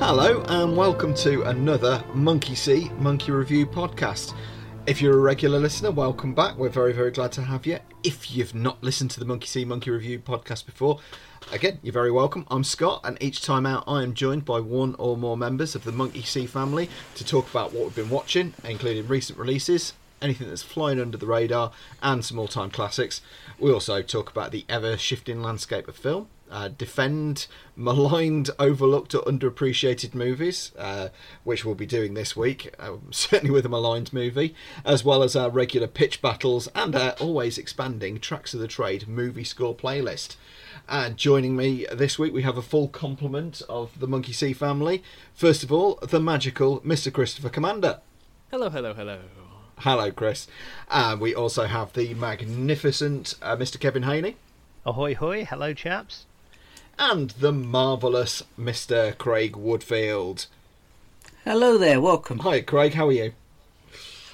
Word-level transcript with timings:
Hello, 0.00 0.42
and 0.48 0.74
welcome 0.74 1.12
to 1.16 1.42
another 1.42 2.02
Monkey 2.14 2.54
See, 2.54 2.88
Monkey 2.98 3.32
Review 3.32 3.66
podcast. 3.66 4.34
If 4.86 5.02
you're 5.02 5.18
a 5.18 5.20
regular 5.20 5.58
listener, 5.58 5.90
welcome 5.90 6.32
back. 6.32 6.56
We're 6.56 6.70
very, 6.70 6.94
very 6.94 7.10
glad 7.10 7.32
to 7.32 7.42
have 7.42 7.66
you. 7.66 7.78
If 8.02 8.34
you've 8.34 8.54
not 8.54 8.82
listened 8.82 9.10
to 9.10 9.20
the 9.20 9.26
Monkey 9.26 9.46
See, 9.48 9.66
Monkey 9.66 9.90
Review 9.90 10.20
podcast 10.20 10.64
before, 10.64 11.00
again, 11.52 11.78
you're 11.82 11.92
very 11.92 12.10
welcome. 12.10 12.46
I'm 12.50 12.64
Scott, 12.64 13.00
and 13.04 13.16
each 13.20 13.42
time 13.42 13.66
out, 13.66 13.84
I 13.86 14.02
am 14.02 14.14
joined 14.14 14.44
by 14.44 14.60
one 14.60 14.94
or 14.98 15.16
more 15.16 15.36
members 15.36 15.74
of 15.74 15.84
the 15.84 15.92
Monkey 15.92 16.22
See 16.22 16.46
family 16.46 16.88
to 17.14 17.24
talk 17.24 17.48
about 17.50 17.72
what 17.72 17.84
we've 17.84 17.94
been 17.94 18.10
watching, 18.10 18.54
including 18.64 19.08
recent 19.08 19.38
releases, 19.38 19.94
anything 20.20 20.48
that's 20.48 20.62
flying 20.62 21.00
under 21.00 21.16
the 21.16 21.26
radar, 21.26 21.72
and 22.02 22.24
some 22.24 22.38
all 22.38 22.48
time 22.48 22.70
classics. 22.70 23.20
We 23.58 23.72
also 23.72 24.02
talk 24.02 24.30
about 24.30 24.52
the 24.52 24.64
ever 24.68 24.96
shifting 24.96 25.42
landscape 25.42 25.88
of 25.88 25.96
film 25.96 26.28
uh, 26.50 26.68
defend 26.68 27.46
maligned, 27.76 28.50
overlooked, 28.58 29.14
or 29.14 29.22
underappreciated 29.22 30.14
movies, 30.14 30.72
uh, 30.78 31.08
which 31.44 31.64
we'll 31.64 31.74
be 31.74 31.86
doing 31.86 32.14
this 32.14 32.36
week, 32.36 32.74
uh, 32.78 32.92
certainly 33.10 33.52
with 33.52 33.66
a 33.66 33.68
maligned 33.68 34.12
movie, 34.12 34.54
as 34.84 35.04
well 35.04 35.22
as 35.22 35.36
our 35.36 35.50
regular 35.50 35.86
pitch 35.86 36.20
battles 36.20 36.68
and 36.74 36.94
our 36.96 37.12
always 37.12 37.58
expanding 37.58 38.18
Tracks 38.18 38.54
of 38.54 38.60
the 38.60 38.68
Trade 38.68 39.06
movie 39.08 39.44
score 39.44 39.74
playlist. 39.74 40.36
And 40.88 41.16
joining 41.16 41.54
me 41.54 41.86
this 41.92 42.18
week, 42.18 42.32
we 42.32 42.42
have 42.42 42.56
a 42.56 42.62
full 42.62 42.88
complement 42.88 43.62
of 43.68 43.98
the 44.00 44.06
Monkey 44.06 44.32
See 44.32 44.52
family. 44.52 45.02
First 45.34 45.62
of 45.62 45.70
all, 45.70 45.96
the 45.96 46.20
magical 46.20 46.80
Mr. 46.80 47.12
Christopher 47.12 47.50
Commander. 47.50 48.00
Hello, 48.50 48.70
hello, 48.70 48.94
hello. 48.94 49.20
Hello, 49.78 50.10
Chris. 50.10 50.46
And 50.90 51.20
we 51.20 51.34
also 51.34 51.66
have 51.66 51.92
the 51.92 52.14
magnificent 52.14 53.34
uh, 53.42 53.56
Mr. 53.56 53.78
Kevin 53.78 54.04
Haney. 54.04 54.36
Ahoy, 54.86 55.14
hoy. 55.14 55.44
Hello, 55.44 55.74
chaps 55.74 56.24
and 56.98 57.30
the 57.30 57.52
marvellous 57.52 58.42
Mr. 58.58 59.16
Craig 59.16 59.52
Woodfield. 59.52 60.46
Hello 61.44 61.78
there, 61.78 62.00
welcome. 62.00 62.40
Hi, 62.40 62.60
Craig, 62.60 62.94
how 62.94 63.08
are 63.08 63.12
you? 63.12 63.32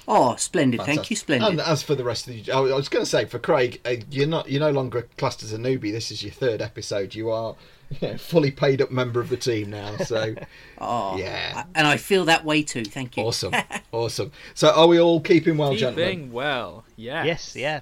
Oh, 0.07 0.35
splendid! 0.35 0.79
Fantastic. 0.79 0.95
Thank 0.95 1.09
you, 1.09 1.15
splendid. 1.15 1.49
And 1.49 1.61
as 1.61 1.81
for 1.81 1.95
the 1.95 2.03
rest 2.03 2.27
of 2.27 2.33
the, 2.33 2.51
I 2.51 2.59
was 2.59 2.89
going 2.89 3.03
to 3.03 3.09
say 3.09 3.25
for 3.25 3.39
Craig, 3.39 3.81
uh, 3.85 3.95
you're 4.11 4.27
not 4.27 4.49
you're 4.49 4.59
no 4.59 4.71
longer 4.71 5.07
classed 5.17 5.43
as 5.43 5.51
a 5.51 5.57
newbie. 5.57 5.91
This 5.91 6.11
is 6.11 6.23
your 6.23 6.31
third 6.31 6.61
episode. 6.61 7.15
You 7.15 7.31
are 7.31 7.55
you 8.01 8.09
know, 8.09 8.17
fully 8.17 8.51
paid 8.51 8.81
up 8.81 8.91
member 8.91 9.19
of 9.19 9.29
the 9.29 9.37
team 9.37 9.71
now. 9.71 9.97
So, 9.97 10.35
oh, 10.77 11.17
yeah, 11.17 11.63
and 11.73 11.87
I 11.87 11.97
feel 11.97 12.25
that 12.25 12.45
way 12.45 12.61
too. 12.63 12.85
Thank 12.85 13.17
you. 13.17 13.23
Awesome, 13.23 13.53
awesome. 13.91 14.31
So, 14.53 14.69
are 14.69 14.87
we 14.87 14.99
all 14.99 15.19
keeping 15.19 15.57
well, 15.57 15.69
keeping 15.69 15.79
gentlemen? 15.79 16.09
Keeping 16.09 16.31
well. 16.31 16.85
Yes. 16.95 17.25
Yes. 17.25 17.55
Yeah. 17.55 17.79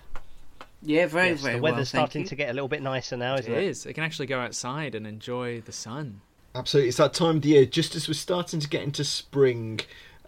Yeah, 0.85 1.07
very, 1.07 1.29
yes, 1.29 1.41
very 1.41 1.55
The 1.55 1.61
weather's 1.61 1.93
well, 1.93 2.05
starting 2.05 2.25
to 2.25 2.35
get 2.35 2.49
a 2.49 2.53
little 2.53 2.67
bit 2.67 2.81
nicer 2.81 3.15
now, 3.15 3.35
isn't 3.35 3.51
it? 3.51 3.57
It 3.57 3.63
is. 3.63 3.85
It 3.85 3.93
can 3.93 4.03
actually 4.03 4.25
go 4.25 4.39
outside 4.39 4.95
and 4.95 5.07
enjoy 5.07 5.61
the 5.61 5.71
sun. 5.71 6.19
Absolutely. 6.55 6.89
It's 6.89 6.97
that 6.97 7.13
time 7.13 7.37
of 7.37 7.41
the 7.41 7.49
year, 7.49 7.65
just 7.65 7.95
as 7.95 8.09
we're 8.09 8.15
starting 8.15 8.59
to 8.59 8.67
get 8.67 8.83
into 8.83 9.05
spring. 9.05 9.79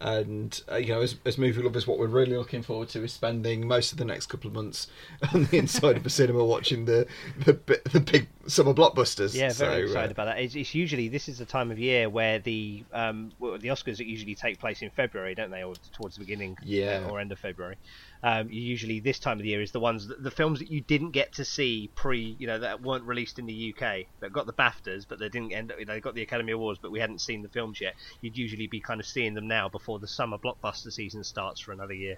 And, 0.02 0.62
uh, 0.70 0.76
you 0.76 0.90
know, 0.94 1.02
as, 1.02 1.16
as 1.26 1.38
movie 1.38 1.62
lovers, 1.62 1.88
what 1.88 1.98
we're 1.98 2.08
really 2.08 2.36
looking 2.36 2.62
forward 2.64 2.90
to 2.90 3.04
is 3.04 3.14
spending 3.14 3.66
most 3.66 3.94
of 3.94 3.98
the 3.98 4.04
next 4.04 4.26
couple 4.26 4.50
of 4.50 4.54
months 4.54 4.88
on 5.34 5.46
the 5.46 5.58
inside 5.58 5.96
of 5.96 6.06
a 6.06 6.10
cinema 6.10 6.44
watching 6.44 6.84
the, 6.84 7.08
the 7.46 7.54
the 7.92 8.02
big 8.02 8.28
summer 8.48 8.74
blockbusters. 8.74 9.34
Yeah, 9.34 9.54
very 9.54 9.88
so, 9.88 9.88
excited 9.88 10.10
uh, 10.10 10.12
about 10.12 10.26
that. 10.26 10.40
It's, 10.40 10.54
it's, 10.56 10.76
usually, 10.76 11.08
this 11.08 11.30
is 11.30 11.38
the 11.38 11.46
time 11.46 11.72
of 11.72 11.80
year 11.80 12.10
where 12.10 12.40
the 12.40 12.84
um, 12.92 13.32
well, 13.40 13.58
the 13.58 13.70
Oscars 13.70 14.06
usually 14.06 14.36
take 14.36 14.60
place 14.60 14.82
in 14.82 14.90
February, 14.90 15.34
don't 15.34 15.50
they? 15.50 15.64
Or 15.64 15.76
towards 15.94 16.16
the 16.16 16.20
beginning 16.20 16.58
yeah. 16.62 17.08
or 17.10 17.20
end 17.20 17.32
of 17.32 17.40
February 17.40 17.78
um, 18.24 18.48
usually 18.50 19.00
this 19.00 19.20
time 19.20 19.38
of 19.38 19.44
the 19.44 19.50
year 19.50 19.62
is 19.62 19.72
the 19.72 19.80
ones 19.80 20.08
that, 20.08 20.24
the 20.24 20.32
films 20.32 20.60
that 20.60 20.72
you 20.72 20.82
didn't 20.82 21.12
get 21.12 21.34
to 21.34 21.46
see 21.46 21.90
pre 21.96 22.36
you 22.40 22.48
know 22.48 22.60
that 22.60 22.82
weren't 22.82 23.04
released 23.04 23.40
in 23.40 23.46
the 23.46 23.74
UK 23.74 24.06
that 24.20 24.34
got 24.34 24.46
the 24.46 24.54
BAFTAs 24.54 25.06
but 25.08 25.20
they 25.20 25.30
didn't 25.30 25.52
end 25.52 25.72
up 25.72 25.80
you 25.80 25.86
know 25.86 26.00
got 26.00 26.16
the 26.16 26.22
Academy 26.22 26.52
Awards 26.52 26.80
but 26.82 26.92
we 26.92 27.00
hadn't 27.00 27.22
seen 27.22 27.42
the 27.42 27.50
films 27.50 27.80
yet 27.80 27.96
you'd 28.22 28.38
usually 28.38 28.68
be 28.68 28.80
kind 28.80 29.00
of 29.00 29.06
seeing 29.06 29.34
them 29.34 29.48
now 29.48 29.70
before 29.70 30.00
the 30.00 30.08
summer 30.08 30.38
blockbuster 30.38 30.92
season 30.92 31.24
starts 31.24 31.60
for 31.60 31.72
another 31.72 31.94
year 31.94 32.18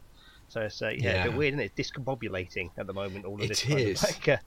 so 0.50 0.62
it's 0.62 0.82
uh, 0.82 0.90
yeah, 0.90 0.96
yeah. 0.98 1.22
a 1.22 1.30
bit 1.30 1.38
weird 1.38 1.54
isn't 1.54 1.66
it 1.66 1.72
it's 1.76 1.92
discombobulating 1.92 2.70
at 2.78 2.88
the 2.88 2.94
moment 2.94 3.26
all 3.26 3.36
of 3.36 3.42
it 3.42 3.50
this 3.50 3.66
is. 3.66 4.02
Kind 4.02 4.16
of 4.16 4.28
like, 4.28 4.30
uh, 4.30 4.38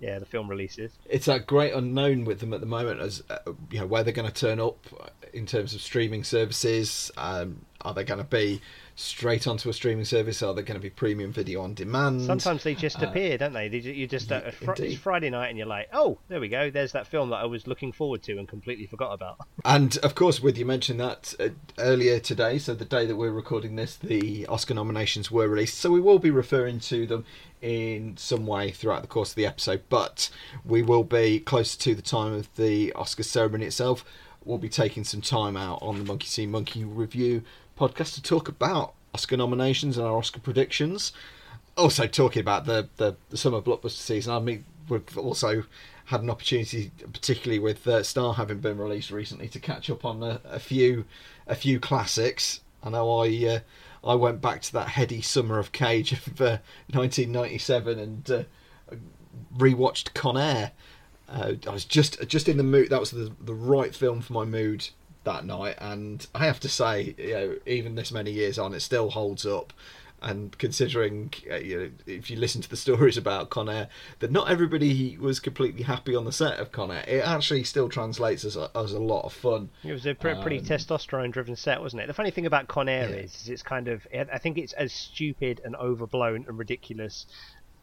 yeah, 0.00 0.18
the 0.18 0.26
film 0.26 0.48
releases. 0.48 0.92
It's 1.04 1.26
that 1.26 1.46
great 1.46 1.74
unknown 1.74 2.24
with 2.24 2.40
them 2.40 2.54
at 2.54 2.60
the 2.60 2.66
moment, 2.66 3.00
as 3.00 3.22
uh, 3.28 3.38
you 3.70 3.80
know, 3.80 3.86
where 3.86 4.02
they're 4.02 4.14
going 4.14 4.30
to 4.30 4.34
turn 4.34 4.58
up 4.58 4.86
in 5.34 5.44
terms 5.44 5.74
of 5.74 5.82
streaming 5.82 6.24
services. 6.24 7.10
Um, 7.18 7.66
are 7.82 7.92
they 7.92 8.04
going 8.04 8.18
to 8.18 8.24
be 8.24 8.62
straight 9.00 9.46
onto 9.46 9.68
a 9.68 9.72
streaming 9.72 10.04
service? 10.04 10.42
Are 10.42 10.54
they 10.54 10.62
going 10.62 10.78
to 10.78 10.82
be 10.82 10.90
premium 10.90 11.32
video 11.32 11.62
on 11.62 11.74
demand? 11.74 12.22
Sometimes 12.22 12.62
they 12.62 12.74
just 12.74 13.02
uh, 13.02 13.06
appear, 13.06 13.38
don't 13.38 13.52
they? 13.52 13.68
they 13.68 13.78
you 13.78 14.06
just 14.06 14.30
uh, 14.30 14.50
fr- 14.50 14.74
it's 14.78 14.96
Friday 14.96 15.30
night 15.30 15.48
and 15.48 15.58
you're 15.58 15.66
like, 15.66 15.88
oh, 15.92 16.18
there 16.28 16.40
we 16.40 16.48
go. 16.48 16.70
There's 16.70 16.92
that 16.92 17.06
film 17.06 17.30
that 17.30 17.36
I 17.36 17.46
was 17.46 17.66
looking 17.66 17.92
forward 17.92 18.22
to 18.24 18.38
and 18.38 18.46
completely 18.46 18.86
forgot 18.86 19.12
about. 19.12 19.38
And 19.64 19.98
of 19.98 20.14
course, 20.14 20.40
with 20.40 20.56
you 20.58 20.64
mentioned 20.64 21.00
that 21.00 21.34
uh, 21.38 21.50
earlier 21.78 22.18
today, 22.18 22.58
so 22.58 22.74
the 22.74 22.84
day 22.84 23.06
that 23.06 23.16
we're 23.16 23.30
recording 23.30 23.76
this, 23.76 23.94
the 23.96 24.46
Oscar 24.46 24.74
nominations 24.74 25.30
were 25.30 25.48
released. 25.48 25.78
So 25.78 25.90
we 25.90 26.00
will 26.00 26.18
be 26.18 26.30
referring 26.30 26.80
to 26.80 27.06
them 27.06 27.24
in 27.60 28.16
some 28.16 28.46
way 28.46 28.70
throughout 28.70 29.02
the 29.02 29.08
course 29.08 29.30
of 29.30 29.36
the 29.36 29.46
episode, 29.46 29.82
but 29.88 30.30
we 30.64 30.82
will 30.82 31.04
be 31.04 31.40
closer 31.40 31.78
to 31.78 31.94
the 31.94 32.02
time 32.02 32.32
of 32.32 32.54
the 32.56 32.92
Oscar 32.94 33.22
ceremony 33.22 33.66
itself. 33.66 34.04
We'll 34.44 34.58
be 34.58 34.70
taking 34.70 35.04
some 35.04 35.20
time 35.20 35.56
out 35.56 35.78
on 35.82 35.98
the 35.98 36.04
Monkey 36.04 36.26
See 36.26 36.46
Monkey 36.46 36.84
review 36.84 37.42
podcast 37.80 38.14
to 38.14 38.22
talk 38.22 38.48
about 38.48 38.92
Oscar 39.14 39.38
nominations 39.38 39.96
and 39.96 40.06
our 40.06 40.18
Oscar 40.18 40.40
predictions. 40.40 41.12
Also, 41.76 42.06
talking 42.06 42.40
about 42.40 42.66
the, 42.66 42.88
the, 42.98 43.16
the 43.30 43.38
summer 43.38 43.62
blockbuster 43.62 43.92
season. 43.92 44.34
I 44.34 44.38
mean, 44.38 44.66
we've 44.88 45.16
also 45.16 45.64
had 46.06 46.20
an 46.20 46.28
opportunity, 46.28 46.90
particularly 47.12 47.58
with 47.58 47.86
uh, 47.86 48.02
Star 48.02 48.34
having 48.34 48.58
been 48.58 48.76
released 48.76 49.10
recently, 49.10 49.48
to 49.48 49.58
catch 49.58 49.88
up 49.88 50.04
on 50.04 50.22
a, 50.22 50.40
a 50.44 50.58
few 50.58 51.06
a 51.46 51.54
few 51.54 51.80
classics. 51.80 52.60
I 52.82 52.90
know 52.90 53.22
I 53.22 53.28
uh, 53.46 53.60
I 54.04 54.14
went 54.14 54.42
back 54.42 54.60
to 54.62 54.72
that 54.74 54.88
heady 54.88 55.22
summer 55.22 55.58
of 55.58 55.72
Cage 55.72 56.12
of 56.12 56.40
uh, 56.40 56.58
1997 56.92 57.98
and 57.98 58.30
uh, 58.30 58.42
rewatched 59.56 60.12
Con 60.12 60.36
Air. 60.36 60.72
Uh, 61.28 61.52
I 61.66 61.70
was 61.70 61.84
just 61.84 62.26
just 62.28 62.48
in 62.48 62.56
the 62.56 62.62
mood. 62.62 62.90
That 62.90 63.00
was 63.00 63.12
the 63.12 63.32
the 63.40 63.54
right 63.54 63.94
film 63.94 64.20
for 64.20 64.32
my 64.34 64.44
mood 64.44 64.88
that 65.24 65.44
night, 65.44 65.76
and 65.78 66.26
I 66.34 66.46
have 66.46 66.60
to 66.60 66.68
say, 66.68 67.14
you 67.18 67.32
know, 67.32 67.56
even 67.66 67.94
this 67.94 68.12
many 68.12 68.30
years 68.30 68.58
on, 68.58 68.74
it 68.74 68.80
still 68.80 69.10
holds 69.10 69.44
up. 69.46 69.72
And 70.22 70.56
considering, 70.58 71.32
uh, 71.50 71.56
you 71.56 71.78
know, 71.78 71.90
if 72.06 72.30
you 72.30 72.36
listen 72.36 72.60
to 72.60 72.68
the 72.68 72.76
stories 72.86 73.16
about 73.16 73.48
Con 73.48 73.70
Air, 73.70 73.88
that 74.18 74.30
not 74.30 74.50
everybody 74.50 75.16
was 75.16 75.40
completely 75.40 75.82
happy 75.82 76.14
on 76.14 76.26
the 76.26 76.32
set 76.32 76.58
of 76.58 76.72
Con 76.72 76.90
Air, 76.90 77.04
it 77.08 77.26
actually 77.26 77.64
still 77.64 77.88
translates 77.88 78.44
as 78.44 78.54
a, 78.54 78.70
as 78.74 78.92
a 78.92 78.98
lot 78.98 79.24
of 79.24 79.32
fun. 79.32 79.70
It 79.82 79.92
was 79.92 80.04
a 80.04 80.14
pretty, 80.14 80.42
pretty 80.42 80.58
um, 80.58 80.64
testosterone-driven 80.64 81.56
set, 81.56 81.80
wasn't 81.80 82.02
it? 82.02 82.06
The 82.06 82.12
funny 82.12 82.30
thing 82.30 82.44
about 82.44 82.68
Con 82.68 82.86
Air 82.86 83.08
yeah. 83.08 83.16
is, 83.16 83.34
is 83.34 83.48
it's 83.48 83.62
kind 83.62 83.88
of, 83.88 84.06
I 84.12 84.36
think 84.36 84.58
it's 84.58 84.74
as 84.74 84.92
stupid 84.92 85.62
and 85.64 85.74
overblown 85.76 86.44
and 86.46 86.58
ridiculous 86.58 87.24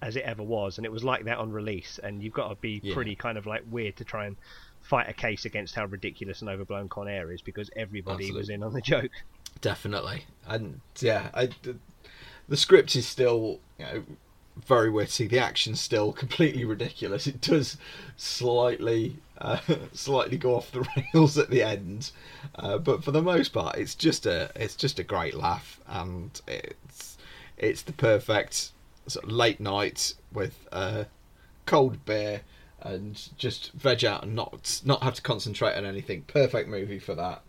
as 0.02 0.16
it 0.16 0.24
ever 0.24 0.44
was, 0.44 0.78
and 0.78 0.86
it 0.86 0.92
was 0.92 1.04
like 1.04 1.26
that 1.26 1.38
on 1.38 1.52
release. 1.52 2.00
And 2.02 2.22
you've 2.22 2.34
got 2.34 2.50
to 2.50 2.56
be 2.56 2.80
yeah. 2.84 2.94
pretty 2.94 3.16
kind 3.16 3.38
of 3.38 3.46
like 3.46 3.64
weird 3.70 3.96
to 3.98 4.06
try 4.06 4.28
and 4.28 4.38
fight 4.88 5.10
a 5.10 5.14
case 5.14 5.46
against 5.46 5.76
how 5.76 5.86
ridiculous 5.86 6.42
and 6.42 6.50
overblown 6.50 6.88
Con 6.88 7.08
Air 7.08 7.32
is 7.32 7.42
because 7.42 7.70
everybody 7.76 8.26
Absolutely. 8.26 8.40
was 8.40 8.50
in 8.50 8.64
on 8.64 8.74
the 8.74 8.82
joke. 8.94 9.12
Definitely, 9.60 10.26
and 10.48 10.82
yeah, 11.00 11.30
I, 11.34 11.50
the, 11.64 11.78
the 12.48 12.58
script 12.58 12.96
is 12.96 13.08
still 13.08 13.60
you 13.78 13.86
know 13.86 14.04
very 14.66 14.90
witty. 14.90 15.28
The 15.28 15.40
action's 15.40 15.82
still 15.82 16.14
completely 16.14 16.64
ridiculous. 16.64 17.28
It 17.28 17.42
does 17.42 17.78
slightly 18.16 19.18
uh, 19.40 19.60
slightly 19.94 20.38
go 20.38 20.56
off 20.56 20.72
the 20.72 20.88
rails 21.14 21.38
at 21.38 21.50
the 21.50 21.64
end, 21.64 22.12
uh, 22.56 22.78
but 22.78 23.04
for 23.04 23.12
the 23.12 23.22
most 23.22 23.50
part, 23.50 23.78
it's 23.78 23.96
just 23.96 24.26
a 24.26 24.52
it's 24.56 24.76
just 24.76 25.00
a 25.00 25.04
great 25.04 25.34
laugh, 25.34 25.80
and 25.88 26.40
it's 26.48 27.18
it's 27.58 27.82
the 27.82 27.94
perfect 27.94 28.72
sort 29.08 29.26
of 29.26 29.32
late 29.32 29.60
night 29.60 30.14
with 30.32 30.68
uh, 30.72 31.06
cold 31.66 32.06
beer 32.06 32.42
and 32.82 33.30
just 33.38 33.72
veg 33.74 34.06
out 34.06 34.24
and 34.24 34.36
not 34.36 34.82
not 34.86 35.04
have 35.04 35.16
to 35.16 35.22
concentrate 35.22 35.76
on 35.76 35.86
anything. 35.86 36.24
Perfect 36.24 36.70
movie 36.70 37.00
for 37.00 37.16
that. 37.16 37.42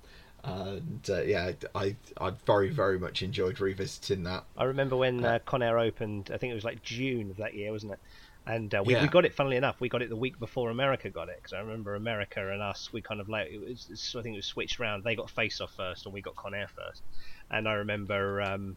And 0.44 1.08
uh, 1.10 1.22
yeah, 1.22 1.52
I 1.74 1.96
I 2.20 2.30
very 2.46 2.70
very 2.70 2.98
much 2.98 3.22
enjoyed 3.22 3.60
revisiting 3.60 4.24
that. 4.24 4.44
I 4.56 4.64
remember 4.64 4.96
when 4.96 5.24
uh, 5.24 5.38
Con 5.44 5.62
Air 5.62 5.78
opened. 5.78 6.30
I 6.32 6.38
think 6.38 6.52
it 6.52 6.54
was 6.54 6.64
like 6.64 6.82
June 6.82 7.30
of 7.30 7.36
that 7.38 7.54
year, 7.54 7.72
wasn't 7.72 7.92
it? 7.92 7.98
And 8.46 8.74
uh, 8.74 8.82
we, 8.84 8.94
yeah. 8.94 9.02
we 9.02 9.08
got 9.08 9.26
it. 9.26 9.34
Funnily 9.34 9.56
enough, 9.56 9.78
we 9.78 9.90
got 9.90 10.00
it 10.00 10.08
the 10.08 10.16
week 10.16 10.38
before 10.38 10.70
America 10.70 11.10
got 11.10 11.28
it 11.28 11.36
because 11.36 11.52
I 11.52 11.58
remember 11.60 11.94
America 11.96 12.50
and 12.50 12.62
us. 12.62 12.90
We 12.92 13.02
kind 13.02 13.20
of 13.20 13.28
like 13.28 13.48
it 13.50 13.60
was. 13.60 14.14
I 14.18 14.22
think 14.22 14.34
it 14.34 14.38
was 14.38 14.46
switched 14.46 14.80
around. 14.80 15.04
They 15.04 15.16
got 15.16 15.28
Face 15.28 15.60
Off 15.60 15.74
first, 15.76 16.06
and 16.06 16.14
we 16.14 16.22
got 16.22 16.34
Con 16.34 16.54
Air 16.54 16.68
first. 16.74 17.02
And 17.50 17.68
I 17.68 17.74
remember 17.74 18.40
um, 18.40 18.76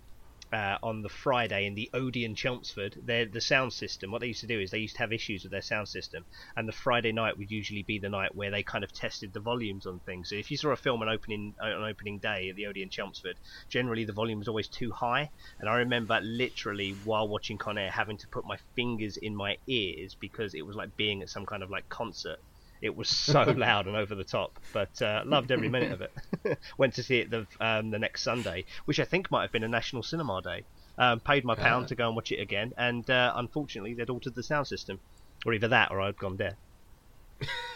uh, 0.51 0.77
on 0.83 1.01
the 1.01 1.09
Friday 1.09 1.65
in 1.65 1.75
the 1.75 1.89
Odeon 1.93 2.35
Chelmsford, 2.35 2.97
the 3.05 3.41
sound 3.41 3.73
system. 3.73 4.11
What 4.11 4.21
they 4.21 4.27
used 4.27 4.41
to 4.41 4.47
do 4.47 4.59
is 4.59 4.71
they 4.71 4.79
used 4.79 4.95
to 4.95 5.01
have 5.01 5.13
issues 5.13 5.43
with 5.43 5.51
their 5.51 5.61
sound 5.61 5.87
system, 5.87 6.25
and 6.55 6.67
the 6.67 6.73
Friday 6.73 7.11
night 7.11 7.37
would 7.37 7.51
usually 7.51 7.83
be 7.83 7.99
the 7.99 8.09
night 8.09 8.35
where 8.35 8.51
they 8.51 8.63
kind 8.63 8.83
of 8.83 8.91
tested 8.91 9.33
the 9.33 9.39
volumes 9.39 9.85
on 9.85 9.99
things. 10.01 10.29
So 10.29 10.35
if 10.35 10.51
you 10.51 10.57
saw 10.57 10.71
a 10.71 10.75
film 10.75 11.01
on 11.01 11.09
opening 11.09 11.55
on 11.61 11.83
opening 11.83 12.19
day 12.19 12.49
at 12.49 12.55
the 12.55 12.65
Odeon 12.65 12.89
Chelmsford, 12.89 13.37
generally 13.69 14.03
the 14.03 14.13
volume 14.13 14.39
was 14.39 14.47
always 14.47 14.67
too 14.67 14.91
high. 14.91 15.31
And 15.59 15.69
I 15.69 15.75
remember 15.75 16.19
literally 16.21 16.91
while 17.03 17.27
watching 17.27 17.57
Con 17.57 17.77
Air 17.77 17.91
having 17.91 18.17
to 18.17 18.27
put 18.27 18.45
my 18.45 18.57
fingers 18.75 19.17
in 19.17 19.35
my 19.35 19.57
ears 19.67 20.15
because 20.19 20.53
it 20.53 20.65
was 20.65 20.75
like 20.75 20.95
being 20.97 21.21
at 21.21 21.29
some 21.29 21.45
kind 21.45 21.63
of 21.63 21.69
like 21.69 21.87
concert. 21.89 22.39
It 22.81 22.95
was 22.95 23.09
so 23.09 23.43
loud 23.57 23.87
and 23.87 23.95
over 23.95 24.15
the 24.15 24.23
top, 24.23 24.59
but 24.73 25.01
uh, 25.01 25.23
loved 25.25 25.51
every 25.51 25.69
minute 25.69 25.91
of 25.91 26.01
it. 26.01 26.59
Went 26.77 26.95
to 26.95 27.03
see 27.03 27.19
it 27.19 27.29
the 27.29 27.45
um, 27.59 27.91
the 27.91 27.99
next 27.99 28.23
Sunday, 28.23 28.65
which 28.85 28.99
I 28.99 29.05
think 29.05 29.29
might 29.31 29.43
have 29.43 29.51
been 29.51 29.63
a 29.63 29.67
National 29.67 30.03
Cinema 30.03 30.41
Day. 30.41 30.63
Um, 30.97 31.19
paid 31.19 31.45
my 31.45 31.55
pound 31.55 31.87
to 31.87 31.95
go 31.95 32.07
and 32.07 32.15
watch 32.15 32.31
it 32.31 32.39
again, 32.39 32.73
and 32.77 33.09
uh, 33.09 33.33
unfortunately 33.35 33.93
they'd 33.93 34.09
altered 34.09 34.35
the 34.35 34.43
sound 34.43 34.67
system, 34.67 34.99
or 35.45 35.53
either 35.53 35.69
that 35.69 35.91
or 35.91 36.01
I'd 36.01 36.17
gone 36.17 36.37
deaf. 36.37 36.55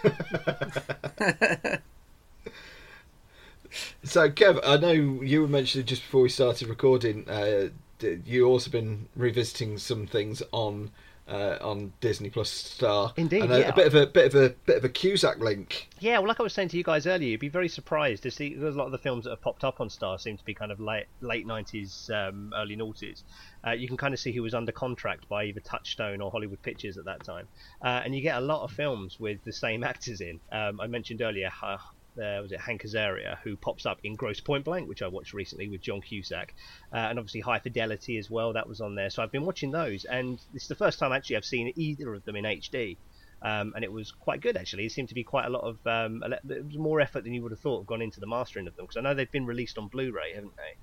so, 4.04 4.30
Kev, 4.30 4.60
I 4.64 4.78
know 4.78 4.92
you 4.92 5.42
were 5.42 5.48
mentioning 5.48 5.88
just 5.88 6.04
before 6.04 6.22
we 6.24 6.30
started 6.30 6.68
recording, 6.68 7.28
uh, 7.30 7.70
you 8.26 8.46
also 8.46 8.70
been 8.70 9.08
revisiting 9.16 9.78
some 9.78 10.06
things 10.06 10.44
on 10.52 10.92
uh, 11.28 11.58
on 11.62 11.94
Disney 12.02 12.30
Plus 12.30 12.50
Star. 12.50 13.14
Indeed, 13.18 13.44
and 13.44 13.52
a, 13.52 13.60
yeah. 13.60 13.70
a 13.70 13.74
bit 13.74 13.88
of 13.88 13.96
a 13.96 14.06
bit 14.06 14.34
of 14.34 14.36
a 14.36 14.50
bit 14.66 14.78
of 14.78 14.86
a 14.86 14.90
Cusack 14.90 15.40
link. 15.40 15.90
Yeah, 16.00 16.20
well, 16.20 16.28
like 16.28 16.40
I 16.40 16.44
was 16.44 16.54
saying 16.54 16.70
to 16.70 16.78
you 16.78 16.84
guys 16.84 17.08
earlier, 17.08 17.30
you'd 17.30 17.40
be 17.40 17.50
very 17.50 17.70
surprised 17.70 18.24
to 18.24 18.32
see 18.32 18.54
there's 18.54 18.76
a 18.76 18.78
lot 18.78 18.86
of 18.86 18.92
the 18.92 18.98
films 18.98 19.24
that 19.24 19.32
have 19.32 19.42
popped 19.42 19.64
up 19.64 19.82
on 19.82 19.90
Star 19.90 20.20
seem 20.20 20.38
to 20.38 20.46
be 20.46 20.54
kind 20.54 20.72
of 20.72 20.80
late 20.80 21.08
late 21.22 21.48
nineties, 21.48 22.10
um, 22.14 22.54
early 22.56 22.78
noughties. 22.78 23.24
Uh, 23.66 23.72
you 23.72 23.88
can 23.88 23.98
kind 23.98 24.14
of 24.14 24.20
see 24.20 24.32
who 24.32 24.44
was 24.44 24.54
under 24.54 24.72
contract 24.72 25.28
by 25.28 25.46
either 25.46 25.60
Touchstone 25.60 26.22
or 26.22 26.30
Hollywood 26.30 26.62
Pictures 26.62 26.98
at 26.98 27.06
that 27.06 27.24
time, 27.24 27.48
uh, 27.82 28.02
and 28.04 28.16
you 28.16 28.22
get 28.22 28.38
a 28.38 28.42
lot 28.42 28.64
of 28.64 28.72
films 28.72 29.20
with 29.20 29.44
the 29.44 29.54
same 29.54 29.84
actors 29.84 30.22
in. 30.22 30.40
Um, 30.52 30.80
I 30.80 30.88
mentioned 30.88 31.22
earlier 31.22 31.50
uh, 32.18 32.42
was 32.42 32.52
it 32.52 32.60
Hank 32.60 32.84
Azaria, 32.84 33.38
who 33.44 33.56
pops 33.56 33.86
up 33.86 34.00
in 34.04 34.16
Grosse 34.16 34.40
Pointe 34.40 34.66
Blank, 34.66 34.88
which 34.88 35.02
I 35.02 35.08
watched 35.08 35.34
recently 35.34 35.68
with 35.68 35.82
John 35.82 36.02
Cusack, 36.02 36.54
uh, 36.94 36.98
and 36.98 37.20
obviously 37.20 37.42
High 37.42 37.60
Fidelity 37.60 38.18
as 38.18 38.30
well. 38.30 38.54
That 38.54 38.68
was 38.68 38.82
on 38.82 38.96
there, 38.96 39.10
so 39.10 39.24
I've 39.24 39.32
been 39.32 39.46
watching 39.46 39.72
those, 39.72 40.06
and 40.06 40.40
is 40.54 40.68
the 40.68 40.76
first 40.76 41.00
time 41.00 41.12
actually 41.12 41.38
I've 41.38 41.46
seen 41.46 41.74
either 41.76 42.14
of 42.14 42.26
them 42.26 42.36
in 42.36 42.46
HD. 42.46 42.98
Um, 43.42 43.74
and 43.76 43.84
it 43.84 43.92
was 43.92 44.12
quite 44.12 44.42
good 44.42 44.58
actually. 44.58 44.86
It 44.86 44.92
seemed 44.92 45.10
to 45.10 45.14
be 45.14 45.24
quite 45.24 45.46
a 45.46 45.50
lot 45.50 45.62
of 45.62 45.86
um, 45.86 46.24
more 46.74 47.00
effort 47.00 47.26
than 47.26 47.34
you 47.34 47.44
would 47.44 47.52
have 47.52 47.60
thought 47.60 47.86
gone 47.86 48.02
into 48.02 48.20
the 48.20 48.26
mastering 48.26 48.66
of 48.66 48.76
them 48.76 48.86
because 48.86 48.98
I 48.98 49.02
know 49.02 49.14
they've 49.14 49.32
been 49.32 49.46
released 49.46 49.78
on 49.78 49.88
Blu-ray, 49.88 50.34
haven't 50.34 50.56
they? 50.56 50.78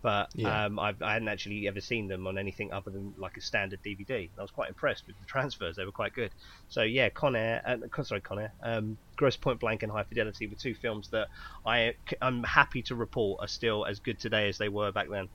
But 0.00 0.30
yeah. 0.34 0.66
um, 0.66 0.78
I, 0.78 0.94
I 1.00 1.14
hadn't 1.14 1.28
actually 1.28 1.66
ever 1.66 1.80
seen 1.80 2.06
them 2.06 2.26
on 2.26 2.38
anything 2.38 2.72
other 2.72 2.90
than 2.90 3.14
like 3.18 3.36
a 3.36 3.40
standard 3.40 3.82
DVD. 3.82 4.28
I 4.38 4.42
was 4.42 4.50
quite 4.50 4.68
impressed 4.68 5.06
with 5.06 5.18
the 5.18 5.26
transfers; 5.26 5.76
they 5.76 5.84
were 5.84 5.92
quite 5.92 6.14
good. 6.14 6.30
So 6.68 6.82
yeah, 6.82 7.08
Con 7.08 7.34
Air, 7.34 7.62
uh, 7.66 8.02
sorry, 8.02 8.20
Con 8.20 8.38
Air, 8.38 8.52
um, 8.62 8.96
Grosse 9.16 9.36
Pointe 9.36 9.58
Blank 9.58 9.82
and 9.82 9.90
High 9.90 10.04
Fidelity 10.04 10.46
were 10.46 10.54
two 10.54 10.74
films 10.74 11.08
that 11.08 11.28
I 11.66 11.94
I'm 12.22 12.44
happy 12.44 12.82
to 12.82 12.94
report 12.94 13.40
are 13.40 13.48
still 13.48 13.84
as 13.86 13.98
good 13.98 14.20
today 14.20 14.48
as 14.48 14.58
they 14.58 14.68
were 14.68 14.92
back 14.92 15.08
then. 15.08 15.28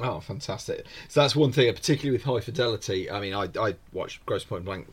Oh, 0.00 0.20
fantastic! 0.20 0.84
So 1.08 1.20
that's 1.20 1.36
one 1.36 1.52
thing, 1.52 1.72
particularly 1.72 2.18
with 2.18 2.24
High 2.24 2.40
Fidelity. 2.40 3.10
I 3.10 3.20
mean, 3.20 3.34
I 3.34 3.48
I 3.58 3.76
watched 3.92 4.26
Grosse 4.26 4.44
Pointe 4.44 4.64
Blank 4.64 4.88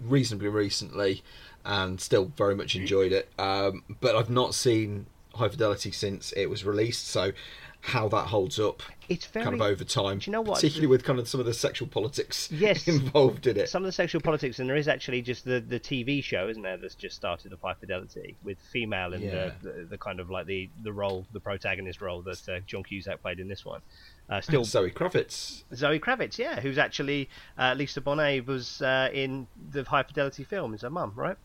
reasonably 0.00 0.48
recently, 0.48 1.22
and 1.64 2.00
still 2.00 2.32
very 2.36 2.54
much 2.54 2.76
enjoyed 2.76 3.12
it. 3.12 3.30
Um, 3.38 3.84
but 4.00 4.14
I've 4.16 4.30
not 4.30 4.54
seen 4.54 5.06
High 5.34 5.48
Fidelity 5.48 5.90
since 5.90 6.32
it 6.32 6.46
was 6.46 6.64
released, 6.64 7.08
so 7.08 7.32
how 7.80 8.08
that 8.08 8.26
holds 8.26 8.58
up 8.58 8.82
it's 9.08 9.26
very, 9.26 9.44
kind 9.44 9.54
of 9.54 9.62
over 9.62 9.84
time. 9.84 10.18
Do 10.18 10.30
you 10.30 10.32
know 10.32 10.42
what? 10.42 10.56
Particularly 10.56 10.88
with 10.88 11.02
kind 11.02 11.18
of 11.18 11.28
some 11.28 11.40
of 11.40 11.46
the 11.46 11.54
sexual 11.54 11.88
politics 11.88 12.50
yes, 12.52 12.86
involved 12.86 13.46
in 13.46 13.56
it. 13.56 13.68
Some 13.68 13.82
of 13.82 13.86
the 13.86 13.92
sexual 13.92 14.20
politics, 14.20 14.58
and 14.58 14.68
there 14.68 14.76
is 14.76 14.88
actually 14.88 15.22
just 15.22 15.44
the, 15.44 15.60
the 15.60 15.80
TV 15.80 16.22
show, 16.22 16.48
isn't 16.48 16.62
there, 16.62 16.76
that's 16.76 16.94
just 16.94 17.16
started 17.16 17.52
of 17.52 17.60
High 17.60 17.74
Fidelity 17.74 18.36
with 18.42 18.58
female 18.70 19.14
and 19.14 19.22
yeah. 19.24 19.50
the, 19.62 19.70
the, 19.70 19.84
the, 19.84 19.98
kind 19.98 20.20
of 20.20 20.30
like 20.30 20.46
the, 20.46 20.68
the 20.82 20.92
role, 20.92 21.26
the 21.32 21.40
protagonist 21.40 22.02
role 22.02 22.20
that 22.22 22.48
uh, 22.48 22.60
John 22.66 22.82
Cusack 22.82 23.22
played 23.22 23.40
in 23.40 23.48
this 23.48 23.64
one. 23.64 23.80
Uh, 24.28 24.42
still 24.42 24.64
Zoe 24.64 24.90
Kravitz. 24.90 25.64
Zoe 25.74 25.98
Kravitz, 25.98 26.36
yeah, 26.36 26.60
who's 26.60 26.76
actually 26.76 27.30
uh, 27.56 27.74
Lisa 27.76 28.02
Bonet 28.02 28.44
was 28.46 28.82
uh, 28.82 29.08
in 29.12 29.46
the 29.70 29.84
High 29.84 30.02
Fidelity 30.02 30.44
film 30.44 30.74
as 30.74 30.82
her 30.82 30.90
mum, 30.90 31.12
right? 31.16 31.36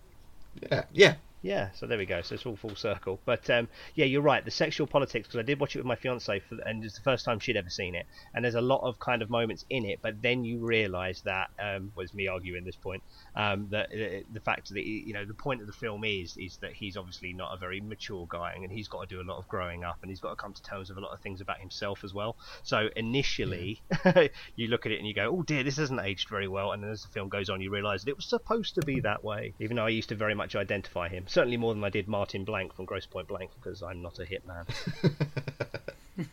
Yeah, 0.70 0.84
yeah, 0.92 1.16
yeah, 1.44 1.72
so 1.74 1.86
there 1.86 1.98
we 1.98 2.06
go. 2.06 2.22
So 2.22 2.36
it's 2.36 2.46
all 2.46 2.56
full 2.56 2.76
circle. 2.76 3.20
But 3.26 3.50
um, 3.50 3.68
yeah, 3.96 4.06
you're 4.06 4.22
right. 4.22 4.44
The 4.44 4.50
sexual 4.50 4.88
politics, 4.88 5.28
because 5.28 5.40
I 5.40 5.44
did 5.44 5.60
watch 5.60 5.76
it 5.76 5.80
with 5.80 5.86
my 5.86 5.96
fiance, 5.96 6.40
for, 6.40 6.58
and 6.66 6.84
it's 6.84 6.96
the 6.96 7.02
first 7.02 7.26
time 7.26 7.40
she'd 7.40 7.58
ever 7.58 7.70
seen 7.70 7.96
it. 7.96 8.06
And 8.34 8.46
there's 8.46 8.56
a 8.56 8.62
lot 8.62 8.80
of 8.82 8.98
kind 8.98 9.22
of 9.22 9.30
moments 9.30 9.66
in 9.70 9.86
it, 9.86 10.00
but 10.02 10.22
then 10.22 10.46
you 10.46 10.66
realise 10.66 11.20
that 11.22 11.50
um, 11.60 11.92
was 11.96 12.14
me 12.14 12.30
arguing 12.30 12.64
this 12.64 12.78
point. 12.78 13.04
Um, 13.36 13.68
that 13.72 13.88
uh, 13.88 14.24
the 14.32 14.40
fact 14.40 14.70
that 14.70 14.86
you 14.86 15.12
know 15.12 15.26
the 15.26 15.34
point 15.34 15.60
of 15.60 15.68
the 15.68 15.74
film 15.74 16.06
is 16.06 16.38
is 16.38 16.58
that 16.62 16.72
he's 16.72 16.96
obviously 16.96 17.34
not 17.34 17.54
a 17.54 17.58
very 17.58 17.82
mature 17.82 18.26
guy, 18.30 18.54
and 18.56 18.72
he's 18.72 18.88
got 18.88 19.02
to 19.08 19.14
do 19.14 19.22
a 19.22 19.28
lot 19.28 19.38
of 19.38 19.46
growing 19.50 19.84
up, 19.84 19.98
and 20.02 20.10
he's 20.10 20.22
got 20.22 20.30
to 20.30 20.38
come 20.38 20.54
to 20.54 20.64
terms 20.64 20.88
with 20.88 20.98
a 20.98 21.02
lot 21.02 21.12
of 21.12 21.20
things 21.20 21.42
about 21.42 21.60
himself 21.60 22.06
as 22.06 22.14
well. 22.14 22.38
So 22.64 22.88
initially, 22.96 23.82
yeah. 24.06 24.28
you 24.56 24.70
look 24.70 24.86
at 24.86 24.94
it 24.94 25.00
and 25.00 25.08
you 25.08 25.14
go, 25.14 25.30
"Oh 25.38 25.44
dear, 25.44 25.64
this 25.64 25.76
hasn't 25.76 26.00
aged 26.00 26.30
very 26.30 26.48
well." 26.48 26.72
And 26.72 26.82
then 26.82 26.92
as 26.92 27.02
the 27.02 27.10
film 27.10 27.28
goes 27.28 27.50
on, 27.50 27.60
you 27.60 27.70
realise 27.70 28.06
that 28.06 28.12
it 28.12 28.16
was 28.16 28.28
supposed 28.28 28.76
to 28.76 28.82
be 28.82 29.02
that 29.02 29.26
way, 29.26 29.54
even 29.60 29.76
though 29.76 29.86
I 29.86 29.90
used 29.90 30.08
to 30.08 30.16
very 30.16 30.36
much 30.36 30.56
identify 30.56 31.10
him 31.10 31.26
certainly 31.34 31.58
more 31.58 31.74
than 31.74 31.84
I 31.84 31.90
did 31.90 32.08
Martin 32.08 32.44
Blank 32.44 32.76
from 32.76 32.86
Grosse 32.86 33.08
Pointe 33.08 33.28
Blank 33.28 33.50
because 33.62 33.82
I'm 33.82 34.04
not 34.04 34.20
a 34.20 34.24
hitman. 34.24 34.68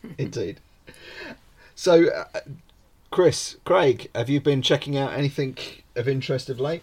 Indeed. 0.19 0.61
So, 1.75 2.08
uh, 2.08 2.41
Chris, 3.11 3.56
Craig, 3.64 4.11
have 4.14 4.29
you 4.29 4.43
been 4.43 4.61
checking 4.61 4.99
out 4.99 5.14
anything 5.14 5.56
of 5.97 6.06
interest 6.06 6.50
of 6.50 6.61
late? 6.61 6.82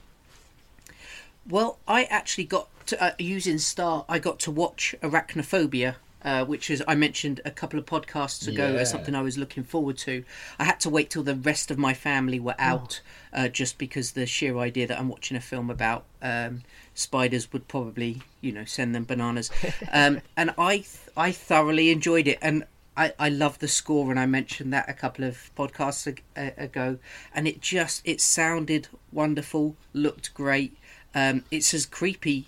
Well, 1.48 1.78
I 1.88 2.06
actually 2.06 2.46
got 2.46 2.69
to, 2.88 3.02
uh, 3.02 3.12
using 3.19 3.60
Star. 3.60 4.04
I 4.10 4.18
got 4.18 4.40
to 4.40 4.52
watch 4.52 4.96
Arachnophobia, 5.04 5.96
uh, 6.24 6.46
which 6.46 6.69
is 6.69 6.84
I 6.88 6.96
mentioned 6.96 7.42
a 7.46 7.52
couple 7.52 7.80
of 7.80 7.86
podcasts 7.86 8.48
ago 8.48 8.72
yeah. 8.74 8.80
as 8.80 8.90
something 8.90 9.16
I 9.16 9.22
was 9.22 9.38
looking 9.38 9.64
forward 9.64 9.98
to. 10.00 10.24
I 10.58 10.64
had 10.64 10.80
to 10.81 10.90
wait 10.90 11.10
till 11.10 11.24
the 11.24 11.36
rest 11.36 11.72
of 11.72 11.78
my 11.78 11.94
family 11.94 12.40
were 12.40 12.56
out, 12.58 13.02
oh. 13.34 13.46
uh, 13.46 13.48
just 13.48 13.78
because 13.78 14.12
the 14.12 14.25
sheer 14.25 14.58
idea 14.58 14.88
that 14.88 15.00
I'm 15.00 15.10
watching 15.10 15.38
a 15.38 15.42
film 15.42 15.69
about 15.69 16.06
um, 16.22 16.64
spiders 16.94 17.54
would 17.54 17.68
probably, 17.68 18.22
you 18.42 18.52
know, 18.52 18.66
send 18.66 18.96
them 18.96 19.06
bananas. 19.06 19.52
Um, 19.92 20.22
and 20.36 20.54
I, 20.58 20.84
I 21.16 21.31
thoroughly 21.31 21.92
enjoyed 21.92 22.28
it, 22.28 22.40
and 22.42 22.66
I, 22.98 23.13
I 23.20 23.30
love 23.30 23.60
the 23.60 23.68
score, 23.68 24.10
and 24.12 24.20
I 24.20 24.25
mentioned 24.25 24.74
that 24.74 24.90
a 24.90 24.94
couple 24.94 25.24
of 25.24 25.52
podcasts 25.56 26.20
ago, 26.36 26.98
and 27.34 27.48
it 27.48 27.62
just 27.62 28.02
it 28.04 28.20
sounded 28.20 28.88
wonderful, 29.12 29.75
looked 29.94 30.34
great. 30.34 30.75
Um, 31.16 31.44
it's 31.52 31.74
as 31.74 31.86
creepy 31.86 32.48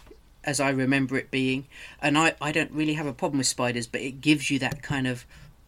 as 0.50 0.60
I 0.60 0.72
remember 0.72 1.16
it 1.16 1.30
being, 1.30 1.68
and 2.01 2.18
I, 2.18 2.34
I 2.42 2.51
don't 2.51 2.72
really 2.72 2.96
have 2.96 3.06
a 3.06 3.13
problem 3.13 3.38
with 3.38 3.48
spiders, 3.48 3.86
but 3.86 4.01
it 4.01 4.19
gives 4.19 4.50
you 4.50 4.57
that 4.60 4.81
kind 4.81 5.06
of 5.06 5.25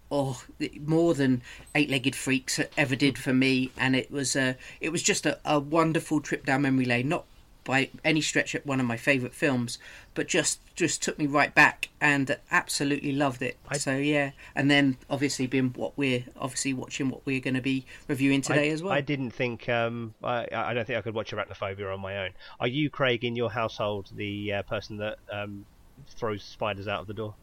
oh 0.09 0.43
more 0.85 1.13
than 1.13 1.41
eight-legged 1.75 2.15
freaks 2.15 2.59
ever 2.75 2.95
did 2.95 3.17
for 3.17 3.33
me. 3.33 3.71
And 3.77 3.95
it 3.95 4.11
was 4.11 4.35
a 4.35 4.57
it 4.79 4.91
was 4.91 5.03
just 5.03 5.25
a, 5.27 5.39
a 5.45 5.59
wonderful 5.59 6.19
trip 6.19 6.45
down 6.47 6.63
memory 6.63 6.85
lane. 6.85 7.09
Not 7.09 7.25
by 7.71 7.89
any 8.03 8.19
stretch 8.19 8.53
of 8.53 8.65
one 8.65 8.81
of 8.81 8.85
my 8.85 8.97
favourite 8.97 9.33
films, 9.33 9.79
but 10.13 10.27
just 10.27 10.59
just 10.75 11.01
took 11.01 11.17
me 11.17 11.25
right 11.25 11.55
back 11.55 11.87
and 12.01 12.37
absolutely 12.51 13.13
loved 13.13 13.41
it. 13.41 13.55
I, 13.69 13.77
so 13.77 13.95
yeah, 13.95 14.31
and 14.53 14.69
then 14.69 14.97
obviously 15.09 15.47
being 15.47 15.69
what 15.77 15.97
we're 15.97 16.25
obviously 16.37 16.73
watching 16.73 17.09
what 17.09 17.25
we're 17.25 17.39
going 17.39 17.53
to 17.53 17.61
be 17.61 17.85
reviewing 18.09 18.41
today 18.41 18.71
I, 18.71 18.73
as 18.73 18.83
well. 18.83 18.91
I 18.91 18.99
didn't 18.99 19.31
think 19.31 19.69
um, 19.69 20.13
I, 20.21 20.47
I 20.51 20.73
don't 20.73 20.85
think 20.85 20.99
I 20.99 21.01
could 21.01 21.15
watch 21.15 21.31
Arachnophobia 21.31 21.93
on 21.93 22.01
my 22.01 22.25
own. 22.25 22.31
Are 22.59 22.67
you, 22.67 22.89
Craig, 22.89 23.23
in 23.23 23.37
your 23.37 23.49
household 23.49 24.11
the 24.13 24.51
uh, 24.51 24.61
person 24.63 24.97
that 24.97 25.19
um, 25.31 25.65
throws 26.09 26.43
spiders 26.43 26.89
out 26.89 26.99
of 26.99 27.07
the 27.07 27.13
door? 27.13 27.35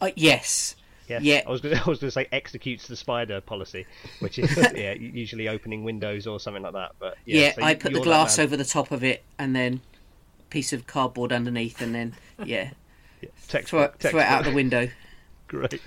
Uh, 0.00 0.08
yes, 0.16 0.74
Yes. 1.10 1.22
Yeah. 1.22 1.42
I 1.44 1.50
was 1.50 1.60
going 1.60 1.76
to 1.98 2.10
say 2.10 2.28
executes 2.30 2.86
the 2.86 2.96
spider 2.96 3.40
policy, 3.40 3.84
which 4.20 4.38
is 4.38 4.56
yeah, 4.74 4.92
usually 4.92 5.48
opening 5.48 5.82
windows 5.82 6.26
or 6.26 6.38
something 6.38 6.62
like 6.62 6.74
that. 6.74 6.92
But 7.00 7.18
yeah, 7.24 7.40
yeah 7.40 7.52
so 7.54 7.62
I 7.62 7.74
put 7.74 7.92
the 7.92 8.00
glass 8.00 8.38
over 8.38 8.56
the 8.56 8.64
top 8.64 8.92
of 8.92 9.02
it 9.02 9.24
and 9.38 9.54
then 9.54 9.80
piece 10.50 10.72
of 10.72 10.86
cardboard 10.86 11.32
underneath, 11.32 11.80
and 11.80 11.94
then 11.94 12.14
yeah, 12.44 12.70
yeah. 13.20 13.28
Textbook, 13.48 13.98
throw, 13.98 14.10
throw 14.12 14.20
it 14.20 14.26
out 14.26 14.44
the 14.44 14.52
window. 14.52 14.88
Great. 15.48 15.82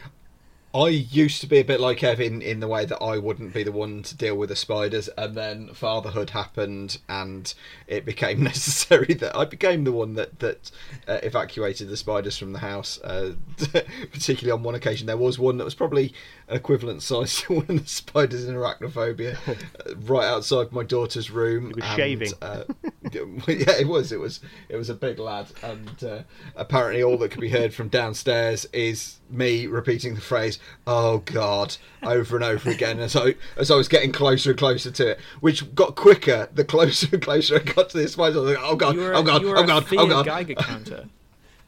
I 0.75 0.87
used 0.87 1.39
to 1.41 1.47
be 1.47 1.59
a 1.59 1.63
bit 1.63 1.79
like 1.79 1.97
Kevin 1.97 2.41
in 2.41 2.59
the 2.59 2.67
way 2.67 2.83
that 2.85 2.97
I 2.97 3.19
wouldn't 3.19 3.53
be 3.53 3.61
the 3.61 3.71
one 3.71 4.01
to 4.01 4.17
deal 4.17 4.35
with 4.35 4.49
the 4.49 4.55
spiders, 4.55 5.07
and 5.15 5.35
then 5.35 5.71
fatherhood 5.75 6.31
happened, 6.31 6.97
and 7.07 7.53
it 7.85 8.05
became 8.05 8.41
necessary 8.43 9.13
that 9.15 9.35
I 9.35 9.45
became 9.45 9.83
the 9.83 9.91
one 9.91 10.15
that 10.15 10.39
that 10.39 10.71
uh, 11.07 11.19
evacuated 11.21 11.89
the 11.89 11.97
spiders 11.97 12.39
from 12.39 12.53
the 12.53 12.59
house. 12.59 12.99
Uh, 13.03 13.33
particularly 14.11 14.51
on 14.51 14.63
one 14.63 14.73
occasion, 14.73 15.05
there 15.05 15.15
was 15.15 15.37
one 15.37 15.57
that 15.57 15.63
was 15.63 15.75
probably 15.75 16.11
an 16.47 16.57
equivalent 16.57 17.03
size 17.03 17.41
to 17.41 17.53
one 17.57 17.65
of 17.69 17.83
the 17.83 17.89
spiders 17.89 18.45
in 18.45 18.55
arachnophobia, 18.55 19.37
uh, 19.47 19.95
right 20.05 20.25
outside 20.25 20.71
my 20.71 20.83
daughter's 20.83 21.29
room. 21.29 21.69
It 21.69 21.75
was 21.75 21.85
and, 21.85 21.95
shaving. 21.95 22.31
Uh, 22.41 22.63
yeah, 23.11 23.77
it 23.79 23.87
was. 23.87 24.11
It 24.11 24.19
was. 24.19 24.39
It 24.69 24.77
was 24.77 24.89
a 24.89 24.95
big 24.95 25.19
lad, 25.19 25.51
and 25.61 26.03
uh, 26.03 26.23
apparently 26.55 27.03
all 27.03 27.19
that 27.19 27.29
could 27.29 27.41
be 27.41 27.49
heard 27.49 27.75
from 27.75 27.89
downstairs 27.89 28.65
is 28.73 29.19
me 29.29 29.67
repeating 29.67 30.15
the 30.15 30.21
phrase 30.21 30.59
oh 30.85 31.19
god, 31.19 31.77
over 32.01 32.35
and 32.35 32.45
over 32.45 32.69
again 32.69 32.99
as 32.99 33.15
I 33.15 33.35
as 33.57 33.71
I 33.71 33.75
was 33.75 33.87
getting 33.87 34.11
closer 34.11 34.51
and 34.51 34.59
closer 34.59 34.91
to 34.91 35.11
it, 35.11 35.19
which 35.39 35.73
got 35.75 35.95
quicker 35.95 36.49
the 36.53 36.63
closer 36.63 37.07
and 37.11 37.21
closer 37.21 37.55
I 37.55 37.59
got 37.59 37.89
to 37.89 37.97
this 37.97 38.15
place. 38.15 38.35
I 38.35 38.39
was 38.39 38.49
like, 38.49 38.63
oh 38.63 38.75
god, 38.75 38.95
You 38.95 39.01
were, 39.01 39.15
oh 39.15 39.23
god, 39.23 39.43
oh 39.43 39.63
a 39.63 39.67
god, 39.67 39.85
oh 39.91 40.07
god. 40.07 40.25
Geiger 40.25 40.55
counter. 40.57 41.05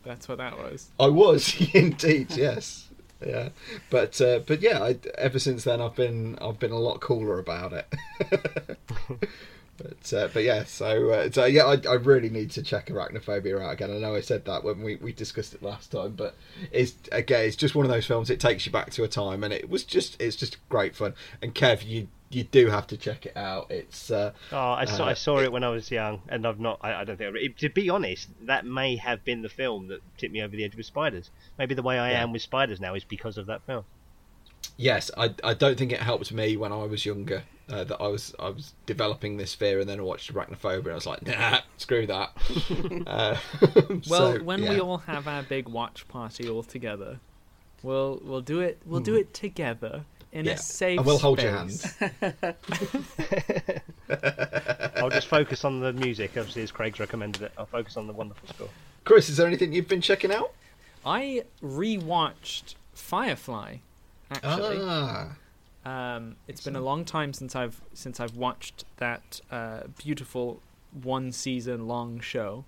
That's 0.03 0.27
what 0.27 0.37
that 0.37 0.57
was. 0.57 0.89
I 0.99 1.07
was 1.07 1.55
indeed, 1.73 2.31
yes, 2.35 2.87
yeah. 3.25 3.49
But 3.89 4.19
uh, 4.21 4.39
but 4.39 4.61
yeah, 4.61 4.83
I, 4.83 4.97
ever 5.17 5.39
since 5.39 5.63
then 5.63 5.81
I've 5.81 5.95
been 5.95 6.37
I've 6.39 6.59
been 6.59 6.71
a 6.71 6.79
lot 6.79 6.99
cooler 7.01 7.39
about 7.39 7.73
it. 7.73 8.77
but 9.77 10.13
uh, 10.13 10.27
but 10.33 10.43
yeah, 10.43 10.63
so 10.63 11.09
uh, 11.09 11.29
so 11.31 11.45
yeah, 11.45 11.63
I, 11.65 11.77
I 11.89 11.95
really 11.95 12.29
need 12.29 12.51
to 12.51 12.63
check 12.63 12.87
Arachnophobia 12.87 13.61
out 13.61 13.73
again. 13.73 13.91
I 13.91 13.97
know 13.97 14.15
I 14.15 14.21
said 14.21 14.45
that 14.45 14.63
when 14.63 14.81
we, 14.81 14.95
we 14.95 15.11
discussed 15.13 15.53
it 15.53 15.61
last 15.61 15.91
time, 15.91 16.13
but 16.13 16.35
it's 16.71 16.93
again 17.11 17.45
it's 17.45 17.55
just 17.55 17.75
one 17.75 17.85
of 17.85 17.91
those 17.91 18.05
films. 18.05 18.29
It 18.29 18.39
takes 18.39 18.65
you 18.65 18.71
back 18.71 18.91
to 18.91 19.03
a 19.03 19.07
time, 19.07 19.43
and 19.43 19.53
it 19.53 19.69
was 19.69 19.83
just 19.83 20.21
it's 20.21 20.35
just 20.35 20.57
great 20.69 20.95
fun. 20.95 21.13
And 21.41 21.53
Kev, 21.53 21.85
you 21.85 22.07
you 22.29 22.43
do 22.43 22.67
have 22.67 22.87
to 22.87 22.97
check 22.97 23.25
it 23.25 23.37
out. 23.37 23.69
It's 23.69 24.09
uh, 24.09 24.33
Oh, 24.51 24.57
I 24.71 24.85
saw, 24.85 25.05
Uh, 25.05 25.09
I 25.09 25.13
saw 25.13 25.39
it 25.39 25.51
when 25.51 25.63
I 25.63 25.69
was 25.69 25.91
young, 25.91 26.21
and 26.27 26.45
I've 26.47 26.59
not. 26.59 26.79
I, 26.81 26.93
I 27.01 27.03
don't 27.03 27.17
think. 27.17 27.35
I, 27.35 27.47
to 27.59 27.69
be 27.69 27.89
honest, 27.89 28.29
that 28.45 28.65
may 28.65 28.95
have 28.95 29.23
been 29.23 29.41
the 29.41 29.49
film 29.49 29.87
that 29.89 30.01
tipped 30.17 30.33
me 30.33 30.41
over 30.41 30.55
the 30.55 30.63
edge 30.63 30.75
with 30.75 30.85
spiders. 30.85 31.29
Maybe 31.59 31.75
the 31.75 31.83
way 31.83 31.99
I 31.99 32.11
Yeah. 32.11 32.23
am 32.23 32.31
with 32.31 32.41
spiders 32.41 32.79
now 32.79 32.95
is 32.95 33.03
because 33.03 33.37
of 33.37 33.45
that 33.47 33.61
film. 33.65 33.85
Yes, 34.77 35.11
I, 35.17 35.33
I 35.43 35.53
don't 35.53 35.77
think 35.77 35.91
it 35.91 35.99
helped 36.01 36.31
me 36.31 36.57
when 36.57 36.71
I 36.71 36.83
was 36.83 37.05
younger 37.05 37.43
uh, 37.69 37.83
that 37.85 37.99
I 38.01 38.07
was 38.07 38.33
I 38.39 38.49
was 38.49 38.73
developing 38.85 39.37
this 39.37 39.53
fear, 39.55 39.79
and 39.79 39.89
then 39.89 39.99
I 39.99 40.03
watched 40.03 40.33
Arachnophobia, 40.33 40.79
and 40.85 40.91
I 40.91 40.95
was 40.95 41.05
like, 41.05 41.25
nah, 41.25 41.59
screw 41.77 42.05
that. 42.07 42.31
uh, 43.07 43.37
Well, 44.09 44.33
so, 44.37 44.43
when 44.43 44.61
we 44.61 44.79
all 44.79 44.97
have 44.99 45.27
our 45.27 45.43
big 45.43 45.67
watch 45.67 46.07
party 46.07 46.47
all 46.49 46.63
together, 46.63 47.19
we'll 47.83 48.21
we'll 48.23 48.41
do 48.41 48.59
it. 48.59 48.79
We'll 48.85 48.99
do 49.01 49.15
it 49.15 49.33
together 49.33 50.03
in 50.31 50.41
Hmm. 50.41 50.47
Yeah, 50.49 50.53
a 50.53 50.57
safe. 50.57 50.97
and 50.97 51.05
we'll 51.07 51.17
hold 51.17 51.41
your 51.41 51.69
space. 51.69 51.97
I'll 54.97 55.09
just 55.09 55.27
focus 55.27 55.63
on 55.65 55.79
the 55.79 55.93
music, 55.93 56.31
obviously, 56.37 56.63
as 56.63 56.71
Craig's 56.71 56.99
recommended 56.99 57.41
it. 57.41 57.51
I'll 57.57 57.65
focus 57.65 57.97
on 57.97 58.07
the 58.07 58.13
wonderful 58.13 58.47
score. 58.49 58.69
Chris, 59.03 59.29
is 59.29 59.37
there 59.37 59.47
anything 59.47 59.73
you've 59.73 59.87
been 59.87 60.01
checking 60.01 60.31
out? 60.31 60.51
I 61.05 61.43
rewatched 61.63 62.75
Firefly. 62.93 63.77
Actually, 64.31 64.79
Ah, 64.81 65.35
um, 65.85 66.35
it's 66.47 66.63
been 66.63 66.75
a 66.75 66.81
long 66.81 67.05
time 67.05 67.33
since 67.33 67.55
I've 67.55 67.81
since 67.93 68.19
I've 68.19 68.35
watched 68.35 68.85
that 68.97 69.41
uh, 69.51 69.81
beautiful 69.97 70.61
one 70.91 71.31
season 71.31 71.87
long 71.87 72.19
show. 72.19 72.65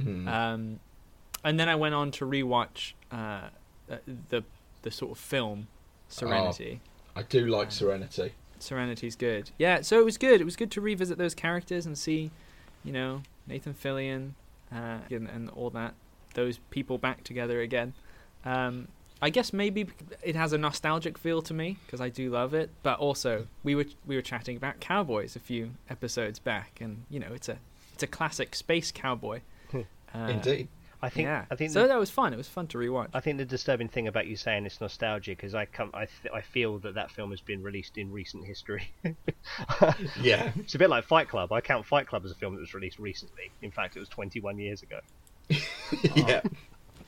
hmm. 0.00 0.26
Um, 0.28 0.80
and 1.44 1.60
then 1.60 1.68
I 1.68 1.74
went 1.74 1.94
on 1.94 2.10
to 2.12 2.24
rewatch 2.24 2.94
uh, 3.12 3.48
uh, 3.90 3.98
the 4.30 4.44
the 4.82 4.90
sort 4.90 5.12
of 5.12 5.18
film 5.18 5.68
Serenity. 6.08 6.80
I 7.16 7.22
do 7.22 7.46
like 7.46 7.70
Serenity. 7.70 8.32
Serenity's 8.58 9.16
good. 9.16 9.50
Yeah, 9.58 9.82
so 9.82 10.00
it 10.00 10.04
was 10.04 10.16
good. 10.16 10.40
It 10.40 10.44
was 10.44 10.56
good 10.56 10.70
to 10.72 10.80
revisit 10.80 11.18
those 11.18 11.34
characters 11.34 11.84
and 11.86 11.98
see, 11.98 12.30
you 12.82 12.92
know, 12.92 13.22
Nathan 13.46 13.74
Fillion 13.74 14.32
uh, 14.72 14.98
and, 15.10 15.28
and 15.28 15.50
all 15.50 15.70
that, 15.70 15.94
those 16.34 16.58
people 16.70 16.96
back 16.96 17.24
together 17.24 17.60
again. 17.60 17.92
Um, 18.44 18.88
I 19.24 19.30
guess 19.30 19.54
maybe 19.54 19.86
it 20.22 20.36
has 20.36 20.52
a 20.52 20.58
nostalgic 20.58 21.16
feel 21.16 21.40
to 21.42 21.54
me 21.54 21.78
because 21.86 21.98
I 21.98 22.10
do 22.10 22.28
love 22.28 22.52
it. 22.52 22.68
But 22.82 22.98
also, 22.98 23.46
we 23.62 23.74
were 23.74 23.86
we 24.06 24.16
were 24.16 24.22
chatting 24.22 24.54
about 24.54 24.80
cowboys 24.80 25.34
a 25.34 25.40
few 25.40 25.70
episodes 25.88 26.38
back, 26.38 26.78
and 26.82 27.04
you 27.08 27.18
know, 27.18 27.32
it's 27.32 27.48
a 27.48 27.56
it's 27.94 28.02
a 28.02 28.06
classic 28.06 28.54
space 28.54 28.92
cowboy. 28.92 29.40
Uh, 30.14 30.28
Indeed. 30.28 30.68
I 31.02 31.08
think. 31.08 31.26
yeah. 31.26 31.44
I 31.50 31.56
think. 31.56 31.72
so 31.72 31.82
the, 31.82 31.88
that 31.88 31.98
was 31.98 32.08
fun. 32.10 32.32
It 32.32 32.36
was 32.36 32.48
fun 32.48 32.66
to 32.68 32.78
rewatch. 32.78 33.08
I 33.12 33.20
think 33.20 33.38
the 33.38 33.44
disturbing 33.44 33.88
thing 33.88 34.06
about 34.08 34.26
you 34.26 34.36
saying 34.36 34.64
it's 34.64 34.80
nostalgic 34.80 35.42
is 35.42 35.54
I 35.54 35.64
come. 35.64 35.90
I 35.94 36.06
th- 36.06 36.32
I 36.32 36.40
feel 36.42 36.78
that 36.80 36.94
that 36.94 37.10
film 37.10 37.30
has 37.30 37.40
been 37.40 37.62
released 37.62 37.96
in 37.98 38.12
recent 38.12 38.44
history. 38.44 38.92
Yeah. 40.20 40.52
it's 40.56 40.74
a 40.74 40.78
bit 40.78 40.90
like 40.90 41.04
Fight 41.04 41.28
Club. 41.28 41.50
I 41.52 41.60
count 41.60 41.84
Fight 41.84 42.06
Club 42.06 42.24
as 42.24 42.30
a 42.30 42.34
film 42.34 42.54
that 42.54 42.60
was 42.60 42.74
released 42.74 42.98
recently. 42.98 43.50
In 43.62 43.70
fact, 43.70 43.96
it 43.96 44.00
was 44.00 44.08
21 44.08 44.58
years 44.58 44.82
ago. 44.82 45.00
yeah. 46.14 46.40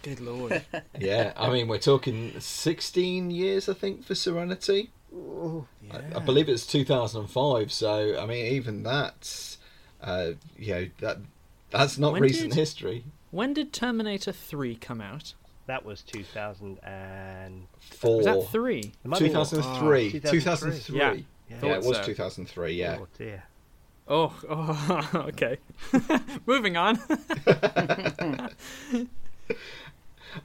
Good 0.06 0.20
lord. 0.20 0.62
Yeah. 0.98 1.32
I 1.36 1.50
mean, 1.50 1.66
we're 1.68 1.78
talking 1.78 2.38
16 2.38 3.30
years, 3.30 3.68
I 3.68 3.75
think, 3.75 4.04
for 4.04 4.14
Serenity. 4.14 4.90
I, 5.12 5.98
I 6.16 6.18
believe 6.20 6.48
it's 6.48 6.64
2005. 6.66 7.72
So, 7.72 8.18
I 8.20 8.25
mean, 8.26 8.46
even 8.54 8.82
that's, 8.82 9.58
uh, 10.02 10.30
you 10.58 10.75
know, 10.75 10.88
that 11.00 11.18
that's 11.70 11.98
not 11.98 12.12
When 12.12 12.22
recent 12.22 12.50
did- 12.50 12.58
history. 12.58 13.04
when 13.32 13.52
did 13.52 13.72
Terminator 13.72 14.32
Three 14.32 14.76
come 14.76 15.00
out? 15.00 15.34
That 15.66 15.84
was 15.84 16.02
2000 16.02 16.78
and 16.84 17.66
For 17.80 18.18
Was 18.18 18.26
that 18.26 18.48
three? 18.50 18.92
it 19.04 19.08
might 19.08 19.18
2003. 19.18 20.06
Oh, 20.25 20.30
2003. 20.30 20.96
Yeah. 20.98 21.12
Yeah. 21.14 21.56
Yeah, 21.62 21.75
it 21.75 21.82
was 21.82 21.96
so. 21.96 22.04
2003. 22.04 22.72
Yeah. 22.75 22.98
Oh 23.00 23.06
dear. 23.18 23.42
Oh, 24.06 24.32
oh 24.48 25.10
okay. 25.28 25.58
Moving 26.46 26.76
on. 26.76 27.00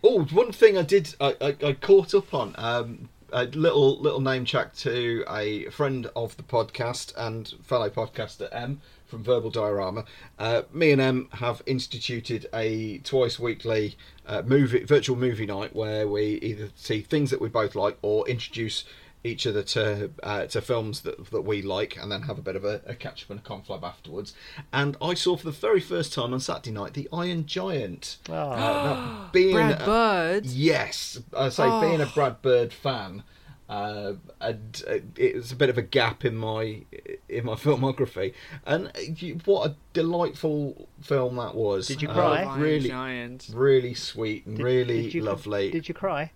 Oh, 0.03 0.24
one 0.25 0.51
thing 0.51 0.77
I 0.77 0.83
did, 0.83 1.15
I, 1.19 1.36
I, 1.41 1.55
I 1.67 1.74
caught 1.74 2.13
up 2.13 2.33
on 2.33 2.55
um, 2.57 3.10
a 3.31 3.45
little 3.45 4.00
little 4.00 4.21
name 4.21 4.45
check 4.45 4.75
to 4.77 5.24
a 5.29 5.65
friend 5.65 6.10
of 6.15 6.36
the 6.38 6.43
podcast 6.43 7.13
and 7.17 7.53
fellow 7.63 7.89
podcaster 7.89 8.50
M 8.51 8.81
from 9.05 9.24
Verbal 9.24 9.50
Diorama. 9.50 10.05
Uh, 10.39 10.63
me 10.74 10.91
and 10.91 11.01
M 11.01 11.29
have 11.33 11.62
instituted 11.65 12.48
a 12.53 13.00
twice 13.00 13.39
weekly 13.39 13.98
uh, 14.25 14.41
movie 14.45 14.83
virtual 14.83 15.15
movie 15.15 15.45
night 15.45 15.75
where 15.75 16.07
we 16.07 16.39
either 16.41 16.69
see 16.75 17.01
things 17.01 17.29
that 17.29 17.41
we 17.41 17.50
both 17.50 17.75
like 17.75 17.98
or 18.01 18.27
introduce 18.27 18.86
each 19.23 19.45
other 19.45 19.61
to 19.61 20.09
uh, 20.23 20.45
to 20.47 20.61
films 20.61 21.01
that 21.01 21.29
that 21.31 21.41
we 21.41 21.61
like, 21.61 21.95
and 21.95 22.11
then 22.11 22.23
have 22.23 22.39
a 22.39 22.41
bit 22.41 22.55
of 22.55 22.65
a, 22.65 22.81
a 22.85 22.95
catch 22.95 23.23
up 23.23 23.29
and 23.29 23.39
a 23.39 23.43
conflab 23.43 23.83
afterwards. 23.83 24.33
And 24.73 24.97
I 25.01 25.13
saw 25.13 25.37
for 25.37 25.45
the 25.45 25.51
very 25.51 25.79
first 25.79 26.13
time 26.13 26.33
on 26.33 26.39
Saturday 26.39 26.71
night 26.71 26.93
the 26.93 27.07
Iron 27.13 27.45
Giant. 27.45 28.17
Oh, 28.29 28.33
Uh, 28.33 29.29
being 29.31 29.53
Brad 29.53 29.81
a- 29.81 29.85
Bird. 29.85 30.45
Yes, 30.47 31.19
I 31.37 31.49
say 31.49 31.69
being 31.81 32.01
a 32.01 32.07
Brad 32.07 32.41
Bird 32.41 32.73
fan, 32.73 33.21
uh, 33.69 34.13
and 34.39 34.83
uh, 34.89 34.97
it's 35.15 35.51
a 35.51 35.55
bit 35.55 35.69
of 35.69 35.77
a 35.77 35.83
gap 35.83 36.25
in 36.25 36.35
my 36.35 36.81
in 37.29 37.45
my 37.45 37.53
filmography. 37.65 38.33
And 38.65 38.87
uh, 38.87 38.91
you- 39.17 39.39
what 39.45 39.69
a 39.69 39.75
delightful 39.93 40.87
film 40.99 41.35
that 41.35 41.53
was! 41.53 41.87
Did 41.87 42.01
you 42.01 42.07
Uh, 42.09 42.13
cry? 42.15 42.41
Iron 42.43 42.59
really, 42.59 42.89
Giant. 42.89 43.49
really 43.53 43.93
sweet 43.93 44.47
and 44.47 44.57
Did- 44.57 44.63
really 44.63 45.03
did 45.03 45.13
you, 45.13 45.21
lovely. 45.23 45.69
Did 45.69 45.87
you 45.87 45.93
cry? 45.93 46.31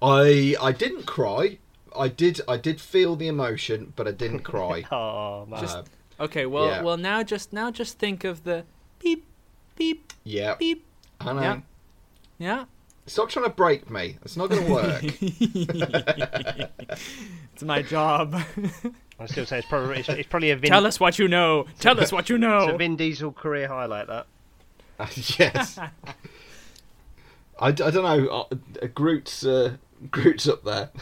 I 0.00 0.54
I 0.60 0.72
didn't 0.72 1.06
cry. 1.06 1.58
I 1.96 2.08
did 2.08 2.40
I 2.48 2.56
did 2.56 2.80
feel 2.80 3.16
the 3.16 3.28
emotion, 3.28 3.92
but 3.96 4.06
I 4.08 4.12
didn't 4.12 4.40
cry. 4.52 4.84
Oh 4.90 5.46
man. 5.46 5.60
Just- 5.60 5.76
Uh, 5.78 5.82
Okay, 6.20 6.46
well, 6.46 6.66
Yeah. 6.66 6.82
well, 6.82 6.96
now 6.96 7.22
just 7.24 7.52
now 7.52 7.70
just 7.72 7.98
think 7.98 8.22
of 8.22 8.44
the 8.44 8.64
beep, 9.00 9.24
beep, 9.76 10.12
yeah, 10.22 10.54
beep. 10.54 10.84
I 11.20 11.32
know. 11.32 11.40
Yeah. 11.42 11.60
Yeah, 12.38 12.64
Stop 13.06 13.28
trying 13.30 13.46
to 13.46 13.50
break 13.50 13.90
me. 13.90 14.18
It's 14.24 14.36
not 14.36 14.48
going 14.50 14.64
to 14.64 14.72
work. 14.72 15.02
it's 17.54 17.62
my 17.62 17.82
job. 17.82 18.34
I 19.18 19.26
still 19.26 19.46
say 19.46 19.58
it's 19.58 19.68
probably 19.68 19.98
it's, 20.00 20.08
it's 20.08 20.28
probably 20.28 20.50
a 20.50 20.56
Vin, 20.56 20.70
Tell 20.70 20.86
us 20.86 21.00
what 21.00 21.18
you 21.18 21.26
know. 21.28 21.66
Tell 21.80 21.98
us 22.00 22.12
what 22.12 22.28
you 22.28 22.36
it's 22.36 22.44
a 22.44 22.46
know. 22.70 22.76
Vin 22.76 22.96
Diesel 22.96 23.32
career 23.32 23.68
highlight. 23.68 24.06
That. 24.08 24.26
yes. 25.38 25.78
I, 25.78 27.66
I 27.68 27.70
don't 27.72 27.94
know. 27.94 28.46
Uh, 28.50 28.86
Groot's 28.94 29.44
uh, 29.44 29.76
Groot's 30.10 30.48
up 30.48 30.64
there. 30.64 30.90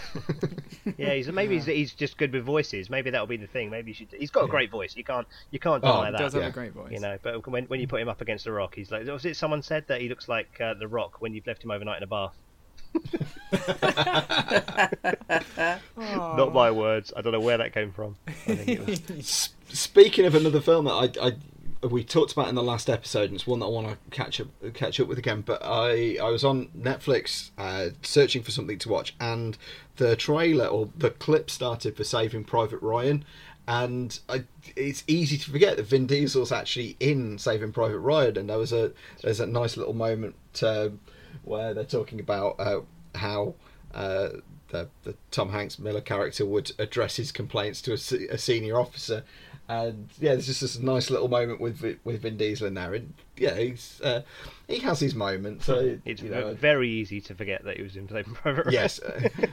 Yeah, 0.96 1.12
he's 1.14 1.28
maybe 1.28 1.54
he's, 1.56 1.66
he's 1.66 1.92
just 1.92 2.16
good 2.16 2.32
with 2.32 2.42
voices. 2.44 2.88
Maybe 2.90 3.10
that'll 3.10 3.26
be 3.26 3.36
the 3.36 3.46
thing. 3.46 3.68
Maybe 3.70 3.90
you 3.90 3.94
should. 3.94 4.08
He's 4.18 4.30
got 4.30 4.44
a 4.44 4.48
great 4.48 4.70
voice. 4.70 4.96
You 4.96 5.04
can't 5.04 5.26
you 5.50 5.58
can't 5.60 5.84
Oh, 5.84 5.92
deny 5.98 6.06
he 6.06 6.12
that. 6.12 6.18
Does 6.18 6.32
have 6.32 6.42
Yeah. 6.42 6.48
a 6.48 6.52
great 6.52 6.72
voice. 6.72 6.90
You 6.92 7.00
know, 7.00 7.18
but 7.22 7.46
when 7.46 7.64
when 7.66 7.80
you 7.80 7.86
put 7.86 8.00
him 8.00 8.08
up 8.08 8.20
against 8.22 8.44
the 8.44 8.52
Rock, 8.52 8.74
he's 8.74 8.90
like. 8.90 9.06
Was 9.06 9.24
it 9.26 9.36
someone 9.36 9.62
said 9.62 9.84
that 9.88 10.00
he 10.00 10.08
looks 10.08 10.26
like 10.28 10.58
uh, 10.60 10.74
the 10.74 10.88
Rock 10.88 11.20
when 11.20 11.34
you've 11.34 11.46
left 11.46 11.62
him 11.62 11.70
overnight 11.70 11.98
in 11.98 12.02
a 12.02 12.06
bath? 12.06 12.34
Not 15.96 16.52
my 16.52 16.70
words. 16.70 17.12
I 17.16 17.20
don't 17.20 17.32
know 17.32 17.40
where 17.40 17.58
that 17.58 17.72
came 17.72 17.92
from. 17.92 18.16
I 18.26 18.30
think 18.32 18.68
it 18.68 18.86
was. 18.86 19.00
S- 19.18 19.50
Speaking 19.68 20.24
of 20.26 20.34
another 20.34 20.60
film 20.60 20.86
that 20.86 20.92
I, 21.22 21.28
I 21.28 21.32
we 21.82 22.04
talked 22.04 22.32
about 22.32 22.48
in 22.48 22.54
the 22.54 22.62
last 22.62 22.90
episode, 22.90 23.30
and 23.30 23.34
it's 23.34 23.46
one 23.46 23.60
that 23.60 23.66
I 23.66 23.70
want 23.70 23.88
to 23.88 23.96
catch 24.10 24.40
up 24.40 24.48
catch 24.74 25.00
up 25.00 25.08
with 25.08 25.18
again. 25.18 25.40
But 25.40 25.62
I 25.64 26.18
I 26.20 26.28
was 26.28 26.44
on 26.44 26.68
Netflix 26.76 27.50
uh, 27.56 27.90
searching 28.02 28.42
for 28.42 28.50
something 28.50 28.78
to 28.78 28.88
watch, 28.88 29.14
and 29.18 29.56
the 29.96 30.16
trailer 30.16 30.66
or 30.66 30.90
the 30.96 31.10
clip 31.10 31.50
started 31.50 31.96
for 31.96 32.04
Saving 32.04 32.44
Private 32.44 32.82
Ryan. 32.82 33.24
And 33.68 34.18
I, 34.28 34.44
it's 34.74 35.04
easy 35.06 35.38
to 35.38 35.50
forget 35.50 35.76
that 35.76 35.86
Vin 35.86 36.06
Diesel's 36.06 36.50
actually 36.50 36.96
in 36.98 37.38
Saving 37.38 37.72
Private 37.72 38.00
Ryan, 38.00 38.36
and 38.36 38.50
there 38.50 38.58
was 38.58 38.72
a 38.72 38.92
there's 39.22 39.40
a 39.40 39.46
nice 39.46 39.76
little 39.76 39.94
moment 39.94 40.34
uh, 40.62 40.88
where 41.44 41.72
they're 41.72 41.84
talking 41.84 42.20
about 42.20 42.56
uh, 42.58 42.80
how 43.14 43.54
uh, 43.94 44.28
the, 44.70 44.88
the 45.04 45.14
Tom 45.30 45.50
Hanks 45.50 45.78
Miller 45.78 46.00
character 46.00 46.44
would 46.44 46.72
address 46.78 47.16
his 47.16 47.32
complaints 47.32 47.80
to 47.82 47.92
a, 47.92 48.34
a 48.34 48.38
senior 48.38 48.78
officer, 48.78 49.24
and 49.68 50.08
yeah, 50.18 50.32
there's 50.32 50.46
just 50.46 50.62
this 50.62 50.78
nice 50.78 51.10
little 51.10 51.28
moment 51.28 51.60
with 51.60 51.98
with 52.04 52.22
Vin 52.22 52.36
Diesel 52.36 52.66
in 52.66 52.74
there, 52.74 52.94
and 52.94 53.14
yeah, 53.36 53.54
he's 53.56 54.00
uh, 54.02 54.22
he 54.66 54.78
has 54.78 54.98
his 55.00 55.14
moments. 55.14 55.66
So 55.66 55.98
It's 56.04 56.22
you 56.22 56.30
know, 56.30 56.54
very 56.54 56.90
easy 56.90 57.20
to 57.22 57.34
forget 57.34 57.64
that 57.64 57.76
he 57.76 57.82
was 57.82 57.96
in 57.96 58.08
Saving 58.08 58.34
Private 58.34 58.66
Ryan. 58.66 58.72
yes, 58.72 59.00
uh, 59.00 59.28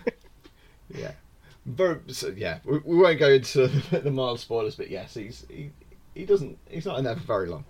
yeah. 0.90 1.12
Very, 1.66 2.00
so, 2.08 2.30
yeah, 2.30 2.60
we, 2.64 2.80
we 2.80 2.96
won't 2.96 3.20
go 3.20 3.30
into 3.30 3.68
the 3.92 4.10
mild 4.10 4.40
spoilers, 4.40 4.76
but 4.76 4.90
yes, 4.90 5.14
he's 5.14 5.46
he, 5.50 5.72
he 6.16 6.26
doesn't 6.26 6.58
he's 6.70 6.86
not 6.86 6.98
in 6.98 7.04
there 7.04 7.16
for 7.16 7.22
very 7.22 7.50
long. 7.50 7.66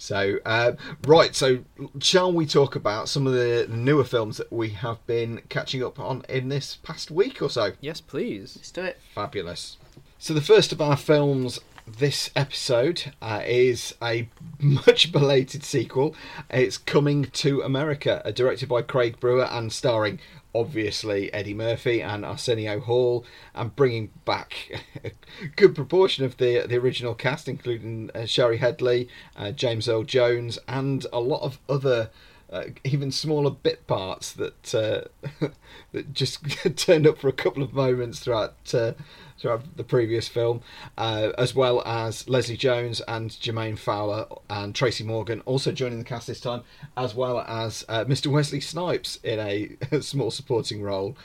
So 0.00 0.38
uh, 0.46 0.72
right, 1.06 1.36
so 1.36 1.58
shall 2.00 2.32
we 2.32 2.46
talk 2.46 2.74
about 2.74 3.06
some 3.10 3.26
of 3.26 3.34
the 3.34 3.66
newer 3.68 4.02
films 4.02 4.38
that 4.38 4.50
we 4.50 4.70
have 4.70 5.06
been 5.06 5.42
catching 5.50 5.84
up 5.84 6.00
on 6.00 6.24
in 6.26 6.48
this 6.48 6.76
past 6.76 7.10
week 7.10 7.42
or 7.42 7.50
so? 7.50 7.72
Yes, 7.82 8.00
please. 8.00 8.56
Let's 8.56 8.70
do 8.70 8.82
it. 8.82 8.98
Fabulous. 9.14 9.76
So 10.18 10.32
the 10.32 10.40
first 10.40 10.72
of 10.72 10.80
our 10.80 10.96
films 10.96 11.60
this 11.86 12.30
episode 12.34 13.12
uh, 13.20 13.42
is 13.44 13.94
a 14.02 14.26
much 14.58 15.12
belated 15.12 15.64
sequel. 15.64 16.14
It's 16.48 16.78
Coming 16.78 17.24
to 17.24 17.60
America, 17.60 18.22
uh, 18.24 18.30
directed 18.30 18.70
by 18.70 18.80
Craig 18.80 19.20
Brewer 19.20 19.48
and 19.50 19.70
starring 19.70 20.18
obviously 20.54 21.32
Eddie 21.32 21.54
Murphy 21.54 22.02
and 22.02 22.24
Arsenio 22.24 22.80
Hall, 22.80 23.24
and 23.54 23.74
bringing 23.74 24.10
back 24.24 24.82
a 25.04 25.12
good 25.56 25.74
proportion 25.74 26.24
of 26.24 26.36
the 26.36 26.66
the 26.66 26.76
original 26.76 27.14
cast, 27.14 27.48
including 27.48 28.10
uh, 28.14 28.26
Shari 28.26 28.58
Headley, 28.58 29.08
uh, 29.36 29.52
James 29.52 29.88
Earl 29.88 30.04
Jones, 30.04 30.58
and 30.68 31.06
a 31.12 31.20
lot 31.20 31.42
of 31.42 31.58
other. 31.68 32.10
Uh, 32.52 32.64
even 32.82 33.12
smaller 33.12 33.50
bit 33.50 33.86
parts 33.86 34.32
that 34.32 34.74
uh, 34.74 35.48
that 35.92 36.12
just 36.12 36.44
turned 36.76 37.06
up 37.06 37.16
for 37.16 37.28
a 37.28 37.32
couple 37.32 37.62
of 37.62 37.72
moments 37.72 38.18
throughout 38.18 38.74
uh, 38.74 38.92
throughout 39.38 39.76
the 39.76 39.84
previous 39.84 40.26
film, 40.26 40.60
uh, 40.98 41.30
as 41.38 41.54
well 41.54 41.80
as 41.86 42.28
Leslie 42.28 42.56
Jones 42.56 43.00
and 43.06 43.30
Jermaine 43.30 43.78
Fowler 43.78 44.26
and 44.50 44.74
Tracy 44.74 45.04
Morgan 45.04 45.40
also 45.46 45.70
joining 45.70 45.98
the 45.98 46.04
cast 46.04 46.26
this 46.26 46.40
time, 46.40 46.62
as 46.96 47.14
well 47.14 47.40
as 47.40 47.84
uh, 47.88 48.04
Mr. 48.04 48.26
Wesley 48.26 48.60
Snipes 48.60 49.18
in 49.22 49.38
a, 49.38 50.00
small 50.00 50.30
supporting 50.30 50.82
role. 50.82 51.16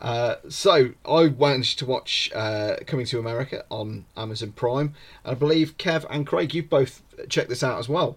Uh, 0.00 0.36
so 0.48 0.90
I 1.04 1.28
managed 1.28 1.78
to 1.80 1.86
watch 1.86 2.30
Coming 2.86 3.06
to 3.06 3.18
America 3.18 3.64
on 3.70 4.06
Amazon 4.16 4.52
Prime. 4.52 4.94
I 5.24 5.34
believe 5.34 5.76
Kev 5.76 6.06
and 6.10 6.26
Craig, 6.26 6.54
you've 6.54 6.70
both 6.70 7.02
checked 7.28 7.50
this 7.50 7.62
out 7.62 7.78
as 7.78 7.88
well. 7.88 8.16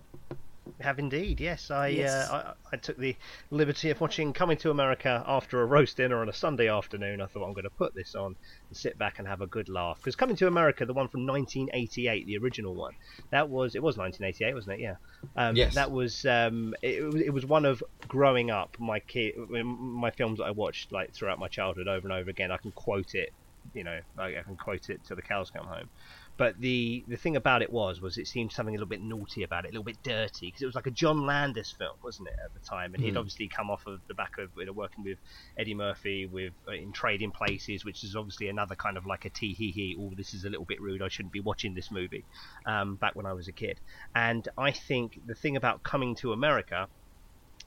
Have 0.82 1.00
indeed, 1.00 1.40
yes. 1.40 1.70
I, 1.72 1.88
Yes. 1.88 2.30
Uh, 2.30 2.54
I 2.72 2.76
I 2.76 2.78
took 2.78 2.98
the 2.98 3.16
liberty 3.52 3.90
of 3.92 4.02
watching 4.02 4.34
Coming 4.34 4.58
to 4.58 4.72
America 4.72 5.24
after 5.28 5.62
a 5.62 5.66
roast 5.66 5.98
dinner 5.98 6.20
on 6.22 6.30
a 6.30 6.34
Sunday 6.34 6.68
afternoon. 6.70 7.22
I 7.22 7.28
thought 7.28 7.46
I'm 7.46 7.54
going 7.54 7.64
to 7.66 7.70
put 7.70 7.94
this 7.94 8.16
on 8.16 8.36
and 8.70 8.78
sit 8.78 8.98
back 8.98 9.20
and 9.20 9.28
have 9.28 9.42
a 9.42 9.48
good 9.48 9.70
laugh. 9.70 9.98
Because 9.98 10.16
Coming 10.16 10.36
to 10.38 10.48
America, 10.48 10.86
the 10.86 10.94
one 10.94 11.08
from 11.08 11.26
1988, 11.28 12.26
the 12.26 12.38
original 12.38 12.74
one, 12.74 12.94
that 13.30 13.50
was 13.50 13.76
it 13.76 13.84
was 13.84 13.98
1988, 13.98 14.54
wasn't 14.56 14.80
it? 14.80 14.84
Yeah. 14.84 14.96
Um, 15.36 15.56
Yes. 15.56 15.76
That 15.76 15.92
was 15.92 16.26
um, 16.26 16.74
it, 16.82 16.96
it 16.96 17.04
was- 17.04 17.22
it 17.22 17.30
was 17.34 17.46
one 17.46 17.66
of 17.66 17.84
growing 18.08 18.50
up 18.52 18.76
my 18.80 19.00
kid 19.00 19.36
my 19.50 20.12
films 20.12 20.40
that 20.40 20.46
I 20.46 20.52
watched 20.52 20.92
like 20.92 21.14
throughout 21.14 21.40
my 21.40 21.48
childhood 21.48 21.88
over 21.88 22.08
and 22.08 22.12
over 22.18 22.30
again. 22.30 22.52
I 22.52 22.58
can 22.58 22.72
quote 22.72 23.14
it, 23.16 23.32
you 23.74 23.84
know, 23.84 24.00
I, 24.18 24.38
I 24.38 24.44
can 24.44 24.58
quote 24.58 24.90
it 24.90 25.02
till 25.06 25.16
the 25.16 25.22
cows 25.22 25.50
come 25.50 25.66
home. 25.66 25.90
But 26.38 26.60
the 26.60 27.06
the 27.08 27.18
thing 27.18 27.36
about 27.36 27.62
it 27.62 27.72
was 27.72 28.02
was 28.02 28.18
it 28.18 28.28
seemed 28.28 28.52
something 28.52 28.74
a 28.76 28.78
little 28.78 28.90
bit 28.90 29.02
naughty 29.02 29.44
about 29.44 29.66
it, 29.66 29.70
a 29.70 29.72
little 29.72 29.84
bit 29.84 30.02
dirty 30.04 30.48
because 30.48 30.62
it 30.62 30.66
was 30.66 30.76
like 30.76 30.88
a 30.88 30.92
John 30.92 31.26
Landis 31.26 31.74
film, 31.78 31.96
wasn't 32.04 32.28
it, 32.30 32.36
at 32.44 32.54
the 32.54 32.60
time? 32.60 32.94
And 32.94 33.04
he'd 33.04 33.12
Hmm. 33.12 33.18
obviously 33.18 33.50
come 33.50 33.70
off 33.70 33.84
of 33.88 34.00
the 34.08 34.14
back 34.16 34.32
of 34.40 34.50
you 34.58 34.66
know, 34.66 34.74
working 34.74 35.04
with 35.04 35.20
Eddie 35.58 35.76
Murphy 35.76 36.26
with 36.26 36.54
uh, 36.68 36.74
in 36.74 36.92
Trading 36.94 37.32
Places, 37.32 37.86
which 37.86 38.04
is 38.04 38.16
obviously 38.16 38.48
another 38.50 38.76
kind 38.76 38.98
of 38.98 39.06
like 39.06 39.26
a 39.26 39.30
tee 39.30 39.54
hee 39.54 39.72
hee. 39.72 39.96
Oh, 40.00 40.14
this 40.16 40.34
is 40.34 40.44
a 40.44 40.50
little 40.50 40.66
bit 40.66 40.82
rude. 40.82 41.02
I 41.02 41.08
shouldn't 41.10 41.34
be 41.34 41.40
watching 41.40 41.74
this 41.74 41.92
movie. 41.92 42.26
Um, 42.66 42.96
back 42.98 43.16
when 43.16 43.26
I 43.26 43.34
was 43.34 43.48
a 43.48 43.54
kid, 43.54 43.80
and 44.16 44.48
I 44.58 44.72
think 44.72 45.20
the 45.26 45.36
thing 45.36 45.56
about 45.56 45.84
coming 45.84 46.16
to 46.18 46.34
America 46.34 46.90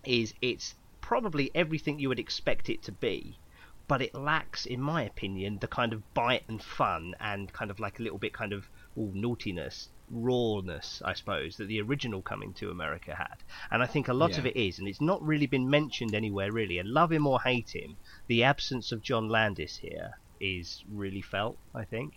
is 0.07 0.33
it's 0.41 0.75
probably 1.01 1.55
everything 1.55 1.99
you 1.99 2.09
would 2.09 2.19
expect 2.19 2.69
it 2.69 2.83
to 2.85 2.93
be 2.93 3.41
but 3.89 4.03
it 4.03 4.15
lacks, 4.15 4.67
in 4.67 4.81
my 4.81 5.03
opinion, 5.03 5.59
the 5.61 5.69
kind 5.69 5.93
of 5.93 6.15
bite 6.15 6.45
and 6.49 6.63
fun 6.63 7.15
and 7.21 7.53
kind 7.53 7.71
of 7.71 7.79
like 7.79 7.99
a 7.99 8.03
little 8.03 8.19
bit 8.19 8.33
kind 8.33 8.53
of 8.53 8.69
ooh, 8.99 9.13
naughtiness, 9.15 9.89
rawness, 10.11 11.03
I 11.05 11.15
suppose, 11.15 11.57
that 11.57 11.67
the 11.69 11.81
original 11.81 12.23
Coming 12.23 12.53
to 12.55 12.71
America 12.71 13.15
had. 13.15 13.37
And 13.71 13.83
I 13.83 13.87
think 13.87 14.09
a 14.09 14.15
lot 14.15 14.39
of 14.39 14.47
it 14.47 14.57
is, 14.57 14.79
and 14.79 14.89
it's 14.89 15.01
not 15.01 15.23
really 15.23 15.47
been 15.47 15.71
mentioned 15.71 16.15
anywhere 16.15 16.51
really. 16.51 16.79
And 16.79 16.89
love 16.89 17.13
him 17.13 17.27
or 17.27 17.41
hate 17.41 17.75
him, 17.75 17.97
the 18.27 18.45
absence 18.45 18.93
of 18.93 19.03
John 19.03 19.29
Landis 19.29 19.77
here 19.77 20.19
is 20.41 20.85
really 20.93 21.23
felt, 21.23 21.57
I 21.75 21.85
think. 21.85 22.15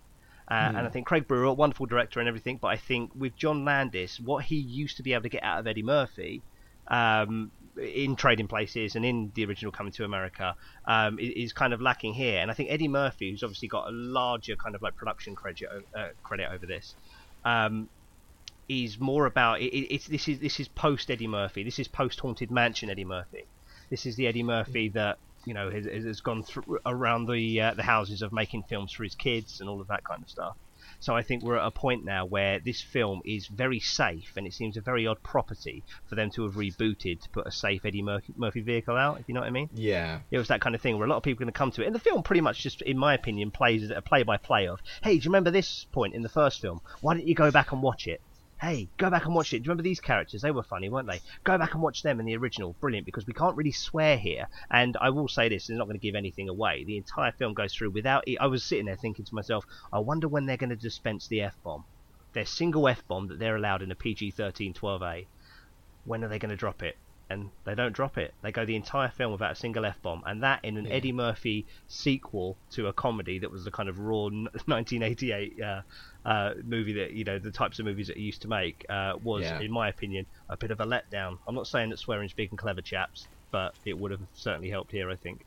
Uh, 0.49 0.71
And 0.75 0.87
I 0.87 0.89
think 0.89 1.05
Craig 1.07 1.27
Brewer, 1.27 1.53
wonderful 1.53 1.85
director 1.85 2.19
and 2.19 2.27
everything, 2.27 2.57
but 2.57 2.69
I 2.69 2.77
think 2.77 3.11
with 3.15 3.35
John 3.35 3.63
Landis, 3.65 4.19
what 4.19 4.45
he 4.45 4.55
used 4.55 4.97
to 4.97 5.03
be 5.03 5.13
able 5.13 5.23
to 5.23 5.29
get 5.29 5.43
out 5.43 5.59
of 5.59 5.67
Eddie 5.67 5.83
Murphy, 5.83 6.41
um, 6.87 7.51
in 7.77 8.15
Trading 8.15 8.47
Places 8.47 8.95
and 8.95 9.05
in 9.05 9.31
the 9.35 9.45
original 9.45 9.71
Coming 9.71 9.93
to 9.93 10.05
America, 10.05 10.55
um, 10.87 11.17
is 11.19 11.53
kind 11.53 11.73
of 11.73 11.81
lacking 11.81 12.13
here. 12.13 12.41
And 12.41 12.49
I 12.51 12.53
think 12.53 12.69
Eddie 12.71 12.87
Murphy, 12.87 13.31
who's 13.31 13.43
obviously 13.43 13.67
got 13.67 13.87
a 13.87 13.91
larger 13.91 14.55
kind 14.63 14.75
of 14.75 14.81
like 14.81 14.95
production 14.95 15.35
credit 15.35 15.67
uh, 15.97 16.09
credit 16.23 16.47
over 16.51 16.65
this, 16.65 16.95
um, 17.45 17.89
is 18.67 18.99
more 18.99 19.25
about 19.25 19.61
it, 19.61 19.73
it- 19.73 19.93
it's 19.95 20.07
this 20.07 20.27
is 20.27 20.39
this 20.39 20.59
is 20.59 20.67
post 20.69 21.09
Eddie 21.11 21.27
Murphy. 21.27 21.63
This 21.63 21.79
is 21.79 21.87
post 21.87 22.19
Haunted 22.19 22.51
Mansion 22.51 22.89
Eddie 22.89 23.05
Murphy. 23.05 23.49
This 23.89 24.05
is 24.05 24.15
the 24.15 24.27
Eddie 24.27 24.43
Murphy 24.43 24.89
that 24.93 25.17
you 25.45 25.53
know 25.53 25.71
has, 25.71 25.85
has 25.85 26.21
gone 26.21 26.43
through 26.43 26.79
around 26.85 27.27
the 27.27 27.61
uh, 27.61 27.73
the 27.73 27.83
houses 27.83 28.21
of 28.21 28.31
making 28.31 28.63
films 28.69 28.93
for 28.93 29.03
his 29.03 29.15
kids 29.15 29.59
and 29.59 29.69
all 29.69 29.81
of 29.81 29.87
that 29.87 30.03
kind 30.09 30.21
of 30.23 30.29
stuff. 30.29 30.55
So 30.99 31.15
I 31.15 31.21
think 31.21 31.43
we're 31.43 31.57
at 31.57 31.65
a 31.65 31.71
point 31.71 32.03
now 32.03 32.25
where 32.25 32.59
this 32.59 32.81
film 32.81 33.21
is 33.23 33.47
very 33.47 33.79
safe, 33.79 34.33
and 34.35 34.45
it 34.45 34.53
seems 34.53 34.75
a 34.75 34.81
very 34.81 35.07
odd 35.07 35.23
property 35.23 35.83
for 36.05 36.15
them 36.15 36.29
to 36.31 36.43
have 36.43 36.55
rebooted 36.55 37.21
to 37.21 37.29
put 37.29 37.47
a 37.47 37.51
safe 37.51 37.85
Eddie 37.85 38.01
Murphy, 38.01 38.33
Murphy 38.35 38.61
vehicle 38.61 38.97
out. 38.97 39.19
If 39.19 39.27
you 39.27 39.33
know 39.33 39.39
what 39.39 39.47
I 39.47 39.51
mean? 39.51 39.69
Yeah. 39.73 40.19
It 40.29 40.37
was 40.37 40.49
that 40.49 40.61
kind 40.61 40.75
of 40.75 40.81
thing 40.81 40.97
where 40.97 41.07
a 41.07 41.09
lot 41.09 41.17
of 41.17 41.23
people 41.23 41.43
are 41.43 41.45
going 41.45 41.53
to 41.53 41.57
come 41.57 41.71
to 41.71 41.83
it, 41.83 41.85
and 41.85 41.95
the 41.95 41.99
film 41.99 42.23
pretty 42.23 42.41
much 42.41 42.61
just, 42.61 42.81
in 42.81 42.97
my 42.97 43.13
opinion, 43.13 43.51
plays 43.51 43.89
a 43.89 44.01
play-by-play 44.01 44.67
of, 44.67 44.81
hey, 45.01 45.17
do 45.17 45.23
you 45.23 45.29
remember 45.29 45.51
this 45.51 45.85
point 45.91 46.13
in 46.13 46.21
the 46.21 46.29
first 46.29 46.61
film? 46.61 46.81
Why 47.01 47.13
don't 47.13 47.27
you 47.27 47.35
go 47.35 47.51
back 47.51 47.71
and 47.71 47.81
watch 47.81 48.07
it? 48.07 48.21
Hey, 48.61 48.89
go 48.97 49.09
back 49.09 49.25
and 49.25 49.33
watch 49.33 49.53
it. 49.53 49.59
Do 49.59 49.63
you 49.63 49.69
remember 49.69 49.83
these 49.83 50.01
characters? 50.01 50.41
They 50.41 50.51
were 50.51 50.63
funny, 50.63 50.89
weren't 50.89 51.07
they? 51.07 51.21
Go 51.45 51.57
back 51.57 51.75
and 51.75 51.81
watch 51.81 52.03
them 52.03 52.19
in 52.19 52.25
the 52.25 52.35
original. 52.35 52.75
Brilliant, 52.81 53.05
because 53.05 53.25
we 53.25 53.31
can't 53.31 53.55
really 53.55 53.71
swear 53.71 54.17
here. 54.17 54.47
And 54.69 54.97
I 54.99 55.11
will 55.11 55.29
say 55.29 55.47
this, 55.47 55.69
it's 55.69 55.77
not 55.77 55.85
going 55.85 55.97
to 55.97 56.05
give 56.05 56.13
anything 56.15 56.49
away. 56.49 56.83
The 56.83 56.97
entire 56.97 57.31
film 57.31 57.53
goes 57.53 57.73
through 57.73 57.91
without. 57.91 58.25
I 58.37 58.47
was 58.47 58.61
sitting 58.61 58.87
there 58.87 58.97
thinking 58.97 59.23
to 59.23 59.35
myself, 59.35 59.65
I 59.93 59.99
wonder 59.99 60.27
when 60.27 60.45
they're 60.45 60.57
going 60.57 60.71
to 60.71 60.75
dispense 60.75 61.25
the 61.27 61.41
f 61.41 61.55
bomb. 61.63 61.85
Their 62.33 62.45
single 62.45 62.89
f 62.89 63.07
bomb 63.07 63.27
that 63.29 63.39
they're 63.39 63.55
allowed 63.55 63.81
in 63.81 63.91
a 63.91 63.95
PG-13 63.95 64.75
12A. 64.75 65.27
When 66.03 66.25
are 66.25 66.27
they 66.27 66.39
going 66.39 66.49
to 66.49 66.57
drop 66.57 66.83
it? 66.83 66.97
And 67.31 67.51
they 67.63 67.75
don't 67.75 67.93
drop 67.93 68.17
it. 68.17 68.33
They 68.41 68.51
go 68.51 68.65
the 68.65 68.75
entire 68.75 69.09
film 69.09 69.31
without 69.31 69.51
a 69.51 69.55
single 69.55 69.85
f 69.85 70.01
bomb, 70.01 70.23
and 70.25 70.41
that 70.41 70.65
in 70.65 70.77
an 70.77 70.85
Yeah. 70.85 70.93
Eddie 70.93 71.11
Murphy 71.11 71.65
sequel 71.87 72.57
to 72.71 72.87
a 72.87 72.93
comedy 72.93 73.37
that 73.39 73.51
was 73.51 73.65
the 73.65 73.71
kind 73.71 73.87
of 73.87 73.99
raw 73.99 74.29
1988 74.75 75.61
uh, 75.61 75.81
uh, 76.25 76.53
movie 76.65 76.93
that 76.93 77.11
you 77.11 77.23
know 77.23 77.39
the 77.39 77.51
types 77.51 77.79
of 77.79 77.85
movies 77.85 78.07
that 78.07 78.17
he 78.17 78.23
used 78.23 78.41
to 78.41 78.47
make 78.47 78.85
uh, 78.89 79.13
was, 79.23 79.43
Yeah. 79.43 79.59
in 79.59 79.71
my 79.71 79.89
opinion, 79.89 80.25
a 80.49 80.57
bit 80.57 80.71
of 80.71 80.79
a 80.79 80.85
letdown. 80.85 81.37
I'm 81.47 81.55
not 81.55 81.67
saying 81.67 81.89
that 81.91 81.99
swearing's 81.99 82.33
big 82.33 82.49
and 82.49 82.57
clever, 82.57 82.81
chaps, 82.81 83.27
but 83.51 83.75
it 83.85 83.97
would 83.97 84.11
have 84.11 84.21
certainly 84.33 84.69
helped 84.69 84.91
here. 84.91 85.09
I 85.09 85.15
think. 85.15 85.45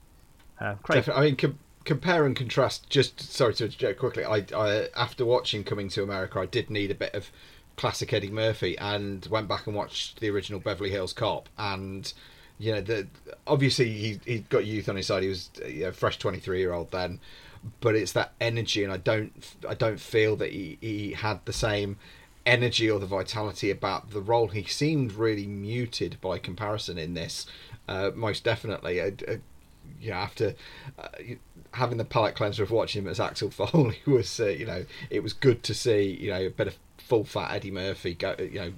Uh, 0.60 0.74
Craig. 0.82 1.08
I 1.08 1.22
mean, 1.22 1.36
com- 1.36 1.58
compare 1.84 2.24
and 2.24 2.36
contrast. 2.36 2.88
Just 2.88 3.20
sorry 3.20 3.54
to 3.54 3.64
interject 3.64 3.98
quickly. 3.98 4.24
I, 4.24 4.44
I 4.56 4.88
after 4.96 5.24
watching 5.26 5.64
Coming 5.64 5.88
to 5.90 6.02
America, 6.02 6.38
I 6.38 6.46
did 6.46 6.70
need 6.70 6.90
a 6.90 6.94
bit 6.94 7.14
of 7.14 7.30
classic 7.76 8.12
Eddie 8.12 8.30
Murphy, 8.30 8.76
and 8.78 9.26
went 9.26 9.48
back 9.48 9.66
and 9.66 9.74
watched 9.74 10.20
the 10.20 10.30
original 10.30 10.60
Beverly 10.60 10.90
Hills 10.90 11.12
Cop, 11.12 11.48
and 11.58 12.12
you 12.58 12.72
know, 12.72 12.80
the 12.80 13.06
obviously 13.46 13.90
he 13.90 14.20
he 14.24 14.38
got 14.40 14.64
youth 14.64 14.88
on 14.88 14.96
his 14.96 15.06
side. 15.06 15.22
He 15.22 15.28
was 15.28 15.50
you 15.66 15.84
know, 15.84 15.92
fresh 15.92 16.18
twenty 16.18 16.38
three 16.38 16.60
year 16.60 16.72
old 16.72 16.90
then, 16.90 17.20
but 17.80 17.94
it's 17.94 18.12
that 18.12 18.32
energy, 18.40 18.84
and 18.84 18.92
I 18.92 18.98
don't 18.98 19.32
I 19.68 19.74
don't 19.74 20.00
feel 20.00 20.36
that 20.36 20.52
he 20.52 20.78
he 20.80 21.12
had 21.12 21.40
the 21.44 21.52
same 21.52 21.96
energy 22.44 22.90
or 22.90 22.98
the 22.98 23.06
vitality 23.06 23.70
about 23.70 24.10
the 24.10 24.20
role. 24.20 24.48
He 24.48 24.64
seemed 24.64 25.12
really 25.12 25.46
muted 25.46 26.20
by 26.20 26.38
comparison 26.38 26.98
in 26.98 27.14
this. 27.14 27.46
Uh, 27.88 28.10
most 28.14 28.44
definitely. 28.44 29.00
Uh, 29.00 29.10
uh, 29.28 29.36
you 30.00 30.10
know, 30.10 30.16
after 30.16 30.54
uh, 30.98 31.08
having 31.72 31.98
the 31.98 32.04
palate 32.04 32.34
cleanser 32.34 32.62
of 32.62 32.70
watching 32.70 33.02
him 33.02 33.08
as 33.08 33.20
Axel 33.20 33.50
Foley 33.52 34.00
was, 34.06 34.38
uh, 34.40 34.46
you 34.46 34.66
know, 34.66 34.84
it 35.10 35.22
was 35.22 35.32
good 35.32 35.62
to 35.64 35.74
see, 35.74 36.16
you 36.20 36.30
know, 36.30 36.46
a 36.46 36.50
bit 36.50 36.68
of 36.68 36.78
full 37.12 37.24
fat 37.24 37.52
Eddie 37.56 37.70
Murphy 37.70 38.14
go, 38.14 38.34
you 38.38 38.58
know, 38.58 38.72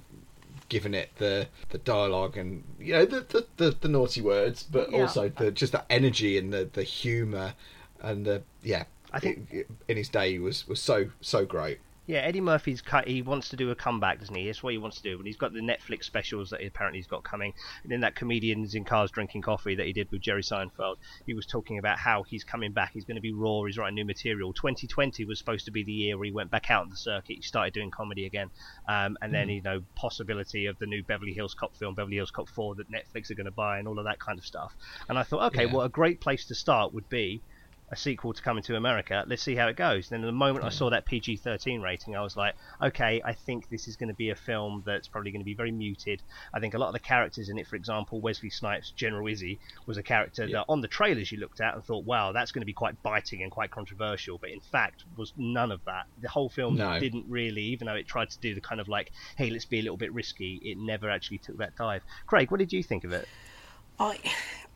giving 0.67 0.93
it 0.93 1.09
the 1.19 1.47
the 1.69 1.77
dialogue 1.77 2.35
and 2.35 2.65
you 2.77 2.91
know 2.91 3.05
the 3.05 3.21
the, 3.21 3.45
the, 3.55 3.77
the 3.79 3.87
naughty 3.87 4.19
words, 4.19 4.61
but 4.63 4.91
Yeah. 4.91 5.03
also 5.03 5.29
the 5.29 5.51
just 5.51 5.71
the 5.71 5.89
energy 5.89 6.37
and 6.37 6.51
the 6.51 6.67
the 6.73 6.83
humour 6.83 7.53
and 8.01 8.25
the 8.25 8.43
yeah. 8.61 8.83
I 9.13 9.19
think- 9.21 9.47
it- 9.51 9.67
in 9.87 9.95
his 9.95 10.09
day 10.09 10.37
was 10.37 10.67
was 10.67 10.81
so 10.81 11.11
so 11.21 11.45
great. 11.45 11.79
Yeah, 12.07 12.19
Eddie 12.19 12.41
Murphy's 12.41 12.81
cut. 12.81 13.07
He 13.07 13.23
wants 13.23 13.49
to 13.49 13.55
do 13.55 13.71
a 13.71 13.75
comeback, 13.75 14.19
doesn't 14.19 14.35
he? 14.35 14.45
That's 14.45 14.61
what 14.61 14.73
he 14.73 14.77
wants 14.77 14.97
to 14.97 15.03
do. 15.09 15.17
And 15.17 15.25
he's 15.25 15.37
got 15.37 15.53
the 15.53 15.59
Netflix 15.59 16.03
specials 16.03 16.51
that 16.51 16.61
he 16.61 16.67
apparently 16.67 16.99
he's 16.99 17.07
got 17.07 17.23
coming. 17.23 17.51
And 17.81 17.91
then 17.91 18.01
that 18.01 18.13
comedians 18.15 18.75
in 18.75 18.83
cars 18.85 19.09
drinking 19.09 19.41
coffee 19.41 19.73
that 19.73 19.87
he 19.87 19.93
did 19.93 20.11
with 20.11 20.21
Jerry 20.21 20.43
Seinfeld, 20.43 20.97
he 21.25 21.33
was 21.33 21.47
talking 21.47 21.79
about 21.79 21.97
how 21.97 22.21
he's 22.21 22.43
coming 22.43 22.73
back. 22.73 22.91
He's 22.93 23.05
going 23.05 23.15
to 23.15 23.21
be 23.21 23.33
raw. 23.33 23.63
He's 23.63 23.77
writing 23.79 23.95
new 23.95 24.05
material. 24.05 24.53
2020 24.53 25.25
was 25.25 25.39
supposed 25.39 25.65
to 25.65 25.71
be 25.71 25.83
the 25.83 25.91
year 25.91 26.15
where 26.17 26.25
he 26.25 26.31
went 26.31 26.51
back 26.51 26.69
out 26.69 26.83
on 26.83 26.89
the 26.89 26.95
circuit. 26.95 27.37
He 27.37 27.41
started 27.41 27.73
doing 27.73 27.89
comedy 27.89 28.25
again. 28.27 28.51
Um, 28.87 29.17
and 29.21 29.33
then 29.33 29.47
Mm. 29.47 29.55
you 29.55 29.61
know 29.63 29.81
possibility 29.95 30.67
of 30.67 30.77
the 30.77 30.85
new 30.85 31.03
Beverly 31.03 31.33
Hills 31.33 31.55
Cop 31.55 31.75
film, 31.75 31.95
Beverly 31.95 32.17
Hills 32.17 32.29
Cop 32.31 32.49
4, 32.49 32.75
that 32.75 32.91
Netflix 32.91 33.31
are 33.31 33.35
going 33.35 33.45
to 33.45 33.51
buy, 33.51 33.79
and 33.79 33.87
all 33.87 33.97
of 33.97 34.05
that 34.05 34.19
kind 34.19 34.37
of 34.37 34.45
stuff. 34.45 34.75
And 35.09 35.17
I 35.17 35.23
thought, 35.23 35.47
okay, 35.53 35.65
Yeah. 35.65 35.73
well, 35.73 35.81
a 35.85 35.89
great 35.89 36.21
place 36.21 36.45
to 36.45 36.55
start 36.55 36.93
would 36.93 37.09
be 37.09 37.41
a 37.89 37.95
sequel 37.95 38.33
to 38.33 38.41
Coming 38.41 38.63
to 38.63 38.75
America. 38.75 39.23
Let's 39.27 39.43
see 39.43 39.55
how 39.55 39.67
it 39.67 39.75
goes. 39.75 40.09
Then 40.09 40.21
the 40.21 40.31
moment 40.31 40.65
I 40.65 40.69
hmm. 40.69 40.73
saw 40.73 40.89
that 40.89 41.05
PG-13 41.05 41.81
rating, 41.81 42.15
I 42.15 42.21
was 42.21 42.35
like, 42.35 42.55
okay, 42.81 43.21
I 43.23 43.33
think 43.33 43.69
this 43.69 43.87
is 43.87 43.95
going 43.95 44.09
to 44.09 44.15
be 44.15 44.29
a 44.29 44.35
film 44.35 44.83
that's 44.85 45.07
probably 45.07 45.31
going 45.31 45.41
to 45.41 45.45
be 45.45 45.53
very 45.53 45.71
muted. 45.71 46.21
I 46.53 46.59
think 46.59 46.73
a 46.73 46.77
lot 46.77 46.87
of 46.87 46.93
the 46.93 46.99
characters 46.99 47.49
in 47.49 47.57
it, 47.57 47.67
for 47.67 47.75
example, 47.75 48.21
Wesley 48.21 48.49
Snipes' 48.49 48.91
General 48.91 49.27
Izzy 49.27 49.59
was 49.85 49.97
a 49.97 50.03
character 50.03 50.45
Yeah. 50.45 50.59
that 50.59 50.65
on 50.69 50.81
the 50.81 50.87
trailers 50.87 51.31
you 51.31 51.39
looked 51.39 51.61
at 51.61 51.75
and 51.75 51.83
thought, 51.83 52.05
wow, 52.05 52.31
that's 52.31 52.51
going 52.51 52.61
to 52.61 52.65
be 52.65 52.73
quite 52.73 53.01
biting 53.03 53.43
and 53.43 53.51
quite 53.51 53.71
controversial. 53.71 54.37
But 54.37 54.49
in 54.49 54.61
fact, 54.61 55.03
was 55.15 55.33
none 55.37 55.71
of 55.71 55.83
that. 55.85 56.07
The 56.21 56.29
whole 56.29 56.49
film 56.49 56.75
No. 56.75 56.99
didn't 56.99 57.25
really, 57.27 57.61
even 57.61 57.87
though 57.87 57.95
it 57.95 58.07
tried 58.07 58.29
to 58.31 58.39
do 58.39 58.55
the 58.55 58.61
kind 58.61 58.81
of 58.81 58.87
like, 58.87 59.11
hey, 59.37 59.49
let's 59.49 59.65
be 59.65 59.79
a 59.79 59.83
little 59.83 59.97
bit 59.97 60.13
risky. 60.13 60.59
It 60.63 60.77
never 60.77 61.09
actually 61.09 61.37
took 61.37 61.57
that 61.57 61.75
dive. 61.75 62.03
Craig, 62.25 62.51
what 62.51 62.59
did 62.59 62.73
you 62.73 62.83
think 62.83 63.03
of 63.03 63.11
it? 63.11 63.27
I, 63.99 64.19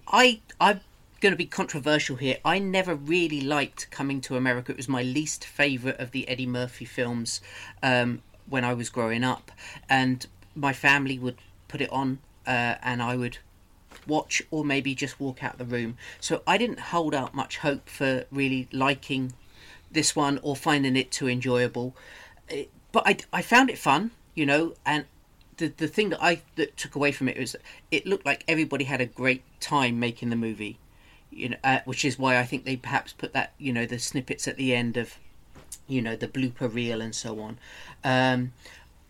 I, 0.07 0.41
I'm 0.61 0.81
going 1.19 1.34
to 1.34 1.38
be 1.38 1.45
controversial 1.45 2.15
here. 2.15 2.38
I 2.43 2.60
never 2.60 2.95
really 2.95 3.41
liked 3.41 3.89
Coming 3.91 4.21
to 4.21 4.36
America. 4.36 4.71
It 4.71 4.77
was 4.77 4.89
my 4.89 5.03
least 5.03 5.45
favourite 5.45 5.99
of 5.99 6.12
the 6.12 6.27
Eddie 6.27 6.45
Murphy 6.45 6.86
films 6.86 7.41
um, 7.84 8.21
when 8.47 8.63
I 8.63 8.73
was 8.73 8.89
growing 8.89 9.23
up, 9.23 9.51
and 9.89 10.25
my 10.55 10.73
family 10.73 11.19
would 11.19 11.38
put 11.67 11.82
it 11.82 11.89
on, 11.91 12.19
uh, 12.47 12.75
and 12.82 13.01
I 13.01 13.15
would 13.15 13.38
watch 14.08 14.41
or 14.49 14.63
maybe 14.63 14.95
just 14.95 15.19
walk 15.19 15.43
out 15.43 15.58
the 15.58 15.65
room. 15.65 15.97
So 16.19 16.41
I 16.47 16.58
didn't 16.58 16.79
hold 16.79 17.13
out 17.13 17.36
much 17.36 17.58
hope 17.58 17.89
for 17.89 18.25
really 18.32 18.67
liking 18.71 19.34
this 19.91 20.15
one 20.15 20.39
or 20.41 20.55
finding 20.55 20.95
it 20.95 21.12
too 21.12 21.27
enjoyable. 21.27 21.95
But 22.91 23.03
I, 23.05 23.17
I 23.32 23.41
found 23.41 23.69
it 23.69 23.77
fun, 23.77 24.12
you 24.36 24.45
know, 24.45 24.73
and 24.86 25.05
the 25.58 25.67
the 25.67 25.88
thing 25.88 26.10
that 26.10 26.23
I 26.23 26.41
that 26.55 26.75
took 26.77 26.95
away 26.95 27.12
from 27.12 27.27
it 27.27 27.38
was 27.38 27.55
it 27.91 28.05
looked 28.08 28.25
like 28.25 28.43
everybody 28.47 28.86
had 28.86 29.01
a 29.01 29.05
great 29.05 29.43
time 29.60 29.99
making 29.99 30.29
the 30.29 30.36
movie, 30.36 30.79
you 31.39 31.49
know, 31.49 31.58
uh, 31.63 31.80
which 31.86 32.04
is 32.04 32.19
why 32.19 32.38
I 32.38 32.43
think 32.43 32.65
they 32.65 32.75
perhaps 32.75 33.13
put 33.13 33.34
that 33.34 33.54
you 33.58 33.71
know 33.73 33.86
the 33.86 33.99
snippets 33.99 34.47
at 34.47 34.58
the 34.58 34.75
end 34.75 34.97
of, 34.97 35.17
you 35.88 36.02
know, 36.02 36.15
the 36.15 36.28
blooper 36.28 36.71
reel 36.73 37.02
and 37.02 37.15
so 37.15 37.39
on. 37.39 37.58
Um, 38.04 38.54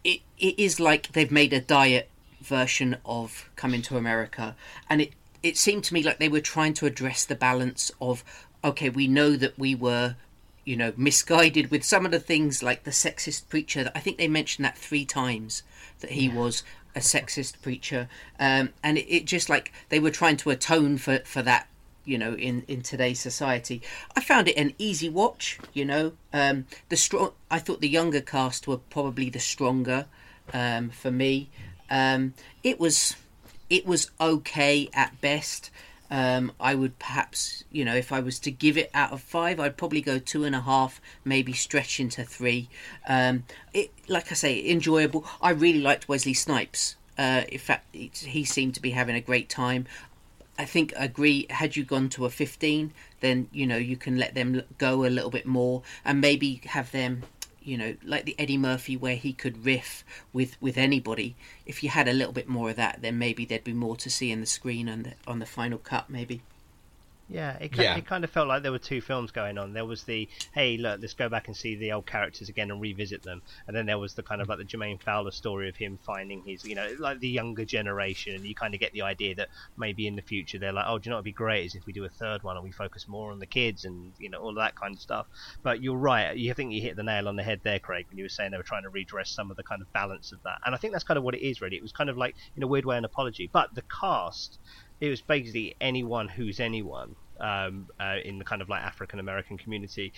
it 0.04 0.22
it 0.38 0.58
is 0.60 0.80
like 0.80 1.12
they've 1.12 1.32
made 1.32 1.54
a 1.54 1.62
diet 1.62 2.10
version 2.42 2.98
of 3.06 3.50
Coming 3.56 3.82
to 3.84 3.98
America, 3.98 4.56
and 4.90 5.02
it 5.02 5.14
it 5.42 5.58
seemed 5.58 5.84
to 5.86 5.94
me 5.94 6.04
like 6.04 6.20
they 6.20 6.30
were 6.30 6.42
trying 6.42 6.74
to 6.76 6.86
address 6.86 7.26
the 7.26 7.36
balance 7.36 7.92
of 8.00 8.24
okay, 8.64 8.90
we 8.90 9.08
know 9.08 9.36
that 9.36 9.58
we 9.58 9.74
were 9.76 10.16
you 10.66 10.76
know 10.76 10.94
misguided 10.96 11.72
with 11.72 11.84
some 11.84 12.06
of 12.06 12.12
the 12.12 12.20
things 12.20 12.62
like 12.62 12.84
the 12.84 12.92
sexist 12.92 13.50
preacher. 13.50 13.84
That 13.84 13.98
I 13.98 14.00
think 14.00 14.18
they 14.18 14.28
mentioned 14.28 14.66
that 14.66 14.78
three 14.78 15.06
times 15.06 15.64
that 16.00 16.12
he 16.12 16.30
was 16.30 16.64
a 16.96 17.00
sexist 17.00 17.62
preacher. 17.62 18.08
Um, 18.40 18.70
and 18.84 18.98
it, 18.98 19.08
it 19.10 19.26
just 19.26 19.50
like 19.50 19.72
they 19.90 20.00
were 20.00 20.12
trying 20.12 20.38
to 20.38 20.50
atone 20.50 20.98
for 20.98 21.20
for 21.20 21.42
that 21.42 21.68
you 22.06 22.18
know 22.18 22.34
in 22.34 22.64
in 22.68 22.82
today's 22.82 23.20
society 23.20 23.82
i 24.16 24.22
found 24.22 24.48
it 24.48 24.58
an 24.58 24.74
easy 24.78 25.10
watch 25.10 25.60
you 25.74 25.86
know 25.86 26.14
um 26.34 26.66
the 26.90 26.98
strong 26.98 27.32
i 27.52 27.60
thought 27.60 27.82
the 27.82 27.90
younger 27.90 28.22
cast 28.22 28.68
were 28.68 28.78
probably 28.78 29.30
the 29.30 29.40
stronger 29.40 30.06
um 30.54 30.90
for 30.90 31.12
me 31.12 31.50
um 31.90 32.34
it 32.64 32.80
was 32.80 33.16
it 33.70 33.86
was 33.86 34.10
okay 34.20 34.90
at 34.94 35.20
best 35.22 35.70
um, 36.12 36.52
I 36.60 36.76
would 36.76 36.98
perhaps, 36.98 37.64
you 37.72 37.86
know, 37.86 37.96
if 37.96 38.12
I 38.12 38.20
was 38.20 38.40
to 38.40 38.52
give 38.52 38.78
it 38.78 38.90
out 38.94 39.12
of 39.12 39.22
five, 39.22 39.60
I'd 39.60 39.78
probably 39.78 40.02
go 40.02 40.18
two 40.18 40.44
and 40.44 40.56
a 40.56 40.62
half, 40.62 41.00
maybe 41.24 41.54
stretch 41.54 42.00
into 42.00 42.24
three. 42.24 42.68
Um, 43.08 43.44
it, 43.74 43.92
like 44.08 44.32
I 44.32 44.36
say, 44.36 44.70
enjoyable. 44.70 45.26
I 45.42 45.52
really 45.52 45.82
liked 45.82 46.10
Wesley 46.10 46.34
Snipes. 46.34 46.96
Uh, 47.18 47.44
in 47.50 47.60
fact, 47.60 47.94
he 47.94 48.44
seemed 48.44 48.74
to 48.76 48.82
be 48.82 48.92
having 48.92 49.16
a 49.16 49.22
great 49.22 49.50
time. 49.50 49.86
I 50.60 50.66
think 50.66 50.94
I 50.96 51.06
agree. 51.06 51.48
Had 51.50 51.76
you 51.76 51.84
gone 51.84 52.10
to 52.10 52.26
a 52.26 52.30
fifteen, 52.30 52.92
then 53.22 53.48
you 53.52 53.66
know 53.66 53.78
you 53.78 53.98
can 53.98 54.18
let 54.18 54.36
them 54.36 54.62
go 54.78 55.06
a 55.06 55.10
little 55.10 55.32
bit 55.32 55.46
more, 55.46 55.82
and 56.06 56.22
maybe 56.22 56.62
have 56.66 56.92
them 56.92 57.24
you 57.62 57.78
know, 57.78 57.96
like 58.04 58.26
the 58.26 58.36
Eddie 58.40 58.58
Murphy 58.58 58.98
where 58.98 59.16
he 59.16 59.34
could 59.34 59.66
riff 59.66 60.04
with 60.34 60.60
with 60.62 60.78
anybody. 60.78 61.36
If 61.66 61.84
you 61.84 61.90
had 61.90 62.08
a 62.08 62.14
little 62.14 62.34
bit 62.34 62.48
more 62.48 62.72
of 62.72 62.76
that, 62.78 63.02
then 63.02 63.18
maybe 63.18 63.46
there'd 63.46 63.64
be 63.64 63.74
more 63.74 63.96
to 63.98 64.10
see 64.10 64.32
in 64.32 64.42
the 64.42 64.48
screen 64.48 64.88
and 64.88 65.06
the, 65.06 65.14
on 65.28 65.40
the 65.40 65.46
final 65.46 65.78
cut, 65.78 66.10
maybe. 66.10 66.42
Yeah, 67.32 67.58
it, 67.62 67.72
ki- 67.72 67.84
Yeah. 67.84 67.96
it 67.96 68.08
kind 68.08 68.24
of 68.24 68.32
felt 68.32 68.48
like 68.48 68.64
there 68.64 68.72
were 68.72 68.80
two 68.80 69.02
films 69.02 69.32
going 69.32 69.60
on. 69.60 69.74
There 69.74 69.86
was 69.86 70.04
the 70.04 70.28
hey, 70.52 70.78
look, 70.78 71.00
let's 71.00 71.14
go 71.14 71.30
back 71.30 71.48
and 71.48 71.56
see 71.56 71.76
the 71.76 71.92
old 71.92 72.08
characters 72.08 72.50
again 72.50 72.72
and 72.72 72.82
revisit 72.82 73.22
them, 73.24 73.44
and 73.68 73.78
then 73.78 73.86
there 73.86 74.00
was 74.00 74.16
the 74.16 74.24
kind 74.24 74.42
of 74.42 74.50
like 74.50 74.58
the 74.58 74.66
Jermaine 74.66 75.00
Fowler 75.00 75.30
story 75.30 75.70
of 75.70 75.76
him 75.76 76.00
finding 76.04 76.42
his, 76.44 76.66
you 76.66 76.74
know, 76.74 76.96
like 76.98 77.20
the 77.20 77.28
younger 77.30 77.66
generation, 77.66 78.34
and 78.34 78.44
you 78.46 78.56
kind 78.56 78.74
of 78.74 78.80
get 78.80 78.94
the 78.94 79.04
idea 79.04 79.36
that 79.36 79.50
maybe 79.78 80.08
in 80.08 80.16
the 80.16 80.24
future 80.24 80.58
they're 80.58 80.74
like, 80.74 80.86
oh, 80.88 80.98
do 80.98 81.08
you 81.08 81.12
know 81.12 81.18
what'd 81.18 81.26
be 81.26 81.32
great 81.32 81.68
is 81.68 81.76
if 81.76 81.86
we 81.86 81.94
do 81.94 82.04
a 82.04 82.10
third 82.10 82.42
one 82.42 82.58
and 82.58 82.64
we 82.64 82.72
focus 82.72 83.08
more 83.08 83.32
on 83.32 83.38
the 83.38 83.46
kids 83.46 83.86
and 83.86 84.12
you 84.18 84.30
know 84.30 84.40
all 84.40 84.56
that 84.56 84.76
kind 84.76 84.96
of 84.96 85.00
stuff. 85.00 85.28
But 85.62 85.84
you're 85.84 85.98
right, 85.98 86.36
you 86.36 86.52
think 86.56 86.74
you 86.74 86.82
hit 86.82 86.96
the 86.96 87.04
nail 87.04 87.28
on 87.28 87.36
the 87.36 87.44
head 87.44 87.62
there, 87.64 87.78
Craig, 87.80 88.08
when 88.10 88.18
you 88.18 88.26
were 88.26 88.30
saying 88.30 88.50
they 88.50 88.58
were 88.58 88.64
trying 88.64 88.84
to 88.84 88.90
redress 88.90 89.30
some 89.30 89.52
of 89.52 89.58
the 89.58 89.64
kind 89.64 89.84
of 89.84 89.94
balance 89.94 90.32
of 90.32 90.42
that, 90.46 90.58
and 90.66 90.74
I 90.74 90.80
think 90.80 90.94
that's 90.94 91.04
kind 91.04 91.20
of 91.20 91.24
what 91.24 91.36
it 91.36 91.46
is 91.48 91.62
really. 91.62 91.78
It 91.78 91.84
was 91.84 91.92
kind 91.92 92.10
of 92.10 92.18
like 92.18 92.36
in 92.56 92.64
a 92.64 92.68
weird 92.68 92.86
way 92.86 92.98
an 92.98 93.06
apology, 93.06 93.48
but 93.54 93.76
the 93.76 93.84
cast 94.02 94.58
it 95.00 95.10
was 95.10 95.22
basically 95.22 95.76
anyone 95.80 96.28
who's 96.28 96.60
anyone 96.60 97.16
um, 97.40 97.88
uh, 98.00 98.18
in 98.24 98.38
the 98.38 98.44
kind 98.44 98.62
of 98.62 98.70
like 98.70 98.82
African 98.82 99.20
American 99.20 99.58
community 99.58 100.14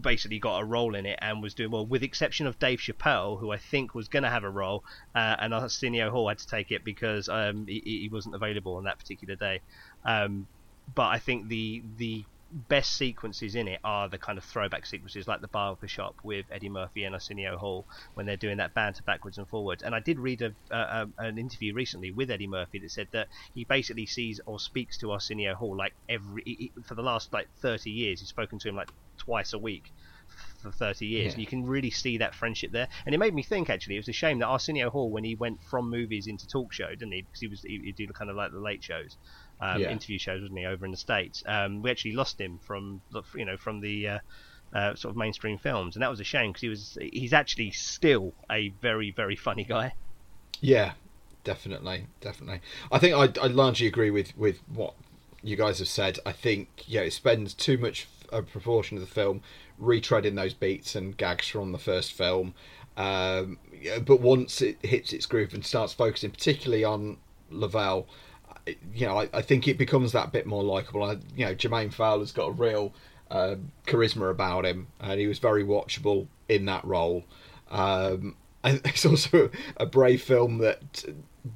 basically 0.00 0.38
got 0.38 0.58
a 0.58 0.64
role 0.64 0.94
in 0.94 1.06
it 1.06 1.18
and 1.22 1.42
was 1.42 1.54
doing 1.54 1.70
well, 1.70 1.86
with 1.86 2.00
the 2.00 2.06
exception 2.06 2.46
of 2.46 2.58
Dave 2.58 2.80
Chappelle, 2.80 3.38
who 3.38 3.52
I 3.52 3.58
think 3.58 3.94
was 3.94 4.08
going 4.08 4.24
to 4.24 4.30
have 4.30 4.44
a 4.44 4.50
role, 4.50 4.84
uh, 5.14 5.36
and 5.38 5.54
Arsenio 5.54 6.10
Hall 6.10 6.28
had 6.28 6.38
to 6.38 6.46
take 6.46 6.70
it 6.72 6.84
because 6.84 7.28
um, 7.28 7.66
he, 7.66 7.80
he 7.84 8.08
wasn't 8.10 8.34
available 8.34 8.74
on 8.76 8.84
that 8.84 8.98
particular 8.98 9.36
day. 9.36 9.60
Um, 10.04 10.46
but 10.94 11.08
I 11.08 11.18
think 11.18 11.48
the 11.48 11.82
the 11.96 12.24
best 12.52 12.92
sequences 12.96 13.54
in 13.54 13.66
it 13.66 13.80
are 13.82 14.08
the 14.08 14.18
kind 14.18 14.36
of 14.36 14.44
throwback 14.44 14.84
sequences 14.86 15.26
like 15.26 15.40
the 15.40 15.48
barber 15.48 15.88
shop 15.88 16.16
with 16.22 16.44
Eddie 16.50 16.68
Murphy 16.68 17.04
and 17.04 17.14
Arsenio 17.14 17.56
Hall 17.56 17.86
when 18.14 18.26
they're 18.26 18.36
doing 18.36 18.58
that 18.58 18.74
banter 18.74 19.02
backwards 19.02 19.38
and 19.38 19.48
forwards. 19.48 19.82
And 19.82 19.94
I 19.94 20.00
did 20.00 20.18
read 20.18 20.42
a, 20.42 20.54
uh, 20.70 21.06
an 21.18 21.38
interview 21.38 21.74
recently 21.74 22.10
with 22.10 22.30
Eddie 22.30 22.46
Murphy 22.46 22.78
that 22.80 22.90
said 22.90 23.08
that 23.12 23.28
he 23.54 23.64
basically 23.64 24.06
sees 24.06 24.40
or 24.46 24.60
speaks 24.60 24.98
to 24.98 25.12
Arsenio 25.12 25.54
Hall 25.54 25.76
like 25.76 25.94
every 26.08 26.42
he- 26.44 26.72
he- 26.76 26.82
for 26.82 26.94
the 26.94 27.02
last 27.02 27.32
like 27.32 27.48
30 27.60 27.90
years. 27.90 28.20
He's 28.20 28.28
spoken 28.28 28.58
to 28.58 28.68
him 28.68 28.76
like 28.76 28.90
twice 29.16 29.52
a 29.52 29.58
week 29.58 29.92
for 30.62 30.70
30 30.70 31.06
years. 31.06 31.26
Yeah. 31.26 31.32
And 31.32 31.40
you 31.40 31.46
can 31.46 31.66
really 31.66 31.90
see 31.90 32.18
that 32.18 32.34
friendship 32.34 32.72
there. 32.72 32.88
And 33.04 33.14
it 33.14 33.18
made 33.18 33.34
me 33.34 33.42
think 33.42 33.68
actually, 33.70 33.96
it 33.96 34.00
was 34.00 34.08
a 34.08 34.12
shame 34.12 34.38
that 34.38 34.46
Arsenio 34.46 34.90
Hall, 34.90 35.10
when 35.10 35.24
he 35.24 35.34
went 35.34 35.62
from 35.62 35.90
movies 35.90 36.26
into 36.26 36.46
talk 36.46 36.72
show, 36.72 36.88
didn't 36.90 37.12
he? 37.12 37.22
Because 37.22 37.40
he 37.40 37.48
was 37.48 37.62
he, 37.62 37.78
he 37.84 37.92
did 37.92 38.12
kind 38.14 38.30
of 38.30 38.36
like 38.36 38.52
the 38.52 38.60
late 38.60 38.82
shows, 38.82 39.16
um, 39.62 39.80
Yeah. 39.80 39.90
interview 39.90 40.18
shows, 40.18 40.42
wasn't 40.42 40.58
he, 40.58 40.66
over 40.66 40.84
in 40.84 40.90
the 40.90 40.96
states? 40.98 41.42
Um, 41.46 41.80
we 41.80 41.90
actually 41.90 42.12
lost 42.12 42.38
him 42.38 42.58
from 42.58 43.00
the- 43.12 43.22
you 43.34 43.46
know 43.46 43.56
from 43.56 43.80
the. 43.80 44.08
Uh, 44.08 44.18
uh, 44.74 44.94
sort 44.94 45.10
of 45.10 45.18
mainstream 45.18 45.58
films, 45.58 45.96
and 45.96 46.02
that 46.02 46.08
was 46.08 46.18
a 46.18 46.24
shame 46.24 46.50
because 46.50 46.62
he 46.62 46.68
was 46.70 46.98
he's 47.12 47.34
actually 47.34 47.70
still 47.72 48.32
a 48.50 48.70
very 48.80 49.10
very 49.10 49.36
funny 49.36 49.64
guy. 49.64 49.92
Yeah, 50.62 50.92
definitely, 51.44 52.06
definitely. 52.22 52.62
I 52.90 52.98
think 52.98 53.14
I, 53.14 53.44
I 53.44 53.48
largely 53.48 53.86
agree 53.86 54.10
with 54.10 54.34
with 54.34 54.60
what 54.72 54.94
you 55.42 55.56
guys 55.56 55.78
have 55.80 55.88
said. 55.88 56.18
I 56.24 56.32
think 56.32 56.84
yeah, 56.86 57.02
it 57.02 57.12
spends 57.12 57.52
too 57.52 57.76
much 57.76 58.06
a 58.32 58.40
proportion 58.40 58.96
of 58.96 59.02
the 59.02 59.14
film 59.14 59.42
retreading 59.78 60.36
those 60.36 60.54
beats 60.54 60.94
and 60.94 61.18
gags 61.18 61.48
from 61.48 61.72
the 61.72 61.78
first 61.78 62.12
film. 62.14 62.54
Um, 62.96 63.58
but 64.06 64.20
once 64.22 64.62
it 64.62 64.78
hits 64.82 65.12
its 65.12 65.26
groove 65.26 65.52
and 65.52 65.66
starts 65.66 65.92
focusing 65.92 66.30
particularly 66.30 66.82
on 66.84 67.18
Lavelle, 67.50 68.06
you 68.66 69.06
know, 69.06 69.18
I, 69.18 69.28
I 69.32 69.42
think 69.42 69.68
it 69.68 69.78
becomes 69.78 70.12
that 70.12 70.32
bit 70.32 70.46
more 70.46 70.62
likable. 70.62 71.02
I, 71.02 71.18
you 71.36 71.46
know, 71.46 71.54
Jermaine 71.54 71.92
Fowler's 71.92 72.32
got 72.32 72.48
a 72.48 72.52
real 72.52 72.92
uh, 73.30 73.56
charisma 73.86 74.30
about 74.30 74.64
him, 74.64 74.88
and 75.00 75.18
he 75.20 75.26
was 75.26 75.38
very 75.38 75.64
watchable 75.64 76.26
in 76.48 76.66
that 76.66 76.84
role. 76.84 77.24
Um, 77.70 78.36
and 78.64 78.80
it's 78.84 79.04
also 79.04 79.50
a 79.76 79.86
brave 79.86 80.22
film 80.22 80.58
that 80.58 81.04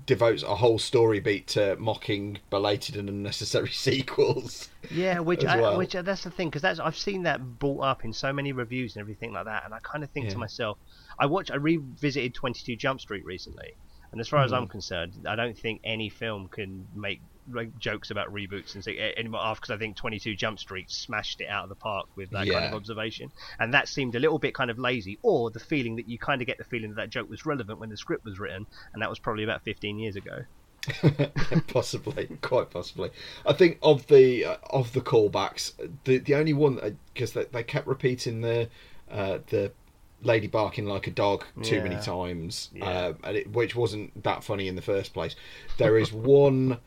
devotes 0.05 0.43
a 0.43 0.57
whole 0.57 0.79
story 0.79 1.21
beat 1.21 1.47
to 1.47 1.77
mocking 1.77 2.39
belated 2.51 2.97
and 2.97 3.09
unnecessary 3.09 3.69
sequels. 3.73 4.69
Yeah, 4.91 5.21
which 5.21 5.45
as 5.45 5.61
I, 5.61 5.77
which 5.77 5.93
that's 5.93 6.25
the 6.25 6.31
thing 6.31 6.49
because 6.49 6.63
that's 6.63 6.81
I've 6.81 6.97
seen 6.97 7.23
that 7.23 7.59
brought 7.61 7.83
up 7.83 8.05
in 8.05 8.13
so 8.13 8.33
many 8.33 8.53
reviews 8.53 8.97
and 8.97 9.01
everything 9.01 9.33
like 9.33 9.45
that, 9.45 9.65
and 9.65 9.73
I 9.73 9.79
kind 9.81 10.03
of 10.03 10.11
think 10.11 10.29
to 10.31 10.39
myself, 10.39 10.79
I 11.19 11.27
watched, 11.27 11.53
I 11.53 11.57
revisited 11.57 12.35
Twenty 12.35 12.63
Two 12.65 12.77
Jump 12.77 13.01
Street 13.01 13.25
recently, 13.25 13.75
and 14.13 14.21
as 14.21 14.29
far 14.29 14.43
as 14.43 14.51
Hmm. 14.51 14.57
I'm 14.57 14.69
concerned, 14.69 15.13
I 15.27 15.37
don't 15.37 15.57
think 15.57 15.81
any 15.85 16.09
film 16.09 16.49
can 16.49 16.87
make 16.95 17.21
like 17.53 17.79
jokes 17.79 18.11
about 18.11 18.33
reboots 18.33 18.75
and 18.75 18.83
things 18.83 18.99
anymore 19.17 19.41
after 19.41 19.61
because 19.61 19.71
I 19.71 19.79
think 19.79 19.97
22 19.97 20.35
Jump 20.35 20.59
Street 20.59 20.91
smashed 20.91 21.41
it 21.41 21.47
out 21.49 21.63
of 21.63 21.69
the 21.69 21.77
park 21.77 22.07
with 22.17 22.31
that 22.31 22.49
kind 22.49 22.65
of 22.65 22.75
observation, 22.75 23.31
and 23.59 23.73
that 23.75 23.89
seemed 23.89 24.15
a 24.17 24.19
little 24.19 24.39
bit 24.39 24.55
kind 24.55 24.71
of 24.71 24.79
lazy, 24.79 25.19
or 25.23 25.51
the 25.51 25.61
feeling 25.61 25.97
that 25.97 26.09
you 26.09 26.19
kind 26.19 26.41
of 26.41 26.47
get 26.47 26.59
the 26.59 26.65
feeling 26.65 26.91
that 26.91 26.97
that 26.97 27.11
joke 27.11 27.31
was 27.31 27.47
relevant 27.47 27.79
when 27.79 27.89
the 27.89 27.97
script 27.97 28.25
was 28.25 28.39
written, 28.39 28.67
and 28.93 29.03
that 29.03 29.09
was 29.11 29.19
probably 29.19 29.45
about 29.45 29.63
15 29.63 29.99
years 29.99 30.17
ago. 30.17 30.43
possibly, 31.69 32.27
quite 32.43 32.71
possibly. 32.71 33.11
I 33.45 33.53
think 33.53 33.79
of 33.83 34.07
the 34.07 34.45
uh, 34.45 34.57
of 34.71 34.93
the 34.93 35.01
callbacks, 35.01 35.73
the 36.05 36.19
the 36.19 36.35
only 36.35 36.53
one 36.53 36.99
because 37.13 37.33
they, 37.33 37.45
they 37.45 37.63
kept 37.63 37.87
repeating 37.87 38.41
the 38.41 38.69
uh, 39.11 39.39
the 39.49 39.73
lady 40.23 40.47
barking 40.47 40.87
like 40.87 41.07
a 41.07 41.11
dog 41.11 41.45
too 41.63 41.83
many 41.83 41.97
times, 42.01 42.71
Yeah. 42.75 42.89
uh, 42.89 43.15
and 43.25 43.37
it, 43.37 43.53
which 43.53 43.75
wasn't 43.77 44.23
that 44.25 44.43
funny 44.43 44.67
in 44.69 44.75
the 44.77 44.83
first 44.83 45.13
place. 45.13 45.37
There 45.79 45.99
is 45.99 46.13
one 46.13 46.79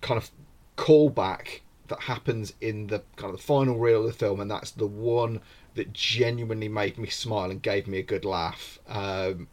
kind 0.00 0.18
of 0.18 0.30
callback 0.76 1.60
that 1.88 2.00
happens 2.00 2.52
in 2.60 2.86
the 2.88 3.02
kind 3.16 3.32
of 3.32 3.40
the 3.40 3.42
final 3.42 3.78
reel 3.78 4.00
of 4.00 4.06
the 4.06 4.12
film, 4.12 4.40
and 4.40 4.50
that's 4.50 4.70
the 4.72 4.86
one 4.86 5.40
that 5.74 5.92
genuinely 5.92 6.68
made 6.68 6.98
me 6.98 7.08
smile 7.08 7.50
and 7.50 7.62
gave 7.62 7.86
me 7.86 7.98
a 7.98 8.02
good 8.02 8.24
laugh. 8.24 8.78
Um, 8.88 9.48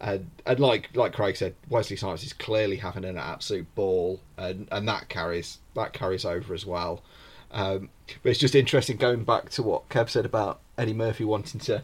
and, 0.00 0.30
and 0.46 0.60
like 0.60 0.94
like 0.94 1.12
Craig 1.12 1.36
said, 1.36 1.54
Wesley 1.68 1.96
Snipes 1.96 2.22
is 2.22 2.32
clearly 2.32 2.76
having 2.76 3.04
an 3.04 3.16
absolute 3.18 3.72
ball, 3.74 4.20
and, 4.36 4.68
and 4.70 4.86
that 4.88 5.08
carries 5.08 5.58
that 5.74 5.92
carries 5.92 6.24
over 6.24 6.52
as 6.54 6.66
well. 6.66 7.02
Um, 7.50 7.88
but 8.22 8.30
it's 8.30 8.38
just 8.38 8.54
interesting 8.54 8.98
going 8.98 9.24
back 9.24 9.48
to 9.50 9.62
what 9.62 9.88
Kev 9.88 10.10
said 10.10 10.26
about 10.26 10.60
Eddie 10.78 10.94
Murphy 10.94 11.24
wanting 11.24 11.60
to 11.60 11.82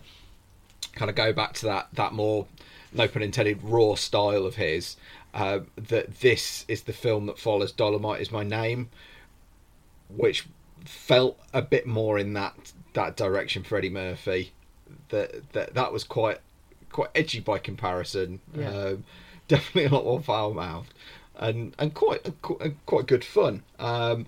kind 0.92 1.10
of 1.10 1.16
go 1.16 1.32
back 1.32 1.54
to 1.54 1.66
that 1.66 1.88
that 1.94 2.12
more 2.12 2.46
no 2.92 3.08
pun 3.08 3.22
intended 3.22 3.62
raw 3.62 3.94
style 3.94 4.46
of 4.46 4.54
his. 4.56 4.96
Uh, 5.34 5.60
that 5.76 6.20
this 6.20 6.64
is 6.68 6.82
the 6.82 6.92
film 6.92 7.26
that 7.26 7.38
follows 7.38 7.72
Dolemite 7.72 8.20
is 8.20 8.30
my 8.30 8.44
name, 8.44 8.88
which 10.08 10.46
felt 10.84 11.38
a 11.52 11.60
bit 11.60 11.86
more 11.86 12.18
in 12.18 12.34
that 12.34 12.72
that 12.92 13.16
direction 13.16 13.64
for 13.64 13.76
Eddie 13.76 13.90
Murphy. 13.90 14.52
That 15.08 15.52
that 15.52 15.74
that 15.74 15.92
was 15.92 16.04
quite 16.04 16.38
quite 16.92 17.10
edgy 17.14 17.40
by 17.40 17.58
comparison. 17.58 18.40
Yeah. 18.56 18.68
Um, 18.68 19.04
definitely 19.48 19.84
a 19.86 19.88
lot 19.90 20.04
more 20.04 20.20
foul 20.20 20.54
mouthed. 20.54 20.94
And 21.36 21.74
and 21.80 21.92
quite 21.92 22.40
quite 22.42 22.76
quite 22.86 23.06
good 23.06 23.24
fun. 23.24 23.64
Um, 23.80 24.26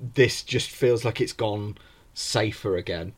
this 0.00 0.42
just 0.42 0.70
feels 0.70 1.04
like 1.04 1.20
it's 1.20 1.32
gone 1.32 1.78
safer 2.14 2.76
again. 2.76 3.12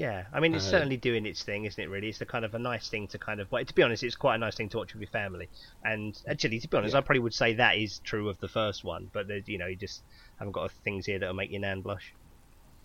Yeah, 0.00 0.24
I 0.32 0.40
mean, 0.40 0.54
it's 0.54 0.66
Uh, 0.66 0.70
certainly 0.70 0.96
doing 0.96 1.26
its 1.26 1.42
thing, 1.42 1.66
isn't 1.66 1.82
it? 1.82 1.90
Really, 1.90 2.08
it's 2.08 2.18
the 2.18 2.24
kind 2.24 2.46
of 2.46 2.54
a 2.54 2.58
nice 2.58 2.88
thing 2.88 3.06
to 3.08 3.18
kind 3.18 3.38
of. 3.38 3.52
Well, 3.52 3.62
to 3.62 3.74
be 3.74 3.82
honest, 3.82 4.02
it's 4.02 4.16
quite 4.16 4.36
a 4.36 4.38
nice 4.38 4.54
thing 4.56 4.70
to 4.70 4.78
watch 4.78 4.94
with 4.94 5.02
your 5.02 5.10
family. 5.10 5.50
And 5.84 6.18
actually, 6.26 6.58
to 6.58 6.68
be 6.68 6.76
honest, 6.78 6.94
Yeah. 6.94 6.98
I 6.98 7.02
probably 7.02 7.20
would 7.20 7.34
say 7.34 7.52
that 7.52 7.76
is 7.76 7.98
true 7.98 8.30
of 8.30 8.40
the 8.40 8.48
first 8.48 8.82
one. 8.82 9.10
But 9.12 9.28
there's, 9.28 9.46
you 9.46 9.58
know, 9.58 9.66
you 9.66 9.76
just 9.76 10.02
haven't 10.38 10.52
got 10.52 10.70
things 10.84 11.04
here 11.04 11.18
that'll 11.18 11.34
make 11.34 11.50
your 11.50 11.60
nan 11.60 11.82
blush. 11.82 12.14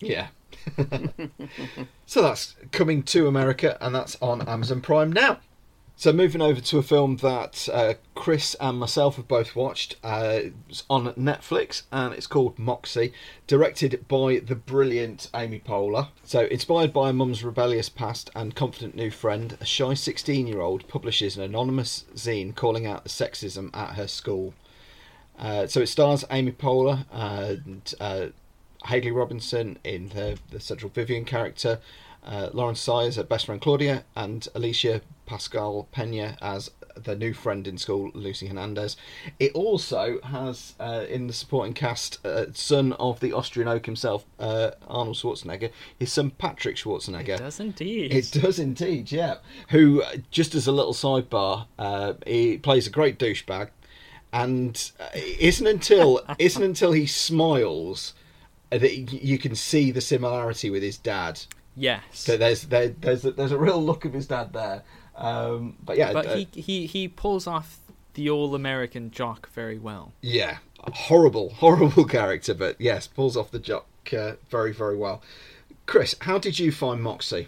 Yeah. 0.02 0.28
so 2.06 2.22
that's 2.22 2.56
coming 2.74 3.02
to 3.04 3.28
America, 3.28 3.78
and 3.80 3.96
that's 3.96 4.18
on 4.22 4.46
Amazon 4.46 4.82
Prime 4.82 5.14
now. 5.14 5.40
So 5.98 6.12
moving 6.12 6.42
over 6.42 6.60
to 6.60 6.78
a 6.78 6.84
film 6.84 7.18
that 7.18 7.70
uh, 7.72 7.94
Chris 8.16 8.54
and 8.60 8.78
myself 8.78 9.16
have 9.16 9.30
both 9.30 9.56
watched. 9.56 9.96
Uh, 10.04 10.40
it's 10.70 10.84
on 10.90 11.14
Netflix, 11.14 11.84
and 11.90 12.14
it's 12.14 12.28
called 12.28 12.60
Moxie, 12.60 13.14
directed 13.48 14.06
by 14.10 14.40
the 14.40 14.56
brilliant 14.56 15.30
Amy 15.34 15.60
Poehler. 15.60 16.10
So 16.26 16.48
inspired 16.48 16.92
by 16.92 17.10
a 17.10 17.14
mum's 17.14 17.46
rebellious 17.46 17.88
past 17.88 18.30
and 18.36 18.54
confident 18.54 18.96
new 18.96 19.10
friend, 19.10 19.58
a 19.62 19.66
shy 19.66 19.94
16-year-old 19.94 20.90
publishes 20.90 21.38
an 21.38 21.44
anonymous 21.44 22.04
zine 22.14 22.54
calling 22.54 22.86
out 22.86 23.04
the 23.04 23.10
sexism 23.10 23.74
at 23.74 23.96
her 23.96 24.08
school. 24.08 24.54
Uh, 25.40 25.66
so 25.66 25.80
it 25.80 25.88
stars 25.88 26.26
Amy 26.30 26.52
Poehler 26.52 27.06
and 27.12 27.94
uh, 28.02 28.28
Hadley 28.84 29.12
Robinson 29.12 29.80
in 29.86 30.10
the, 30.10 30.38
the 30.52 30.60
central 30.60 30.92
Vivian 30.92 31.24
character, 31.24 31.80
uh, 32.26 32.50
Lauren 32.54 32.76
Sayers 32.76 33.18
as 33.18 33.26
best 33.26 33.46
friend 33.46 33.62
Claudia, 33.62 34.04
and 34.16 34.48
Alycia 34.56 35.02
Pascual 35.26 35.88
Peña 35.94 36.38
as 36.42 36.72
the 36.96 37.16
new 37.16 37.34
friend 37.34 37.68
in 37.68 37.78
school, 37.78 38.12
Lucy 38.14 38.48
Hernandez. 38.48 38.96
It 39.40 39.54
also 39.54 40.20
has 40.22 40.76
uh, 40.80 41.06
in 41.10 41.28
the 41.28 41.34
supporting 41.34 41.74
cast 41.74 42.26
uh, 42.26 42.46
son 42.54 42.94
of 42.94 43.20
the 43.20 43.34
Austrian 43.34 43.68
oak 43.68 43.86
himself, 43.86 44.26
uh, 44.40 44.72
Arnold 44.88 45.18
Schwarzenegger, 45.18 45.72
his 46.00 46.12
son 46.12 46.32
Patrick 46.32 46.78
Schwarzenegger. 46.78 47.36
It 47.36 47.40
does 47.40 47.60
indeed. 47.60 48.14
It 48.14 48.32
does 48.32 48.60
indeed, 48.60 49.12
yeah. 49.12 49.36
Who, 49.70 50.02
uh, 50.02 50.18
just 50.32 50.56
as 50.56 50.68
a 50.68 50.72
little 50.72 50.94
sidebar, 50.94 51.68
uh, 51.78 52.14
he 52.26 52.58
plays 52.58 52.88
a 52.88 52.92
great 52.92 53.20
douchebag, 53.20 53.70
and 54.32 54.92
uh, 55.00 55.10
it 55.14 55.40
isn't 55.40 55.68
until 55.68 56.22
isn't 56.40 56.64
until 56.64 56.92
he 56.92 57.06
smiles 57.06 58.14
that 58.72 59.14
you 59.14 59.38
can 59.38 59.56
see 59.56 59.92
the 59.92 60.02
similarity 60.02 60.70
with 60.70 60.84
his 60.84 60.98
dad. 60.98 61.42
Yes. 61.76 62.04
So 62.12 62.38
there's 62.38 62.64
there, 62.64 62.90
there's 62.90 63.26
a, 63.26 63.32
there's 63.32 63.52
a 63.52 63.58
real 63.58 63.84
look 63.84 64.06
of 64.06 64.14
his 64.14 64.28
dad 64.28 64.54
there. 64.54 64.84
Um, 65.16 65.78
but 65.84 65.98
yeah, 65.98 66.14
but 66.14 66.26
uh, 66.28 66.36
he, 66.36 66.48
he 66.54 66.86
he 66.86 67.08
pulls 67.08 67.48
off 67.48 67.80
the 68.16 68.30
all-American 68.30 69.12
jock 69.12 69.50
very 69.50 69.78
well. 69.78 70.14
yeah, 70.22 70.58
horrible, 70.80 71.50
horrible 71.56 72.06
character, 72.06 72.54
but 72.54 72.80
yes, 72.80 73.08
pulls 73.08 73.36
off 73.36 73.52
the 73.52 73.60
jock 73.60 73.88
uh, 74.14 74.34
very 74.50 74.74
very 74.74 74.98
well. 74.98 75.22
Chris, 75.86 76.16
how 76.22 76.38
did 76.38 76.60
you 76.60 76.72
find 76.72 77.02
Moxie? 77.02 77.48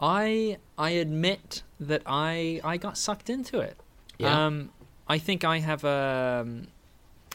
I 0.00 0.58
I 0.78 0.90
admit 0.90 1.62
that 1.80 2.02
I 2.06 2.60
I 2.64 2.76
got 2.76 2.98
sucked 2.98 3.30
into 3.30 3.60
it. 3.60 3.76
Yeah. 4.18 4.46
Um, 4.46 4.70
I 5.08 5.18
think 5.18 5.44
I 5.44 5.58
have 5.58 5.84
a 5.84 6.46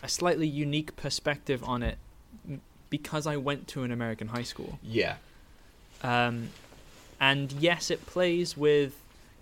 a 0.04 0.10
slightly 0.10 0.48
unique 0.48 0.96
perspective 0.96 1.64
on 1.64 1.84
it 1.84 1.98
because 2.90 3.28
I 3.28 3.38
went 3.38 3.68
to 3.70 3.84
an 3.84 3.92
American 3.92 4.30
high 4.30 4.44
school. 4.44 4.80
Yeah, 4.82 5.16
Um, 6.04 6.50
and 7.20 7.52
yes, 7.54 7.90
it 7.90 8.06
plays 8.06 8.56
with 8.56 8.94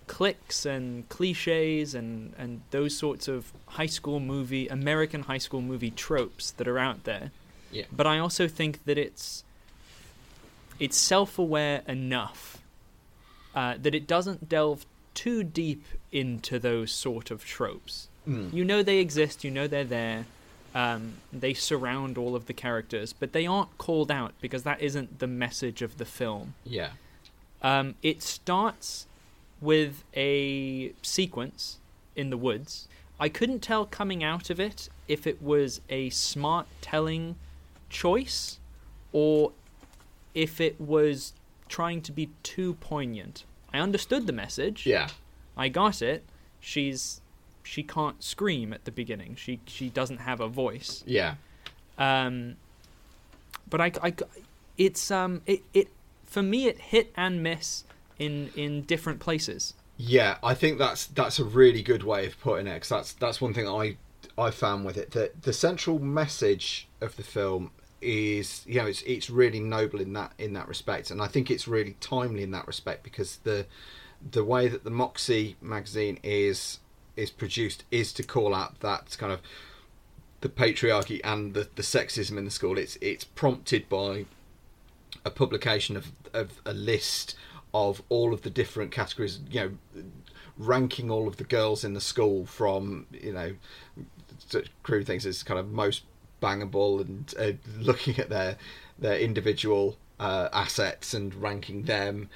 cliques 0.08 0.66
and 0.66 1.08
cliches 1.10 1.96
and, 1.96 2.34
and 2.38 2.62
those 2.72 2.98
sorts 2.98 3.28
of 3.28 3.52
high 3.68 3.86
school 3.86 4.20
movie, 4.20 4.68
American 4.68 5.24
high 5.24 5.38
school 5.38 5.62
movie 5.62 5.92
tropes 5.92 6.52
that 6.52 6.68
are 6.68 6.80
out 6.80 7.04
there. 7.04 7.32
Yeah. 7.72 7.86
But 7.92 8.08
I 8.08 8.20
also 8.20 8.48
think 8.48 8.86
that 8.86 8.98
it's 8.98 9.44
it's 10.80 10.98
self-aware 10.98 11.82
enough 11.88 12.62
uh, 13.56 13.76
that 13.82 13.96
it 13.96 14.08
doesn't 14.08 14.50
delve 14.50 14.86
too 15.14 15.44
deep 15.44 15.84
into 16.12 16.60
those 16.60 16.92
sort 16.92 17.32
of 17.32 17.46
tropes. 17.46 18.10
Mm. 18.28 18.54
You 18.54 18.66
know 18.66 18.84
they 18.84 19.00
exist. 19.00 19.44
You 19.44 19.52
know 19.52 19.68
they're 19.68 19.84
there. 19.84 20.26
Um, 20.76 21.14
they 21.32 21.54
surround 21.54 22.18
all 22.18 22.36
of 22.36 22.46
the 22.48 22.54
characters, 22.54 23.14
but 23.14 23.32
they 23.32 23.48
aren't 23.48 23.76
called 23.78 24.12
out 24.12 24.34
because 24.42 24.64
that 24.64 24.82
isn't 24.82 25.20
the 25.20 25.28
message 25.28 25.82
of 25.82 25.98
the 25.98 26.06
film. 26.06 26.54
yeah, 26.66 26.90
Um, 27.62 27.96
it 28.04 28.22
starts 28.22 29.08
with 29.62 30.04
a 30.16 30.92
sequence 31.02 31.78
in 32.16 32.30
the 32.30 32.38
woods. 32.38 32.88
I 33.20 33.30
couldn't 33.30 33.62
tell 33.62 33.86
coming 33.86 34.22
out 34.22 34.50
of 34.50 34.60
it 34.60 34.90
if 35.08 35.26
it 35.26 35.42
was 35.42 35.80
a 35.90 36.10
smart 36.10 36.68
telling 36.82 37.36
choice 37.90 38.60
or 39.14 39.54
if 40.34 40.60
it 40.60 40.80
was 40.82 41.32
trying 41.70 42.02
to 42.02 42.12
be 42.12 42.30
too 42.44 42.74
poignant. 42.82 43.46
I 43.74 43.80
understood 43.80 44.28
the 44.28 44.34
message. 44.34 44.86
yeah, 44.86 45.08
I 45.56 45.70
got 45.70 46.02
it. 46.02 46.24
She's 46.60 47.22
she 47.66 47.84
can't 47.84 48.24
scream 48.24 48.72
at 48.74 48.86
the 48.86 48.92
beginning. 48.92 49.36
She 49.36 49.60
she 49.66 49.90
doesn't 49.90 50.20
have 50.20 50.40
a 50.40 50.48
voice. 50.48 51.04
yeah. 51.06 51.36
Um, 51.98 52.58
but 53.70 53.80
I, 53.82 53.92
I, 54.04 54.14
it's 54.78 55.10
um, 55.12 55.42
it, 55.46 55.64
it 55.74 55.88
for 56.26 56.44
me 56.44 56.68
it 56.68 56.80
hit 56.80 57.12
and 57.16 57.42
miss 57.42 57.84
in 58.20 58.52
in 58.56 58.84
different 58.84 59.20
places. 59.20 59.74
Yeah, 59.98 60.38
I 60.44 60.54
think 60.54 60.78
that's 60.78 61.06
that's 61.08 61.40
a 61.40 61.46
really 61.46 61.82
good 61.82 62.04
way 62.04 62.26
of 62.28 62.40
putting 62.40 62.68
it. 62.68 62.80
'cause 62.82 62.90
that's 62.90 63.14
that's 63.14 63.40
one 63.42 63.54
thing 63.54 63.68
I 63.68 63.98
I 64.38 64.52
found 64.52 64.86
with 64.86 64.98
it 64.98 65.12
that 65.12 65.44
the 65.44 65.54
central 65.54 66.00
message 66.00 66.88
of 67.00 67.16
the 67.16 67.24
film 67.24 67.72
is 68.02 68.64
you 68.68 68.76
know 68.76 68.86
it's 68.88 69.02
it's 69.04 69.30
really 69.30 69.62
noble 69.62 70.02
in 70.02 70.14
that 70.14 70.34
in 70.38 70.54
that 70.54 70.68
respect, 70.68 71.12
and 71.12 71.22
I 71.22 71.28
think 71.28 71.50
it's 71.50 71.68
really 71.68 71.96
timely 72.02 72.44
in 72.44 72.52
that 72.52 72.68
respect 72.68 73.04
because 73.04 73.38
the 73.44 73.66
the 74.32 74.44
way 74.44 74.68
that 74.68 74.84
the 74.84 74.90
Moxie 74.90 75.56
magazine 75.62 76.20
is 76.24 76.80
is 77.16 77.32
produced 77.32 77.84
is 77.92 78.14
to 78.14 78.24
call 78.24 78.54
out 78.54 78.80
that 78.82 79.16
kind 79.18 79.32
of 79.32 79.42
the 80.42 80.50
patriarchy 80.50 81.22
and 81.24 81.54
the, 81.54 81.68
the 81.76 81.82
sexism 81.82 82.38
in 82.38 82.46
the 82.46 82.52
school. 82.52 82.78
It's 82.78 82.98
it's 83.02 83.24
prompted 83.24 83.90
by 83.90 84.26
a 85.24 85.32
publication 85.32 85.98
of, 85.98 86.12
of 86.34 86.62
a 86.66 86.74
list 86.74 87.36
of 87.74 88.02
all 88.10 88.34
of 88.34 88.44
the 88.44 88.50
different 88.50 88.92
categories, 88.92 89.40
you 89.50 89.60
know, 89.60 90.04
ranking 90.58 91.10
all 91.10 91.28
of 91.28 91.38
the 91.38 91.44
girls 91.44 91.84
in 91.84 91.94
the 91.94 92.02
school 92.02 92.46
from, 92.46 93.08
you 93.12 93.34
know, 93.34 93.56
such 94.48 94.68
crude 94.84 95.06
things 95.06 95.26
as 95.26 95.44
kind 95.44 95.60
of 95.60 95.72
most 95.72 96.04
bangable 96.42 97.02
and 97.02 97.34
uh, 97.40 97.52
looking 97.80 98.18
at 98.20 98.30
their 98.30 98.58
their 98.98 99.18
individual 99.20 99.98
uh, 100.20 100.48
assets 100.54 101.14
and 101.14 101.36
ranking 101.36 101.84
them, 101.84 102.30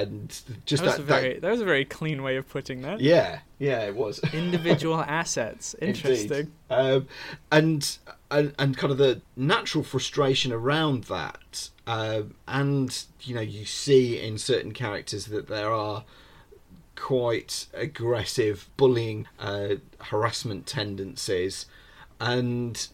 and 0.00 0.28
just 0.64 0.82
That 0.82 0.86
was 0.86 0.96
that, 0.96 1.00
a 1.00 1.02
that- 1.04 1.20
very 1.20 1.38
that 1.40 1.50
was 1.50 1.60
a 1.60 1.64
very 1.64 1.84
clean 1.84 2.22
way 2.22 2.36
of 2.36 2.48
putting 2.48 2.82
that. 2.82 3.00
yeah, 3.00 3.40
yeah, 3.58 3.80
it 3.82 3.94
was 3.94 4.20
Individual 4.32 5.00
assets. 5.00 5.74
Interesting. 5.80 6.52
Um, 6.70 7.08
and, 7.50 7.98
and 8.30 8.54
and 8.58 8.76
kind 8.76 8.90
of 8.90 8.98
the 8.98 9.20
natural 9.36 9.84
frustration 9.84 10.50
around 10.52 11.04
that, 11.04 11.68
um, 11.86 12.34
and 12.48 13.04
you 13.22 13.34
know, 13.34 13.40
you 13.42 13.64
see 13.66 14.18
in 14.18 14.38
certain 14.38 14.72
characters 14.72 15.26
that 15.26 15.48
there 15.48 15.70
are 15.72 16.04
quite 16.96 17.66
aggressive 17.74 18.68
bullying, 18.76 19.26
uh, 19.38 19.74
harassment 19.98 20.66
tendencies, 20.66 21.66
and 22.20 22.88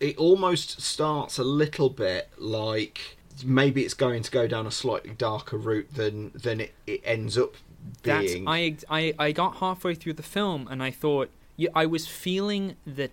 it 0.00 0.16
almost 0.16 0.80
starts 0.80 1.38
a 1.38 1.44
little 1.44 1.90
bit 1.90 2.28
like 2.38 3.16
maybe 3.44 3.84
it's 3.84 3.94
going 3.94 4.22
to 4.22 4.30
go 4.30 4.46
down 4.46 4.66
a 4.66 4.70
slightly 4.70 5.10
darker 5.10 5.56
route 5.56 5.94
than 5.94 6.30
than 6.34 6.60
it, 6.60 6.74
it 6.86 7.00
ends 7.04 7.36
up 7.38 7.54
being. 8.02 8.46
I, 8.48 8.76
I 8.88 9.14
I 9.18 9.32
got 9.32 9.56
halfway 9.56 9.94
through 9.94 10.14
the 10.14 10.22
film 10.22 10.68
and 10.70 10.82
I 10.82 10.90
thought 10.90 11.30
yeah, 11.56 11.70
I 11.74 11.86
was 11.86 12.06
feeling 12.06 12.76
the 12.86 13.10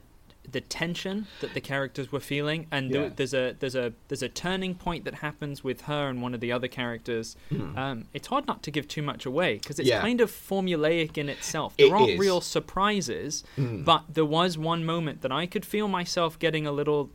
the 0.51 0.61
tension 0.61 1.27
that 1.41 1.53
the 1.53 1.61
characters 1.61 2.11
were 2.11 2.19
feeling 2.19 2.65
and 2.71 2.89
Yeah. 2.89 3.09
there's 3.15 3.35
a 3.35 3.55
there's 3.59 3.75
a 3.75 3.93
there's 4.07 4.23
a 4.23 4.29
turning 4.29 4.73
point 4.73 5.05
that 5.05 5.15
happens 5.15 5.63
with 5.63 5.81
her 5.81 6.07
and 6.09 6.23
one 6.23 6.33
of 6.33 6.39
the 6.39 6.51
other 6.51 6.67
characters. 6.67 7.35
Um, 7.51 8.05
it's 8.13 8.27
hard 8.29 8.47
not 8.47 8.63
to 8.63 8.71
give 8.71 8.87
too 8.87 9.03
much 9.03 9.25
away 9.27 9.55
because 9.57 9.77
it's. 9.79 9.87
Yeah. 9.89 10.01
kind 10.01 10.21
of 10.21 10.31
formulaic 10.31 11.17
in 11.19 11.29
itself. 11.29 11.75
It 11.77 11.89
There 11.89 11.97
aren't 11.97 12.11
is. 12.11 12.19
Real 12.19 12.41
surprises, 12.41 13.43
but 13.57 14.05
there 14.11 14.25
was 14.25 14.57
one 14.57 14.85
moment 14.85 15.21
that 15.21 15.31
I 15.31 15.45
could 15.45 15.65
feel 15.65 15.87
myself 15.87 16.39
getting 16.39 16.65
a 16.65 16.71
little 16.71 17.11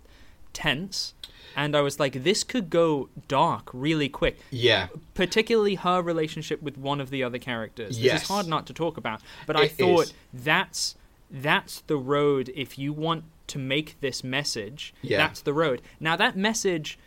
tense. 0.54 1.12
And 1.56 1.76
I 1.76 1.82
was 1.82 2.00
like, 2.00 2.24
this 2.24 2.42
could 2.42 2.68
go 2.68 3.08
dark 3.28 3.70
really 3.72 4.08
quick 4.08 4.40
yeah, 4.50 4.88
particularly 5.14 5.76
her 5.76 6.02
relationship 6.02 6.60
with 6.62 6.76
one 6.76 7.00
of 7.00 7.10
the 7.10 7.22
other 7.22 7.38
characters. 7.38 7.90
This 7.96 7.98
Yes. 8.04 8.22
is 8.22 8.28
hard 8.28 8.48
not 8.48 8.66
to 8.66 8.72
talk 8.72 8.96
about, 8.96 9.20
but 9.46 9.54
I 9.54 9.68
thought 9.68 10.06
is. 10.06 10.14
that's 10.32 10.96
that's 11.30 11.80
the 11.86 11.96
road 11.96 12.50
if 12.56 12.76
you 12.78 12.92
want 12.92 13.24
to 13.48 13.58
make 13.58 14.00
this 14.00 14.24
message. 14.24 14.94
Yeah. 15.02 15.18
That's 15.18 15.42
the 15.42 15.52
road. 15.52 15.80
Now 16.00 16.16
that 16.16 16.36
message 16.36 16.98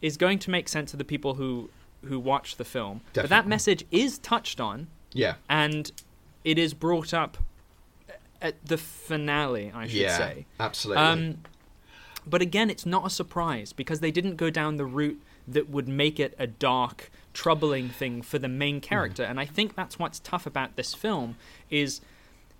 is 0.00 0.16
going 0.16 0.38
to 0.40 0.50
make 0.50 0.68
sense 0.68 0.90
to 0.92 0.96
the 0.96 1.04
people 1.04 1.34
who 1.34 1.68
who 2.04 2.18
watch 2.18 2.56
the 2.56 2.64
film. 2.64 3.02
But 3.12 3.28
that 3.28 3.46
message 3.46 3.84
is 3.90 4.18
touched 4.18 4.58
on 4.60 4.86
yeah, 5.12 5.34
and 5.50 5.92
it 6.44 6.58
is 6.58 6.72
brought 6.72 7.12
up 7.12 7.36
at 8.40 8.54
the 8.66 8.76
finale, 8.78 9.70
I 9.74 9.86
should 9.86 9.96
yeah, 10.00 10.16
say. 10.18 10.46
absolutely. 10.58 11.02
Um, 11.04 11.38
but 12.26 12.42
again, 12.42 12.70
it's 12.70 12.86
not 12.86 13.06
a 13.06 13.10
surprise 13.10 13.72
because 13.72 14.00
they 14.00 14.10
didn't 14.10 14.36
go 14.36 14.50
down 14.50 14.76
the 14.76 14.84
route 14.84 15.20
that 15.48 15.68
would 15.68 15.88
make 15.88 16.20
it 16.20 16.34
a 16.38 16.46
dark, 16.46 17.10
troubling 17.34 17.88
thing 17.88 18.22
for 18.22 18.38
the 18.38 18.48
main 18.48 18.80
character. 18.80 19.24
And 19.24 19.40
I 19.40 19.46
think 19.46 19.74
that's 19.74 19.98
what's 19.98 20.20
tough 20.20 20.46
about 20.46 20.76
this 20.76 20.94
film 20.94 21.36
is 21.70 22.00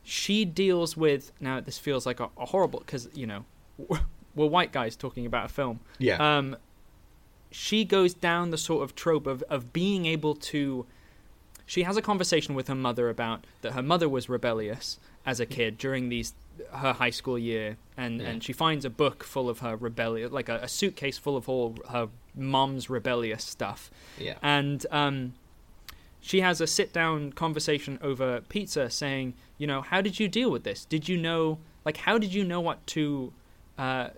she 0.02 0.44
deals 0.44 0.96
with 0.96 1.32
now. 1.40 1.60
This 1.60 1.78
feels 1.78 2.06
like 2.06 2.18
a, 2.18 2.28
a 2.36 2.46
horrible 2.46 2.80
because 2.80 3.08
you 3.14 3.26
know 3.26 3.44
we're 4.34 4.46
white 4.46 4.72
guys 4.72 4.96
talking 4.96 5.26
about 5.26 5.46
a 5.46 5.48
film. 5.48 5.80
yeah, 5.98 6.16
Um, 6.16 6.56
she 7.50 7.84
goes 7.84 8.14
down 8.14 8.50
the 8.50 8.58
sort 8.58 8.82
of 8.82 8.94
trope 8.94 9.26
of, 9.26 9.42
of 9.48 9.72
being 9.72 10.06
able 10.06 10.34
to. 10.34 10.86
She 11.66 11.84
has 11.84 11.96
a 11.96 12.02
conversation 12.02 12.54
with 12.54 12.66
her 12.68 12.74
mother 12.74 13.08
about 13.08 13.46
that 13.60 13.72
her 13.72 13.82
mother 13.82 14.08
was 14.08 14.28
rebellious 14.28 14.98
as 15.24 15.40
a 15.40 15.46
kid 15.46 15.78
during 15.78 16.08
these 16.08 16.34
her 16.74 16.92
high 16.92 17.10
school 17.10 17.38
year, 17.38 17.76
and, 17.96 18.20
Yeah. 18.20 18.28
and 18.28 18.44
she 18.44 18.52
finds 18.52 18.84
a 18.84 18.90
book 18.90 19.24
full 19.24 19.48
of 19.48 19.60
her 19.60 19.74
rebellion, 19.76 20.30
like 20.32 20.48
a, 20.48 20.56
a 20.56 20.68
suitcase 20.68 21.16
full 21.18 21.36
of 21.36 21.48
all 21.48 21.76
her 21.90 22.08
mom's 22.34 22.90
rebellious 22.90 23.42
stuff, 23.44 23.90
yeah, 24.18 24.34
and 24.42 24.84
um, 24.90 25.32
she 26.20 26.40
has 26.40 26.60
a 26.60 26.66
sit 26.66 26.92
down 26.92 27.32
conversation 27.32 27.98
over 28.02 28.42
pizza 28.48 28.90
saying, 28.90 29.34
you 29.58 29.66
know, 29.66 29.80
how 29.80 30.00
did 30.00 30.20
you 30.20 30.28
deal 30.28 30.50
with 30.50 30.62
this? 30.64 30.84
Did 30.84 31.08
you 31.08 31.16
know, 31.16 31.58
like, 31.84 31.96
how 31.98 32.18
did 32.18 32.32
you 32.34 32.44
know 32.44 32.60
what 32.60 32.86
to 32.88 33.32
uh, 33.78 34.08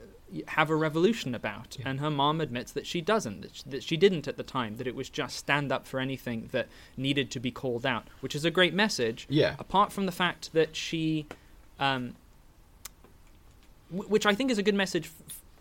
have 0.48 0.70
a 0.70 0.76
revolution 0.76 1.34
about? 1.34 1.76
Yeah. 1.78 1.88
And 1.88 2.00
her 2.00 2.10
mom 2.10 2.40
admits 2.40 2.72
that 2.72 2.86
she 2.86 3.00
doesn't, 3.00 3.42
that 3.42 3.54
she, 3.56 3.62
that 3.70 3.82
she 3.82 3.96
didn't 3.96 4.26
at 4.26 4.36
the 4.36 4.42
time, 4.42 4.76
that 4.76 4.86
it 4.86 4.94
was 4.94 5.08
just 5.08 5.36
stand 5.36 5.70
up 5.70 5.86
for 5.86 6.00
anything 6.00 6.48
that 6.52 6.68
needed 6.96 7.30
to 7.32 7.40
be 7.40 7.50
called 7.50 7.86
out, 7.86 8.06
which 8.20 8.34
is 8.34 8.44
a 8.44 8.50
great 8.50 8.74
message. 8.74 9.26
yeah, 9.28 9.54
Apart 9.58 9.92
from 9.92 10.06
the 10.06 10.12
fact 10.12 10.52
that 10.52 10.74
she, 10.76 11.26
um, 11.78 12.14
w- 13.90 14.08
which 14.08 14.26
I 14.26 14.34
think 14.34 14.50
is 14.50 14.58
a 14.58 14.62
good 14.62 14.74
message 14.74 15.10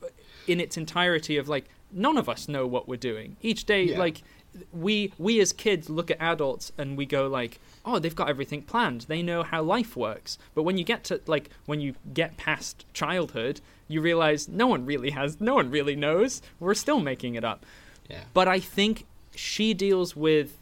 f- 0.01 0.09
in 0.47 0.59
its 0.59 0.77
entirety 0.77 1.37
of 1.37 1.47
like 1.47 1.65
none 1.91 2.17
of 2.17 2.27
us 2.27 2.47
know 2.47 2.65
what 2.65 2.87
we're 2.87 2.95
doing 2.97 3.37
each 3.41 3.65
day. 3.65 3.83
Yeah. 3.83 3.99
Like 3.99 4.23
we 4.71 5.11
we 5.17 5.39
as 5.41 5.51
kids 5.53 5.89
look 5.89 6.11
at 6.11 6.17
adults 6.21 6.71
and 6.77 6.97
we 6.97 7.05
go 7.05 7.27
like, 7.27 7.59
oh, 7.85 7.99
they've 7.99 8.15
got 8.15 8.29
everything 8.29 8.61
planned. 8.61 9.01
They 9.01 9.21
know 9.21 9.43
how 9.43 9.61
life 9.63 9.95
works. 9.95 10.37
But 10.53 10.63
when 10.63 10.77
you 10.77 10.83
get 10.83 11.03
to 11.05 11.21
like 11.27 11.49
when 11.65 11.79
you 11.81 11.95
get 12.13 12.37
past 12.37 12.85
childhood, 12.93 13.61
you 13.87 14.01
realize 14.01 14.47
no 14.47 14.67
one 14.67 14.85
really 14.85 15.09
has, 15.11 15.39
no 15.41 15.55
one 15.55 15.69
really 15.71 15.95
knows. 15.95 16.41
We're 16.59 16.73
still 16.75 16.99
making 16.99 17.35
it 17.35 17.43
up. 17.43 17.65
yeah. 18.09 18.23
But 18.33 18.47
I 18.47 18.59
think 18.59 19.05
she 19.35 19.73
deals 19.73 20.15
with 20.15 20.57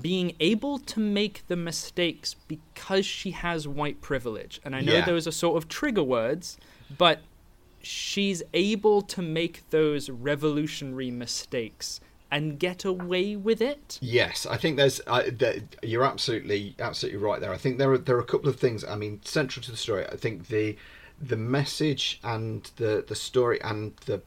being 0.00 0.34
able 0.38 0.78
to 0.78 1.00
make 1.00 1.42
the 1.48 1.56
mistakes 1.56 2.34
because 2.46 3.04
she 3.04 3.32
has 3.32 3.66
white 3.66 4.00
privilege. 4.00 4.60
And 4.64 4.74
I 4.76 4.80
know 4.82 4.92
Yeah. 4.94 5.04
those 5.04 5.26
are 5.26 5.32
sort 5.32 5.56
of 5.56 5.68
trigger 5.68 6.02
words, 6.04 6.56
but 6.96 7.22
she's 7.82 8.42
able 8.54 9.02
to 9.02 9.22
make 9.22 9.68
those 9.70 10.08
revolutionary 10.10 11.10
mistakes 11.10 12.00
and 12.30 12.58
get 12.58 12.84
away 12.84 13.36
with 13.36 13.60
it. 13.60 13.98
Yes, 14.00 14.46
I 14.46 14.56
think 14.56 14.76
there's. 14.76 15.00
Uh, 15.06 15.30
you're 15.82 16.04
absolutely, 16.04 16.74
absolutely 16.78 17.18
right 17.18 17.40
there. 17.40 17.52
I 17.52 17.56
think 17.56 17.78
there 17.78 17.92
are 17.92 17.98
there 17.98 18.16
are 18.16 18.20
a 18.20 18.24
couple 18.24 18.48
of 18.48 18.58
things. 18.58 18.84
I 18.84 18.96
mean, 18.96 19.20
central 19.24 19.62
to 19.64 19.70
the 19.70 19.76
story. 19.76 20.06
I 20.06 20.16
think 20.16 20.48
the 20.48 20.76
the 21.20 21.36
message 21.36 22.18
and 22.24 22.70
the 22.76 23.04
the 23.06 23.14
story 23.14 23.60
and 23.62 23.94
the 24.06 24.22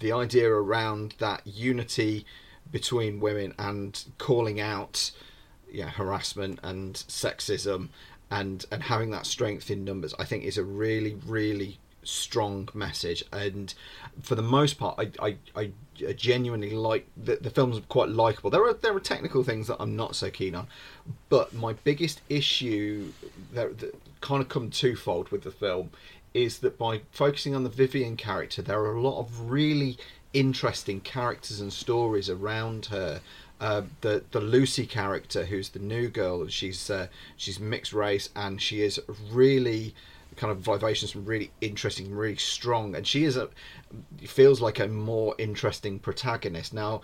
the 0.00 0.12
idea 0.12 0.50
around 0.50 1.14
that 1.18 1.46
unity 1.46 2.24
between 2.70 3.20
women 3.20 3.52
and 3.58 4.04
calling 4.18 4.60
out 4.60 5.10
yeah 5.70 5.90
harassment 5.90 6.58
and 6.62 6.94
sexism 6.94 7.88
and 8.30 8.64
and 8.72 8.84
having 8.84 9.10
that 9.10 9.26
strength 9.26 9.70
in 9.70 9.84
numbers 9.84 10.14
i 10.18 10.24
think 10.24 10.44
is 10.44 10.56
a 10.56 10.64
really 10.64 11.14
really 11.26 11.78
strong 12.02 12.68
message 12.74 13.22
and 13.32 13.74
for 14.22 14.34
the 14.34 14.42
most 14.42 14.78
part 14.78 14.98
i 14.98 15.10
i, 15.26 15.36
I 15.54 15.70
genuinely 16.16 16.70
like 16.70 17.06
the, 17.16 17.36
the 17.36 17.50
film's 17.50 17.80
quite 17.88 18.08
likable 18.08 18.50
there 18.50 18.64
are 18.64 18.74
there 18.74 18.94
are 18.94 19.00
technical 19.00 19.42
things 19.42 19.66
that 19.68 19.76
i'm 19.80 19.96
not 19.96 20.16
so 20.16 20.30
keen 20.30 20.54
on 20.54 20.66
but 21.28 21.52
my 21.52 21.72
biggest 21.84 22.20
issue 22.28 23.12
that, 23.52 23.78
that 23.78 23.94
kind 24.20 24.42
of 24.42 24.48
come 24.48 24.70
twofold 24.70 25.28
with 25.28 25.42
the 25.42 25.50
film 25.50 25.90
is 26.34 26.58
that 26.58 26.76
by 26.76 27.00
focusing 27.12 27.54
on 27.54 27.62
the 27.62 27.70
Vivian 27.70 28.16
character, 28.16 28.60
there 28.60 28.80
are 28.80 28.96
a 28.96 29.00
lot 29.00 29.20
of 29.20 29.50
really 29.50 29.96
interesting 30.32 31.00
characters 31.00 31.60
and 31.60 31.72
stories 31.72 32.28
around 32.28 32.86
her. 32.86 33.20
Uh, 33.60 33.82
the 34.00 34.24
the 34.32 34.40
Lucy 34.40 34.84
character, 34.84 35.44
who's 35.44 35.70
the 35.70 35.78
new 35.78 36.08
girl, 36.08 36.46
she's 36.48 36.90
uh, 36.90 37.06
she's 37.36 37.60
mixed 37.60 37.92
race 37.92 38.28
and 38.34 38.60
she 38.60 38.82
is 38.82 39.00
really 39.30 39.94
kind 40.36 40.50
of 40.50 40.58
vivacious 40.58 41.14
and 41.14 41.26
really 41.26 41.52
interesting, 41.60 42.12
really 42.12 42.36
strong, 42.36 42.96
and 42.96 43.06
she 43.06 43.24
is 43.24 43.36
a 43.36 43.48
feels 44.26 44.60
like 44.60 44.78
a 44.78 44.88
more 44.88 45.34
interesting 45.38 45.98
protagonist. 45.98 46.72
Now, 46.72 47.02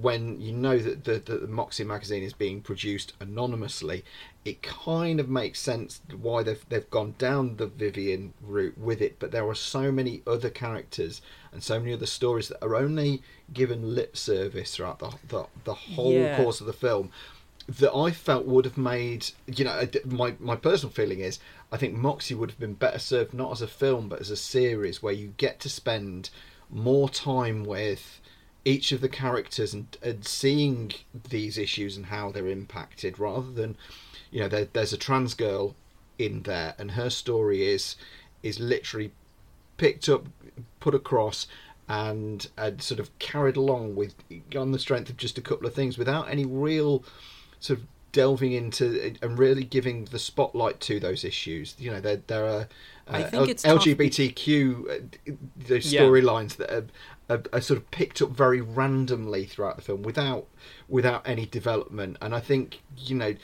when 0.00 0.40
you 0.40 0.52
know 0.52 0.78
that 0.78 1.04
the, 1.04 1.18
the 1.18 1.46
Moxie 1.46 1.84
magazine 1.84 2.22
is 2.22 2.32
being 2.32 2.60
produced 2.60 3.12
anonymously, 3.20 4.04
it 4.44 4.62
kind 4.62 5.20
of 5.20 5.28
makes 5.28 5.60
sense 5.60 6.00
why 6.20 6.42
they've 6.42 6.64
they've 6.68 6.90
gone 6.90 7.14
down 7.18 7.56
the 7.56 7.66
Vivian 7.66 8.34
route 8.40 8.76
with 8.78 9.00
it. 9.00 9.18
But 9.18 9.30
there 9.30 9.48
are 9.48 9.54
so 9.54 9.92
many 9.92 10.22
other 10.26 10.50
characters 10.50 11.22
and 11.52 11.62
so 11.62 11.78
many 11.78 11.92
other 11.92 12.06
stories 12.06 12.48
that 12.48 12.62
are 12.64 12.76
only 12.76 13.22
given 13.52 13.94
lip 13.94 14.16
service 14.16 14.74
throughout 14.76 14.98
the 14.98 15.12
the, 15.28 15.46
the 15.64 15.74
whole 15.74 16.12
Yeah. 16.12 16.36
course 16.36 16.60
of 16.60 16.66
the 16.66 16.72
film 16.72 17.10
that 17.68 17.92
I 17.94 18.10
felt 18.10 18.44
would 18.44 18.64
have 18.64 18.76
made 18.76 19.26
you 19.46 19.64
know 19.64 19.86
my 20.04 20.34
my 20.40 20.56
personal 20.56 20.92
feeling 20.92 21.20
is 21.20 21.38
I 21.72 21.78
think 21.78 21.94
Moxie 21.94 22.34
would 22.34 22.50
have 22.50 22.60
been 22.60 22.74
better 22.74 22.98
served 22.98 23.32
not 23.32 23.50
as 23.50 23.62
a 23.62 23.66
film 23.66 24.08
but 24.08 24.20
as 24.20 24.30
a 24.30 24.36
series 24.36 25.02
where 25.02 25.14
you 25.14 25.32
get 25.38 25.58
to 25.60 25.70
spend 25.70 26.28
more 26.68 27.08
time 27.08 27.64
with 27.64 28.20
each 28.64 28.92
of 28.92 29.00
the 29.00 29.08
characters 29.08 29.72
and, 29.74 29.96
and 30.02 30.24
seeing 30.26 30.92
these 31.30 31.58
issues 31.58 31.96
and 31.96 32.06
how 32.06 32.30
they're 32.30 32.46
impacted 32.46 33.18
rather 33.18 33.50
than 33.50 33.76
you 34.30 34.40
know 34.40 34.48
there, 34.48 34.68
there's 34.72 34.92
a 34.92 34.98
trans 34.98 35.34
girl 35.34 35.74
in 36.18 36.42
there 36.42 36.74
and 36.78 36.92
her 36.92 37.10
story 37.10 37.66
is 37.66 37.96
is 38.42 38.60
literally 38.60 39.10
picked 39.78 40.08
up 40.08 40.26
put 40.78 40.94
across 40.94 41.46
and 41.88 42.48
and 42.56 42.82
sort 42.82 43.00
of 43.00 43.16
carried 43.18 43.56
along 43.56 43.96
with 43.96 44.14
on 44.56 44.72
the 44.72 44.78
strength 44.78 45.10
of 45.10 45.16
just 45.16 45.38
a 45.38 45.42
couple 45.42 45.66
of 45.66 45.74
things 45.74 45.98
without 45.98 46.30
any 46.30 46.44
real 46.44 47.02
sort 47.58 47.80
of 47.80 47.86
delving 48.12 48.52
into 48.52 49.14
and 49.22 49.38
really 49.38 49.64
giving 49.64 50.04
the 50.06 50.18
spotlight 50.18 50.80
to 50.80 51.00
those 51.00 51.24
issues. 51.24 51.74
You 51.78 51.90
know, 51.92 52.00
there 52.00 52.22
there 52.26 52.44
are 52.46 52.68
uh, 53.08 53.28
L- 53.32 53.46
LGBTQ 53.46 54.90
uh, 54.90 55.34
the 55.56 55.80
Yeah. 55.80 56.02
storylines 56.02 56.56
that 56.56 56.70
are, 56.70 56.86
are, 57.28 57.42
are 57.52 57.60
sort 57.60 57.78
of 57.78 57.90
picked 57.90 58.22
up 58.22 58.30
very 58.30 58.60
randomly 58.60 59.44
throughout 59.46 59.76
the 59.76 59.82
film 59.82 60.02
without 60.02 60.46
without 60.88 61.26
any 61.26 61.46
development. 61.46 62.18
And 62.20 62.34
I 62.34 62.40
think 62.40 62.80
you 62.96 63.16
know 63.16 63.34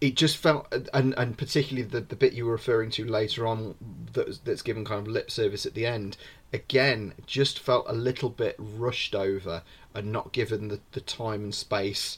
it 0.00 0.14
just 0.14 0.36
felt 0.36 0.72
and 0.94 1.14
and 1.18 1.36
particularly 1.36 1.88
the 1.88 2.00
the 2.00 2.16
bit 2.16 2.32
you 2.32 2.46
were 2.46 2.52
referring 2.52 2.90
to 2.90 3.04
later 3.04 3.46
on 3.46 3.74
that's 4.12 4.38
that's 4.38 4.62
given 4.62 4.84
kind 4.84 5.00
of 5.00 5.08
lip 5.12 5.30
service 5.30 5.66
at 5.66 5.74
the 5.74 5.86
end 5.86 6.16
again 6.52 7.12
just 7.26 7.58
felt 7.58 7.84
a 7.88 7.92
little 7.92 8.30
bit 8.30 8.54
rushed 8.58 9.14
over 9.14 9.62
and 9.94 10.12
not 10.12 10.32
given 10.32 10.68
the, 10.68 10.80
the 10.92 11.00
time 11.00 11.42
and 11.44 11.54
space 11.54 12.16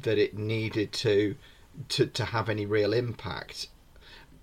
that 0.00 0.18
it 0.18 0.36
needed 0.36 0.92
to 0.92 1.34
to 1.88 2.06
to 2.06 2.24
have 2.26 2.48
any 2.48 2.66
real 2.66 2.92
impact 2.92 3.68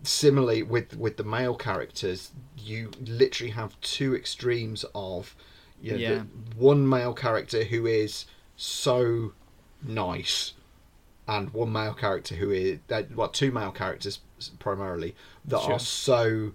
similarly 0.03 0.63
with 0.63 0.95
with 0.97 1.17
the 1.17 1.23
male 1.23 1.55
characters 1.55 2.31
you 2.57 2.89
literally 3.01 3.51
have 3.51 3.79
two 3.81 4.15
extremes 4.15 4.85
of 4.95 5.35
you 5.81 5.91
know, 5.91 5.97
Yeah. 5.97 6.09
the, 6.09 6.25
one 6.55 6.87
male 6.87 7.13
character 7.13 7.63
who 7.63 7.85
is 7.85 8.25
so 8.55 9.33
nice 9.83 10.53
and 11.27 11.51
one 11.53 11.71
male 11.71 11.93
character 11.93 12.35
who 12.35 12.51
is 12.51 12.79
well 13.15 13.29
two 13.29 13.51
male 13.51 13.71
characters 13.71 14.19
primarily 14.59 15.15
that 15.45 15.61
Sure. 15.61 15.73
are 15.73 15.79
so 15.79 16.51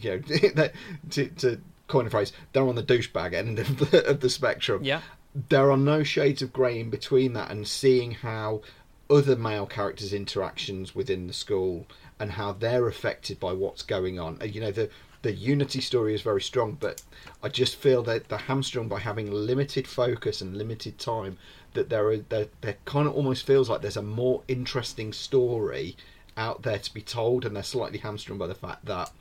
you 0.00 0.22
know 0.54 0.68
to, 1.10 1.26
to 1.28 1.60
coin 1.88 2.06
a 2.06 2.10
phrase 2.10 2.32
they're 2.52 2.66
on 2.66 2.74
the 2.74 2.82
douchebag 2.82 3.32
end 3.34 3.58
of 3.58 3.78
the, 3.90 4.06
of 4.08 4.20
the 4.20 4.30
spectrum 4.30 4.82
Yeah. 4.84 5.00
There 5.48 5.70
are 5.70 5.76
no 5.76 6.02
shades 6.02 6.42
of 6.42 6.52
grey 6.52 6.78
in 6.80 6.90
between 6.90 7.32
that 7.32 7.50
and 7.50 7.66
seeing 7.66 8.12
how 8.12 8.60
other 9.08 9.36
male 9.36 9.66
characters 9.66 10.12
interactions 10.12 10.94
within 10.94 11.26
the 11.26 11.32
school 11.32 11.86
and 12.18 12.32
how 12.32 12.52
they're 12.52 12.86
affected 12.86 13.40
by 13.40 13.52
what's 13.52 13.82
going 13.82 14.18
on. 14.18 14.38
Uh, 14.40 14.44
you 14.44 14.60
know 14.60 14.70
the 14.70 14.88
the 15.22 15.32
unity 15.32 15.80
story 15.80 16.14
is 16.14 16.20
very 16.20 16.42
strong 16.42 16.76
but 16.80 17.00
i 17.44 17.48
just 17.48 17.76
feel 17.76 18.02
that 18.02 18.28
they're 18.28 18.38
hamstrung 18.38 18.88
by 18.88 18.98
having 18.98 19.30
limited 19.30 19.86
focus 19.86 20.40
and 20.40 20.56
limited 20.56 20.98
time 20.98 21.38
that 21.74 21.88
there 21.88 22.08
are 22.08 22.16
there, 22.16 22.48
there 22.60 22.76
kind 22.86 23.06
of 23.06 23.14
almost 23.14 23.46
feels 23.46 23.70
like 23.70 23.82
there's 23.82 23.96
a 23.96 24.02
more 24.02 24.42
interesting 24.48 25.12
story 25.12 25.96
out 26.36 26.62
there 26.62 26.78
to 26.78 26.92
be 26.92 27.00
told 27.00 27.44
and 27.44 27.54
they're 27.54 27.62
slightly 27.62 27.98
hamstrung 27.98 28.36
by 28.36 28.48
the 28.48 28.54
fact 28.54 28.84
that 28.84 29.12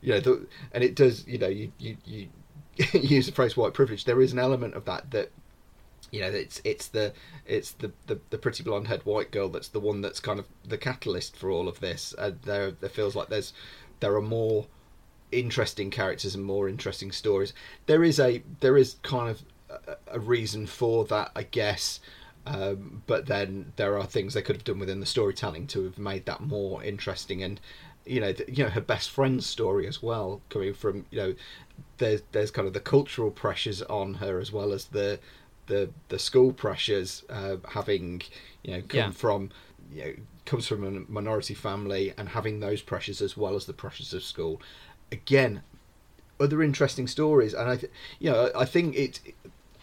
you 0.00 0.12
know 0.12 0.20
the, 0.20 0.46
and 0.70 0.84
it 0.84 0.94
does 0.94 1.26
you 1.26 1.38
know 1.38 1.48
you 1.48 1.72
you, 1.78 1.96
you 2.04 2.28
use 2.92 3.26
the 3.26 3.32
phrase 3.32 3.56
white 3.56 3.74
privilege. 3.74 4.04
There 4.04 4.20
is 4.20 4.32
an 4.32 4.38
element 4.38 4.74
of 4.74 4.84
that 4.84 5.10
that 5.10 5.30
you 6.10 6.20
know 6.20 6.28
it's 6.28 6.60
it's 6.64 6.88
the 6.88 7.12
it's 7.46 7.72
the, 7.72 7.92
the 8.06 8.18
the 8.30 8.38
pretty 8.38 8.62
blonde 8.62 8.88
haired 8.88 9.04
white 9.04 9.30
girl 9.30 9.48
that's 9.48 9.68
the 9.68 9.80
one 9.80 10.00
that's 10.00 10.20
kind 10.20 10.38
of 10.38 10.46
the 10.66 10.78
catalyst 10.78 11.36
for 11.36 11.50
all 11.50 11.68
of 11.68 11.80
this. 11.80 12.14
Uh, 12.18 12.32
there 12.44 12.70
there 12.70 12.90
feels 12.90 13.14
like 13.14 13.28
there's 13.28 13.52
there 14.00 14.14
are 14.14 14.22
more 14.22 14.66
interesting 15.30 15.90
characters 15.90 16.34
and 16.34 16.44
more 16.44 16.68
interesting 16.68 17.12
stories. 17.12 17.52
There 17.86 18.04
is 18.04 18.18
a 18.18 18.42
there 18.60 18.76
is 18.76 18.96
kind 19.02 19.30
of 19.30 19.42
a, 19.70 19.96
a 20.12 20.18
reason 20.18 20.66
for 20.66 21.04
that 21.06 21.30
i 21.36 21.42
guess 21.42 22.00
um, 22.46 23.02
but 23.06 23.26
then 23.26 23.72
there 23.76 23.98
are 23.98 24.06
things 24.06 24.32
they 24.32 24.42
could 24.42 24.56
have 24.56 24.64
done 24.64 24.78
within 24.78 25.00
the 25.00 25.06
storytelling 25.06 25.66
to 25.68 25.84
have 25.84 25.98
made 25.98 26.24
that 26.26 26.40
more 26.40 26.82
interesting 26.82 27.42
and 27.42 27.60
you 28.06 28.20
know 28.20 28.32
th- 28.32 28.48
you 28.56 28.64
know 28.64 28.70
her 28.70 28.80
best 28.80 29.10
friend's 29.10 29.44
story 29.44 29.86
as 29.86 30.02
well 30.02 30.40
coming 30.48 30.72
from 30.72 31.04
you 31.10 31.18
know 31.18 31.34
there's 31.98 32.22
there's 32.32 32.50
kind 32.50 32.66
of 32.66 32.72
the 32.72 32.80
cultural 32.80 33.30
pressures 33.30 33.82
on 33.82 34.14
her 34.14 34.38
as 34.38 34.50
well 34.50 34.72
as 34.72 34.86
the 34.86 35.18
the 35.68 35.90
the 36.08 36.18
school 36.18 36.52
pressures 36.52 37.24
uh, 37.30 37.56
having 37.70 38.22
you 38.62 38.72
know 38.72 38.82
come 38.88 38.98
Yeah. 38.98 39.10
from 39.10 39.50
you 39.92 40.04
know 40.04 40.12
comes 40.44 40.66
from 40.66 40.82
a 40.84 40.90
minority 41.12 41.54
family 41.54 42.12
and 42.16 42.30
having 42.30 42.60
those 42.60 42.82
pressures 42.82 43.20
as 43.22 43.36
well 43.36 43.54
as 43.54 43.66
the 43.66 43.72
pressures 43.72 44.12
of 44.14 44.22
school. 44.22 44.60
Again 45.12 45.62
other 46.40 46.62
interesting 46.62 47.08
stories 47.08 47.52
and 47.52 47.68
i 47.68 47.76
th- 47.76 47.92
you 48.20 48.30
know 48.30 48.48
i, 48.54 48.64
think 48.64 48.94
it 48.94 49.20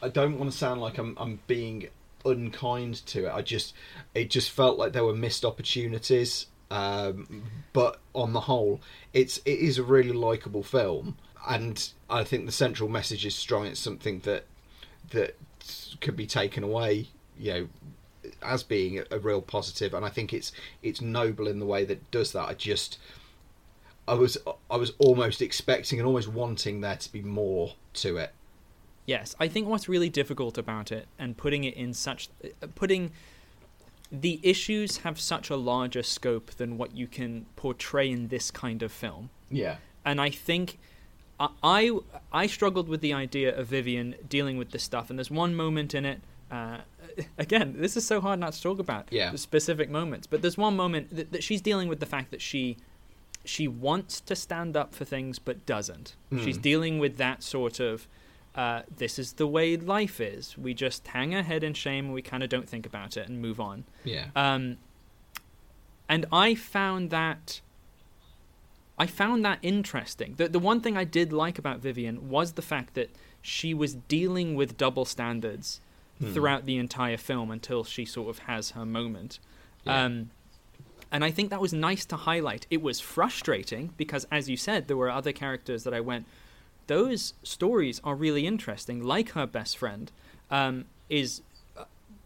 i 0.01 0.07
don't 0.07 0.39
want 0.39 0.49
to 0.49 0.57
sound 0.57 0.79
like 0.79 0.97
i'm 0.97 1.13
i'm 1.19 1.37
being 1.47 1.85
unkind 2.23 3.05
to 3.05 3.25
it. 3.25 3.31
I 3.33 3.41
just 3.41 3.73
it 4.13 4.29
just 4.29 4.49
felt 4.51 4.77
like 4.77 4.93
there 4.93 5.03
were 5.03 5.13
missed 5.13 5.43
opportunities 5.43 6.47
um, 6.71 7.43
but 7.73 7.99
on 8.13 8.33
the 8.33 8.41
whole 8.41 8.79
it's 9.13 9.37
it 9.39 9.59
is 9.59 9.77
a 9.77 9.83
really 9.83 10.13
likable 10.13 10.63
film 10.63 11.17
and 11.47 11.89
i 12.09 12.23
think 12.23 12.45
the 12.45 12.51
central 12.51 12.89
message 12.89 13.25
is 13.25 13.35
strong. 13.35 13.65
It's 13.65 13.79
something 13.79 14.19
that 14.21 14.45
that 15.11 15.37
could 16.01 16.15
be 16.15 16.27
taken 16.27 16.63
away 16.63 17.07
you 17.37 17.53
know 17.53 17.67
as 18.41 18.63
being 18.63 19.03
a, 19.11 19.19
real 19.19 19.41
positive. 19.41 19.93
And 19.93 20.05
i 20.05 20.09
think 20.09 20.33
it's 20.33 20.51
it's 20.81 21.01
noble 21.01 21.47
in 21.47 21.59
the 21.59 21.65
way 21.65 21.85
that 21.85 21.93
it 21.93 22.11
does 22.11 22.31
that. 22.33 22.47
I 22.47 22.53
just 22.53 22.97
i 24.07 24.13
was 24.13 24.37
i 24.69 24.75
was 24.75 24.93
almost 24.99 25.41
expecting 25.41 25.99
and 25.99 26.05
almost 26.07 26.27
wanting 26.27 26.81
there 26.81 26.97
to 26.97 27.11
be 27.11 27.21
more 27.21 27.73
to 27.95 28.17
it. 28.17 28.33
Yes, 29.05 29.35
I 29.39 29.47
think 29.47 29.67
what's 29.67 29.87
really 29.87 30.09
difficult 30.09 30.57
about 30.57 30.91
it 30.91 31.07
and 31.19 31.37
putting 31.37 31.63
it 31.63 31.75
in 31.75 31.93
such 31.93 32.29
uh, 32.43 32.67
putting 32.75 33.11
the 34.11 34.39
issues 34.43 34.97
have 34.97 35.19
such 35.19 35.49
a 35.49 35.55
larger 35.55 36.03
scope 36.03 36.51
than 36.51 36.77
what 36.77 36.95
you 36.95 37.07
can 37.07 37.45
portray 37.55 38.09
in 38.09 38.27
this 38.27 38.51
kind 38.51 38.83
of 38.83 38.91
film. 38.91 39.29
yeah. 39.49 39.77
And 40.07 40.21
I 40.21 40.29
think 40.29 40.77
I 41.39 41.91
I, 42.31 42.47
struggled 42.47 42.87
with 42.87 43.01
the 43.01 43.13
idea 43.13 43.55
of 43.57 43.67
Vivian 43.67 44.15
dealing 44.29 44.57
with 44.57 44.71
this 44.71 44.83
stuff 44.83 45.09
and 45.09 45.19
there's 45.19 45.31
one 45.31 45.53
moment 45.55 45.93
in 45.93 46.05
it 46.05 46.21
uh, 46.51 46.77
again, 47.37 47.75
this 47.77 47.97
is 47.97 48.05
so 48.05 48.21
hard 48.21 48.39
not 48.39 48.53
to 48.53 48.61
talk 48.61 48.79
about 48.79 49.07
Yeah. 49.11 49.33
specific 49.35 49.89
moments, 49.89 50.27
but 50.27 50.41
there's 50.41 50.57
one 50.57 50.75
moment 50.75 51.15
that, 51.15 51.31
that 51.31 51.43
she's 51.43 51.61
dealing 51.61 51.87
with 51.89 51.99
the 51.99 52.05
fact 52.05 52.31
that 52.31 52.41
she 52.41 52.77
she 53.43 53.67
wants 53.67 54.21
to 54.21 54.35
stand 54.35 54.75
up 54.77 54.93
for 54.95 55.05
things 55.05 55.37
but 55.39 55.65
doesn't. 55.65 56.15
She's 56.43 56.57
Mm. 56.57 56.61
dealing 56.61 56.99
with 56.99 57.17
that 57.17 57.43
sort 57.43 57.79
of 57.79 58.07
uh, 58.55 58.83
this 58.95 59.19
is 59.19 59.33
the 59.33 59.45
way 59.47 59.75
life 59.75 60.21
is. 60.21 60.57
We 60.57 60.73
just 60.73 61.05
hang 61.09 61.35
our 61.35 61.43
head 61.43 61.61
in 61.63 61.73
shame 61.73 62.05
and 62.05 62.13
we 62.13 62.21
kind 62.21 62.41
of 62.43 62.49
don't 62.49 62.69
think 62.69 62.85
about 62.85 63.17
it 63.17 63.27
and 63.27 63.41
move 63.41 63.59
on. 63.59 63.83
yeah 64.05 64.27
Um, 64.35 64.77
and 66.07 66.25
I 66.31 66.55
found 66.55 67.09
that 67.09 67.61
I 68.97 69.07
found 69.07 69.43
that 69.45 69.59
interesting. 69.61 70.35
The 70.37 70.47
the 70.47 70.59
one 70.59 70.79
thing 70.81 70.95
I 70.97 71.03
did 71.03 71.33
like 71.33 71.57
about 71.59 71.79
Vivian 71.79 72.29
was 72.29 72.53
the 72.53 72.61
fact 72.61 72.93
that 72.93 73.09
she 73.41 73.73
was 73.73 73.95
dealing 73.95 74.55
with 74.55 74.77
double 74.77 75.05
standards 75.05 75.81
Hmm. 76.19 76.31
throughout 76.31 76.65
the 76.65 76.77
entire 76.77 77.17
film 77.17 77.51
until 77.51 77.83
she 77.83 78.05
sort 78.05 78.29
of 78.29 78.39
has 78.47 78.71
her 78.71 78.85
moment. 78.85 79.37
Yeah. 79.83 80.05
Um, 80.05 80.29
and 81.11 81.25
I 81.25 81.31
think 81.31 81.49
that 81.49 81.59
was 81.59 81.73
nice 81.73 82.05
to 82.05 82.15
highlight. 82.15 82.67
It 82.69 82.81
was 82.81 83.01
frustrating 83.01 83.91
because, 83.97 84.25
as 84.31 84.49
you 84.49 84.55
said, 84.55 84.87
there 84.87 84.95
were 84.95 85.09
other 85.09 85.33
characters 85.33 85.83
that 85.83 85.93
I 85.93 85.99
went, 85.99 86.25
those 86.87 87.33
stories 87.43 87.99
are 88.05 88.15
really 88.15 88.47
interesting. 88.47 89.03
Like 89.03 89.31
her 89.31 89.45
best 89.45 89.77
friend 89.77 90.09
um, 90.49 90.85
is, 91.09 91.41
uh, 91.77 91.83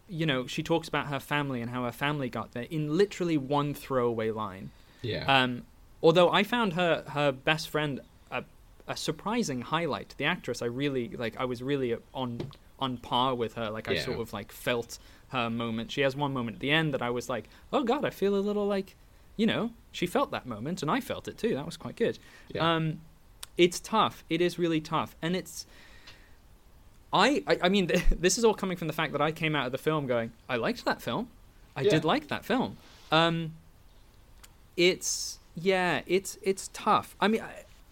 you 0.07 0.27
know, 0.27 0.45
she 0.45 0.61
talks 0.61 0.87
about 0.87 1.07
her 1.07 1.19
family 1.19 1.59
and 1.59 1.71
how 1.71 1.83
her 1.85 1.91
family 1.91 2.29
got 2.29 2.51
there 2.51 2.67
in 2.69 2.95
literally 2.95 3.37
one 3.37 3.73
throwaway 3.73 4.29
line. 4.29 4.69
yeah 5.01 5.23
Um, 5.25 5.63
although 6.01 6.29
I 6.31 6.43
found 6.43 6.73
her 6.73 7.03
her 7.09 7.31
best 7.31 7.69
friend 7.69 8.01
a, 8.31 8.43
a 8.87 8.95
surprising 8.97 9.61
highlight. 9.61 10.15
The 10.17 10.25
actress, 10.25 10.61
I 10.61 10.65
really 10.65 11.09
like. 11.09 11.35
I 11.37 11.45
was 11.45 11.61
really 11.63 11.95
on 12.13 12.51
on 12.79 12.97
par 12.97 13.35
with 13.35 13.55
her. 13.55 13.69
Like 13.69 13.87
I 13.89 13.93
Yeah. 13.93 14.03
sort 14.05 14.19
of 14.19 14.31
like 14.33 14.51
felt 14.51 14.99
her 15.29 15.49
moment. 15.49 15.91
She 15.91 16.01
has 16.01 16.15
one 16.15 16.33
moment 16.33 16.55
at 16.55 16.61
the 16.61 16.71
end 16.71 16.93
that 16.93 17.01
I 17.01 17.09
was 17.09 17.29
like, 17.29 17.49
oh 17.73 17.83
god, 17.83 18.05
I 18.05 18.09
feel 18.09 18.35
a 18.35 18.39
little 18.39 18.65
like, 18.65 18.95
you 19.37 19.45
know, 19.45 19.71
she 19.91 20.07
felt 20.07 20.31
that 20.31 20.45
moment 20.45 20.81
and 20.81 20.89
I 20.89 21.01
felt 21.01 21.27
it 21.27 21.37
too. 21.37 21.53
That 21.55 21.65
was 21.65 21.77
quite 21.77 21.95
good. 21.95 22.17
Yeah. 22.53 22.75
Um, 22.75 23.01
it's 23.57 23.79
tough. 23.81 24.23
It 24.29 24.39
is 24.41 24.57
really 24.57 24.79
tough, 24.81 25.15
and 25.21 25.35
it's. 25.35 25.65
I, 27.11 27.43
I, 27.47 27.57
I 27.63 27.69
mean, 27.69 27.87
this 28.17 28.37
is 28.37 28.45
all 28.45 28.53
coming 28.53 28.77
from 28.77 28.87
the 28.87 28.93
fact 28.93 29.11
that 29.13 29.21
I 29.21 29.31
came 29.31 29.55
out 29.55 29.65
of 29.65 29.71
the 29.71 29.77
film 29.77 30.07
going, 30.07 30.31
I 30.47 30.55
liked 30.57 30.85
that 30.85 31.01
film. 31.01 31.27
I 31.75 31.81
Yeah. 31.81 31.89
did 31.91 32.05
like 32.05 32.27
that 32.27 32.45
film. 32.45 32.77
Um, 33.11 33.53
it's 34.77 35.38
yeah, 35.61 36.01
it's 36.07 36.37
it's 36.41 36.69
tough. 36.73 37.15
I 37.19 37.27
mean, 37.27 37.43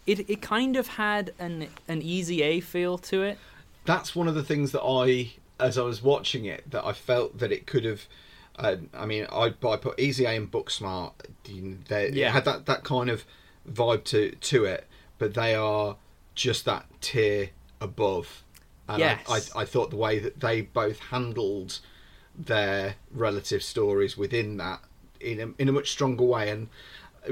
it 0.05 0.29
it 0.29 0.41
kind 0.41 0.75
of 0.75 0.87
had 0.87 1.33
an 1.39 1.67
an 1.87 2.01
easy 2.01 2.41
A 2.43 2.59
feel 2.59 2.97
to 2.99 3.23
it. 3.23 3.37
that's 3.85 4.15
one 4.15 4.27
of 4.27 4.35
the 4.35 4.43
things 4.43 4.71
that 4.73 4.81
I, 4.83 5.31
as 5.59 5.77
I 5.77 5.81
was 5.83 6.01
watching 6.03 6.45
it, 6.45 6.69
that 6.71 6.85
I 6.85 6.93
felt 6.93 7.37
that 7.39 7.51
it 7.51 7.65
could 7.67 7.85
have. 7.85 8.01
Uh, 8.59 8.77
I 8.93 9.05
mean, 9.05 9.27
I, 9.31 9.53
I 9.67 9.75
put 9.77 9.99
Easy 9.99 10.25
A 10.25 10.31
and 10.35 10.51
Booksmart. 10.51 11.13
They 11.45 12.09
Yeah. 12.11 12.29
it 12.29 12.31
had 12.31 12.45
that, 12.45 12.65
that 12.65 12.83
kind 12.83 13.09
of 13.09 13.23
vibe 13.71 14.03
to 14.05 14.31
to 14.31 14.65
it, 14.65 14.87
but 15.19 15.33
they 15.35 15.53
are 15.55 15.95
just 16.35 16.65
that 16.65 16.85
tier 17.01 17.51
above. 17.79 18.43
And 18.89 18.99
Yes. 18.99 19.21
I, 19.29 19.59
I, 19.59 19.61
I 19.61 19.65
thought 19.65 19.89
the 19.91 19.95
way 19.97 20.17
that 20.19 20.39
they 20.39 20.61
both 20.61 20.99
handled 20.99 21.79
their 22.37 22.95
relative 23.11 23.61
stories 23.63 24.17
within 24.17 24.57
that 24.57 24.79
in 25.19 25.39
a, 25.39 25.61
in 25.61 25.67
a 25.69 25.71
much 25.71 25.91
stronger 25.91 26.23
way, 26.23 26.49
and 26.49 26.67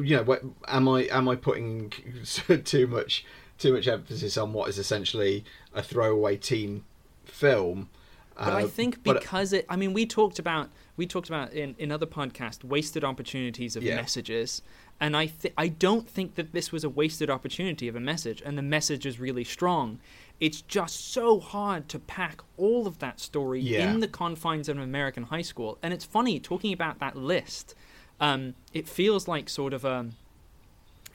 you 0.01 0.15
know, 0.17 0.37
am 0.67 0.87
I 0.89 1.03
am 1.11 1.27
I 1.29 1.35
putting 1.35 1.89
too 2.63 2.87
much 2.87 3.25
too 3.57 3.73
much 3.73 3.87
emphasis 3.87 4.37
on 4.37 4.53
what 4.53 4.69
is 4.69 4.77
essentially 4.77 5.45
a 5.73 5.81
throwaway 5.81 6.37
teen 6.37 6.83
film? 7.23 7.89
But 8.37 8.53
I 8.53 8.63
Uh, 8.63 8.67
think 8.67 9.01
but- 9.03 9.19
because 9.21 9.53
it, 9.53 9.65
I 9.69 9.75
mean, 9.77 9.93
we 9.93 10.05
talked 10.05 10.39
about 10.39 10.69
we 10.97 11.05
talked 11.05 11.27
about 11.27 11.51
in, 11.53 11.75
in 11.77 11.91
other 11.91 12.05
podcasts 12.05 12.63
wasted 12.63 13.03
opportunities 13.03 13.75
of 13.75 13.83
Yeah. 13.83 13.95
messages, 13.97 14.61
and 14.99 15.15
I 15.15 15.25
th- 15.27 15.53
I 15.57 15.67
don't 15.69 16.09
think 16.09 16.35
that 16.35 16.53
this 16.53 16.71
was 16.71 16.83
a 16.83 16.89
wasted 16.89 17.29
opportunity 17.29 17.87
of 17.87 17.95
a 17.95 17.99
message, 17.99 18.41
and 18.45 18.57
the 18.57 18.61
message 18.61 19.05
is 19.05 19.19
really 19.19 19.43
strong. 19.43 19.99
It's 20.41 20.61
just 20.61 21.13
so 21.13 21.39
hard 21.39 21.87
to 21.89 21.99
pack 21.99 22.41
all 22.57 22.87
of 22.87 22.99
that 22.99 23.21
story 23.21 23.61
Yeah. 23.61 23.89
in 23.93 24.01
the 24.01 24.07
confines 24.07 24.67
of 24.67 24.75
an 24.77 24.83
American 24.83 25.23
high 25.23 25.41
school, 25.43 25.77
and 25.81 25.93
it's 25.93 26.03
funny 26.05 26.39
talking 26.39 26.73
about 26.73 26.99
that 26.99 27.15
list. 27.17 27.73
Um, 28.19 28.55
it 28.73 28.87
feels 28.87 29.27
like 29.27 29.49
sort 29.49 29.73
of 29.73 29.83
a 29.85 30.07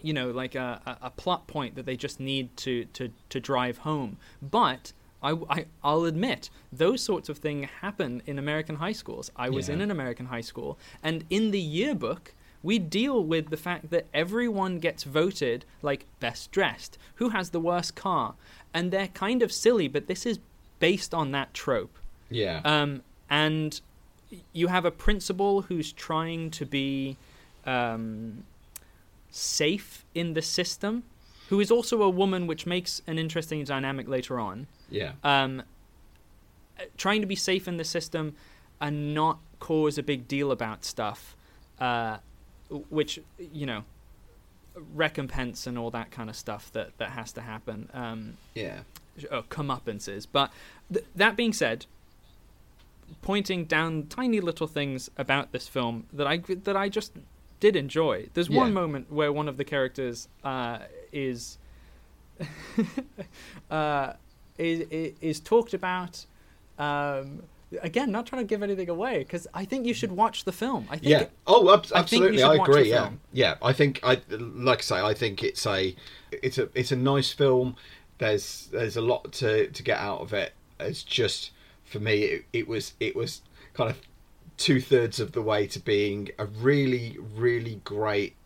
you 0.02 0.12
know, 0.12 0.30
like 0.30 0.54
a, 0.54 0.98
a, 1.02 1.10
plot 1.10 1.46
point 1.46 1.74
that 1.74 1.86
they 1.86 1.96
just 1.96 2.20
need 2.20 2.56
to, 2.56 2.86
to, 2.86 3.10
to 3.28 3.40
drive 3.40 3.78
home. 3.78 4.16
But 4.40 4.92
I, 5.22 5.36
I, 5.48 5.66
I'll 5.84 6.04
admit, 6.04 6.50
those 6.72 7.02
sorts 7.02 7.28
of 7.28 7.38
things 7.38 7.68
happen 7.80 8.22
in 8.26 8.38
American 8.38 8.76
high 8.76 8.92
schools. 8.92 9.30
I 9.36 9.50
was 9.50 9.68
Yeah. 9.68 9.74
in 9.74 9.80
an 9.82 9.90
American 9.90 10.26
high 10.26 10.40
school, 10.40 10.78
and 11.02 11.24
in 11.30 11.50
the 11.50 11.60
yearbook, 11.60 12.34
we 12.62 12.78
deal 12.78 13.22
with 13.24 13.50
the 13.50 13.56
fact 13.56 13.90
that 13.90 14.06
everyone 14.12 14.78
gets 14.78 15.04
voted 15.04 15.64
like 15.82 16.06
best 16.18 16.50
dressed, 16.50 16.98
who 17.16 17.30
has 17.30 17.50
the 17.50 17.60
worst 17.60 17.94
car, 17.94 18.34
and 18.72 18.90
they're 18.90 19.08
kind 19.08 19.42
of 19.42 19.52
silly, 19.52 19.88
but 19.88 20.06
this 20.06 20.26
is 20.26 20.38
based 20.78 21.12
on 21.14 21.32
that 21.32 21.52
trope. 21.54 21.98
Yeah. 22.30 22.60
Um, 22.64 23.02
and 23.28 23.80
you 24.52 24.68
have 24.68 24.84
a 24.84 24.90
principal 24.90 25.62
who's 25.62 25.92
trying 25.92 26.50
to 26.52 26.64
be 26.66 27.16
um, 27.66 28.44
safe 29.30 30.04
in 30.14 30.34
the 30.34 30.42
system, 30.42 31.02
who 31.48 31.60
is 31.60 31.70
also 31.70 32.02
a 32.02 32.08
woman, 32.08 32.46
which 32.46 32.66
makes 32.66 33.02
an 33.06 33.18
interesting 33.18 33.62
dynamic 33.64 34.08
later 34.08 34.38
on. 34.38 34.66
yeah. 34.90 35.12
Um, 35.24 35.62
trying 36.96 37.20
to 37.20 37.26
be 37.26 37.36
safe 37.36 37.68
in 37.68 37.76
the 37.76 37.84
system 37.84 38.34
and 38.80 39.12
not 39.14 39.38
cause 39.58 39.98
a 39.98 40.02
big 40.02 40.26
deal 40.26 40.50
about 40.50 40.84
stuff, 40.84 41.36
uh, 41.78 42.16
which 42.88 43.20
you 43.52 43.66
know, 43.66 43.84
recompense 44.94 45.66
and 45.66 45.76
all 45.76 45.90
that 45.90 46.10
kind 46.10 46.30
of 46.30 46.36
stuff 46.36 46.72
that 46.72 46.96
that 46.98 47.10
has 47.10 47.32
to 47.32 47.42
happen. 47.42 47.88
Um, 47.92 48.36
Yeah. 48.54 48.80
uh, 49.30 49.42
comeuppances. 49.42 50.26
But 50.30 50.50
th- 50.90 51.04
that 51.14 51.36
being 51.36 51.52
said, 51.52 51.84
pointing 53.22 53.64
down 53.64 54.06
tiny 54.08 54.40
little 54.40 54.66
things 54.66 55.10
about 55.16 55.52
this 55.52 55.68
film 55.68 56.06
that 56.12 56.26
I 56.26 56.38
that 56.38 56.76
I 56.76 56.88
just 56.88 57.12
did 57.60 57.76
enjoy. 57.76 58.28
There's 58.34 58.50
one 58.50 58.72
moment 58.72 59.12
where 59.12 59.32
one 59.32 59.48
of 59.48 59.56
the 59.56 59.64
characters 59.64 60.28
uh, 60.42 60.78
is, 61.12 61.58
uh, 63.70 64.14
is 64.58 64.80
is 64.90 65.12
is 65.20 65.40
talked 65.40 65.74
about. 65.74 66.24
Um, 66.78 67.42
again, 67.82 68.10
not 68.10 68.26
trying 68.26 68.42
to 68.42 68.46
give 68.46 68.62
anything 68.62 68.88
away 68.88 69.18
because 69.18 69.46
I 69.54 69.64
think 69.64 69.86
you 69.86 69.94
should 69.94 70.12
watch 70.12 70.44
the 70.44 70.52
film. 70.52 70.86
I 70.90 70.96
think 70.96 71.10
Yeah. 71.10 71.26
Oh, 71.46 71.72
ab- 71.72 71.80
I 71.80 72.02
think 72.02 72.24
absolutely. 72.24 72.38
should 72.38 72.46
I 72.46 72.54
agree. 72.54 72.90
Yeah. 72.90 73.02
film. 73.02 73.20
Yeah. 73.32 73.54
I 73.62 73.72
think 73.72 74.00
I 74.02 74.20
like 74.30 74.78
I 74.78 74.82
say. 74.82 75.00
I 75.00 75.14
think 75.14 75.42
it's 75.42 75.66
a 75.66 75.94
it's 76.30 76.58
a 76.58 76.68
it's 76.74 76.92
a 76.92 76.96
nice 76.96 77.30
film. 77.32 77.76
There's 78.18 78.68
there's 78.72 78.96
a 78.96 79.00
lot 79.00 79.32
to 79.34 79.68
to 79.68 79.82
get 79.82 79.98
out 79.98 80.20
of 80.20 80.32
it. 80.32 80.54
It's 80.78 81.02
just 81.02 81.52
for 81.90 81.98
me, 81.98 82.22
it, 82.22 82.44
it 82.52 82.68
was 82.68 82.94
it 83.00 83.16
was 83.16 83.42
kind 83.74 83.90
of 83.90 84.00
two 84.56 84.80
thirds 84.80 85.20
of 85.20 85.32
the 85.32 85.42
way 85.42 85.66
to 85.66 85.80
being 85.80 86.28
a 86.38 86.46
really 86.46 87.18
really 87.36 87.80
great 87.84 88.36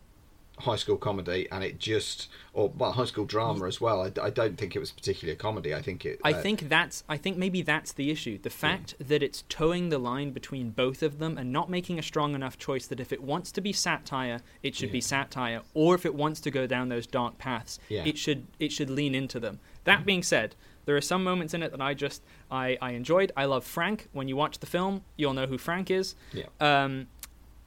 high 0.59 0.77
school 0.77 0.95
comedy, 0.95 1.47
and 1.51 1.63
it 1.63 1.79
just 1.79 2.29
or 2.53 2.69
well 2.69 2.93
high 2.93 3.05
school 3.05 3.25
drama 3.25 3.67
as 3.67 3.81
well. 3.81 4.01
I, 4.01 4.11
I 4.21 4.29
don't 4.29 4.57
think 4.57 4.75
it 4.75 4.79
was 4.79 4.91
particularly 4.91 5.33
a 5.33 5.35
comedy. 5.37 5.75
I 5.75 5.81
think 5.81 6.05
it. 6.05 6.19
I 6.23 6.33
uh, 6.33 6.41
think 6.41 6.69
that's 6.69 7.03
I 7.09 7.17
think 7.17 7.37
maybe 7.37 7.61
that's 7.61 7.91
the 7.91 8.09
issue. 8.09 8.37
The 8.37 8.49
fact 8.49 8.95
that 8.99 9.21
it's 9.21 9.43
toeing 9.49 9.89
the 9.89 9.99
line 9.99 10.31
between 10.31 10.71
both 10.71 11.03
of 11.03 11.19
them 11.19 11.37
and 11.37 11.51
not 11.51 11.69
making 11.69 11.99
a 11.99 12.03
strong 12.03 12.33
enough 12.33 12.57
choice 12.57 12.87
that 12.87 12.99
if 12.99 13.11
it 13.11 13.21
wants 13.21 13.51
to 13.53 13.61
be 13.61 13.73
satire, 13.73 14.39
it 14.63 14.75
should 14.75 14.91
be 14.91 15.01
satire, 15.01 15.61
or 15.73 15.93
if 15.95 16.05
it 16.05 16.15
wants 16.15 16.39
to 16.41 16.51
go 16.51 16.65
down 16.65 16.89
those 16.89 17.05
dark 17.05 17.37
paths, 17.37 17.79
Yeah. 17.89 18.03
it 18.05 18.17
should 18.17 18.47
it 18.59 18.71
should 18.71 18.89
lean 18.89 19.13
into 19.13 19.39
them. 19.39 19.59
That 19.83 20.05
being 20.05 20.23
said, 20.23 20.55
there 20.85 20.95
are 20.95 21.01
some 21.01 21.23
moments 21.23 21.53
in 21.53 21.63
it 21.63 21.71
that 21.71 21.81
I 21.81 21.93
just 21.93 22.23
I, 22.49 22.77
I 22.81 22.91
enjoyed. 22.91 23.31
I 23.35 23.45
love 23.45 23.63
Frank. 23.65 24.07
When 24.13 24.27
you 24.27 24.35
watch 24.35 24.59
the 24.59 24.65
film, 24.65 25.03
you'll 25.17 25.33
know 25.33 25.47
who 25.47 25.57
Frank 25.57 25.91
is. 25.91 26.15
Yeah. 26.31 26.45
Um, 26.59 27.07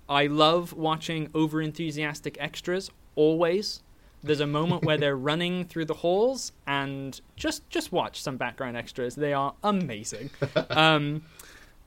I 0.09 0.27
love 0.27 0.73
watching 0.73 1.29
over 1.35 1.61
enthusiastic 1.61 2.37
extras 2.41 2.91
always. 3.15 3.83
There's 4.23 4.41
a 4.41 4.47
moment 4.47 4.85
where 4.85 4.97
they're 4.97 5.17
running 5.31 5.65
through 5.65 5.85
the 5.85 5.95
halls 5.95 6.53
and 6.67 7.21
just 7.37 7.69
just 7.69 7.93
watch 7.93 8.23
some 8.23 8.37
background 8.37 8.77
extras. 8.77 9.15
They 9.15 9.33
are 9.33 9.55
amazing. 9.63 10.31
um, 10.71 11.23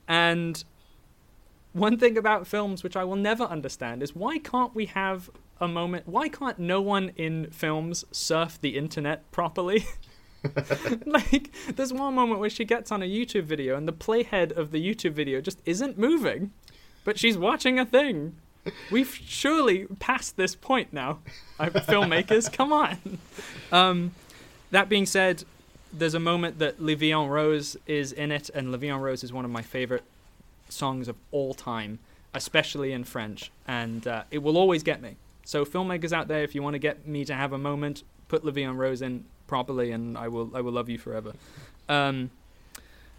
and 0.06 0.62
one 1.72 1.98
thing 1.98 2.18
about 2.18 2.46
films 2.46 2.82
which 2.82 2.96
I 2.96 3.04
will 3.04 3.16
never 3.16 3.44
understand 3.44 4.02
is 4.02 4.14
why 4.14 4.38
can't 4.38 4.74
we 4.74 4.86
have 4.86 5.30
a 5.58 5.68
moment 5.68 6.06
why 6.08 6.28
can't 6.28 6.58
no 6.58 6.80
one 6.80 7.12
in 7.16 7.48
films 7.50 8.04
surf 8.12 8.60
the 8.60 8.76
internet 8.76 9.30
properly? 9.32 9.86
like 11.06 11.50
there's 11.76 11.92
one 11.92 12.14
moment 12.14 12.40
where 12.40 12.50
she 12.50 12.64
gets 12.64 12.90
on 12.90 13.02
a 13.02 13.06
YouTube 13.06 13.44
video 13.44 13.76
and 13.76 13.86
the 13.86 13.92
playhead 13.92 14.56
of 14.56 14.70
the 14.70 14.84
YouTube 14.84 15.12
video 15.12 15.40
just 15.40 15.60
isn't 15.64 15.98
moving, 15.98 16.52
but 17.04 17.18
she's 17.18 17.38
watching 17.38 17.78
a 17.78 17.86
thing. 17.86 18.36
We've 18.90 19.12
surely 19.12 19.86
passed 19.98 20.36
this 20.36 20.54
point 20.54 20.92
now. 20.92 21.18
Uh, 21.58 21.66
filmmakers, 21.66 22.52
come 22.52 22.72
on. 22.72 22.98
Um, 23.72 24.12
that 24.70 24.88
being 24.88 25.06
said, 25.06 25.44
there's 25.92 26.14
a 26.14 26.20
moment 26.20 26.58
that 26.58 26.80
La 26.80 26.94
Vie 26.94 27.12
en 27.12 27.28
Rose 27.28 27.76
is 27.86 28.12
in 28.12 28.30
it, 28.30 28.50
and 28.50 28.70
La 28.70 28.78
Vie 28.78 28.88
en 28.88 29.00
Rose 29.00 29.24
is 29.24 29.32
one 29.32 29.44
of 29.44 29.50
my 29.50 29.62
favorite 29.62 30.04
songs 30.68 31.08
of 31.08 31.16
all 31.32 31.54
time, 31.54 31.98
especially 32.34 32.92
in 32.92 33.04
French, 33.04 33.50
and 33.66 34.06
uh, 34.06 34.22
it 34.30 34.38
will 34.38 34.56
always 34.56 34.82
get 34.82 35.02
me. 35.02 35.16
So, 35.44 35.64
filmmakers 35.64 36.12
out 36.12 36.28
there, 36.28 36.44
if 36.44 36.54
you 36.54 36.62
want 36.62 36.74
to 36.74 36.78
get 36.78 37.06
me 37.06 37.24
to 37.24 37.34
have 37.34 37.52
a 37.52 37.58
moment, 37.58 38.04
put 38.28 38.44
La 38.44 38.52
Vie 38.52 38.62
en 38.62 38.76
Rose 38.76 39.02
in 39.02 39.24
properly, 39.56 39.92
and 39.92 40.16
I 40.16 40.28
will 40.28 40.50
I 40.54 40.60
will 40.62 40.72
love 40.72 40.88
you 40.88 40.98
forever. 41.06 41.32
Um, 41.96 42.30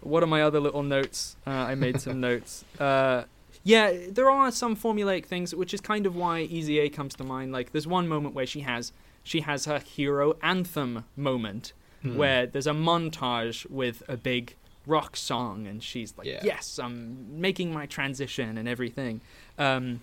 what 0.00 0.20
are 0.24 0.26
my 0.36 0.42
other 0.42 0.58
little 0.60 0.82
notes? 0.82 1.36
Uh, 1.46 1.50
I 1.50 1.74
made 1.76 2.00
some 2.00 2.18
notes. 2.28 2.64
Uh, 2.80 3.22
yeah, 3.62 3.92
there 4.10 4.28
are 4.30 4.50
some 4.50 4.74
formulaic 4.76 5.24
things, 5.26 5.54
which 5.54 5.72
is 5.72 5.80
kind 5.80 6.04
of 6.06 6.16
why 6.16 6.40
Easy 6.40 6.78
A 6.80 6.88
comes 6.88 7.14
to 7.14 7.24
mind. 7.24 7.52
Like, 7.52 7.70
there's 7.72 7.86
one 7.86 8.06
moment 8.08 8.34
where 8.34 8.46
she 8.46 8.60
has 8.60 8.92
she 9.22 9.40
has 9.40 9.64
her 9.66 9.78
hero 9.78 10.26
anthem 10.42 11.04
moment, 11.16 11.72
Hmm. 12.02 12.16
where 12.20 12.46
there's 12.46 12.66
a 12.66 12.72
montage 12.90 13.58
with 13.70 14.02
a 14.08 14.16
big 14.16 14.56
rock 14.86 15.16
song, 15.16 15.66
and 15.66 15.82
she's 15.82 16.12
like, 16.18 16.26
Yeah. 16.26 16.40
"Yes, 16.42 16.78
I'm 16.84 17.40
making 17.40 17.72
my 17.72 17.86
transition 17.86 18.58
and 18.58 18.66
everything." 18.68 19.20
Um, 19.58 20.00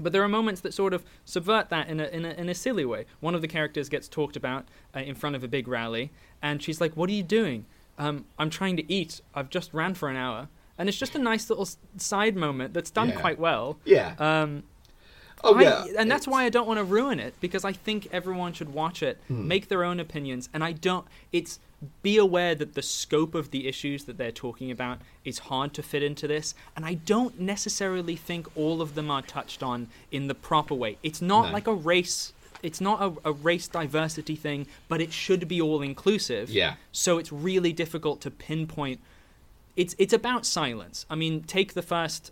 but 0.00 0.12
there 0.12 0.22
are 0.22 0.28
moments 0.28 0.60
that 0.62 0.74
sort 0.74 0.92
of 0.94 1.04
subvert 1.24 1.68
that 1.70 1.88
in 1.88 2.00
a, 2.00 2.04
in 2.06 2.24
a, 2.24 2.30
in 2.30 2.48
a 2.48 2.54
silly 2.54 2.84
way. 2.84 3.04
One 3.20 3.34
of 3.34 3.40
the 3.42 3.48
characters 3.48 3.88
gets 3.88 4.08
talked 4.08 4.36
about 4.36 4.66
uh, 4.96 5.00
in 5.00 5.14
front 5.14 5.36
of 5.36 5.44
a 5.44 5.48
big 5.48 5.68
rally, 5.68 6.10
and 6.42 6.62
she's 6.62 6.80
like, 6.80 6.96
What 6.96 7.08
are 7.10 7.12
you 7.12 7.22
doing? 7.22 7.66
Um, 7.98 8.24
I'm 8.38 8.50
trying 8.50 8.76
to 8.78 8.92
eat. 8.92 9.20
I've 9.34 9.50
just 9.50 9.74
ran 9.74 9.94
for 9.94 10.08
an 10.08 10.16
hour. 10.16 10.48
And 10.78 10.88
it's 10.88 10.96
just 10.98 11.14
a 11.14 11.18
nice 11.18 11.50
little 11.50 11.68
side 11.98 12.34
moment 12.36 12.72
that's 12.72 12.90
done 12.90 13.10
Yeah. 13.10 13.20
quite 13.20 13.38
well. 13.38 13.78
Yeah. 13.84 14.14
Um, 14.18 14.62
oh 15.44 15.54
I- 15.56 15.62
yeah. 15.62 15.84
and 15.98 16.10
that's 16.10 16.26
why 16.28 16.44
I 16.44 16.48
don't 16.48 16.66
want 16.66 16.78
to 16.78 16.84
ruin 16.84 17.18
it 17.20 17.34
because 17.40 17.64
I 17.64 17.72
think 17.72 18.08
everyone 18.12 18.52
should 18.52 18.72
watch 18.72 19.02
it, 19.02 19.18
Hmm. 19.28 19.46
make 19.48 19.68
their 19.68 19.84
own 19.84 20.00
opinions, 20.00 20.48
and 20.54 20.62
I 20.64 20.72
don't. 20.72 21.06
It's 21.32 21.58
be 22.02 22.18
aware 22.18 22.54
that 22.54 22.74
the 22.74 22.82
scope 22.82 23.34
of 23.34 23.50
the 23.52 23.66
issues 23.66 24.04
that 24.04 24.18
they're 24.18 24.30
talking 24.30 24.70
about 24.70 24.98
is 25.24 25.38
hard 25.38 25.72
to 25.74 25.82
fit 25.82 26.02
into 26.02 26.28
this, 26.28 26.54
and 26.76 26.84
I 26.84 26.94
don't 26.94 27.40
necessarily 27.40 28.16
think 28.16 28.46
all 28.54 28.82
of 28.82 28.94
them 28.94 29.10
are 29.10 29.22
touched 29.22 29.62
on 29.62 29.88
in 30.12 30.26
the 30.26 30.34
proper 30.34 30.74
way. 30.74 30.98
It's 31.02 31.22
not 31.22 31.46
No. 31.46 31.52
like 31.52 31.66
a 31.66 31.72
race. 31.72 32.34
It's 32.62 32.82
not 32.82 33.00
a, 33.24 33.30
a 33.30 33.32
race 33.32 33.66
diversity 33.66 34.36
thing, 34.36 34.66
but 34.88 35.00
it 35.00 35.10
should 35.14 35.48
be 35.48 35.58
all 35.62 35.80
inclusive. 35.80 36.50
Yeah. 36.50 36.74
So 36.92 37.16
it's 37.16 37.32
really 37.32 37.72
difficult 37.72 38.20
to 38.20 38.30
pinpoint. 38.30 39.00
It's 39.74 39.94
it's 39.98 40.12
about 40.12 40.44
silence. 40.44 41.06
I 41.08 41.14
mean, 41.14 41.42
take 41.44 41.72
the 41.72 41.80
first 41.80 42.30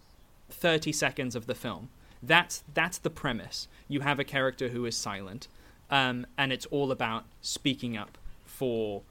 thirty 0.50 0.92
seconds 0.92 1.34
of 1.34 1.46
the 1.46 1.54
film. 1.54 1.88
That's 2.22 2.64
that's 2.74 2.98
the 2.98 3.10
premise. 3.10 3.68
You 3.88 4.00
have 4.00 4.18
a 4.18 4.24
character 4.24 4.68
who 4.68 4.84
is 4.86 4.96
silent, 4.96 5.48
um, 5.90 6.26
and 6.36 6.52
it's 6.52 6.66
all 6.66 6.90
about 6.90 7.24
speaking 7.40 7.96
up 7.96 8.18
for 8.44 9.02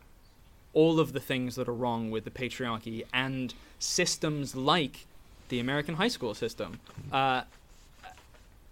all 0.73 0.99
of 0.99 1.13
the 1.13 1.19
things 1.19 1.55
that 1.55 1.67
are 1.67 1.73
wrong 1.73 2.11
with 2.11 2.23
the 2.23 2.31
patriarchy 2.31 3.03
and 3.13 3.53
systems 3.79 4.55
like 4.55 5.07
the 5.49 5.59
American 5.59 5.95
high 5.95 6.07
school 6.07 6.33
system. 6.33 6.79
Uh, 7.11 7.43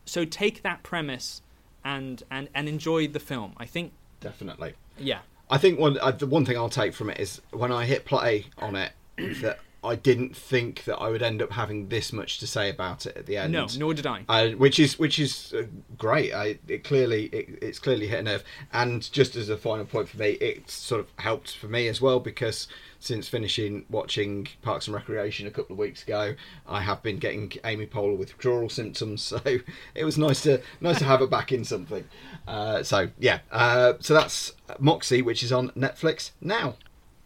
so 0.06 0.26
take 0.26 0.62
that 0.62 0.84
premise 0.84 1.42
and 1.84 2.24
and 2.30 2.50
and 2.54 2.68
enjoy 2.68 3.08
the 3.08 3.20
film. 3.20 3.54
I 3.58 3.66
think, 3.66 3.94
Definitely. 4.20 4.74
yeah, 4.98 5.20
I 5.50 5.58
think 5.58 5.80
one 5.80 5.98
uh, 6.00 6.12
the 6.12 6.28
one 6.28 6.46
thing 6.46 6.58
I'll 6.58 6.70
take 6.70 6.94
from 6.94 7.10
it 7.10 7.20
is 7.20 7.42
when 7.52 7.72
I 7.72 7.86
hit 7.86 8.06
play 8.06 8.48
on 8.58 8.76
it 8.76 8.92
that 9.18 9.60
I 9.86 9.96
didn't 9.96 10.36
think 10.36 10.84
that 10.86 10.98
I 10.98 11.10
would 11.10 11.22
end 11.22 11.42
up 11.42 11.52
having 11.52 11.90
this 11.90 12.12
much 12.12 12.40
to 12.40 12.48
say 12.48 12.70
about 12.70 13.06
it 13.06 13.16
at 13.18 13.26
the 13.26 13.38
end. 13.38 13.54
no, 13.54 13.68
nor 13.78 13.94
did 13.94 14.06
I. 14.06 14.24
Uh, 14.28 14.50
which 14.52 14.80
is 14.80 14.98
which 14.98 15.20
is 15.20 15.54
uh, 15.54 15.64
great. 15.98 16.34
I 16.34 16.60
it 16.68 16.84
clearly 16.84 17.26
it, 17.26 17.60
it's 17.62 17.80
clearly 17.80 18.08
hit 18.08 18.20
a 18.20 18.24
nerve. 18.24 18.44
And 18.74 19.10
just 19.12 19.36
as 19.36 19.50
a 19.50 19.58
final 19.58 19.86
point 19.86 20.10
for 20.10 20.18
me, 20.18 20.32
it 20.32 20.70
sort 20.70 21.02
of 21.02 21.08
helped 21.18 21.56
for 21.56 21.68
me 21.68 21.88
as 21.88 22.02
well 22.02 22.20
because 22.20 22.68
since 23.00 23.28
finishing 23.28 23.86
watching 23.90 24.48
Parks 24.62 24.88
and 24.88 24.96
Recreation 24.96 25.46
a 25.48 25.52
couple 25.52 25.74
of 25.74 25.80
weeks 25.80 26.02
ago, 26.04 26.36
I 26.68 26.82
have 26.82 27.04
been 27.04 27.18
getting 27.18 27.52
Amy 27.64 27.86
Poehler 27.86 28.18
withdrawal 28.18 28.70
symptoms. 28.70 29.34
So 29.46 29.60
it 29.94 30.06
was 30.06 30.18
nice 30.18 30.42
to 30.44 30.62
nice 30.80 31.00
to 31.00 31.06
have 31.06 31.20
her 31.20 31.28
back 31.28 31.52
in 31.52 31.66
something. 31.66 32.06
Uh, 32.48 32.84
so 32.84 33.10
yeah, 33.20 33.40
uh, 33.52 33.94
so 34.00 34.14
that's 34.14 34.54
Moxie, 34.80 35.22
which 35.22 35.44
is 35.44 35.52
on 35.52 35.70
Netflix 35.72 36.32
now. 36.42 36.76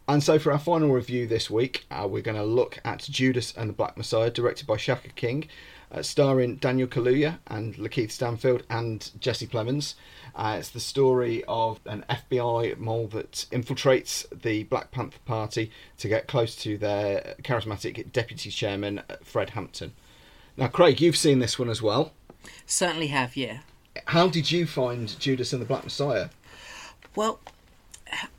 And 0.09 0.23
so 0.23 0.39
for 0.39 0.51
our 0.51 0.57
final 0.57 0.89
review 0.89 1.27
this 1.27 1.51
week, 1.51 1.85
uh, 1.91 2.07
we're 2.09 2.23
going 2.23 2.35
to 2.35 2.43
look 2.43 2.79
at 2.83 3.01
Judas 3.01 3.53
and 3.55 3.69
the 3.69 3.73
Black 3.73 3.95
Messiah, 3.95 4.31
directed 4.31 4.65
by 4.65 4.75
Shaka 4.75 5.09
King, 5.09 5.47
uh, 5.91 6.01
starring 6.01 6.55
Daniel 6.55 6.87
Kaluuya 6.87 7.37
and 7.45 7.75
Lakeith 7.75 8.09
Stanfield 8.09 8.63
and 8.71 9.11
Jesse 9.19 9.45
Plemons. 9.45 9.93
Uh, 10.33 10.55
it's 10.57 10.71
the 10.71 10.79
story 10.79 11.43
of 11.47 11.79
an 11.85 12.05
FBI 12.09 12.79
mole 12.79 13.05
that 13.09 13.45
infiltrates 13.51 14.25
the 14.31 14.63
Black 14.63 14.89
Panther 14.89 15.19
Party 15.27 15.69
to 15.99 16.07
get 16.07 16.27
close 16.27 16.55
to 16.55 16.79
their 16.79 17.35
charismatic 17.43 18.11
deputy 18.11 18.49
chairman, 18.49 19.03
Fred 19.23 19.51
Hampton. 19.51 19.93
Now, 20.57 20.69
Craig, 20.69 20.99
you've 20.99 21.17
seen 21.17 21.37
this 21.37 21.59
one 21.59 21.69
as 21.69 21.83
well. 21.83 22.13
Certainly 22.65 23.07
have, 23.07 23.37
yeah. 23.37 23.59
How 24.05 24.27
did 24.27 24.49
you 24.49 24.65
find 24.65 25.19
Judas 25.19 25.53
and 25.53 25.61
the 25.61 25.67
Black 25.67 25.83
Messiah? 25.83 26.29
Well, 27.15 27.39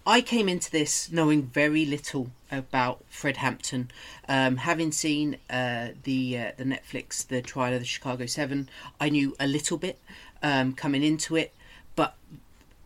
I 0.06 0.20
came 0.20 0.48
into 0.48 0.70
this 0.70 1.10
knowing 1.12 1.42
very 1.42 1.84
little 1.84 2.30
about 2.50 3.04
Fred 3.08 3.36
Hampton. 3.36 3.90
Um, 4.28 4.56
having 4.56 4.92
seen 4.92 5.36
uh, 5.48 5.88
the 6.02 6.38
uh, 6.38 6.52
the 6.56 6.64
Netflix 6.64 7.26
The 7.26 7.42
Trial 7.42 7.74
of 7.74 7.80
the 7.80 7.86
Chicago 7.86 8.26
Seven, 8.26 8.68
I 9.00 9.08
knew 9.08 9.36
a 9.38 9.46
little 9.46 9.78
bit 9.78 9.98
um, 10.42 10.72
coming 10.72 11.02
into 11.02 11.36
it, 11.36 11.52
but 11.94 12.14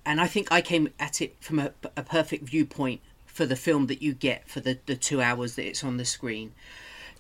and 0.05 0.20
I 0.20 0.26
think 0.26 0.49
I 0.51 0.61
came 0.61 0.91
at 1.01 1.22
it 1.22 1.37
from 1.41 1.59
a, 1.59 1.72
a 1.97 2.03
perfect 2.03 2.45
viewpoint 2.45 3.01
for 3.26 3.47
the 3.47 3.57
film 3.57 3.87
that 3.87 4.03
you 4.03 4.12
get 4.12 4.49
for 4.49 4.61
the, 4.61 4.78
the 4.87 4.95
two 4.95 5.20
hours 5.20 5.57
that 5.57 5.66
it's 5.66 5.82
on 5.82 5.97
the 5.97 6.05
screen. 6.05 6.53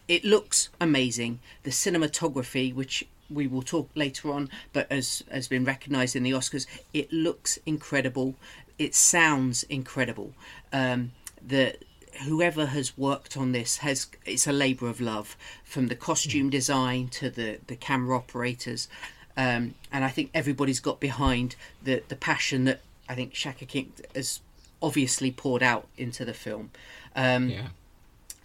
It 0.06 0.24
looks 0.24 0.68
amazing. 0.80 1.40
The 1.62 1.70
cinematography, 1.70 2.74
which 2.74 3.06
we 3.30 3.46
will 3.46 3.62
talk 3.62 3.88
later 3.94 4.30
on, 4.30 4.50
but 4.72 4.86
as 4.90 5.24
has 5.30 5.48
been 5.48 5.64
recognised 5.64 6.14
in 6.14 6.22
the 6.22 6.32
Oscars, 6.32 6.66
it 6.92 7.12
looks 7.12 7.58
incredible. 7.64 8.34
It 8.78 8.94
sounds 8.94 9.62
incredible. 9.64 10.32
Um, 10.72 11.12
the 11.46 11.76
whoever 12.24 12.66
has 12.66 12.96
worked 12.96 13.36
on 13.36 13.52
this 13.52 13.78
has 13.78 14.06
it's 14.24 14.46
a 14.46 14.52
labour 14.52 14.88
of 14.88 15.00
love, 15.00 15.36
from 15.64 15.88
the 15.88 15.96
costume 15.96 16.50
design 16.50 17.08
to 17.08 17.30
the 17.30 17.58
the 17.66 17.76
camera 17.76 18.16
operators, 18.16 18.88
um, 19.36 19.74
and 19.92 20.04
I 20.04 20.08
think 20.08 20.30
everybody's 20.34 20.80
got 20.80 21.00
behind 21.00 21.56
the 21.82 22.02
the 22.08 22.16
passion 22.16 22.64
that 22.64 22.80
I 23.08 23.14
think 23.14 23.34
Shaka 23.34 23.64
King 23.66 23.92
has 24.14 24.40
obviously 24.82 25.30
poured 25.30 25.62
out 25.62 25.86
into 25.96 26.24
the 26.24 26.34
film. 26.34 26.70
Um, 27.16 27.48
Yeah. 27.50 27.68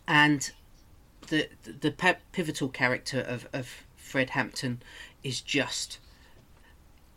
and 0.07 0.51
the 1.27 1.49
the 1.63 1.91
pe- 1.91 2.17
pivotal 2.31 2.69
character 2.69 3.19
of, 3.19 3.47
of 3.53 3.83
Fred 3.97 4.31
Hampton 4.31 4.81
is 5.23 5.41
just 5.41 5.99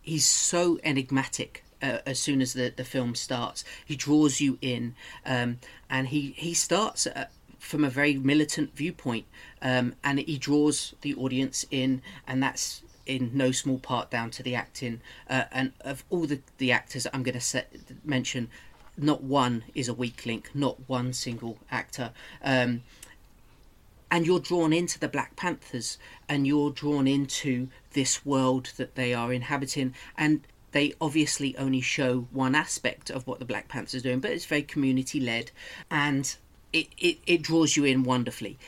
he's 0.03 0.27
so 0.27 0.79
enigmatic 0.83 1.63
uh, 1.83 1.99
as 2.07 2.19
soon 2.19 2.41
as 2.41 2.53
the, 2.53 2.73
the 2.75 2.85
film 2.85 3.15
starts. 3.15 3.65
He 3.85 3.97
draws 3.97 4.41
you 4.41 4.59
in 4.63 4.95
um, 5.27 5.59
and 5.91 6.09
he 6.09 6.35
he 6.37 6.55
starts 6.55 7.07
uh, 7.07 7.27
from 7.59 7.85
a 7.85 7.91
very 7.91 8.15
militant 8.17 8.75
viewpoint 8.75 9.27
um, 9.61 9.95
and 10.03 10.19
he 10.19 10.39
draws 10.39 10.95
the 11.03 11.15
audience 11.15 11.65
in 11.71 12.03
and 12.27 12.43
that's 12.43 12.83
in 13.07 13.31
no 13.35 13.51
small 13.51 13.79
part 13.79 14.11
down 14.11 14.31
to 14.31 14.43
the 14.43 14.55
acting 14.55 15.01
uh, 15.29 15.45
and 15.51 15.73
of 15.81 16.05
all 16.11 16.27
the, 16.27 16.41
the 16.59 16.71
actors 16.71 17.07
I'm 17.13 17.23
going 17.23 17.39
to 17.39 17.65
mention 18.05 18.49
not 18.97 19.23
one 19.23 19.65
is 19.75 19.89
a 19.89 19.95
weak 19.95 20.25
link 20.27 20.51
not 20.55 20.89
one 20.89 21.13
single 21.13 21.59
actor. 21.71 22.13
Um, 22.45 22.83
and 24.11 24.27
you're 24.27 24.41
drawn 24.41 24.75
into 24.75 24.99
the 24.99 25.09
Black 25.09 25.37
Panthers 25.37 25.97
and 26.29 26.47
you're 26.47 26.71
drawn 26.71 27.09
into 27.09 27.69
this 27.95 28.27
world 28.27 28.71
that 28.77 28.95
they 28.95 29.15
are 29.15 29.33
inhabiting 29.33 29.95
and 30.19 30.43
they 30.73 30.95
obviously 31.01 31.57
only 31.57 31.81
show 31.81 32.27
one 32.31 32.55
aspect 32.55 33.11
of 33.11 33.27
what 33.27 33.39
the 33.39 33.45
Black 33.45 33.69
Panthers 33.69 33.95
are 34.01 34.03
doing, 34.03 34.21
but 34.21 34.31
it's 34.31 34.45
very 34.45 34.63
community 34.63 35.21
led 35.21 35.51
and 35.91 36.37
it, 36.73 36.89
it, 36.99 37.19
it 37.27 37.43
draws 37.43 37.77
you 37.77 37.85
in 37.85 38.03
wonderfully. 38.03 38.59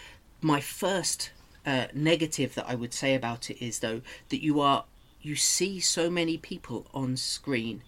My 0.41 0.61
first 0.61 1.31
uh, 1.67 1.87
negative 1.95 2.55
that 2.55 2.69
I 2.69 2.75
would 2.75 2.93
say 2.93 3.15
about 3.15 3.51
it 3.51 3.65
is 3.65 3.79
though 3.79 4.03
that 4.29 4.43
you 4.43 4.61
are 4.61 4.85
you 5.23 5.35
see 5.35 5.81
so 5.81 6.11
many 6.11 6.37
people 6.37 6.87
on 6.93 7.17
screen 7.17 7.83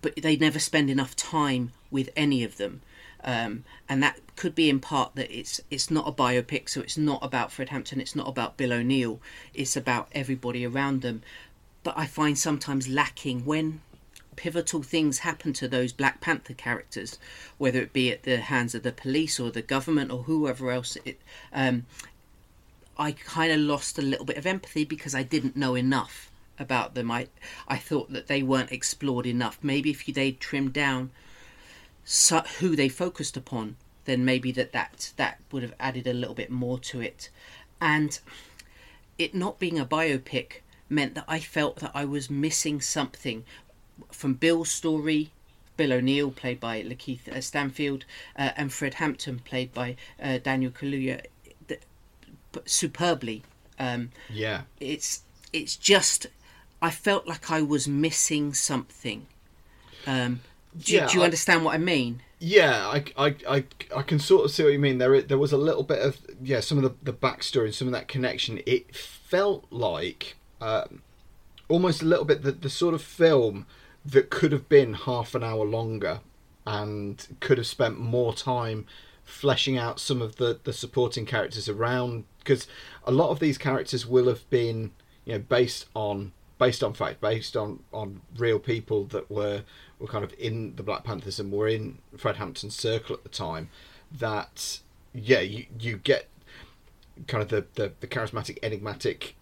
but 0.00 0.16
they 0.16 0.36
never 0.36 0.58
spend 0.58 0.88
enough 0.88 1.14
time 1.14 1.72
with 1.90 2.08
any 2.16 2.42
of 2.42 2.56
them 2.56 2.80
um, 3.22 3.64
and 3.88 4.02
that 4.02 4.18
could 4.36 4.54
be 4.54 4.70
in 4.70 4.80
part 4.80 5.14
that 5.14 5.30
it's 5.30 5.60
it's 5.70 5.90
not 5.90 6.08
a 6.08 6.12
biopic, 6.12 6.68
so 6.68 6.80
it's 6.80 6.96
not 6.96 7.22
about 7.22 7.52
Fred 7.52 7.68
Hampton, 7.68 8.00
it's 8.00 8.16
not 8.16 8.28
about 8.28 8.56
Bill 8.56 8.72
O'Neill, 8.72 9.20
it's 9.52 9.76
about 9.76 10.08
everybody 10.12 10.64
around 10.64 11.02
them. 11.02 11.22
But 11.82 11.96
I 11.96 12.06
find 12.06 12.38
sometimes 12.38 12.88
lacking 12.88 13.44
when 13.44 13.80
pivotal 14.36 14.82
things 14.82 15.18
happen 15.18 15.52
to 15.54 15.68
those 15.68 15.92
Black 15.92 16.20
Panther 16.20 16.54
characters, 16.54 17.18
whether 17.58 17.80
it 17.80 17.92
be 17.92 18.10
at 18.10 18.22
the 18.22 18.38
hands 18.38 18.74
of 18.74 18.82
the 18.82 18.92
police 18.92 19.38
or 19.40 19.50
the 19.50 19.62
government 19.62 20.10
or 20.10 20.24
whoever 20.24 20.70
else. 20.70 20.96
It, 21.04 21.20
um, 21.52 21.86
I 22.98 23.12
kind 23.12 23.52
of 23.52 23.60
lost 23.60 23.98
a 23.98 24.02
little 24.02 24.24
bit 24.24 24.36
of 24.36 24.46
empathy 24.46 24.84
because 24.84 25.14
I 25.14 25.22
didn't 25.22 25.56
know 25.56 25.74
enough 25.74 26.30
about 26.58 26.94
them. 26.94 27.10
I 27.10 27.28
I 27.66 27.78
thought 27.78 28.12
that 28.12 28.26
they 28.26 28.42
weren't 28.42 28.72
explored 28.72 29.26
enough. 29.26 29.58
Maybe 29.62 29.90
if 29.90 30.04
they 30.06 30.32
trimmed 30.32 30.74
down 30.74 31.10
who 32.58 32.76
they 32.76 32.88
focused 32.88 33.36
upon, 33.36 33.76
then 34.04 34.24
maybe 34.24 34.52
that, 34.52 34.72
that 34.72 35.12
that 35.16 35.40
would 35.50 35.62
have 35.62 35.74
added 35.78 36.06
a 36.06 36.12
little 36.12 36.34
bit 36.34 36.50
more 36.50 36.78
to 36.78 37.00
it. 37.00 37.30
And 37.80 38.18
it 39.18 39.34
not 39.34 39.58
being 39.58 39.78
a 39.78 39.86
biopic 39.86 40.60
meant 40.90 41.14
that 41.14 41.24
I 41.28 41.38
felt 41.40 41.76
that 41.76 41.92
I 41.94 42.04
was 42.04 42.28
missing 42.28 42.80
something 42.82 43.44
from 44.12 44.34
Bill's 44.34 44.70
story. 44.70 45.30
Bill 45.76 45.92
O'Neill, 45.94 46.30
played 46.30 46.60
by 46.60 46.82
Lakeith 46.82 47.26
uh, 47.28 47.40
Stanfield, 47.40 48.04
uh, 48.36 48.50
and 48.54 48.70
Fred 48.70 48.94
Hampton, 48.94 49.38
played 49.38 49.72
by 49.72 49.96
uh, 50.22 50.36
Daniel 50.36 50.70
Kaluuya, 50.70 51.22
th- 51.68 51.80
superbly. 52.66 53.42
Um, 53.78 54.10
Yeah. 54.28 54.62
it's 54.78 55.22
it's 55.52 55.76
just 55.76 56.26
I 56.82 56.90
felt 56.90 57.26
like 57.26 57.50
I 57.50 57.62
was 57.62 57.88
missing 57.88 58.52
something. 58.52 59.26
Um, 60.06 60.40
do, 60.78 60.94
Yeah, 60.94 61.06
do 61.08 61.14
you 61.14 61.22
I- 61.22 61.24
understand 61.24 61.64
what 61.64 61.74
I 61.74 61.78
mean? 61.78 62.22
Yeah, 62.42 62.86
I, 62.88 63.04
I, 63.18 63.34
I, 63.48 63.64
I 63.96 64.02
can 64.02 64.18
sort 64.18 64.46
of 64.46 64.50
see 64.50 64.62
what 64.62 64.72
you 64.72 64.78
mean. 64.78 64.96
There, 64.96 65.20
there 65.20 65.36
was 65.36 65.52
a 65.52 65.58
little 65.58 65.82
bit 65.82 65.98
of 66.00 66.18
yeah, 66.42 66.60
some 66.60 66.78
of 66.78 66.84
the 66.84 66.94
the 67.12 67.16
backstory 67.16 67.66
and 67.66 67.74
some 67.74 67.88
of 67.88 67.92
that 67.92 68.08
connection. 68.08 68.60
It 68.66 68.94
felt 68.96 69.66
like 69.70 70.36
um, 70.60 71.02
almost 71.68 72.02
a 72.02 72.06
little 72.06 72.24
bit 72.24 72.42
the, 72.42 72.52
the 72.52 72.70
sort 72.70 72.94
of 72.94 73.02
film 73.02 73.66
that 74.04 74.30
could 74.30 74.52
have 74.52 74.68
been 74.68 74.94
half 74.94 75.34
an 75.34 75.44
hour 75.44 75.64
longer 75.64 76.20
and 76.66 77.26
could 77.40 77.58
have 77.58 77.66
spent 77.66 77.98
more 77.98 78.34
time 78.34 78.86
fleshing 79.24 79.78
out 79.78 80.00
some 80.00 80.20
of 80.20 80.36
the 80.36 80.58
the 80.64 80.72
supporting 80.72 81.24
characters 81.24 81.68
around 81.68 82.24
because 82.38 82.66
a 83.04 83.12
lot 83.12 83.30
of 83.30 83.38
these 83.38 83.56
characters 83.56 84.06
will 84.06 84.26
have 84.26 84.48
been 84.50 84.90
you 85.24 85.32
know 85.32 85.38
based 85.38 85.86
on 85.94 86.32
based 86.58 86.82
on 86.82 86.92
fact 86.92 87.20
based 87.20 87.56
on 87.56 87.82
on 87.92 88.20
real 88.36 88.58
people 88.58 89.04
that 89.04 89.30
were 89.30 89.62
were 89.98 90.08
kind 90.08 90.24
of 90.24 90.34
in 90.38 90.74
the 90.76 90.82
Black 90.82 91.04
Panthers 91.04 91.38
and 91.38 91.52
were 91.52 91.68
in 91.68 91.98
Fred 92.16 92.36
Hampton's 92.36 92.74
circle 92.76 93.14
at 93.14 93.22
the 93.22 93.28
time 93.28 93.68
that 94.10 94.80
yeah 95.14 95.40
you 95.40 95.66
you 95.78 95.96
get 95.96 96.28
kind 97.26 97.42
of 97.42 97.48
the 97.48 97.66
the, 97.74 97.92
the 98.00 98.06
charismatic 98.06 98.58
enigmatic 98.62 99.36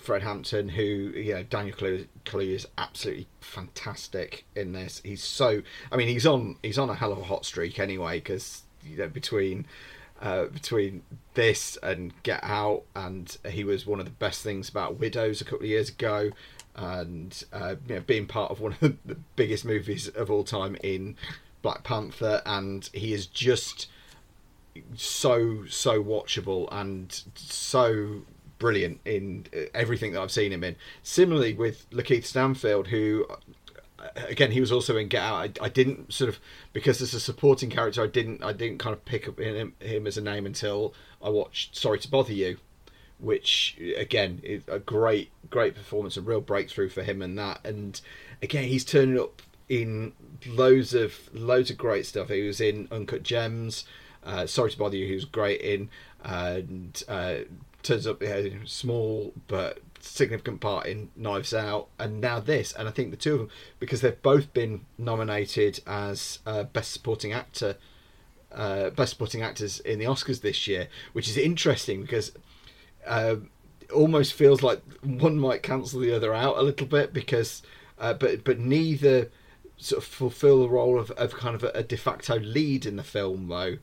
Fred 0.00 0.22
Hampton, 0.22 0.70
who 0.70 0.82
you 0.82 1.34
know 1.34 1.42
Daniel 1.42 1.76
Kaluuya 1.76 2.06
Kaluuya 2.24 2.54
is 2.54 2.68
absolutely 2.78 3.26
fantastic 3.40 4.44
in 4.54 4.72
this. 4.72 5.00
He's 5.04 5.22
so, 5.22 5.62
I 5.92 5.96
mean, 5.96 6.08
he's 6.08 6.26
on 6.26 6.56
he's 6.62 6.78
on 6.78 6.90
a 6.90 6.94
hell 6.94 7.12
of 7.12 7.18
a 7.18 7.24
hot 7.24 7.44
streak 7.44 7.78
anyway 7.78 8.18
because 8.18 8.62
you 8.84 8.96
know 8.96 9.08
between 9.08 9.66
uh, 10.20 10.46
between 10.46 11.02
this 11.34 11.78
and 11.82 12.12
Get 12.22 12.40
Out, 12.42 12.82
and 12.94 13.36
he 13.48 13.64
was 13.64 13.86
one 13.86 14.00
of 14.00 14.06
the 14.06 14.12
best 14.12 14.42
things 14.42 14.68
about 14.68 14.98
Widows 14.98 15.40
a 15.40 15.44
couple 15.44 15.64
of 15.64 15.70
years 15.70 15.88
ago, 15.88 16.30
and 16.76 17.44
uh, 17.52 17.76
you 17.88 17.96
know 17.96 18.00
being 18.02 18.26
part 18.26 18.50
of 18.50 18.60
one 18.60 18.76
of 18.80 18.96
the 19.04 19.16
biggest 19.36 19.64
movies 19.64 20.08
of 20.08 20.30
all 20.30 20.44
time 20.44 20.76
in 20.82 21.16
Black 21.62 21.84
Panther, 21.84 22.42
and 22.44 22.88
he 22.92 23.12
is 23.12 23.26
just 23.26 23.88
so 24.94 25.64
so 25.66 26.02
watchable 26.02 26.68
and 26.70 27.22
so 27.34 28.22
brilliant 28.60 29.00
in 29.04 29.46
uh, 29.52 29.62
everything 29.74 30.12
that 30.12 30.20
I've 30.22 30.30
seen 30.30 30.52
him 30.52 30.62
in. 30.62 30.76
Similarly 31.02 31.54
with 31.54 31.90
Lakeith 31.90 32.24
Stanfield, 32.24 32.86
who 32.88 33.26
uh, 33.98 34.06
again 34.28 34.52
he 34.52 34.60
was 34.60 34.70
also 34.70 34.96
in 34.96 35.08
Get 35.08 35.22
Out. 35.22 35.58
I, 35.60 35.64
I 35.64 35.68
didn't 35.68 36.12
sort 36.12 36.28
of 36.28 36.38
because 36.72 37.02
as 37.02 37.12
a 37.12 37.18
supporting 37.18 37.70
character, 37.70 38.04
I 38.04 38.06
didn't 38.06 38.44
I 38.44 38.52
didn't 38.52 38.78
kind 38.78 38.94
of 38.94 39.04
pick 39.04 39.26
up 39.28 39.40
him, 39.40 39.74
him 39.80 40.06
as 40.06 40.16
a 40.16 40.22
name 40.22 40.46
until 40.46 40.94
I 41.20 41.30
watched 41.30 41.74
Sorry 41.74 41.98
to 41.98 42.08
Bother 42.08 42.32
You, 42.32 42.58
which 43.18 43.76
again 43.96 44.40
is 44.44 44.62
a 44.68 44.78
great 44.78 45.30
great 45.50 45.74
performance, 45.74 46.16
a 46.16 46.20
real 46.20 46.40
breakthrough 46.40 46.88
for 46.88 47.02
him 47.02 47.20
and 47.22 47.36
that. 47.38 47.60
And 47.64 48.00
again, 48.40 48.68
he's 48.68 48.84
turning 48.84 49.18
up 49.18 49.42
in 49.68 50.12
loads 50.46 50.94
of 50.94 51.30
loads 51.32 51.70
of 51.70 51.78
great 51.78 52.06
stuff. 52.06 52.28
He 52.28 52.42
was 52.42 52.60
in 52.60 52.88
Uncut 52.90 53.22
Gems. 53.22 53.84
uh, 54.24 54.46
Sorry 54.46 54.70
to 54.70 54.78
Bother 54.78 54.96
You, 54.96 55.06
he 55.06 55.14
was 55.14 55.24
great 55.24 55.60
in, 55.60 55.88
and 56.22 57.02
uh, 57.08 57.36
turns 57.82 58.06
up 58.06 58.22
a 58.22 58.66
small 58.66 59.32
but 59.48 59.80
significant 60.00 60.60
part 60.60 60.86
in 60.86 61.10
Knives 61.16 61.54
Out, 61.54 61.88
and 61.98 62.20
now 62.20 62.40
this. 62.40 62.72
And 62.72 62.88
I 62.88 62.90
think 62.90 63.10
the 63.10 63.16
two 63.16 63.34
of 63.34 63.38
them, 63.40 63.50
because 63.78 64.00
they've 64.00 64.22
both 64.22 64.52
been 64.52 64.86
nominated 64.98 65.80
as 65.86 66.38
uh, 66.46 66.64
Best 66.64 66.92
Supporting 66.92 67.32
Actor, 67.32 67.76
uh, 68.52 68.90
Best 68.90 69.12
Supporting 69.12 69.42
Actors 69.42 69.80
in 69.80 69.98
the 69.98 70.06
Oscars 70.06 70.40
this 70.40 70.66
year, 70.66 70.88
which 71.12 71.28
is 71.28 71.36
interesting 71.36 72.02
because. 72.02 72.32
Uh, 73.06 73.36
almost 73.94 74.34
feels 74.34 74.62
like 74.62 74.80
one 75.02 75.36
might 75.36 75.64
cancel 75.64 75.98
the 75.98 76.14
other 76.14 76.32
out 76.32 76.56
a 76.56 76.62
little 76.62 76.86
bit 76.86 77.12
because 77.12 77.60
uh, 77.98 78.14
but 78.14 78.44
but 78.44 78.56
neither 78.56 79.30
sort 79.78 80.02
of 80.02 80.08
fulfill 80.08 80.60
the 80.60 80.68
role 80.68 80.96
of, 80.98 81.10
of 81.12 81.34
kind 81.34 81.56
of 81.56 81.64
a, 81.64 81.70
a 81.74 81.82
de 81.82 81.96
facto 81.96 82.38
lead 82.38 82.86
in 82.86 82.94
the 82.94 83.02
film 83.02 83.48
though 83.48 83.78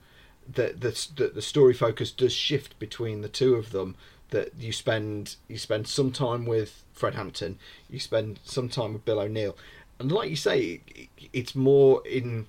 that 0.54 0.82
the, 0.82 1.08
the 1.16 1.28
the 1.36 1.42
story 1.42 1.74
focus 1.74 2.12
does 2.12 2.34
shift 2.34 2.78
between 2.80 3.22
the 3.22 3.30
two 3.30 3.56
of 3.56 3.72
them 3.72 3.96
that 4.30 4.52
you 4.60 4.72
spend 4.72 5.36
you 5.48 5.58
spend 5.58 5.88
some 5.88 6.12
time 6.12 6.46
with 6.46 6.84
Fred 6.94 7.16
Hampton 7.16 7.58
you 7.90 8.00
spend 8.00 8.40
some 8.44 8.70
time 8.70 8.94
with 8.94 9.06
Bill 9.06 9.20
O'Neill 9.20 9.58
and 10.00 10.12
like 10.12 10.30
you 10.30 10.36
say 10.36 10.82
it, 10.88 11.10
it's 11.34 11.56
more 11.56 12.06
in 12.06 12.48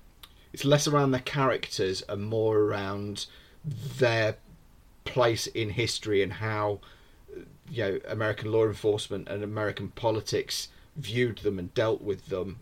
it's 0.51 0.65
less 0.65 0.87
around 0.87 1.11
their 1.11 1.21
characters 1.21 2.03
and 2.09 2.23
more 2.23 2.57
around 2.57 3.27
their 3.63 4.37
place 5.05 5.47
in 5.47 5.71
history 5.71 6.21
and 6.23 6.33
how 6.33 6.79
you 7.69 7.83
know 7.83 7.99
American 8.07 8.51
law 8.51 8.65
enforcement 8.65 9.27
and 9.27 9.43
American 9.43 9.89
politics 9.89 10.69
viewed 10.95 11.39
them 11.39 11.57
and 11.59 11.73
dealt 11.73 12.01
with 12.01 12.27
them. 12.27 12.59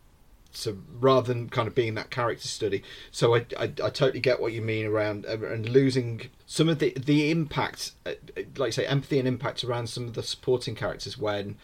So 0.58 0.78
rather 1.00 1.34
than 1.34 1.50
kind 1.50 1.68
of 1.68 1.76
being 1.76 1.96
that 1.96 2.10
character 2.10 2.48
study, 2.48 2.84
so 3.12 3.36
I, 3.36 3.46
I, 3.58 3.64
I 3.66 3.90
totally 3.90 4.20
get 4.20 4.40
what 4.40 4.54
you 4.54 4.62
mean 4.62 4.86
around 4.86 5.26
uh, 5.26 5.38
and 5.46 5.68
losing 5.70 6.30
some 6.46 6.68
of 6.68 6.80
the 6.80 6.94
the 6.98 7.30
impact, 7.30 7.92
uh, 8.06 8.14
like 8.58 8.68
I 8.68 8.72
say, 8.72 8.86
empathy 8.86 9.20
and 9.20 9.28
impact 9.28 9.64
around 9.64 9.88
some 9.88 10.06
of 10.06 10.14
the 10.14 10.24
supporting 10.24 10.76
characters 10.76 11.18
when 11.18 11.58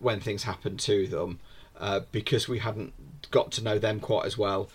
when 0.00 0.20
things 0.20 0.42
happen 0.42 0.76
to 0.78 1.06
them, 1.06 1.40
uh, 1.78 2.00
because 2.12 2.48
we 2.48 2.58
hadn't 2.58 2.92
got 3.30 3.52
to 3.52 3.62
know 3.62 3.78
them 3.78 4.00
quite 4.00 4.26
as 4.26 4.36
well. 4.36 4.68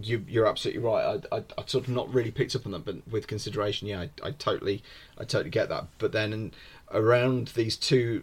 You, 0.00 0.24
you're 0.28 0.46
absolutely 0.46 0.82
right. 0.82 1.20
I, 1.32 1.36
I, 1.36 1.44
I 1.58 1.64
sort 1.66 1.84
of 1.84 1.88
not 1.88 2.12
really 2.14 2.30
picked 2.30 2.54
up 2.54 2.64
on 2.64 2.72
that, 2.72 2.84
but 2.84 3.08
with 3.08 3.26
consideration, 3.26 3.88
yeah, 3.88 4.02
I, 4.02 4.28
I 4.28 4.30
totally, 4.30 4.84
I 5.18 5.24
totally 5.24 5.50
get 5.50 5.68
that. 5.68 5.86
But 5.98 6.12
then 6.12 6.52
around 6.92 7.48
these 7.48 7.76
two 7.76 8.22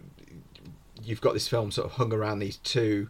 you've 1.02 1.20
got 1.20 1.34
this 1.34 1.48
film 1.48 1.70
sort 1.70 1.86
of 1.86 1.92
hung 1.92 2.12
around 2.12 2.38
these 2.38 2.56
two 2.58 3.08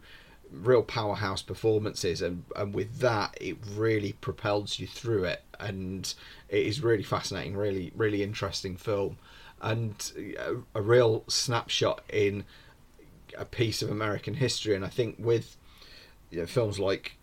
real 0.51 0.83
powerhouse 0.83 1.41
performances 1.41 2.21
and 2.21 2.43
and 2.55 2.73
with 2.73 2.99
that 2.99 3.37
it 3.39 3.55
really 3.75 4.13
propels 4.13 4.79
you 4.79 4.87
through 4.87 5.23
it 5.23 5.43
and 5.59 6.15
it 6.49 6.65
is 6.65 6.81
really 6.81 7.03
fascinating 7.03 7.55
really 7.55 7.91
really 7.95 8.23
interesting 8.23 8.75
film 8.75 9.17
and 9.61 10.11
a, 10.17 10.55
a 10.79 10.81
real 10.81 11.23
snapshot 11.27 12.01
in 12.11 12.43
a 13.37 13.45
piece 13.45 13.81
of 13.81 13.91
American 13.91 14.33
history 14.33 14.75
and 14.75 14.83
I 14.83 14.89
think 14.89 15.15
with 15.19 15.55
you 16.29 16.39
know, 16.39 16.45
films 16.45 16.79
like 16.79 17.15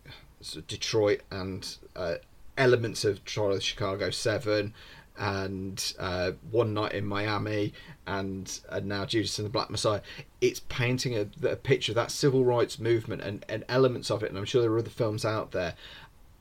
Detroit 0.67 1.21
and 1.31 1.77
uh, 1.95 2.15
elements 2.57 3.05
of 3.05 3.23
Trial 3.25 3.53
of 3.53 3.63
Chicago 3.63 4.09
7 4.09 4.73
and 5.17 5.93
uh, 5.97 6.31
One 6.51 6.73
Night 6.73 6.91
in 6.91 7.05
Miami, 7.05 7.73
and, 8.05 8.59
and 8.69 8.85
now 8.85 9.05
Judas 9.05 9.39
and 9.39 9.47
the 9.47 9.49
Black 9.49 9.69
Messiah. 9.69 10.01
It's 10.39 10.61
painting 10.69 11.15
a, 11.15 11.47
a, 11.47 11.55
picture 11.55 11.91
of 11.91 11.95
that 11.95 12.11
civil 12.11 12.45
rights 12.45 12.77
movement 12.77 13.23
and, 13.23 13.43
and 13.49 13.63
elements 13.67 14.11
of 14.11 14.21
it, 14.23 14.29
and 14.29 14.37
I'm 14.37 14.45
sure 14.45 14.61
there 14.61 14.71
are 14.71 14.79
other 14.79 14.89
films 14.89 15.25
out 15.25 15.51
there. 15.51 15.73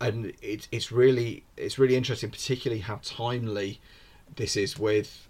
And 0.01 0.35
it's 0.43 0.69
it's 0.71 0.93
really 0.93 1.45
it's 1.57 1.79
really 1.79 1.97
interesting, 1.97 2.31
particularly 2.31 2.83
how 2.83 3.01
timely 3.03 3.81
this 4.37 4.57
is 4.57 4.79
with 4.79 5.27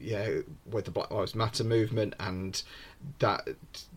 know, 0.00 0.44
with 0.70 0.84
the 0.84 0.90
Black 0.90 1.10
Lives 1.10 1.34
Matter 1.34 1.64
movement 1.64 2.14
and 2.18 2.62
that 3.18 3.48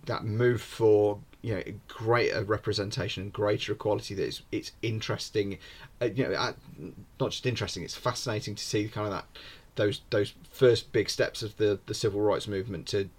that 0.06 0.24
move 0.24 0.62
for 0.62 1.20
you 1.42 1.56
know 1.56 1.64
greater 1.88 2.44
representation 2.44 3.24
and 3.24 3.34
greater 3.34 3.72
equality 3.72 4.14
that 4.16 4.26
it's, 4.26 4.42
it's 4.52 4.72
interesting 4.82 5.58
uh, 6.02 6.06
you 6.06 6.28
know 6.28 6.54
not 7.20 7.32
just 7.32 7.46
interesting 7.46 7.84
it's 7.84 7.96
fascinating 7.96 8.54
to 8.56 8.64
see 8.64 8.88
kind 8.90 9.08
of 9.08 9.14
that 9.14 9.26
those 9.76 10.02
those 10.10 10.34
first 10.52 10.92
big 10.92 11.10
steps 11.10 11.42
of 11.42 11.56
the 11.58 11.80
the 11.86 11.94
civil 11.94 12.20
rights 12.20 12.48
movement 12.48 12.86
to 12.88 13.10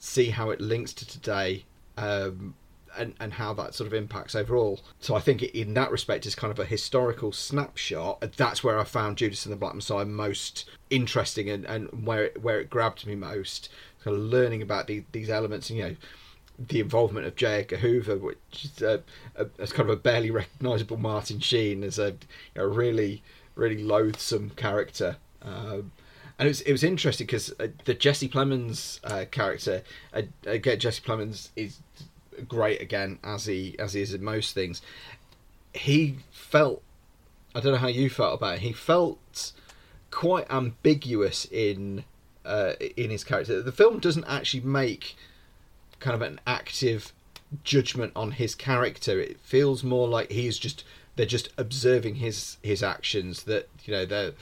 see 0.00 0.30
how 0.30 0.50
it 0.50 0.60
links 0.60 0.92
to 0.94 1.06
today 1.06 1.64
um, 1.96 2.54
and 2.96 3.14
and 3.20 3.34
how 3.34 3.54
that 3.54 3.74
sort 3.74 3.86
of 3.86 3.94
impacts 3.94 4.34
overall. 4.34 4.80
So 4.98 5.14
I 5.14 5.20
think 5.20 5.42
in 5.42 5.74
that 5.74 5.92
respect, 5.92 6.26
it's 6.26 6.34
kind 6.34 6.50
of 6.50 6.58
a 6.58 6.64
historical 6.64 7.30
snapshot. 7.30 8.32
That's 8.36 8.64
where 8.64 8.78
I 8.78 8.84
found 8.84 9.18
Judas 9.18 9.46
and 9.46 9.52
the 9.52 9.56
Black 9.56 9.74
Messiah 9.74 10.04
most 10.04 10.68
interesting 10.90 11.48
and, 11.48 11.64
and 11.66 12.06
where 12.06 12.24
it, 12.24 12.42
where 12.42 12.58
it 12.58 12.70
grabbed 12.70 13.06
me 13.06 13.14
most. 13.14 13.68
Kind 14.02 14.16
of 14.16 14.22
learning 14.22 14.62
about 14.62 14.86
the, 14.86 15.04
these 15.12 15.28
elements, 15.28 15.68
and, 15.68 15.78
you 15.78 15.84
know, 15.84 15.96
the 16.58 16.80
involvement 16.80 17.26
of 17.26 17.36
J. 17.36 17.60
Edgar 17.60 17.76
Hoover, 17.76 18.16
which 18.16 18.64
is 18.64 18.80
a, 18.80 19.02
a, 19.36 19.46
as 19.58 19.72
kind 19.74 19.90
of 19.90 19.98
a 19.98 20.00
barely 20.00 20.30
recognisable 20.30 20.96
Martin 20.96 21.38
Sheen 21.38 21.84
as 21.84 21.98
a, 21.98 22.16
a 22.56 22.66
really 22.66 23.22
really 23.54 23.82
loathsome 23.82 24.50
character. 24.50 25.16
Um, 25.42 25.92
and 26.40 26.46
it 26.46 26.50
was 26.50 26.60
it 26.62 26.72
was 26.72 26.82
interesting 26.82 27.26
because 27.26 27.52
uh, 27.60 27.68
the 27.84 27.92
Jesse 27.92 28.28
Plemons 28.28 28.98
uh, 29.04 29.26
character, 29.30 29.82
uh, 30.14 30.22
again 30.46 30.80
Jesse 30.80 31.02
Plemons 31.02 31.50
is 31.54 31.80
great 32.48 32.80
again 32.80 33.18
as 33.22 33.44
he 33.44 33.76
as 33.78 33.92
he 33.92 34.00
is 34.00 34.14
in 34.14 34.24
most 34.24 34.54
things. 34.54 34.80
He 35.74 36.16
felt 36.32 36.82
I 37.54 37.60
don't 37.60 37.72
know 37.72 37.78
how 37.78 37.88
you 37.88 38.08
felt 38.08 38.38
about 38.38 38.54
it. 38.54 38.60
He 38.60 38.72
felt 38.72 39.52
quite 40.10 40.50
ambiguous 40.50 41.46
in 41.50 42.04
uh, 42.46 42.72
in 42.96 43.10
his 43.10 43.22
character. 43.22 43.60
The 43.60 43.70
film 43.70 43.98
doesn't 43.98 44.24
actually 44.24 44.62
make 44.62 45.16
kind 45.98 46.14
of 46.14 46.22
an 46.22 46.40
active 46.46 47.12
judgment 47.64 48.12
on 48.16 48.32
his 48.32 48.54
character. 48.54 49.20
It 49.20 49.38
feels 49.40 49.84
more 49.84 50.08
like 50.08 50.30
he's 50.30 50.58
just 50.58 50.84
they're 51.16 51.26
just 51.26 51.50
observing 51.58 52.14
his 52.14 52.56
his 52.62 52.82
actions. 52.82 53.42
That 53.42 53.68
you 53.84 53.92
know 53.92 54.06
there 54.06 54.32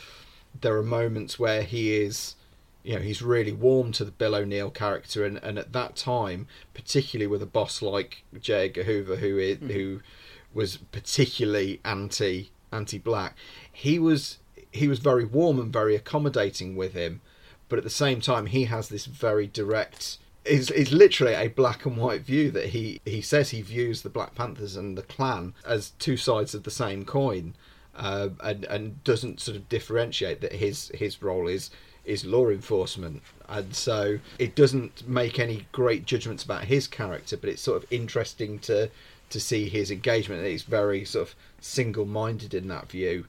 there 0.61 0.77
are 0.77 0.83
moments 0.83 1.39
where 1.39 1.63
he 1.63 1.95
is 1.95 2.35
you 2.83 2.95
know 2.95 3.01
he's 3.01 3.21
really 3.21 3.53
warm 3.53 3.93
to 3.93 4.05
the 4.05 4.11
Bill 4.11 4.35
O'Neill 4.35 4.71
character, 4.71 5.25
and, 5.25 5.39
and 5.43 5.59
at 5.59 5.73
that 5.73 5.97
time, 5.97 6.47
particularly 6.75 7.27
with 7.27 7.43
a 7.43 7.47
boss 7.47 7.83
like 7.83 8.25
J. 8.41 8.67
Edgar 8.67 8.85
Hoover, 8.85 9.17
who 9.17 9.39
is, 9.39 9.59
mm. 9.59 9.71
who 9.73 10.01
was 10.55 10.79
particularly 10.79 11.81
anti 11.85 12.51
anti 12.73 12.99
black, 12.99 13.37
he 13.71 13.99
was 13.99 14.39
he 14.71 14.89
was 14.89 15.01
very 15.01 15.25
warm 15.25 15.59
and 15.59 15.73
very 15.73 15.95
accommodating 15.95 16.77
with 16.77 16.95
him, 16.95 17.21
but 17.69 17.79
at 17.79 17.85
the 17.85 17.91
same 17.91 18.21
time, 18.21 18.47
he 18.47 18.65
has 18.65 18.89
this 18.89 19.07
very 19.07 19.47
direct 19.47 20.19
is 20.45 20.71
is 20.71 20.93
literally 20.93 21.35
a 21.35 21.49
black 21.49 21.85
and 21.85 21.97
white 21.97 22.23
view 22.23 22.51
that 22.51 22.67
he 22.67 23.01
he 23.05 23.21
says 23.21 23.51
he 23.51 23.61
views 23.61 24.03
the 24.03 24.09
Black 24.09 24.35
Panthers 24.35 24.77
and 24.77 24.97
the 24.97 25.03
Klan 25.03 25.53
as 25.67 25.91
two 25.99 26.17
sides 26.17 26.55
of 26.55 26.63
the 26.63 26.71
same 26.71 27.05
coin, 27.05 27.55
uh, 27.99 28.29
and 28.43 28.65
and 28.65 29.03
doesn't 29.05 29.41
sort 29.41 29.57
of 29.57 29.69
differentiate 29.69 30.41
that 30.41 30.53
his 30.53 30.91
his 30.95 31.21
role 31.23 31.49
is 31.49 31.71
is 32.05 32.25
law 32.25 32.49
enforcement, 32.49 33.23
and 33.49 33.75
so 33.75 34.19
it 34.39 34.55
doesn't 34.55 35.07
make 35.07 35.39
any 35.39 35.67
great 35.73 36.07
judgments 36.07 36.43
about 36.43 36.65
his 36.65 36.87
character, 36.87 37.37
but 37.37 37.51
it's 37.51 37.61
sort 37.61 37.83
of 37.83 37.93
interesting 37.93 38.59
to 38.61 38.91
to 39.31 39.41
see 39.41 39.69
his 39.69 39.91
engagement. 39.91 40.47
He's 40.47 40.63
very 40.63 41.05
sort 41.05 41.29
of 41.29 41.35
single 41.61 42.07
minded 42.07 42.55
in 42.55 42.69
that 42.69 42.91
view. 42.91 43.27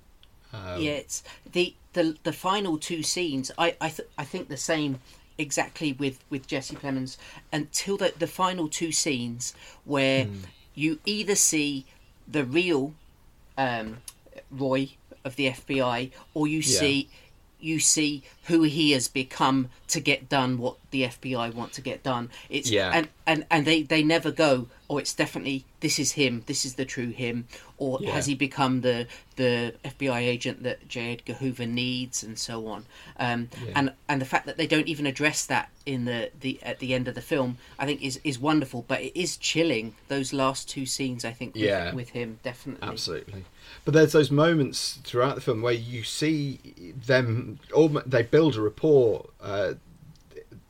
Um, 0.54 0.82
yeah, 0.82 0.92
it's 0.92 1.24
the 1.52 1.74
the 1.94 2.16
the 2.24 2.34
final 2.34 2.78
two 2.78 3.04
scenes. 3.04 3.52
I 3.58 3.76
I 3.82 3.90
th- 3.90 4.08
I 4.18 4.24
think 4.24 4.50
the 4.50 4.58
same 4.58 5.00
exactly 5.38 5.94
with 5.94 6.20
with 6.30 6.48
Jesse 6.48 6.76
Plemons 6.76 7.18
until 7.52 7.98
the 7.98 8.14
the 8.18 8.28
final 8.28 8.70
two 8.70 8.92
scenes 8.92 9.54
where 9.84 10.26
mm. 10.26 10.42
you 10.76 11.00
either 11.06 11.36
see 11.36 11.86
the 12.28 12.46
real 12.46 12.94
um, 13.58 13.98
Roy 14.52 14.92
of 15.26 15.36
the 15.36 15.48
FBI 15.48 16.12
or 16.34 16.48
you 16.48 16.60
yeah. 16.60 16.80
see 16.80 17.10
you 17.60 17.80
see 17.80 18.24
who 18.46 18.64
he 18.64 18.92
has 18.92 19.08
become 19.08 19.70
to 19.88 20.00
get 20.00 20.30
done 20.30 20.58
what 20.58 20.78
the 20.92 21.04
FBI 21.04 21.54
want 21.54 21.74
to 21.74 21.82
get 21.82 22.04
done. 22.04 22.30
It's 22.50 22.72
yeah. 22.72 22.92
and, 22.94 23.10
and, 23.28 23.46
and 23.52 23.66
they, 23.66 23.84
they 23.84 24.02
never 24.02 24.32
go, 24.32 24.68
oh 24.90 24.98
it's 24.98 25.14
definitely 25.14 25.66
this 25.82 26.00
is 26.00 26.14
him, 26.14 26.44
this 26.46 26.66
is 26.66 26.76
the 26.76 26.86
true 26.86 27.10
him, 27.10 27.48
or 27.78 28.00
yeah. 28.02 28.12
has 28.12 28.26
he 28.26 28.36
become 28.36 28.82
the 28.82 29.08
the 29.36 29.76
FBI 29.84 30.20
agent 30.20 30.64
that 30.64 30.88
J. 30.88 31.14
Edgar 31.14 31.34
Hoover 31.34 31.66
needs 31.66 32.24
and 32.24 32.40
so 32.40 32.68
on. 32.68 32.86
Um, 33.20 33.50
yeah. 33.66 33.74
and 33.76 33.94
and 34.08 34.22
the 34.22 34.26
fact 34.26 34.46
that 34.46 34.58
they 34.58 34.68
don't 34.68 34.88
even 34.88 35.06
address 35.06 35.46
that 35.46 35.70
in 35.86 36.06
the, 36.06 36.32
the 36.40 36.60
at 36.64 36.80
the 36.80 36.94
end 36.94 37.08
of 37.08 37.16
the 37.16 37.22
film, 37.22 37.58
I 37.78 37.86
think 37.86 38.02
is 38.02 38.20
is 38.24 38.40
wonderful. 38.40 38.86
But 38.88 39.02
it 39.02 39.20
is 39.20 39.38
chilling, 39.38 39.96
those 40.08 40.34
last 40.34 40.70
two 40.70 40.86
scenes 40.86 41.26
I 41.26 41.32
think 41.32 41.56
with, 41.56 41.64
yeah. 41.64 41.94
with 41.94 42.10
him, 42.10 42.40
definitely. 42.42 42.88
Absolutely. 42.88 43.46
But 43.86 43.94
there's 43.94 44.12
those 44.12 44.32
moments 44.32 45.00
throughout 45.04 45.36
the 45.36 45.42
film 45.42 45.62
where 45.62 45.74
you 45.74 46.04
see 46.04 46.60
them, 47.06 47.60
All 47.74 47.90
they 47.90 48.24
build 48.24 48.56
a 48.56 48.62
rapport. 48.62 49.30
Uh, 49.42 49.74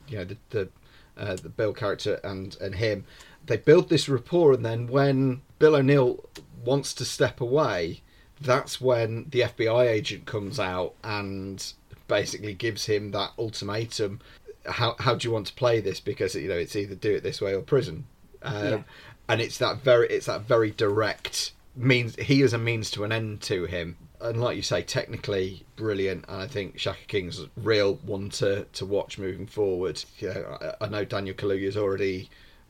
you 0.07 0.17
know, 0.17 0.23
the 0.25 0.37
the, 0.49 0.69
uh, 1.17 1.35
the 1.35 1.49
Bill 1.49 1.73
character 1.73 2.19
and 2.23 2.55
and 2.61 2.75
him, 2.75 3.05
they 3.45 3.57
build 3.57 3.89
this 3.89 4.07
rapport, 4.07 4.53
and 4.53 4.65
then 4.65 4.87
when 4.87 5.41
Bill 5.59 5.75
O'Neill 5.75 6.23
wants 6.63 6.93
to 6.95 7.05
step 7.05 7.41
away, 7.41 8.01
that's 8.39 8.79
when 8.79 9.25
the 9.29 9.41
FBI 9.41 9.87
agent 9.87 10.25
comes 10.25 10.59
out 10.59 10.93
and 11.03 11.73
basically 12.07 12.53
gives 12.53 12.85
him 12.85 13.11
that 13.11 13.31
ultimatum. 13.37 14.19
How 14.65 14.95
how 14.99 15.15
do 15.15 15.27
you 15.27 15.33
want 15.33 15.47
to 15.47 15.53
play 15.53 15.79
this? 15.79 15.99
Because 15.99 16.35
you 16.35 16.47
know 16.47 16.57
it's 16.57 16.75
either 16.75 16.95
do 16.95 17.15
it 17.15 17.23
this 17.23 17.41
way 17.41 17.53
or 17.53 17.61
prison. 17.61 18.05
Um, 18.41 18.63
Yeah. 18.63 18.81
And 19.27 19.41
it's 19.41 19.59
that 19.59 19.83
very 19.83 20.07
it's 20.07 20.25
that 20.25 20.41
very 20.41 20.71
direct 20.71 21.51
means 21.76 22.15
he 22.15 22.41
is 22.41 22.53
a 22.53 22.57
means 22.57 22.91
to 22.91 23.03
an 23.03 23.11
end 23.11 23.41
to 23.41 23.65
him. 23.65 23.97
And 24.22 24.41
like 24.41 24.57
you 24.57 24.61
say, 24.61 24.82
technically 24.82 25.65
brilliant. 25.76 26.26
And 26.28 26.41
I 26.41 26.47
think 26.47 26.78
Shaka 26.78 27.05
King's 27.07 27.39
a 27.39 27.49
real 27.55 27.95
one 27.95 28.30
to, 28.32 28.65
to 28.74 28.86
watch 28.86 29.17
moving 29.17 29.47
forward. 29.47 30.03
I, 30.22 30.74
I 30.82 30.88
know 30.89 31.05
Daniel 31.05 31.36
Kaluuya's 31.36 31.78
already 31.78 32.30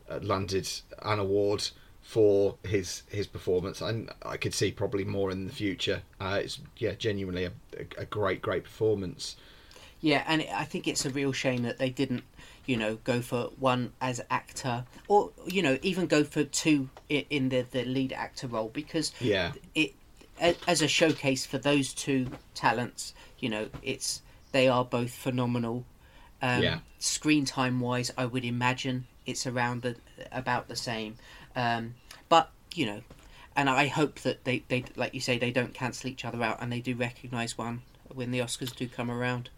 uh, 0.09 0.19
landed 0.21 0.69
an 1.01 1.19
award 1.19 1.69
for 2.01 2.55
his 2.63 3.03
his 3.07 3.27
performance, 3.27 3.81
and 3.81 4.09
I 4.23 4.37
could 4.37 4.55
see 4.55 4.71
probably 4.71 5.03
more 5.03 5.29
in 5.29 5.45
the 5.45 5.53
future. 5.53 6.01
Uh, 6.19 6.39
it's 6.43 6.59
yeah, 6.77 6.93
genuinely 6.93 7.45
a, 7.45 7.51
a, 7.77 8.01
a 8.01 8.05
great 8.05 8.41
great 8.41 8.63
performance. 8.63 9.35
Yeah, 10.01 10.23
and 10.27 10.45
I 10.53 10.63
think 10.63 10.87
it's 10.87 11.05
a 11.05 11.09
real 11.09 11.33
shame 11.33 11.63
that 11.63 11.77
they 11.77 11.89
didn't, 11.89 12.23
you 12.65 12.77
know, 12.77 12.99
go 13.03 13.21
for 13.21 13.51
one 13.59 13.91
as 13.99 14.21
actor, 14.29 14.85
or 15.07 15.31
you 15.45 15.61
know, 15.61 15.77
even 15.81 16.07
go 16.07 16.23
for 16.23 16.43
two 16.43 16.89
in 17.09 17.49
the 17.49 17.65
the 17.69 17.83
lead 17.83 18.13
actor 18.13 18.47
role 18.47 18.69
because 18.69 19.11
Yeah, 19.19 19.53
it 19.75 19.93
as 20.67 20.81
a 20.81 20.87
showcase 20.87 21.45
for 21.45 21.57
those 21.57 21.93
two 21.93 22.27
talents. 22.53 23.13
You 23.39 23.49
know, 23.49 23.69
it's 23.81 24.21
they 24.51 24.67
are 24.67 24.85
both 24.85 25.11
phenomenal. 25.11 25.85
Um, 26.41 26.63
Yeah. 26.63 26.79
Screen 26.99 27.45
time 27.45 27.79
wise, 27.79 28.11
I 28.17 28.25
would 28.25 28.43
imagine 28.45 29.07
it's 29.25 29.45
around 29.47 29.81
the 29.81 29.95
about 30.31 30.67
the 30.67 30.75
same. 30.75 31.15
Um, 31.55 31.95
but 32.29 32.51
you 32.73 32.85
know, 32.85 33.01
and 33.55 33.69
I 33.69 33.87
hope 33.87 34.19
that 34.21 34.43
they 34.45 34.63
they 34.67 34.85
like 34.95 35.13
you 35.13 35.19
say 35.19 35.37
they 35.37 35.51
don't 35.51 35.73
cancel 35.73 36.09
each 36.09 36.23
other 36.25 36.41
out 36.43 36.61
and 36.61 36.71
they 36.71 36.79
do 36.81 36.95
recognise 36.95 37.57
one 37.57 37.81
when 38.13 38.31
the 38.31 38.39
Oscars 38.39 38.75
do 38.75 38.87
come 38.87 39.11
around. 39.11 39.49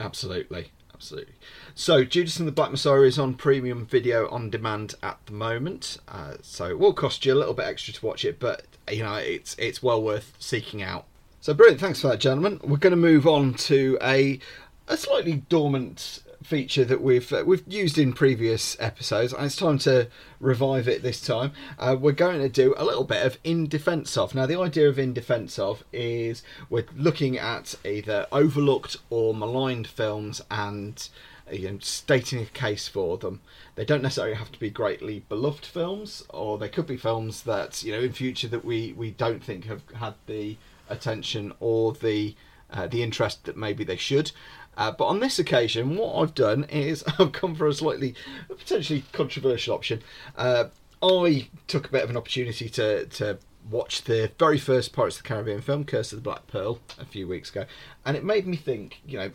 Absolutely, 0.00 0.72
absolutely. 0.94 1.34
So 1.74 2.04
Judas 2.04 2.38
and 2.38 2.48
the 2.48 2.52
Black 2.52 2.70
Messiah 2.70 3.02
is 3.02 3.18
on 3.18 3.34
premium 3.34 3.86
video 3.86 4.28
on 4.30 4.50
demand 4.50 4.94
at 5.02 5.18
the 5.26 5.32
moment. 5.32 5.98
Uh, 6.08 6.34
so 6.42 6.66
it 6.66 6.78
will 6.78 6.92
cost 6.92 7.24
you 7.24 7.34
a 7.34 7.36
little 7.36 7.54
bit 7.54 7.66
extra 7.66 7.94
to 7.94 8.06
watch 8.06 8.24
it, 8.24 8.38
but 8.38 8.64
you 8.90 9.02
know 9.02 9.14
it's 9.14 9.54
it's 9.58 9.82
well 9.82 10.02
worth 10.02 10.34
seeking 10.38 10.82
out. 10.82 11.06
So 11.40 11.54
brilliant, 11.54 11.80
thanks 11.80 12.00
for 12.00 12.08
that, 12.08 12.20
gentlemen. 12.20 12.60
We're 12.64 12.78
going 12.78 12.90
to 12.90 12.96
move 12.96 13.26
on 13.26 13.54
to 13.54 13.98
a 14.02 14.40
a 14.88 14.96
slightly 14.96 15.44
dormant 15.48 16.22
feature 16.48 16.84
that 16.84 17.02
we've 17.02 17.30
uh, 17.30 17.44
we've 17.46 17.62
used 17.68 17.98
in 17.98 18.14
previous 18.14 18.74
episodes, 18.80 19.34
and 19.34 19.44
it's 19.44 19.54
time 19.54 19.78
to 19.78 20.08
revive 20.40 20.88
it 20.88 21.02
this 21.02 21.20
time. 21.20 21.52
Uh, 21.78 21.94
we're 21.98 22.12
going 22.12 22.40
to 22.40 22.48
do 22.48 22.74
a 22.78 22.84
little 22.84 23.04
bit 23.04 23.24
of 23.24 23.38
in 23.44 23.68
defence 23.68 24.16
of. 24.16 24.34
Now, 24.34 24.46
the 24.46 24.58
idea 24.58 24.88
of 24.88 24.98
in 24.98 25.12
defence 25.12 25.58
of 25.58 25.84
is 25.92 26.42
we're 26.70 26.86
looking 26.96 27.38
at 27.38 27.74
either 27.84 28.26
overlooked 28.32 28.96
or 29.10 29.34
maligned 29.34 29.86
films 29.86 30.40
and 30.50 31.06
you 31.52 31.70
know, 31.70 31.78
stating 31.80 32.40
a 32.40 32.46
case 32.46 32.88
for 32.88 33.18
them. 33.18 33.40
They 33.74 33.84
don't 33.84 34.02
necessarily 34.02 34.36
have 34.36 34.52
to 34.52 34.58
be 34.58 34.70
greatly 34.70 35.24
beloved 35.28 35.66
films, 35.66 36.24
or 36.30 36.56
they 36.56 36.70
could 36.70 36.86
be 36.86 36.96
films 36.96 37.42
that 37.42 37.82
you 37.82 37.92
know 37.92 38.00
in 38.00 38.12
future 38.12 38.48
that 38.48 38.64
we 38.64 38.94
we 38.94 39.10
don't 39.10 39.44
think 39.44 39.66
have 39.66 39.82
had 39.96 40.14
the 40.26 40.56
attention 40.88 41.52
or 41.60 41.92
the 41.92 42.34
uh, 42.70 42.86
the 42.86 43.02
interest 43.02 43.44
that 43.44 43.56
maybe 43.56 43.84
they 43.84 43.96
should. 43.96 44.32
Uh, 44.78 44.92
but 44.92 45.06
on 45.06 45.18
this 45.18 45.38
occasion, 45.38 45.96
what 45.96 46.14
I've 46.14 46.34
done 46.34 46.64
is 46.70 47.04
I've 47.18 47.32
come 47.32 47.54
for 47.54 47.66
a 47.66 47.74
slightly 47.74 48.14
potentially 48.48 49.04
controversial 49.12 49.74
option. 49.74 50.02
Uh, 50.36 50.66
I 51.02 51.48
took 51.66 51.86
a 51.86 51.90
bit 51.90 52.04
of 52.04 52.10
an 52.10 52.16
opportunity 52.16 52.68
to 52.70 53.06
to 53.06 53.38
watch 53.70 54.04
the 54.04 54.30
very 54.38 54.58
first 54.58 54.92
Pirates 54.92 55.16
of 55.16 55.24
the 55.24 55.28
Caribbean 55.28 55.60
film, 55.60 55.84
Curse 55.84 56.12
of 56.12 56.18
the 56.18 56.22
Black 56.22 56.46
Pearl, 56.46 56.80
a 56.98 57.04
few 57.04 57.28
weeks 57.28 57.50
ago, 57.50 57.66
and 58.06 58.16
it 58.16 58.24
made 58.24 58.46
me 58.46 58.56
think. 58.56 59.00
You 59.06 59.18
know, 59.18 59.30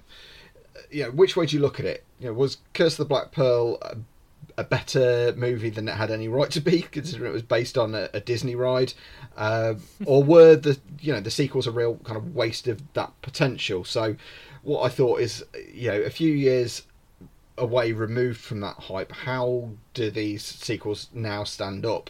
you 0.90 1.04
know, 1.04 1.12
which 1.12 1.36
way 1.36 1.46
do 1.46 1.56
you 1.56 1.62
look 1.62 1.80
at 1.80 1.86
it? 1.86 2.04
You 2.20 2.28
know, 2.28 2.34
was 2.34 2.58
Curse 2.74 2.94
of 2.94 2.98
the 3.00 3.06
Black 3.06 3.32
Pearl 3.32 3.78
a, 3.82 3.98
a 4.58 4.64
better 4.64 5.34
movie 5.36 5.70
than 5.70 5.88
it 5.88 5.96
had 5.96 6.10
any 6.10 6.28
right 6.28 6.52
to 6.52 6.62
be, 6.62 6.82
considering 6.92 7.32
it 7.32 7.34
was 7.34 7.44
based 7.44 7.78
on 7.78 7.94
a, 7.96 8.10
a 8.14 8.20
Disney 8.20 8.56
ride, 8.56 8.94
uh, 9.38 9.76
or 10.06 10.24
were 10.24 10.56
the 10.56 10.80
you 11.02 11.12
know 11.14 11.20
the 11.20 11.32
sequels 11.32 11.68
a 11.68 11.72
real 11.72 11.96
kind 12.04 12.18
of 12.18 12.34
waste 12.34 12.68
of 12.68 12.82
that 12.94 13.12
potential? 13.22 13.84
So, 13.84 14.16
what 14.64 14.84
I 14.84 14.90
thought 14.90 15.20
is, 15.20 15.44
you 15.74 15.92
know, 15.92 16.02
a 16.02 16.10
few 16.10 16.34
years 16.34 16.84
away 17.58 17.92
removed 17.92 18.40
from 18.40 18.62
that 18.62 18.76
hype, 18.76 19.12
how 19.12 19.70
do 19.94 20.10
these 20.10 20.44
sequels 20.44 21.10
now 21.14 21.44
stand 21.44 21.86
up? 21.86 22.10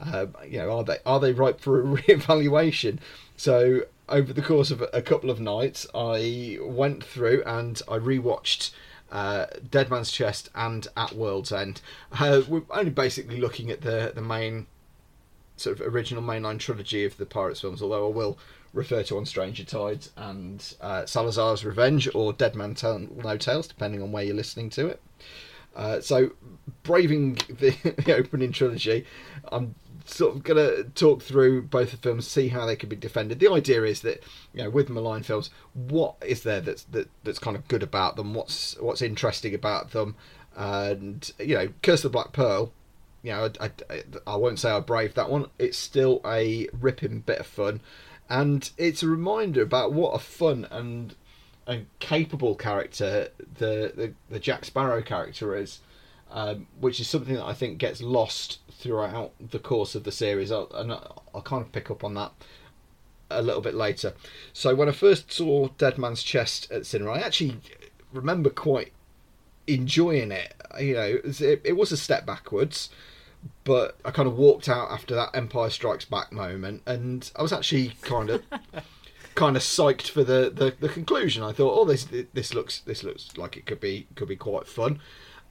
Uh, 0.00 0.26
you 0.46 0.58
know, 0.58 0.78
are 0.78 0.84
they 0.84 0.98
are 1.04 1.20
they 1.20 1.32
ripe 1.32 1.60
for 1.60 1.80
a 1.80 1.84
reevaluation? 2.02 2.98
So 3.36 3.82
over 4.08 4.32
the 4.32 4.42
course 4.42 4.70
of 4.70 4.82
a, 4.92 5.02
couple 5.02 5.30
of 5.30 5.40
nights, 5.40 5.86
I 5.94 6.58
went 6.62 7.04
through 7.04 7.42
and 7.44 7.80
I 7.88 7.98
rewatched 7.98 8.70
uh, 9.12 9.46
Dead 9.70 9.90
Man's 9.90 10.10
Chest 10.10 10.50
and 10.54 10.86
At 10.96 11.12
World's 11.12 11.52
End. 11.52 11.80
Uh, 12.12 12.42
we're 12.48 12.62
only 12.70 12.90
basically 12.90 13.40
looking 13.40 13.70
at 13.70 13.82
the 13.82 14.12
the 14.14 14.22
main 14.22 14.66
sort 15.56 15.80
of 15.80 15.94
original 15.94 16.22
mainline 16.22 16.58
trilogy 16.58 17.04
of 17.04 17.16
the 17.16 17.26
Pirates 17.26 17.60
films, 17.60 17.82
although 17.82 18.06
I 18.06 18.14
will 18.14 18.38
refer 18.72 19.02
to 19.04 19.16
On 19.16 19.26
Stranger 19.26 19.64
Tides 19.64 20.10
and 20.16 20.74
uh, 20.80 21.06
Salazar's 21.06 21.64
Revenge 21.64 22.08
or 22.14 22.32
Dead 22.32 22.54
Man 22.54 22.74
Tell 22.74 22.98
No 22.98 23.36
Tales, 23.36 23.66
depending 23.66 24.02
on 24.02 24.12
where 24.12 24.24
you're 24.24 24.34
listening 24.34 24.70
to 24.70 24.86
it. 24.86 25.00
Uh, 25.74 26.00
so, 26.00 26.32
braving 26.82 27.34
the, 27.48 27.70
the 28.04 28.16
opening 28.16 28.52
trilogy, 28.52 29.06
I'm 29.50 29.74
sort 30.10 30.34
of 30.34 30.42
going 30.42 30.56
to 30.56 30.84
talk 30.90 31.22
through 31.22 31.62
both 31.62 31.90
the 31.90 31.96
films, 31.96 32.26
see 32.26 32.48
how 32.48 32.66
they 32.66 32.76
could 32.76 32.88
be 32.88 32.96
defended. 32.96 33.38
The 33.38 33.52
idea 33.52 33.84
is 33.84 34.00
that, 34.00 34.22
you 34.52 34.62
know, 34.62 34.70
with 34.70 34.88
malign 34.88 35.22
films, 35.22 35.50
what 35.74 36.16
is 36.26 36.42
there 36.42 36.60
that's 36.60 36.84
that, 36.84 37.08
that's 37.24 37.38
kind 37.38 37.56
of 37.56 37.68
good 37.68 37.82
about 37.82 38.16
them? 38.16 38.34
What's 38.34 38.76
what's 38.80 39.02
interesting 39.02 39.54
about 39.54 39.90
them? 39.90 40.16
And 40.56 41.30
you 41.38 41.54
know, 41.54 41.68
Curse 41.82 42.04
of 42.04 42.12
the 42.12 42.16
Black 42.16 42.32
Pearl. 42.32 42.72
You 43.22 43.32
know, 43.32 43.50
I, 43.60 43.70
I, 43.90 44.02
I 44.26 44.36
won't 44.36 44.60
say 44.60 44.70
I 44.70 44.80
braved 44.80 45.16
that 45.16 45.28
one. 45.28 45.46
It's 45.58 45.76
still 45.76 46.20
a 46.24 46.68
ripping 46.72 47.20
bit 47.20 47.40
of 47.40 47.46
fun, 47.46 47.80
and 48.28 48.70
it's 48.76 49.02
a 49.02 49.08
reminder 49.08 49.62
about 49.62 49.92
what 49.92 50.10
a 50.10 50.18
fun 50.18 50.66
and 50.70 51.14
and 51.66 51.86
capable 51.98 52.54
character 52.54 53.28
the 53.38 53.92
the, 53.94 54.14
the 54.30 54.38
Jack 54.38 54.64
Sparrow 54.64 55.02
character 55.02 55.56
is, 55.56 55.80
um, 56.30 56.66
which 56.80 57.00
is 57.00 57.08
something 57.08 57.34
that 57.34 57.44
I 57.44 57.54
think 57.54 57.78
gets 57.78 58.00
lost 58.00 58.58
throughout 58.70 59.32
the 59.38 59.58
course 59.58 59.94
of 59.94 60.04
the 60.04 60.12
series. 60.12 60.52
I'll, 60.52 60.70
and 60.74 60.92
I'll 60.92 61.42
kind 61.42 61.62
of 61.62 61.72
pick 61.72 61.90
up 61.90 62.04
on 62.04 62.14
that 62.14 62.32
a 63.30 63.42
little 63.42 63.60
bit 63.60 63.74
later. 63.74 64.14
So 64.52 64.74
when 64.74 64.88
I 64.88 64.92
first 64.92 65.32
saw 65.32 65.68
Dead 65.78 65.98
Man's 65.98 66.22
Chest 66.22 66.70
at 66.70 66.86
cinema, 66.86 67.12
I 67.12 67.18
actually 67.18 67.58
remember 68.12 68.50
quite 68.50 68.92
enjoying 69.66 70.32
it. 70.32 70.54
You 70.80 70.94
know, 70.94 71.18
it, 71.24 71.60
it 71.64 71.76
was 71.76 71.92
a 71.92 71.96
step 71.96 72.24
backwards, 72.24 72.88
but 73.64 73.98
I 74.04 74.10
kind 74.10 74.28
of 74.28 74.36
walked 74.36 74.68
out 74.68 74.90
after 74.90 75.14
that 75.14 75.30
Empire 75.34 75.70
Strikes 75.70 76.04
Back 76.04 76.32
moment, 76.32 76.82
and 76.86 77.30
I 77.36 77.42
was 77.42 77.52
actually 77.52 77.92
kind 78.02 78.30
of 78.30 78.42
kind 79.34 79.56
of 79.56 79.62
psyched 79.62 80.08
for 80.08 80.24
the, 80.24 80.50
the, 80.52 80.74
the 80.80 80.88
conclusion. 80.88 81.42
I 81.42 81.52
thought, 81.52 81.78
oh, 81.78 81.84
this 81.84 82.08
this 82.32 82.54
looks 82.54 82.80
this 82.80 83.04
looks 83.04 83.36
like 83.36 83.56
it 83.56 83.66
could 83.66 83.80
be 83.80 84.06
could 84.14 84.28
be 84.28 84.36
quite 84.36 84.66
fun. 84.66 85.00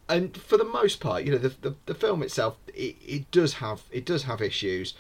And 0.10 0.38
for 0.38 0.58
the 0.58 0.64
most 0.64 1.00
part, 1.00 1.24
you 1.24 1.32
know, 1.32 1.38
the 1.38 1.50
the, 1.50 1.76
the 1.86 1.94
film 1.94 2.24
itself, 2.24 2.58
it, 2.74 2.96
it 3.06 3.32
does 3.32 3.56
have 3.56 3.84
it 3.92 4.06
does 4.06 4.24
have 4.24 4.42
issues, 4.42 4.94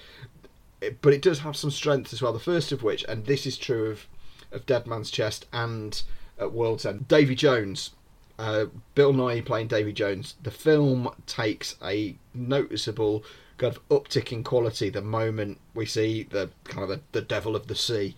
but 1.01 1.13
it 1.13 1.21
does 1.21 1.39
have 1.39 1.57
some 1.57 1.71
strengths 1.71 2.13
as 2.13 2.21
well. 2.21 2.33
The 2.33 2.39
first 2.39 2.71
of 2.71 2.83
which, 2.83 3.03
and 3.09 3.25
this 3.25 3.45
is 3.45 3.57
true 3.57 3.91
of 3.91 4.07
of 4.51 4.65
Dead 4.65 4.87
Man's 4.87 5.11
Chest 5.11 5.45
and 5.51 6.01
at 6.39 6.53
World's 6.53 6.85
End, 6.85 7.07
Davy 7.07 7.35
Jones. 7.35 7.91
Uh, 8.39 8.65
Bill 8.93 9.13
Nighy 9.13 9.43
playing 9.43 9.67
Davy 9.67 9.93
Jones. 9.93 10.35
The 10.43 10.51
film 10.51 11.09
takes 11.25 11.75
a 11.83 12.15
noticeable 12.33 13.23
kind 13.57 13.75
of 13.75 13.89
uptick 13.89 14.31
in 14.31 14.43
quality 14.43 14.89
the 14.89 15.01
moment 15.01 15.59
we 15.73 15.85
see 15.87 16.23
the 16.23 16.51
kind 16.63 16.83
of 16.83 16.89
the, 16.89 17.01
the 17.13 17.21
devil 17.21 17.55
of 17.55 17.67
the 17.67 17.75
sea, 17.75 18.15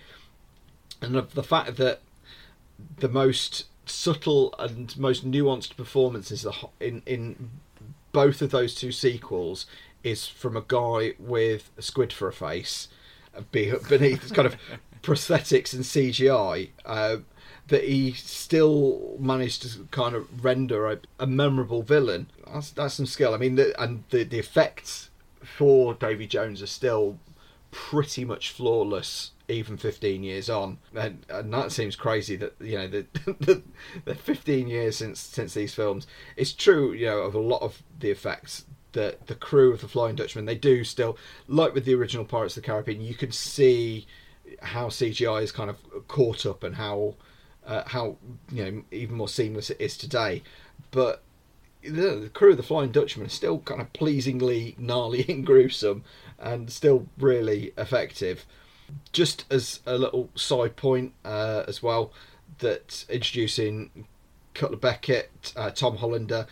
and 1.02 1.16
the, 1.16 1.22
the 1.22 1.44
fact 1.44 1.78
that 1.78 2.02
the 2.98 3.08
most 3.08 3.66
subtle 3.86 4.54
and 4.60 4.98
most 4.98 5.30
nuanced 5.30 5.76
performances 5.78 6.46
in 6.80 7.02
in 7.06 7.50
both 8.12 8.42
of 8.42 8.52
those 8.52 8.76
two 8.76 8.92
sequels 8.92 9.66
is 10.04 10.28
from 10.28 10.56
a 10.56 10.64
guy 10.68 11.14
with 11.20 11.72
a 11.78 11.82
squid 11.82 12.12
for 12.12 12.28
a 12.28 12.34
face, 12.34 12.88
be- 13.52 13.74
beneath 13.88 14.34
kind 14.34 14.48
of 14.48 14.56
prosthetics 15.04 15.74
and 15.74 15.84
CGI. 15.84 16.70
Uh, 16.86 17.18
that 17.70 17.84
he 17.84 18.12
still 18.14 19.16
managed 19.20 19.62
to 19.64 19.88
kind 19.92 20.16
of 20.16 20.44
render 20.44 20.88
a, 20.92 21.00
a 21.20 21.28
memorable 21.28 21.82
villain. 21.82 22.30
That's, 22.52 22.72
that's 22.72 22.96
some 22.96 23.06
skill. 23.06 23.34
I 23.34 23.38
mean, 23.38 23.56
the, 23.56 23.80
and 23.82 24.04
the 24.10 24.24
the 24.24 24.40
effects 24.40 25.10
for 25.42 25.94
Davy 25.94 26.28
Jones 26.28 26.62
are 26.62 26.68
still 26.68 27.18
pretty 27.72 28.26
much 28.26 28.50
flawless 28.50 29.32
even 29.48 29.78
15 29.78 30.24
years 30.24 30.50
on 30.50 30.78
and, 30.96 31.26
and 31.30 31.54
that 31.54 31.72
seems 31.72 31.96
crazy 31.96 32.36
that 32.36 32.56
you 32.60 32.78
know 32.78 32.88
the, 32.88 33.06
the, 33.40 33.64
the 34.06 34.16
15 34.16 34.68
years 34.68 34.98
since 34.98 35.20
since 35.20 35.54
these 35.54 35.74
films 35.74 36.08
it's 36.36 36.52
true 36.52 36.94
you 36.94 37.06
know 37.06 37.20
of 37.20 37.36
a 37.36 37.40
lot 37.40 37.62
of 37.62 37.84
the 38.00 38.10
effects 38.10 38.66
that 38.94 39.28
the 39.28 39.36
crew 39.36 39.72
of 39.72 39.82
the 39.82 39.88
flying 39.88 40.16
dutchman 40.16 40.46
they 40.46 40.56
do 40.56 40.84
still 40.84 41.16
like 41.48 41.76
with 41.76 41.86
the 41.86 41.94
original 41.94 42.26
pirates 42.26 42.58
of 42.58 42.64
the 42.64 42.68
caribbean 42.68 43.02
you 43.02 43.14
can 43.14 43.32
see 43.32 44.08
how 44.62 44.88
CGI 44.88 45.44
is 45.44 45.52
kind 45.52 45.70
of 45.70 45.78
caught 46.08 46.46
up 46.46 46.64
and 46.64 46.76
how 46.76 47.16
uh, 47.66 47.84
how 47.88 48.18
you 48.52 48.64
know 48.64 48.84
even 48.92 49.16
more 49.16 49.28
seamless 49.28 49.70
it 49.70 49.80
is 49.80 49.98
today. 49.98 50.44
But 50.92 51.22
the, 51.82 51.90
the 51.90 52.32
crew 52.34 52.52
of 52.52 52.58
the 52.58 52.64
Flying 52.64 52.92
Dutchman 52.92 53.28
is 53.28 53.34
still 53.34 53.60
kind 53.60 53.82
of 53.82 53.92
pleasingly 53.94 54.76
gnarly 54.78 55.26
and 55.30 55.46
gruesome, 55.46 56.04
and 56.38 56.72
still 56.72 57.08
really 57.18 57.74
effective. 57.78 58.46
Just 59.12 59.46
as 59.52 59.82
a 59.86 59.98
little 59.98 60.30
side 60.36 60.76
point 60.76 61.14
uh, 61.24 61.64
as 61.68 61.84
well, 61.84 62.12
that 62.58 63.06
introducing 63.08 64.08
Cutler 64.54 64.78
Beckett, 64.78 65.54
uh, 65.56 65.70
Tom 65.70 65.98
Hollander, 65.98 66.48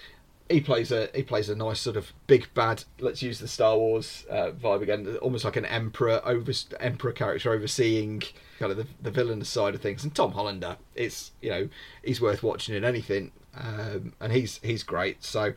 he 0.50 0.62
plays 0.62 0.92
a 0.92 1.10
he 1.14 1.24
plays 1.24 1.50
a 1.50 1.56
nice 1.56 1.80
sort 1.80 1.98
of 1.98 2.12
big 2.28 2.48
bad. 2.54 2.84
Let's 3.00 3.22
use 3.22 3.40
the 3.40 3.48
Star 3.48 3.78
Wars 3.78 4.26
uh, 4.30 4.52
vibe 4.52 4.82
again, 4.82 5.18
almost 5.22 5.46
like 5.46 5.56
an 5.56 5.66
emperor 5.66 6.22
over 6.24 6.52
emperor 6.80 7.12
character 7.12 7.52
overseeing 7.52 8.24
kind 8.60 8.72
of 8.72 8.78
the, 8.78 8.88
the 9.02 9.12
villainous 9.12 9.50
side 9.50 9.76
of 9.76 9.82
things. 9.82 10.04
And 10.04 10.14
Tom 10.14 10.32
Hollander, 10.32 10.78
it's 10.96 11.32
you 11.42 11.50
know 11.50 11.70
he's 12.04 12.22
worth 12.22 12.44
watching 12.44 12.76
in 12.76 12.86
anything, 12.86 13.32
um, 13.56 14.14
and 14.20 14.32
he's 14.32 14.60
he's 14.64 14.84
great. 14.84 15.24
So, 15.24 15.54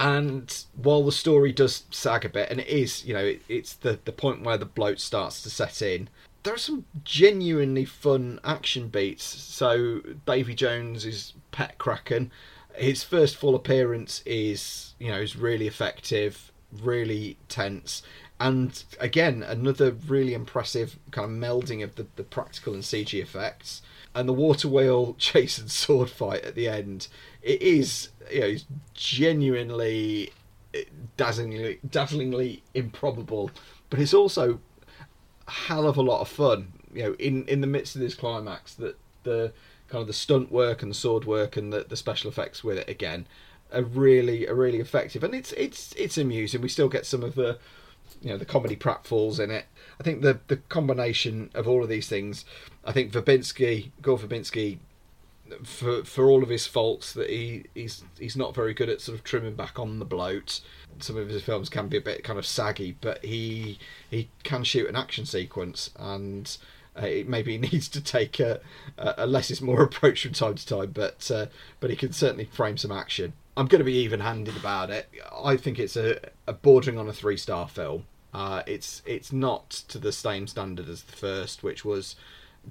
and 0.00 0.64
while 0.74 1.04
the 1.04 1.12
story 1.12 1.52
does 1.52 1.84
sag 1.90 2.24
a 2.24 2.28
bit, 2.28 2.50
and 2.50 2.60
it 2.60 2.68
is 2.68 3.04
you 3.04 3.14
know 3.14 3.24
it, 3.24 3.42
it's 3.48 3.74
the 3.74 3.98
the 4.04 4.12
point 4.12 4.42
where 4.42 4.58
the 4.58 4.66
bloat 4.66 5.00
starts 5.00 5.42
to 5.42 5.50
set 5.50 5.82
in. 5.82 6.08
There 6.42 6.54
are 6.54 6.58
some 6.58 6.86
genuinely 7.04 7.84
fun 7.84 8.40
action 8.42 8.88
beats. 8.88 9.22
So 9.22 10.00
Davy 10.26 10.54
Jones 10.54 11.04
is 11.06 11.34
Pet 11.52 11.78
Kraken 11.78 12.32
his 12.76 13.02
first 13.02 13.36
full 13.36 13.54
appearance 13.54 14.22
is 14.24 14.94
you 14.98 15.08
know 15.08 15.20
is 15.20 15.36
really 15.36 15.66
effective, 15.66 16.52
really 16.70 17.36
tense, 17.48 18.02
and 18.40 18.84
again 19.00 19.42
another 19.42 19.92
really 19.92 20.34
impressive 20.34 20.98
kind 21.10 21.30
of 21.30 21.36
melding 21.50 21.82
of 21.82 21.96
the, 21.96 22.06
the 22.16 22.24
practical 22.24 22.74
and 22.74 22.82
CG 22.82 23.20
effects. 23.20 23.82
And 24.14 24.28
the 24.28 24.34
water 24.34 24.68
wheel 24.68 25.14
chase 25.18 25.58
and 25.58 25.70
sword 25.70 26.10
fight 26.10 26.44
at 26.44 26.54
the 26.54 26.68
end, 26.68 27.08
it 27.42 27.62
is 27.62 28.10
you 28.30 28.40
know 28.40 28.56
genuinely 28.94 30.32
dazzlingly 31.16 31.78
dazzlingly 31.88 32.62
improbable, 32.74 33.50
but 33.90 34.00
it's 34.00 34.14
also 34.14 34.60
a 35.46 35.50
hell 35.50 35.86
of 35.86 35.96
a 35.96 36.02
lot 36.02 36.20
of 36.20 36.28
fun. 36.28 36.72
You 36.92 37.04
know, 37.04 37.12
in 37.18 37.46
in 37.46 37.60
the 37.60 37.66
midst 37.66 37.94
of 37.94 38.02
this 38.02 38.14
climax, 38.14 38.74
that 38.74 38.96
the 39.22 39.52
kind 39.92 40.00
of 40.00 40.08
the 40.08 40.12
stunt 40.12 40.50
work 40.50 40.82
and 40.82 40.90
the 40.90 40.96
sword 40.96 41.24
work 41.24 41.56
and 41.56 41.72
the, 41.72 41.84
the 41.88 41.96
special 41.96 42.30
effects 42.30 42.64
with 42.64 42.78
it 42.78 42.88
again 42.88 43.26
are 43.72 43.82
really 43.82 44.48
are 44.48 44.54
really 44.54 44.80
effective. 44.80 45.22
And 45.22 45.34
it's 45.34 45.52
it's 45.52 45.92
it's 45.92 46.18
amusing. 46.18 46.60
We 46.60 46.68
still 46.68 46.88
get 46.88 47.06
some 47.06 47.22
of 47.22 47.34
the 47.34 47.58
you 48.20 48.30
know 48.30 48.38
the 48.38 48.44
comedy 48.44 48.76
pratfalls 48.76 49.38
in 49.38 49.50
it. 49.50 49.66
I 50.00 50.02
think 50.02 50.22
the 50.22 50.40
the 50.48 50.56
combination 50.56 51.50
of 51.54 51.68
all 51.68 51.82
of 51.82 51.88
these 51.88 52.08
things 52.08 52.44
i 52.84 52.92
think 52.92 53.12
verbinski 53.12 53.90
gore 54.00 54.18
verbinski 54.18 54.78
for 55.64 56.04
for 56.04 56.30
all 56.30 56.42
of 56.42 56.48
his 56.48 56.66
faults 56.66 57.12
that 57.12 57.28
he 57.28 57.64
he's 57.74 58.04
he's 58.18 58.36
not 58.36 58.54
very 58.54 58.74
good 58.74 58.88
at 58.88 59.00
sort 59.00 59.18
of 59.18 59.24
trimming 59.24 59.54
back 59.54 59.78
on 59.78 59.98
the 59.98 60.04
bloat. 60.04 60.60
Some 60.98 61.16
of 61.16 61.28
his 61.28 61.42
films 61.42 61.68
can 61.68 61.88
be 61.88 61.96
a 61.96 62.02
bit 62.02 62.24
kind 62.24 62.38
of 62.38 62.46
saggy 62.46 62.96
but 63.00 63.24
he 63.24 63.78
he 64.10 64.28
can 64.42 64.64
shoot 64.64 64.88
an 64.88 64.96
action 64.96 65.26
sequence 65.26 65.90
and 65.96 66.56
uh, 67.00 67.06
it 67.06 67.28
maybe 67.28 67.58
needs 67.72 67.88
to 67.88 68.00
take 68.00 68.40
a, 68.40 68.60
a 68.98 69.26
less 69.26 69.50
is 69.50 69.60
more 69.60 69.82
approach 69.82 70.22
from 70.22 70.32
time 70.32 70.54
to 70.54 70.66
time, 70.66 70.90
but 70.92 71.30
uh, 71.30 71.46
but 71.80 71.90
he 71.90 71.96
can 71.96 72.12
certainly 72.12 72.44
frame 72.44 72.76
some 72.76 72.92
action. 72.92 73.32
I'm 73.56 73.66
going 73.66 73.80
to 73.80 73.84
be 73.84 73.98
even-handed 73.98 74.56
about 74.56 74.88
it. 74.88 75.10
I 75.44 75.56
think 75.56 75.78
it's 75.78 75.96
a, 75.96 76.18
a 76.46 76.54
bordering 76.54 76.96
on 76.98 77.06
a 77.06 77.12
three-star 77.12 77.68
film. 77.68 78.04
Uh, 78.32 78.62
it's 78.66 79.02
it's 79.04 79.32
not 79.32 79.70
to 79.70 79.98
the 79.98 80.12
same 80.12 80.46
standard 80.46 80.88
as 80.88 81.02
the 81.02 81.12
first, 81.12 81.62
which 81.62 81.84
was 81.84 82.16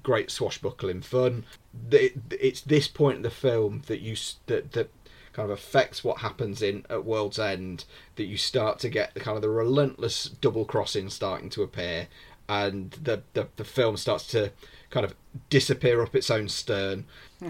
great 0.01 0.31
swashbuckling 0.31 1.01
fun. 1.01 1.45
It's 1.91 2.61
this 2.61 2.87
point 2.87 3.17
in 3.17 3.21
the 3.21 3.29
film 3.29 3.83
that 3.87 4.01
you 4.01 4.15
that 4.47 4.71
that 4.71 4.89
kind 5.33 5.49
of 5.49 5.57
affects 5.57 6.03
what 6.03 6.19
happens 6.19 6.61
in 6.61 6.85
at 6.89 7.05
World's 7.05 7.39
End 7.39 7.85
that 8.15 8.25
you 8.25 8.37
start 8.37 8.79
to 8.79 8.89
get 8.89 9.13
the 9.13 9.19
kind 9.19 9.35
of 9.35 9.41
the 9.41 9.49
relentless 9.49 10.25
double 10.25 10.65
crossing 10.65 11.09
starting 11.09 11.49
to 11.51 11.63
appear 11.63 12.07
and 12.51 12.91
the, 12.91 13.23
the, 13.31 13.47
the 13.55 13.63
film 13.63 13.95
starts 13.95 14.27
to 14.27 14.51
kind 14.89 15.05
of 15.05 15.15
disappear 15.49 16.01
up 16.01 16.13
its 16.13 16.29
own 16.29 16.49
stern. 16.49 17.05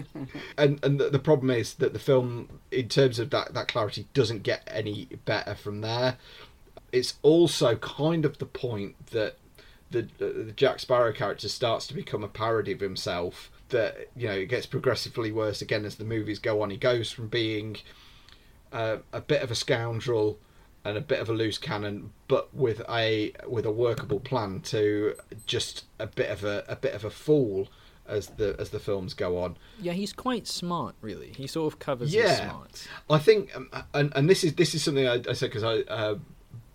and 0.56 0.82
and 0.84 1.00
the, 1.00 1.10
the, 1.10 1.18
problem 1.18 1.50
is 1.50 1.74
that 1.74 1.92
the 1.92 1.98
film, 1.98 2.60
in 2.70 2.88
terms 2.88 3.18
of 3.18 3.30
that, 3.30 3.52
that 3.52 3.66
clarity, 3.66 4.06
doesn't 4.14 4.44
get 4.44 4.62
any 4.70 5.08
better 5.24 5.56
from 5.56 5.80
there. 5.80 6.18
It's 6.92 7.14
also 7.22 7.74
kind 7.76 8.24
of 8.24 8.38
the 8.38 8.46
point 8.46 9.06
that 9.08 9.38
the, 9.90 10.02
the 10.18 10.52
Jack 10.54 10.78
Sparrow 10.78 11.12
character 11.12 11.48
starts 11.48 11.88
to 11.88 11.94
become 11.94 12.22
a 12.22 12.28
parody 12.28 12.70
of 12.70 12.80
himself. 12.80 13.50
That 13.70 14.08
you 14.14 14.28
know 14.28 14.34
it 14.34 14.46
gets 14.46 14.66
progressively 14.66 15.32
worse 15.32 15.60
again 15.62 15.84
as 15.84 15.96
the 15.96 16.04
movies 16.04 16.38
go 16.38 16.62
on. 16.62 16.70
He 16.70 16.76
goes 16.76 17.10
from 17.10 17.26
being 17.26 17.78
uh, 18.72 18.98
a 19.12 19.20
bit 19.20 19.42
of 19.42 19.50
a 19.50 19.56
scoundrel 19.56 20.38
and 20.84 20.96
a 20.96 21.00
bit 21.00 21.20
of 21.20 21.28
a 21.28 21.32
loose 21.32 21.58
cannon, 21.58 22.10
but 22.28 22.52
with 22.54 22.82
a 22.88 23.32
with 23.46 23.66
a 23.66 23.70
workable 23.70 24.20
plan 24.20 24.60
to 24.60 25.14
just 25.46 25.84
a 25.98 26.06
bit 26.06 26.30
of 26.30 26.44
a 26.44 26.64
a 26.68 26.76
bit 26.76 26.94
of 26.94 27.04
a 27.04 27.10
fool 27.10 27.68
as 28.06 28.28
the 28.28 28.56
as 28.58 28.70
the 28.70 28.80
films 28.80 29.14
go 29.14 29.38
on. 29.38 29.56
Yeah, 29.80 29.92
he's 29.92 30.12
quite 30.12 30.46
smart, 30.46 30.94
really. 31.00 31.32
He 31.36 31.46
sort 31.46 31.72
of 31.72 31.78
covers 31.78 32.14
yeah. 32.14 32.28
his 32.28 32.38
smarts. 32.38 32.88
I 33.08 33.18
think, 33.18 33.56
um, 33.56 33.70
and 33.94 34.12
and 34.14 34.28
this 34.28 34.44
is 34.44 34.54
this 34.54 34.74
is 34.74 34.82
something 34.82 35.06
I, 35.06 35.22
I 35.28 35.32
said 35.32 35.52
because 35.52 35.64
I 35.64 35.80
uh, 35.92 36.18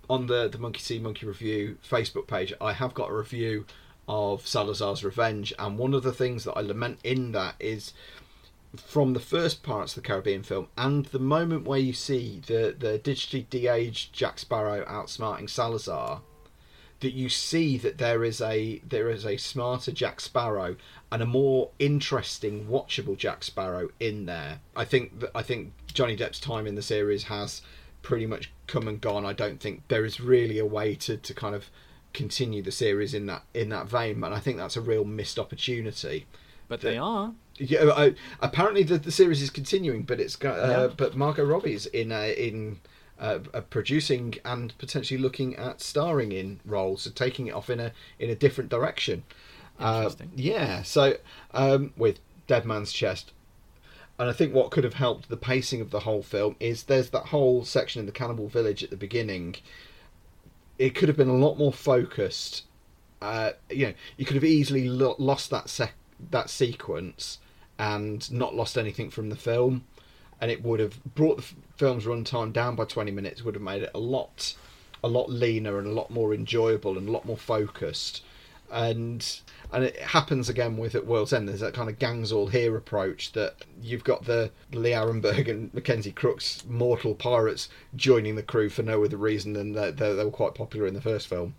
on 0.09 0.27
the 0.27 0.47
the 0.47 0.57
Monkey 0.57 0.79
See 0.79 0.99
Monkey 0.99 1.25
Review 1.25 1.77
Facebook 1.87 2.27
page, 2.27 2.53
I 2.61 2.73
have 2.73 2.93
got 2.93 3.09
a 3.09 3.13
review 3.13 3.65
of 4.07 4.47
Salazar's 4.47 5.03
Revenge, 5.03 5.53
and 5.59 5.77
one 5.77 5.93
of 5.93 6.03
the 6.03 6.13
things 6.13 6.45
that 6.45 6.53
I 6.53 6.61
lament 6.61 6.99
in 7.03 7.33
that 7.33 7.55
is 7.59 7.93
from 8.79 9.13
the 9.13 9.19
first 9.19 9.63
Pirates 9.63 9.95
of 9.95 10.03
the 10.03 10.07
Caribbean 10.07 10.43
film 10.43 10.67
and 10.77 11.05
the 11.05 11.19
moment 11.19 11.65
where 11.65 11.79
you 11.79 11.93
see 11.93 12.41
the, 12.45 12.75
the 12.77 12.99
digitally 12.99 13.49
de-aged 13.49 14.13
Jack 14.13 14.39
Sparrow 14.39 14.85
outsmarting 14.85 15.49
Salazar, 15.49 16.21
that 16.99 17.13
you 17.13 17.29
see 17.29 17.77
that 17.77 17.97
there 17.97 18.23
is 18.23 18.41
a 18.41 18.81
there 18.87 19.09
is 19.09 19.25
a 19.25 19.37
smarter 19.37 19.91
Jack 19.91 20.19
Sparrow 20.19 20.75
and 21.11 21.21
a 21.21 21.25
more 21.25 21.69
interesting, 21.79 22.65
watchable 22.67 23.17
Jack 23.17 23.43
Sparrow 23.43 23.89
in 23.99 24.25
there. 24.25 24.61
I 24.75 24.85
think 24.85 25.19
that 25.19 25.31
I 25.35 25.43
think 25.43 25.73
Johnny 25.93 26.15
Depp's 26.15 26.39
time 26.39 26.65
in 26.65 26.75
the 26.75 26.81
series 26.81 27.23
has 27.23 27.61
pretty 28.01 28.25
much 28.25 28.51
come 28.67 28.87
and 28.87 28.99
gone. 28.99 29.25
I 29.25 29.33
don't 29.33 29.59
think 29.59 29.83
there 29.89 30.05
is 30.05 30.19
really 30.19 30.57
a 30.59 30.65
way 30.65 30.95
to, 30.95 31.17
to 31.17 31.33
kind 31.33 31.53
of 31.53 31.69
continue 32.13 32.63
the 32.63 32.71
series 32.71 33.13
in 33.13 33.27
that 33.27 33.43
in 33.53 33.69
that 33.69 33.87
vein, 33.87 34.23
and 34.23 34.33
I 34.33 34.39
think 34.39 34.57
that's 34.57 34.77
a 34.77 34.81
real 34.81 35.05
missed 35.05 35.37
opportunity. 35.37 36.25
But 36.67 36.81
they 36.81 36.97
are. 36.97 37.33
Yeah, 37.57 37.91
I, 37.95 38.15
apparently 38.39 38.83
the, 38.83 38.97
the 38.97 39.11
series 39.11 39.41
is 39.41 39.49
continuing, 39.49 40.03
but 40.03 40.19
it's 40.19 40.35
got 40.35 40.59
uh, 40.59 40.67
yeah. 40.67 40.93
but 40.95 41.15
Margot 41.15 41.43
Robbie's 41.43 41.87
in 41.87 42.11
uh, 42.11 42.33
in 42.37 42.79
uh, 43.19 43.39
producing 43.69 44.35
and 44.45 44.77
potentially 44.77 45.19
looking 45.19 45.55
at 45.55 45.81
starring 45.81 46.31
in 46.31 46.59
roles, 46.65 47.03
so 47.03 47.09
taking 47.09 47.47
it 47.47 47.53
off 47.53 47.69
in 47.69 47.79
a 47.79 47.91
in 48.19 48.29
a 48.29 48.35
different 48.35 48.69
direction. 48.69 49.23
Uh, 49.79 50.11
yeah, 50.35 50.81
so 50.83 51.17
um, 51.53 51.93
with 51.97 52.19
Dead 52.47 52.65
Man's 52.65 52.91
Chest, 52.91 53.31
and 54.19 54.29
I 54.29 54.33
think 54.33 54.53
what 54.53 54.71
could 54.71 54.83
have 54.83 54.95
helped 54.95 55.29
the 55.29 55.37
pacing 55.37 55.81
of 55.81 55.91
the 55.91 56.01
whole 56.01 56.23
film 56.23 56.55
is 56.59 56.83
there's 56.83 57.09
that 57.11 57.27
whole 57.27 57.63
section 57.65 57.99
in 57.99 58.05
the 58.05 58.11
cannibal 58.11 58.47
village 58.47 58.83
at 58.83 58.89
the 58.89 58.97
beginning. 58.97 59.55
It 60.77 60.93
could 60.93 61.07
have 61.07 61.17
been 61.17 61.29
a 61.29 61.33
lot 61.33 61.57
more 61.57 61.73
focused. 61.73 62.63
Uh, 63.19 63.51
you 63.69 63.87
know, 63.87 63.93
you 64.15 64.25
could 64.25 64.35
have 64.35 64.43
easily 64.43 64.87
lo- 64.87 65.15
lost 65.17 65.49
that 65.49 65.69
sec- 65.69 65.95
that 66.29 66.51
sequence 66.51 67.39
and 67.79 68.31
not 68.31 68.55
lost 68.55 68.77
anything 68.77 69.09
from 69.09 69.29
the 69.29 69.35
film, 69.35 69.83
and 70.41 70.51
it 70.51 70.63
would 70.63 70.79
have 70.79 71.03
brought 71.15 71.37
the 71.37 71.45
film's 71.75 72.05
runtime 72.05 72.53
down 72.53 72.75
by 72.75 72.85
20 72.85 73.11
minutes. 73.11 73.43
Would 73.43 73.55
have 73.55 73.63
made 73.63 73.83
it 73.83 73.91
a 73.93 73.99
lot, 73.99 74.55
a 75.03 75.07
lot 75.07 75.29
leaner 75.29 75.77
and 75.77 75.87
a 75.87 75.91
lot 75.91 76.09
more 76.09 76.33
enjoyable 76.33 76.97
and 76.97 77.07
a 77.07 77.11
lot 77.11 77.25
more 77.25 77.37
focused. 77.37 78.23
And 78.71 79.25
and 79.71 79.83
it 79.83 79.97
happens 79.97 80.47
again 80.47 80.77
with 80.77 80.95
at 80.95 81.05
World's 81.05 81.33
End. 81.33 81.47
There's 81.47 81.59
that 81.59 81.73
kind 81.73 81.89
of 81.89 81.99
gangs 81.99 82.31
all 82.31 82.47
here 82.47 82.75
approach 82.77 83.33
that 83.33 83.65
you've 83.81 84.03
got 84.03 84.25
the 84.25 84.51
Lee 84.71 84.91
Arenberg 84.91 85.49
and 85.49 85.73
Mackenzie 85.73 86.11
Crook's 86.11 86.63
mortal 86.67 87.15
pirates 87.15 87.67
joining 87.95 88.35
the 88.35 88.43
crew 88.43 88.69
for 88.69 88.83
no 88.83 89.03
other 89.03 89.17
reason 89.17 89.53
than 89.53 89.73
they, 89.73 89.91
they, 89.91 90.13
they 90.13 90.23
were 90.23 90.31
quite 90.31 90.55
popular 90.55 90.87
in 90.87 90.93
the 90.93 91.01
first 91.01 91.27
film, 91.27 91.55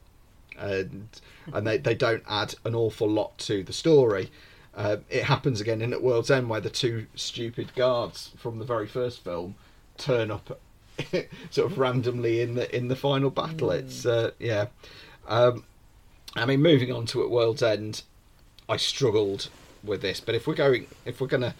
and 0.58 1.08
and 1.52 1.66
they, 1.66 1.78
they 1.78 1.94
don't 1.94 2.24
add 2.28 2.54
an 2.64 2.74
awful 2.74 3.08
lot 3.08 3.36
to 3.38 3.62
the 3.62 3.72
story. 3.72 4.30
Uh, 4.78 4.98
it 5.10 5.24
happens 5.24 5.60
again 5.60 5.82
in 5.82 5.92
At 5.92 6.04
World's 6.04 6.30
End 6.30 6.48
where 6.48 6.60
the 6.60 6.70
two 6.70 7.06
stupid 7.16 7.74
guards 7.74 8.30
from 8.36 8.60
the 8.60 8.64
very 8.64 8.86
first 8.86 9.24
film 9.24 9.56
turn 9.96 10.30
up 10.30 10.60
sort 11.50 11.72
of 11.72 11.78
randomly 11.78 12.40
in 12.40 12.54
the 12.54 12.74
in 12.74 12.86
the 12.86 12.94
final 12.94 13.28
battle. 13.28 13.70
Mm. 13.70 13.78
It's 13.80 14.06
uh, 14.06 14.30
yeah. 14.38 14.66
Um, 15.26 15.64
I 16.36 16.46
mean, 16.46 16.62
moving 16.62 16.92
on 16.92 17.06
to 17.06 17.24
At 17.24 17.30
World's 17.30 17.62
End, 17.62 18.04
I 18.68 18.76
struggled 18.76 19.48
with 19.82 20.00
this, 20.00 20.20
but 20.20 20.36
if 20.36 20.46
we're 20.46 20.54
going, 20.54 20.86
if 21.04 21.20
we're 21.20 21.26
gonna, 21.26 21.56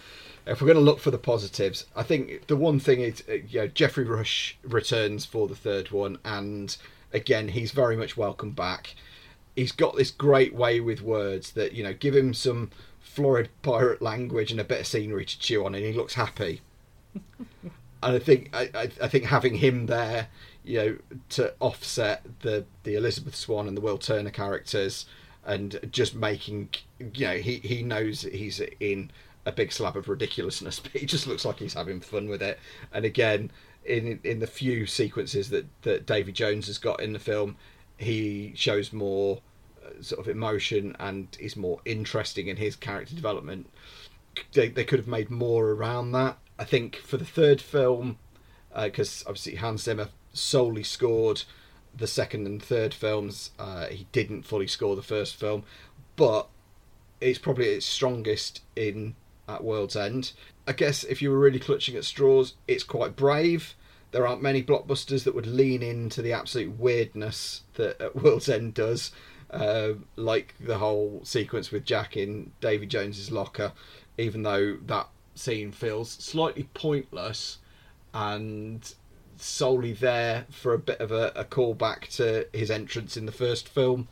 if 0.47 0.62
we're 0.62 0.69
gonna 0.69 0.79
look 0.79 1.01
for 1.01 1.11
the 1.11 1.19
positives, 1.19 1.87
I 1.97 2.05
think 2.05 2.47
the 2.47 2.57
one 2.57 2.79
thing 2.79 3.01
is, 3.01 3.25
uh, 3.29 3.33
you 3.49 3.62
know, 3.62 3.66
Geoffrey 3.66 4.05
Rush 4.05 4.57
returns 4.62 5.25
for 5.25 5.49
the 5.49 5.57
third 5.57 5.91
one, 5.91 6.19
and 6.25 6.77
again, 7.12 7.49
he's 7.49 7.73
very 7.73 7.97
much 7.97 8.16
welcome 8.16 8.53
back 8.53 8.95
he's 9.59 9.73
got 9.73 9.97
this 9.97 10.12
great 10.12 10.55
way 10.55 10.79
with 10.79 11.03
words 11.03 11.53
that 11.53 11.73
you 11.73 11.83
know 11.83 11.93
give 11.93 12.14
him 12.14 12.33
some 12.33 12.71
florid 13.19 13.49
pirate 13.62 14.01
language 14.01 14.53
and 14.53 14.61
a 14.61 14.64
bit 14.64 14.79
of 14.79 14.87
scenery 14.87 15.25
to 15.25 15.39
chew 15.41 15.64
on, 15.64 15.75
and 15.75 15.85
he 15.85 15.93
looks 15.93 16.14
happy. 16.14 16.61
and 17.35 17.73
I 18.01 18.19
think 18.21 18.51
I, 18.55 18.91
I, 19.03 19.09
think 19.09 19.25
having 19.25 19.57
him 19.57 19.87
there, 19.87 20.29
you 20.62 20.79
know, 20.79 20.99
to 21.31 21.53
offset 21.59 22.23
the 22.43 22.64
the 22.85 22.95
Elizabeth 22.95 23.35
Swann 23.35 23.66
and 23.66 23.77
the 23.77 23.81
Will 23.81 23.99
Turner 23.99 24.31
characters, 24.31 25.07
and 25.45 25.81
just 25.91 26.14
making 26.14 26.69
you 27.01 27.27
know 27.27 27.39
he 27.39 27.57
he 27.57 27.83
knows 27.83 28.23
he's 28.23 28.61
in 28.79 29.11
a 29.45 29.51
big 29.51 29.73
slab 29.73 29.97
of 29.97 30.09
ridiculousness, 30.09 30.79
but 30.83 30.93
he 30.93 31.05
just 31.05 31.27
looks 31.27 31.45
like 31.45 31.59
he's 31.59 31.75
having 31.75 32.01
fun 32.01 32.29
with 32.29 32.41
it. 32.41 32.61
And 32.93 33.05
again, 33.05 33.51
in 33.85 34.21
in 34.23 34.39
the 34.39 34.47
few 34.47 34.87
sequences 34.87 35.51
that 35.51 35.66
that 35.83 36.07
Davy 36.07 36.31
Jones 36.31 36.69
has 36.69 36.79
got 36.79 37.01
in 37.01 37.14
the 37.14 37.19
film, 37.19 37.57
he 37.97 38.53
shows 38.55 38.93
more 38.93 39.41
sort 40.01 40.20
of 40.20 40.28
emotion 40.28 40.97
and 40.99 41.36
is 41.41 41.57
more 41.57 41.80
interesting 41.84 42.49
in 42.49 42.57
his 42.57 42.76
character 42.76 43.14
development. 43.14 43.68
They 44.53 44.68
they 44.68 44.84
could 44.84 44.99
have 44.99 45.09
made 45.09 45.30
more 45.30 45.70
around 45.70 46.12
that. 46.12 46.39
I 46.59 46.64
think 46.64 46.97
for 46.97 47.16
the 47.16 47.24
third 47.24 47.61
film, 47.61 48.18
because 48.74 49.22
uh, 49.22 49.30
obviously 49.30 49.57
Hans 49.57 49.82
Zimmer 49.82 50.09
solely 50.32 50.82
scored 50.82 51.43
the 51.97 52.07
second 52.07 52.47
and 52.47 52.62
third 52.62 52.95
films. 52.95 53.51
Uh, 53.59 53.86
he 53.86 54.07
didn't 54.12 54.43
fully 54.43 54.66
score 54.66 54.97
the 54.97 55.03
first 55.03 55.36
film, 55.36 55.64
but 56.16 56.49
it's 57.20 57.39
probably 57.39 57.66
its 57.66 57.86
strongest 57.86 58.62
in 58.76 59.14
at 59.49 59.64
World's 59.64 59.97
End. 59.97 60.32
I 60.66 60.72
guess 60.72 61.05
if 61.05 61.22
you 61.22 61.30
were 61.30 61.39
really 61.39 61.59
clutching 61.59 61.97
at 61.97 62.05
straws, 62.05 62.55
it's 62.66 62.84
quite 62.84 63.16
brave. 63.16 63.74
There 64.11 64.26
aren't 64.26 64.43
many 64.43 64.62
blockbusters 64.62 65.24
that 65.24 65.34
would 65.34 65.47
lean 65.47 65.82
into 65.82 66.22
the 66.22 66.32
absolute 66.32 66.78
weirdness 66.78 67.62
that 67.74 68.01
at 68.01 68.16
World's 68.16 68.49
End 68.49 68.74
does, 68.74 69.11
uh, 69.51 69.92
like 70.16 70.55
the 70.61 70.78
whole 70.78 71.20
sequence 71.24 71.70
with 71.70 71.84
Jack 71.84 72.16
in 72.16 72.53
Davy 72.61 72.86
Jones's 72.86 73.30
locker. 73.30 73.72
Even 74.16 74.42
though 74.42 74.76
that 74.86 75.09
scene 75.34 75.70
feels 75.72 76.11
slightly 76.11 76.68
pointless 76.74 77.59
and 78.12 78.94
solely 79.36 79.92
there 79.92 80.46
for 80.51 80.74
a 80.74 80.78
bit 80.78 81.01
of 81.01 81.12
a, 81.12 81.32
a 81.36 81.44
callback 81.44 82.09
to 82.16 82.49
his 82.53 82.70
entrance 82.70 83.16
in 83.16 83.26
the 83.26 83.32
first 83.32 83.68
film. 83.68 84.09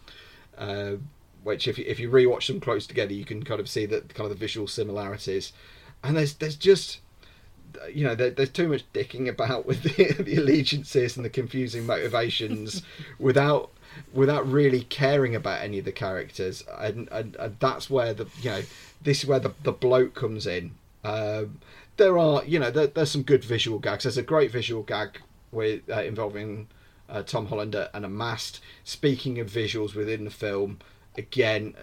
Uh, 0.56 0.96
which 1.42 1.68
if 1.68 1.78
you, 1.78 1.84
if 1.86 2.00
you 2.00 2.10
rewatch 2.10 2.48
them 2.48 2.60
close 2.60 2.86
together, 2.86 3.12
you 3.12 3.24
can 3.24 3.44
kind 3.44 3.60
of 3.60 3.68
see 3.68 3.86
that 3.86 4.12
kind 4.14 4.24
of 4.24 4.36
the 4.36 4.40
visual 4.40 4.66
similarities. 4.66 5.52
And 6.02 6.16
there's 6.16 6.34
there's 6.34 6.56
just 6.56 6.98
you 7.92 8.04
know 8.04 8.14
there, 8.14 8.30
there's 8.30 8.50
too 8.50 8.68
much 8.68 8.84
dicking 8.92 9.28
about 9.28 9.66
with 9.66 9.82
the, 9.82 10.22
the 10.22 10.36
allegiances 10.36 11.16
and 11.16 11.24
the 11.24 11.30
confusing 11.30 11.86
motivations 11.86 12.82
without 13.18 13.70
without 14.12 14.50
really 14.50 14.82
caring 14.82 15.34
about 15.34 15.62
any 15.62 15.78
of 15.78 15.84
the 15.84 15.92
characters, 15.92 16.64
and, 16.78 17.08
and, 17.10 17.36
and 17.36 17.56
that's 17.60 17.88
where 17.88 18.12
the 18.14 18.26
you 18.40 18.50
know 18.50 18.62
this 19.02 19.22
is 19.22 19.26
where 19.26 19.40
the 19.40 19.52
the 19.62 19.72
bloke 19.72 20.14
comes 20.14 20.46
in. 20.46 20.72
Um, 21.04 21.60
there 21.96 22.18
are 22.18 22.44
you 22.44 22.58
know 22.58 22.70
there, 22.70 22.86
there's 22.86 23.10
some 23.10 23.22
good 23.22 23.44
visual 23.44 23.78
gags. 23.78 24.04
There's 24.04 24.18
a 24.18 24.22
great 24.22 24.50
visual 24.50 24.82
gag 24.82 25.20
with 25.52 25.88
uh, 25.90 26.02
involving 26.02 26.68
uh, 27.08 27.22
Tom 27.22 27.46
Hollander 27.46 27.88
and 27.94 28.04
a 28.04 28.08
mast. 28.08 28.60
Speaking 28.84 29.38
of 29.38 29.48
visuals 29.48 29.94
within 29.94 30.24
the 30.24 30.30
film, 30.30 30.78
again, 31.16 31.74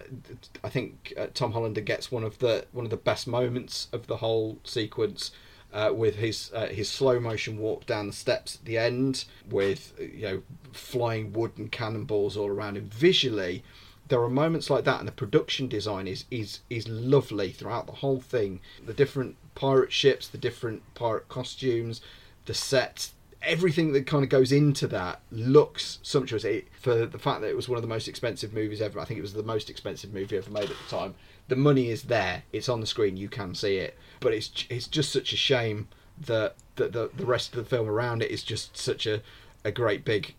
I 0.62 0.68
think 0.68 1.12
uh, 1.16 1.26
Tom 1.34 1.52
Hollander 1.52 1.80
gets 1.80 2.12
one 2.12 2.24
of 2.24 2.38
the 2.38 2.66
one 2.72 2.84
of 2.84 2.90
the 2.90 2.96
best 2.96 3.26
moments 3.26 3.88
of 3.92 4.06
the 4.06 4.18
whole 4.18 4.58
sequence. 4.64 5.30
Uh, 5.74 5.92
with 5.92 6.14
his 6.14 6.52
uh, 6.54 6.68
his 6.68 6.88
slow 6.88 7.18
motion 7.18 7.58
walk 7.58 7.84
down 7.84 8.06
the 8.06 8.12
steps 8.12 8.54
at 8.54 8.64
the 8.64 8.78
end, 8.78 9.24
with 9.50 9.92
you 9.98 10.22
know 10.22 10.42
flying 10.72 11.32
wood 11.32 11.50
and 11.56 11.72
cannonballs 11.72 12.36
all 12.36 12.46
around 12.48 12.76
him. 12.76 12.88
Visually, 12.88 13.64
there 14.06 14.22
are 14.22 14.30
moments 14.30 14.70
like 14.70 14.84
that, 14.84 15.00
and 15.00 15.08
the 15.08 15.12
production 15.12 15.66
design 15.66 16.06
is 16.06 16.26
is 16.30 16.60
is 16.70 16.86
lovely 16.86 17.50
throughout 17.50 17.86
the 17.86 17.92
whole 17.92 18.20
thing. 18.20 18.60
The 18.86 18.92
different 18.92 19.34
pirate 19.56 19.92
ships, 19.92 20.28
the 20.28 20.38
different 20.38 20.82
pirate 20.94 21.28
costumes, 21.28 22.00
the 22.46 22.54
sets, 22.54 23.12
everything 23.42 23.92
that 23.92 24.06
kind 24.06 24.24
of 24.24 24.30
goes 24.30 24.52
into 24.52 24.86
that 24.88 25.20
looks 25.30 25.98
sumptuous. 26.02 26.44
It, 26.44 26.68
for 26.80 27.06
the 27.06 27.18
fact 27.18 27.40
that 27.40 27.50
it 27.50 27.56
was 27.56 27.68
one 27.68 27.76
of 27.76 27.82
the 27.82 27.88
most 27.88 28.08
expensive 28.08 28.52
movies 28.52 28.80
ever, 28.80 29.00
I 29.00 29.04
think 29.04 29.18
it 29.18 29.22
was 29.22 29.34
the 29.34 29.42
most 29.42 29.70
expensive 29.70 30.12
movie 30.12 30.36
ever 30.36 30.50
made 30.50 30.70
at 30.70 30.76
the 30.76 30.96
time. 30.96 31.14
The 31.48 31.56
money 31.56 31.90
is 31.90 32.04
there; 32.04 32.44
it's 32.52 32.68
on 32.68 32.80
the 32.80 32.86
screen. 32.86 33.16
You 33.16 33.28
can 33.28 33.54
see 33.54 33.76
it, 33.76 33.96
but 34.20 34.32
it's 34.32 34.64
it's 34.70 34.86
just 34.86 35.12
such 35.12 35.32
a 35.32 35.36
shame 35.36 35.88
that 36.18 36.54
that 36.76 36.92
the 36.92 37.10
the 37.14 37.26
rest 37.26 37.54
of 37.54 37.56
the 37.56 37.76
film 37.76 37.88
around 37.88 38.22
it 38.22 38.30
is 38.30 38.42
just 38.42 38.76
such 38.76 39.06
a 39.06 39.22
a 39.64 39.70
great 39.70 40.04
big 40.04 40.34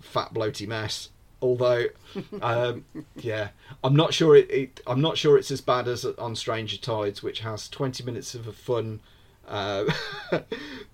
fat 0.00 0.34
bloaty 0.34 0.66
mess. 0.66 1.10
Although, 1.42 1.86
um, 2.42 2.84
yeah, 3.16 3.48
I'm 3.82 3.96
not 3.96 4.14
sure 4.14 4.36
it, 4.36 4.50
it, 4.50 4.80
I'm 4.86 5.00
not 5.00 5.18
sure 5.18 5.36
it's 5.36 5.50
as 5.50 5.60
bad 5.60 5.88
as 5.88 6.04
on 6.04 6.36
Stranger 6.36 6.78
Tides, 6.78 7.22
which 7.22 7.40
has 7.40 7.68
20 7.68 8.02
minutes 8.02 8.34
of 8.34 8.48
a 8.48 8.52
fun, 8.52 9.00
uh, 9.46 9.84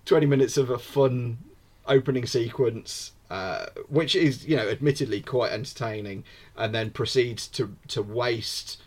20 0.07 0.27
minutes 0.27 0.57
of 0.57 0.71
a 0.71 0.79
fun 0.79 1.39
opening 1.87 2.27
sequence, 2.27 3.13
uh, 3.31 3.67
which 3.89 4.17
is 4.17 4.47
you 4.47 4.57
know 4.57 4.69
admittedly 4.69 5.21
quite 5.21 5.53
entertaining, 5.53 6.25
and 6.57 6.75
then 6.75 6.91
proceeds 6.91 7.47
to 7.49 7.77
to 7.89 8.03
waste 8.03 8.81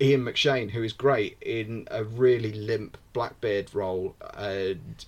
Ian 0.00 0.24
McShane, 0.24 0.70
who 0.70 0.82
is 0.82 0.92
great 0.92 1.36
in 1.40 1.86
a 1.90 2.04
really 2.04 2.52
limp 2.52 2.96
Blackbeard 3.12 3.74
role, 3.74 4.16
and 4.34 5.04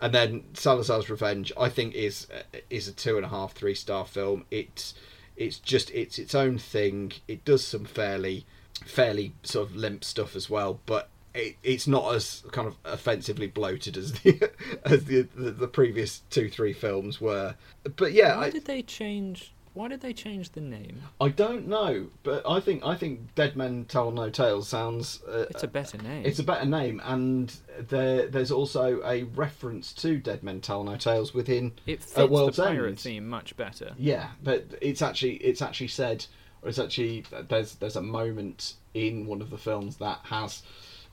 and 0.00 0.14
then 0.14 0.44
Salazar's 0.54 1.10
Revenge, 1.10 1.52
I 1.58 1.68
think 1.68 1.94
is 1.94 2.28
is 2.70 2.86
a 2.86 2.92
two 2.92 3.16
and 3.16 3.26
a 3.26 3.28
half 3.28 3.52
three 3.52 3.74
star 3.74 4.04
film. 4.04 4.44
It's 4.50 4.94
it's 5.36 5.58
just 5.58 5.90
it's 5.90 6.18
its 6.18 6.34
own 6.34 6.58
thing. 6.58 7.12
It 7.26 7.44
does 7.44 7.66
some 7.66 7.84
fairly 7.84 8.46
fairly 8.84 9.32
sort 9.42 9.68
of 9.68 9.76
limp 9.76 10.04
stuff 10.04 10.36
as 10.36 10.48
well, 10.48 10.80
but 10.86 11.08
it, 11.34 11.56
it's 11.62 11.86
not 11.86 12.14
as 12.14 12.44
kind 12.52 12.68
of 12.68 12.76
offensively 12.84 13.46
bloated 13.46 13.96
as 13.96 14.12
the 14.12 14.50
as 14.84 15.04
the, 15.04 15.22
the, 15.34 15.50
the 15.50 15.68
previous 15.68 16.22
two 16.30 16.48
three 16.48 16.72
films 16.72 17.20
were. 17.20 17.56
But 17.96 18.12
yeah, 18.12 18.36
why 18.36 18.46
I, 18.46 18.50
did 18.50 18.66
they 18.66 18.82
change? 18.82 19.52
Why 19.76 19.88
did 19.88 20.00
they 20.00 20.14
change 20.14 20.52
the 20.52 20.62
name? 20.62 21.02
I 21.20 21.28
don't 21.28 21.68
know, 21.68 22.06
but 22.22 22.48
I 22.48 22.60
think 22.60 22.82
I 22.82 22.94
think 22.96 23.34
Dead 23.34 23.56
Men 23.56 23.84
Tell 23.84 24.10
No 24.10 24.30
Tales 24.30 24.68
sounds. 24.68 25.20
Uh, 25.28 25.44
It's 25.50 25.62
a 25.62 25.68
better 25.68 25.98
name. 25.98 26.24
it's 26.24 26.38
a 26.38 26.42
better 26.42 26.64
name, 26.64 27.00
and 27.04 27.54
there 27.88 28.26
there's 28.26 28.50
also 28.50 29.02
a 29.04 29.24
reference 29.24 29.92
to 29.94 30.16
Dead 30.16 30.42
Men 30.42 30.62
Tell 30.62 30.82
No 30.82 30.96
Tales 30.96 31.34
within. 31.34 31.72
it 31.86 32.00
fits 32.00 32.12
the 32.14 32.26
World's 32.26 32.56
pirate 32.58 32.88
End. 32.88 33.00
theme 33.00 33.28
much 33.28 33.54
better. 33.58 33.92
Yeah, 33.98 34.28
but 34.42 34.64
it's 34.80 35.02
actually 35.02 35.34
it's 35.36 35.60
actually 35.60 35.88
said, 35.88 36.24
or 36.62 36.70
it's 36.70 36.78
actually 36.78 37.24
there's 37.48 37.74
there's 37.74 37.96
a 37.96 38.02
moment 38.02 38.74
in 38.94 39.26
one 39.26 39.42
of 39.42 39.50
the 39.50 39.58
films 39.58 39.96
that 39.98 40.20
has. 40.24 40.62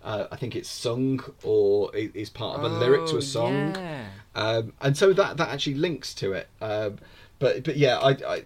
Uh, 0.02 0.28
I 0.34 0.36
think 0.36 0.54
it's 0.56 0.68
sung 0.70 1.22
or 1.44 1.94
is 1.96 2.30
part 2.30 2.60
of 2.60 2.64
a 2.66 2.68
lyric 2.78 3.06
to 3.08 3.16
Oh, 3.16 3.20
a 3.20 3.22
song 3.22 3.74
Yeah. 3.74 4.06
um, 4.36 4.74
and 4.82 4.98
so 4.98 5.14
that 5.14 5.38
that 5.38 5.48
actually 5.50 5.76
links 5.76 6.14
to 6.16 6.34
it. 6.34 6.48
Um, 6.62 6.98
but 7.44 7.66
but 7.66 7.76
yeah, 7.76 7.98
I, 8.00 8.12
I 8.12 8.44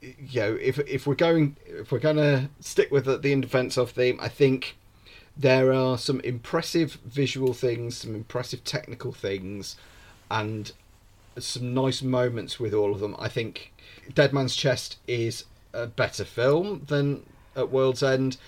you 0.00 0.40
know 0.40 0.58
if 0.60 0.80
if 0.80 1.06
we're 1.06 1.14
going 1.14 1.56
if 1.64 1.92
we're 1.92 2.00
gonna 2.00 2.50
stick 2.58 2.90
with 2.90 3.04
the, 3.04 3.16
the 3.18 3.30
in 3.30 3.40
defense 3.40 3.76
of 3.76 3.92
theme, 3.92 4.18
I 4.20 4.26
think 4.26 4.76
there 5.36 5.72
are 5.72 5.96
some 5.96 6.18
impressive 6.22 6.98
visual 7.04 7.54
things, 7.54 7.98
some 7.98 8.16
impressive 8.16 8.64
technical 8.64 9.12
things, 9.12 9.76
and 10.28 10.72
some 11.38 11.72
nice 11.72 12.02
moments 12.02 12.58
with 12.58 12.74
all 12.74 12.92
of 12.92 12.98
them. 12.98 13.14
I 13.16 13.28
think 13.28 13.72
Dead 14.12 14.32
Man's 14.32 14.56
Chest 14.56 14.98
is 15.06 15.44
a 15.72 15.86
better 15.86 16.24
film 16.24 16.82
than 16.88 17.24
at 17.54 17.70
World's 17.70 18.02
End, 18.02 18.38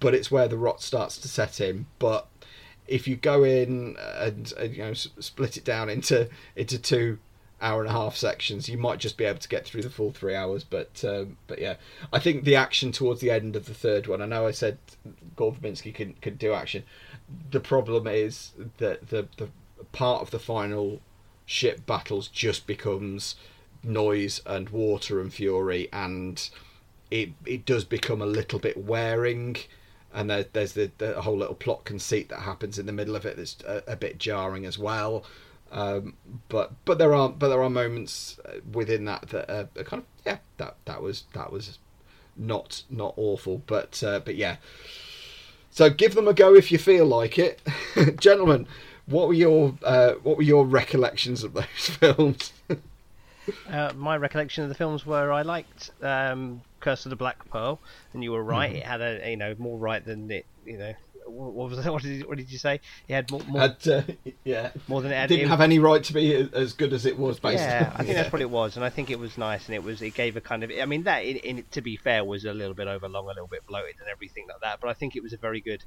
but 0.00 0.16
it's 0.16 0.32
where 0.32 0.48
the 0.48 0.58
rot 0.58 0.82
starts 0.82 1.16
to 1.18 1.28
set 1.28 1.60
in. 1.60 1.86
But 2.00 2.26
if 2.88 3.06
you 3.06 3.14
go 3.14 3.44
in 3.44 3.96
and, 4.16 4.52
and 4.58 4.76
you 4.76 4.82
know 4.82 4.94
split 4.94 5.56
it 5.56 5.64
down 5.64 5.88
into 5.88 6.28
into 6.56 6.76
two 6.76 7.18
hour 7.62 7.80
and 7.80 7.88
a 7.88 7.92
half 7.92 8.16
sections, 8.16 8.68
you 8.68 8.76
might 8.76 8.98
just 8.98 9.16
be 9.16 9.24
able 9.24 9.38
to 9.38 9.48
get 9.48 9.64
through 9.64 9.82
the 9.82 9.90
full 9.90 10.10
three 10.10 10.34
hours. 10.34 10.64
But 10.64 11.04
um, 11.04 11.36
but 11.46 11.60
yeah, 11.60 11.76
I 12.12 12.18
think 12.18 12.44
the 12.44 12.56
action 12.56 12.92
towards 12.92 13.20
the 13.20 13.30
end 13.30 13.56
of 13.56 13.66
the 13.66 13.74
third 13.74 14.06
one. 14.06 14.20
I 14.20 14.26
know 14.26 14.46
I 14.46 14.50
said 14.50 14.78
Gore 15.36 15.52
Verbinski 15.52 15.94
can 15.94 16.14
can 16.14 16.34
do 16.36 16.52
action. 16.52 16.84
The 17.50 17.60
problem 17.60 18.06
is 18.06 18.52
that 18.78 19.08
the 19.08 19.28
the 19.38 19.48
part 19.92 20.22
of 20.22 20.30
the 20.30 20.38
final 20.38 21.00
ship 21.46 21.86
battles 21.86 22.28
just 22.28 22.66
becomes 22.66 23.36
noise 23.82 24.40
and 24.46 24.68
water 24.70 25.20
and 25.20 25.32
fury 25.32 25.88
and 25.92 26.50
it 27.10 27.30
it 27.44 27.66
does 27.66 27.84
become 27.84 28.22
a 28.22 28.26
little 28.26 28.58
bit 28.58 28.76
wearing 28.76 29.56
and 30.14 30.30
there, 30.30 30.44
there's 30.52 30.74
the, 30.74 30.90
the 30.98 31.20
whole 31.22 31.36
little 31.36 31.54
plot 31.54 31.84
conceit 31.84 32.28
that 32.28 32.40
happens 32.40 32.78
in 32.78 32.86
the 32.86 32.92
middle 32.92 33.16
of 33.16 33.26
it 33.26 33.36
that's 33.36 33.56
a, 33.66 33.82
a 33.88 33.96
bit 33.96 34.18
jarring 34.18 34.64
as 34.64 34.78
well 34.78 35.24
um, 35.72 36.14
but 36.48 36.72
but 36.84 36.98
there 36.98 37.14
are 37.14 37.28
but 37.28 37.48
there 37.48 37.62
are 37.62 37.70
moments 37.70 38.38
uh, 38.44 38.58
within 38.72 39.04
that 39.06 39.28
that 39.30 39.50
are, 39.50 39.68
are 39.76 39.84
kind 39.84 40.02
of 40.02 40.06
yeah 40.24 40.38
that 40.58 40.76
that 40.84 41.02
was 41.02 41.24
that 41.32 41.50
was 41.50 41.78
not 42.36 42.82
not 42.90 43.14
awful 43.16 43.62
but 43.66 44.02
uh, 44.02 44.20
but 44.20 44.36
yeah 44.36 44.56
so 45.70 45.90
give 45.90 46.14
them 46.14 46.28
a 46.28 46.34
go 46.34 46.54
if 46.54 46.70
you 46.70 46.78
feel 46.78 47.06
like 47.06 47.38
it 47.38 47.60
gentlemen 48.20 48.66
what 49.06 49.28
were 49.28 49.34
your 49.34 49.74
uh, 49.82 50.12
what 50.22 50.36
were 50.36 50.42
your 50.42 50.64
recollections 50.64 51.42
of 51.42 51.54
those 51.54 51.64
films 51.76 52.52
Uh, 53.68 53.92
my 53.96 54.16
recollection 54.16 54.62
of 54.62 54.68
the 54.68 54.74
films 54.74 55.04
were 55.04 55.32
I 55.32 55.42
liked 55.42 55.90
um, 56.00 56.62
Curse 56.80 57.06
of 57.06 57.10
the 57.10 57.16
Black 57.16 57.48
Pearl, 57.50 57.80
and 58.12 58.22
you 58.22 58.30
were 58.30 58.42
right. 58.42 58.72
It 58.72 58.84
had 58.84 59.00
a 59.00 59.30
you 59.30 59.36
know 59.36 59.56
more 59.58 59.78
right 59.78 60.04
than 60.04 60.30
it 60.30 60.46
you 60.64 60.78
know. 60.78 60.94
What 61.32 61.70
was 61.70 61.82
that? 61.82 61.92
What 61.92 62.02
did, 62.02 62.26
what 62.26 62.36
did 62.38 62.50
you 62.50 62.58
say? 62.58 62.80
It 63.08 63.14
had 63.14 63.30
more, 63.30 63.40
more, 63.48 63.60
Had, 63.60 63.88
uh, 63.88 64.02
yeah, 64.44 64.70
more 64.88 65.02
than 65.02 65.12
it 65.12 65.16
had. 65.16 65.28
didn't 65.28 65.46
it- 65.46 65.48
have 65.48 65.60
any 65.60 65.78
right 65.78 66.02
to 66.04 66.12
be 66.12 66.34
as 66.52 66.72
good 66.74 66.92
as 66.92 67.06
it 67.06 67.18
was, 67.18 67.40
basically. 67.40 67.64
yeah, 67.64 67.92
I 67.94 68.04
think 68.04 68.16
that's 68.16 68.32
what 68.32 68.42
it 68.42 68.50
was, 68.50 68.76
and 68.76 68.84
I 68.84 68.90
think 68.90 69.10
it 69.10 69.18
was 69.18 69.36
nice, 69.38 69.66
and 69.66 69.74
it 69.74 69.82
was 69.82 70.02
it 70.02 70.14
gave 70.14 70.36
a 70.36 70.40
kind 70.40 70.62
of. 70.64 70.70
I 70.80 70.84
mean, 70.86 71.04
that 71.04 71.20
in, 71.24 71.36
in 71.38 71.64
to 71.72 71.80
be 71.80 71.96
fair 71.96 72.24
was 72.24 72.44
a 72.44 72.52
little 72.52 72.74
bit 72.74 72.88
overlong, 72.88 73.24
a 73.24 73.28
little 73.28 73.46
bit 73.46 73.66
bloated, 73.66 73.96
and 74.00 74.08
everything 74.10 74.46
like 74.48 74.60
that. 74.62 74.80
But 74.80 74.90
I 74.90 74.94
think 74.94 75.16
it 75.16 75.22
was 75.22 75.32
a 75.32 75.38
very 75.38 75.60
good. 75.60 75.82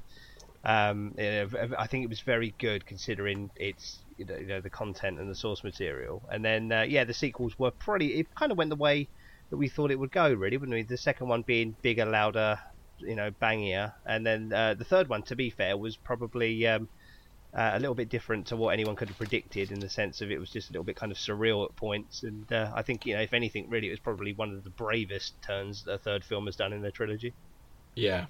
Um, 0.64 1.14
I 1.18 1.86
think 1.86 2.02
it 2.02 2.08
was 2.08 2.20
very 2.20 2.52
good 2.58 2.86
considering 2.86 3.50
its 3.54 3.98
you 4.16 4.24
know, 4.24 4.36
you 4.36 4.46
know 4.46 4.60
the 4.60 4.70
content 4.70 5.20
and 5.20 5.30
the 5.30 5.34
source 5.34 5.62
material. 5.62 6.22
And 6.30 6.44
then 6.44 6.72
uh, 6.72 6.82
yeah, 6.82 7.04
the 7.04 7.14
sequels 7.14 7.56
were 7.58 7.70
pretty. 7.70 8.18
It 8.18 8.34
kind 8.34 8.50
of 8.50 8.58
went 8.58 8.70
the 8.70 8.76
way 8.76 9.08
that 9.50 9.56
we 9.58 9.68
thought 9.68 9.92
it 9.92 9.98
would 9.98 10.10
go, 10.10 10.32
really, 10.32 10.56
wouldn't 10.56 10.74
we? 10.74 10.82
The 10.82 10.96
second 10.96 11.28
one 11.28 11.42
being 11.42 11.76
bigger, 11.82 12.04
louder, 12.04 12.58
you 12.98 13.14
know, 13.14 13.30
bangier, 13.30 13.92
and 14.04 14.26
then 14.26 14.52
uh, 14.52 14.74
the 14.74 14.84
third 14.84 15.08
one, 15.08 15.22
to 15.24 15.36
be 15.36 15.50
fair, 15.50 15.76
was 15.76 15.96
probably. 15.96 16.66
Um, 16.66 16.88
uh, 17.56 17.70
a 17.72 17.80
little 17.80 17.94
bit 17.94 18.10
different 18.10 18.46
to 18.48 18.56
what 18.56 18.74
anyone 18.74 18.94
could 18.94 19.08
have 19.08 19.16
predicted 19.16 19.72
in 19.72 19.80
the 19.80 19.88
sense 19.88 20.20
of 20.20 20.30
it 20.30 20.38
was 20.38 20.50
just 20.50 20.68
a 20.68 20.72
little 20.72 20.84
bit 20.84 20.94
kind 20.94 21.10
of 21.10 21.16
surreal 21.16 21.64
at 21.64 21.74
points. 21.74 22.22
And 22.22 22.52
uh, 22.52 22.70
I 22.74 22.82
think 22.82 23.06
you 23.06 23.14
know 23.14 23.22
if 23.22 23.32
anything 23.32 23.70
really 23.70 23.88
it 23.88 23.92
was 23.92 24.00
probably 24.00 24.34
one 24.34 24.52
of 24.52 24.62
the 24.62 24.70
bravest 24.70 25.40
turns 25.42 25.82
the 25.82 25.96
third 25.96 26.22
film 26.22 26.46
has 26.46 26.56
done 26.56 26.74
in 26.74 26.82
the 26.82 26.90
trilogy. 26.90 27.32
Yeah. 27.94 28.26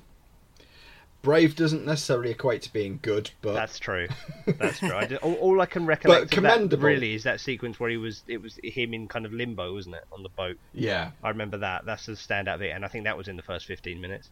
Brave 1.22 1.56
doesn't 1.56 1.84
necessarily 1.84 2.30
equate 2.30 2.62
to 2.62 2.72
being 2.72 3.00
good, 3.02 3.32
but 3.42 3.54
that's 3.54 3.80
true. 3.80 4.06
That's 4.46 4.78
true. 4.78 4.94
I 4.94 5.06
just, 5.06 5.22
all, 5.24 5.34
all 5.34 5.60
I 5.60 5.66
can 5.66 5.84
recollect 5.84 6.30
that 6.30 6.78
really 6.78 7.14
is 7.14 7.24
that 7.24 7.40
sequence 7.40 7.80
where 7.80 7.90
he 7.90 7.96
was 7.96 8.22
it 8.28 8.40
was 8.40 8.60
him 8.62 8.94
in 8.94 9.08
kind 9.08 9.26
of 9.26 9.32
limbo 9.32 9.74
wasn't 9.74 9.96
it 9.96 10.04
on 10.12 10.22
the 10.22 10.28
boat? 10.28 10.56
Yeah, 10.72 11.10
I 11.24 11.30
remember 11.30 11.58
that. 11.58 11.84
That's 11.84 12.06
the 12.06 12.12
standout 12.12 12.60
bit 12.60 12.70
and 12.76 12.84
I 12.84 12.88
think 12.88 13.04
that 13.04 13.16
was 13.16 13.26
in 13.26 13.34
the 13.34 13.42
first 13.42 13.66
15 13.66 14.00
minutes 14.00 14.30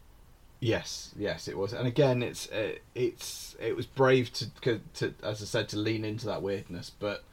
yes, 0.65 1.13
yes, 1.17 1.49
it 1.49 1.57
was. 1.57 1.73
And 1.73 1.87
again, 1.87 2.23
it's 2.23 2.51
uh, 2.51 2.73
it's 2.95 3.55
it 3.61 3.77
was 3.77 3.87
brave 3.87 4.33
to, 4.35 4.51
to 4.95 5.15
as 5.23 5.43
I 5.43 5.45
said 5.45 5.69
to 5.71 5.79
lean 5.79 6.05
into 6.05 6.27
that 6.27 6.43
weirdness, 6.43 6.91
but 6.99 7.25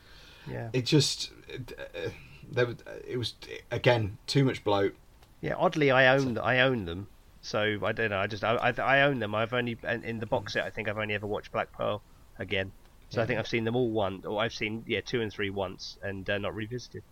yeah 0.48 0.70
it 0.74 0.86
just 0.86 1.32
uh, 1.54 2.10
there 2.52 2.66
was, 2.66 2.78
it 3.08 3.18
was 3.18 3.36
again 3.70 4.18
too 4.28 4.44
much 4.44 4.64
bloat. 4.64 4.96
Yeah, 5.40 5.56
oddly, 5.58 5.92
I 5.92 6.16
own 6.16 6.38
I 6.38 6.60
own 6.60 6.86
them, 6.86 7.08
so 7.42 7.80
I 7.84 7.92
don't 7.92 8.10
know. 8.10 8.20
I 8.20 8.28
just 8.28 8.44
I, 8.44 8.56
I, 8.56 8.74
I 8.82 9.02
own 9.02 9.20
them. 9.20 9.34
I've 9.34 9.54
only 9.54 9.78
in 10.04 10.20
the 10.20 10.26
box 10.26 10.54
set. 10.54 10.66
I 10.66 10.70
think 10.70 10.88
I've 10.88 10.98
only 10.98 11.16
ever 11.16 11.28
watched 11.28 11.52
Black 11.52 11.72
Pearl 11.72 12.02
again. 12.38 12.72
So 13.10 13.22
I 13.22 13.26
think 13.26 13.40
I've 13.40 13.48
seen 13.48 13.66
them 13.66 13.76
all 13.76 13.90
one, 13.90 14.24
or 14.26 14.42
I've 14.42 14.54
seen 14.54 14.84
yeah 14.88 15.02
two 15.02 15.22
and 15.22 15.32
three 15.32 15.50
once, 15.50 15.98
and 16.02 16.30
uh, 16.30 16.38
not 16.38 16.56
revisited. 16.56 17.04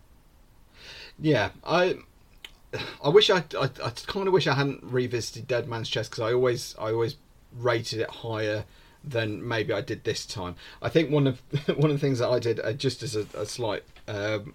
Yeah, 1.18 1.50
I 1.62 1.98
I 3.04 3.08
wish 3.08 3.30
I 3.30 3.44
I, 3.58 3.70
I 3.84 3.90
kind 4.06 4.26
of 4.26 4.32
wish 4.32 4.46
I 4.46 4.54
hadn't 4.54 4.82
revisited 4.82 5.48
Dead 5.48 5.68
Man's 5.68 5.88
Chest 5.88 6.10
because 6.10 6.22
I 6.22 6.32
always 6.32 6.74
I 6.78 6.92
always 6.92 7.16
rated 7.56 8.00
it 8.00 8.10
higher 8.10 8.64
than 9.02 9.46
maybe 9.46 9.72
I 9.72 9.80
did 9.80 10.04
this 10.04 10.26
time. 10.26 10.56
I 10.82 10.88
think 10.88 11.10
one 11.10 11.26
of 11.26 11.40
one 11.76 11.90
of 11.90 11.96
the 11.96 11.98
things 11.98 12.18
that 12.18 12.28
I 12.28 12.38
did 12.38 12.60
uh, 12.60 12.72
just 12.72 13.02
as 13.02 13.16
a, 13.16 13.26
a 13.34 13.46
slight 13.46 13.82
um, 14.08 14.54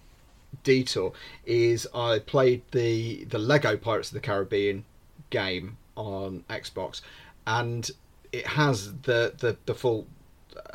detour 0.64 1.14
is 1.46 1.88
I 1.94 2.20
played 2.20 2.64
the 2.72 3.26
the 3.26 3.40
Lego 3.40 3.78
Pirates 3.78 4.10
of 4.10 4.16
the 4.16 4.20
Caribbean 4.20 4.86
game 5.30 5.78
on 5.96 6.44
Xbox, 6.50 7.02
and 7.48 7.90
it 8.32 8.48
has 8.48 8.94
the 9.02 9.34
the, 9.38 9.58
the 9.66 9.74
full 9.74 10.08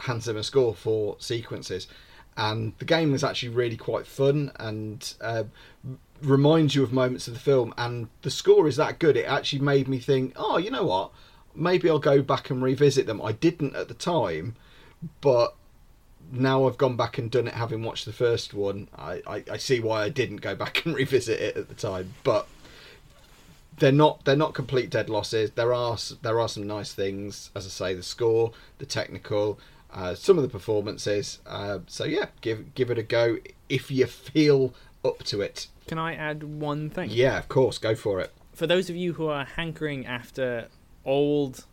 Hans 0.00 0.24
Zimmer 0.24 0.42
score 0.42 0.74
for 0.74 1.16
sequences, 1.18 1.86
and 2.36 2.72
the 2.78 2.84
game 2.84 3.12
was 3.12 3.24
actually 3.24 3.50
really 3.50 3.76
quite 3.76 4.06
fun 4.06 4.52
and 4.56 5.14
uh, 5.20 5.44
reminds 6.22 6.74
you 6.74 6.82
of 6.82 6.92
moments 6.92 7.28
of 7.28 7.34
the 7.34 7.40
film. 7.40 7.74
And 7.76 8.08
the 8.22 8.30
score 8.30 8.68
is 8.68 8.76
that 8.76 8.98
good; 8.98 9.16
it 9.16 9.26
actually 9.26 9.60
made 9.60 9.88
me 9.88 9.98
think, 9.98 10.32
oh, 10.36 10.58
you 10.58 10.70
know 10.70 10.84
what? 10.84 11.10
Maybe 11.54 11.88
I'll 11.90 11.98
go 11.98 12.22
back 12.22 12.50
and 12.50 12.62
revisit 12.62 13.06
them. 13.06 13.20
I 13.22 13.32
didn't 13.32 13.74
at 13.74 13.88
the 13.88 13.94
time, 13.94 14.56
but 15.20 15.54
now 16.32 16.66
I've 16.66 16.78
gone 16.78 16.96
back 16.96 17.18
and 17.18 17.30
done 17.30 17.48
it, 17.48 17.54
having 17.54 17.82
watched 17.82 18.04
the 18.04 18.12
first 18.12 18.54
one. 18.54 18.88
I, 18.96 19.22
I, 19.26 19.44
I 19.52 19.56
see 19.56 19.80
why 19.80 20.02
I 20.02 20.08
didn't 20.08 20.38
go 20.38 20.54
back 20.54 20.84
and 20.84 20.94
revisit 20.94 21.40
it 21.40 21.56
at 21.56 21.68
the 21.68 21.74
time, 21.74 22.14
but 22.24 22.48
they're 23.78 23.92
not 23.92 24.24
they're 24.24 24.36
not 24.36 24.54
complete 24.54 24.90
dead 24.90 25.10
losses. 25.10 25.50
There 25.52 25.74
are 25.74 25.96
there 26.22 26.40
are 26.40 26.48
some 26.48 26.66
nice 26.66 26.92
things, 26.92 27.50
as 27.54 27.66
I 27.66 27.70
say, 27.70 27.94
the 27.94 28.02
score, 28.02 28.52
the 28.78 28.86
technical, 28.86 29.58
uh, 29.92 30.14
some 30.14 30.36
of 30.36 30.42
the 30.42 30.48
performances. 30.48 31.40
Uh, 31.46 31.80
so 31.86 32.04
yeah, 32.04 32.26
give 32.40 32.74
give 32.74 32.90
it 32.90 32.98
a 32.98 33.02
go 33.02 33.38
if 33.68 33.90
you 33.90 34.06
feel 34.06 34.74
up 35.04 35.22
to 35.24 35.40
it. 35.40 35.68
Can 35.86 35.98
I 35.98 36.14
add 36.14 36.42
one 36.42 36.90
thing? 36.90 37.10
Yeah, 37.10 37.38
of 37.38 37.48
course, 37.48 37.78
go 37.78 37.94
for 37.94 38.20
it. 38.20 38.32
For 38.52 38.66
those 38.66 38.90
of 38.90 38.96
you 38.96 39.14
who 39.14 39.26
are 39.28 39.44
hankering 39.44 40.06
after 40.06 40.68
old 41.04 41.64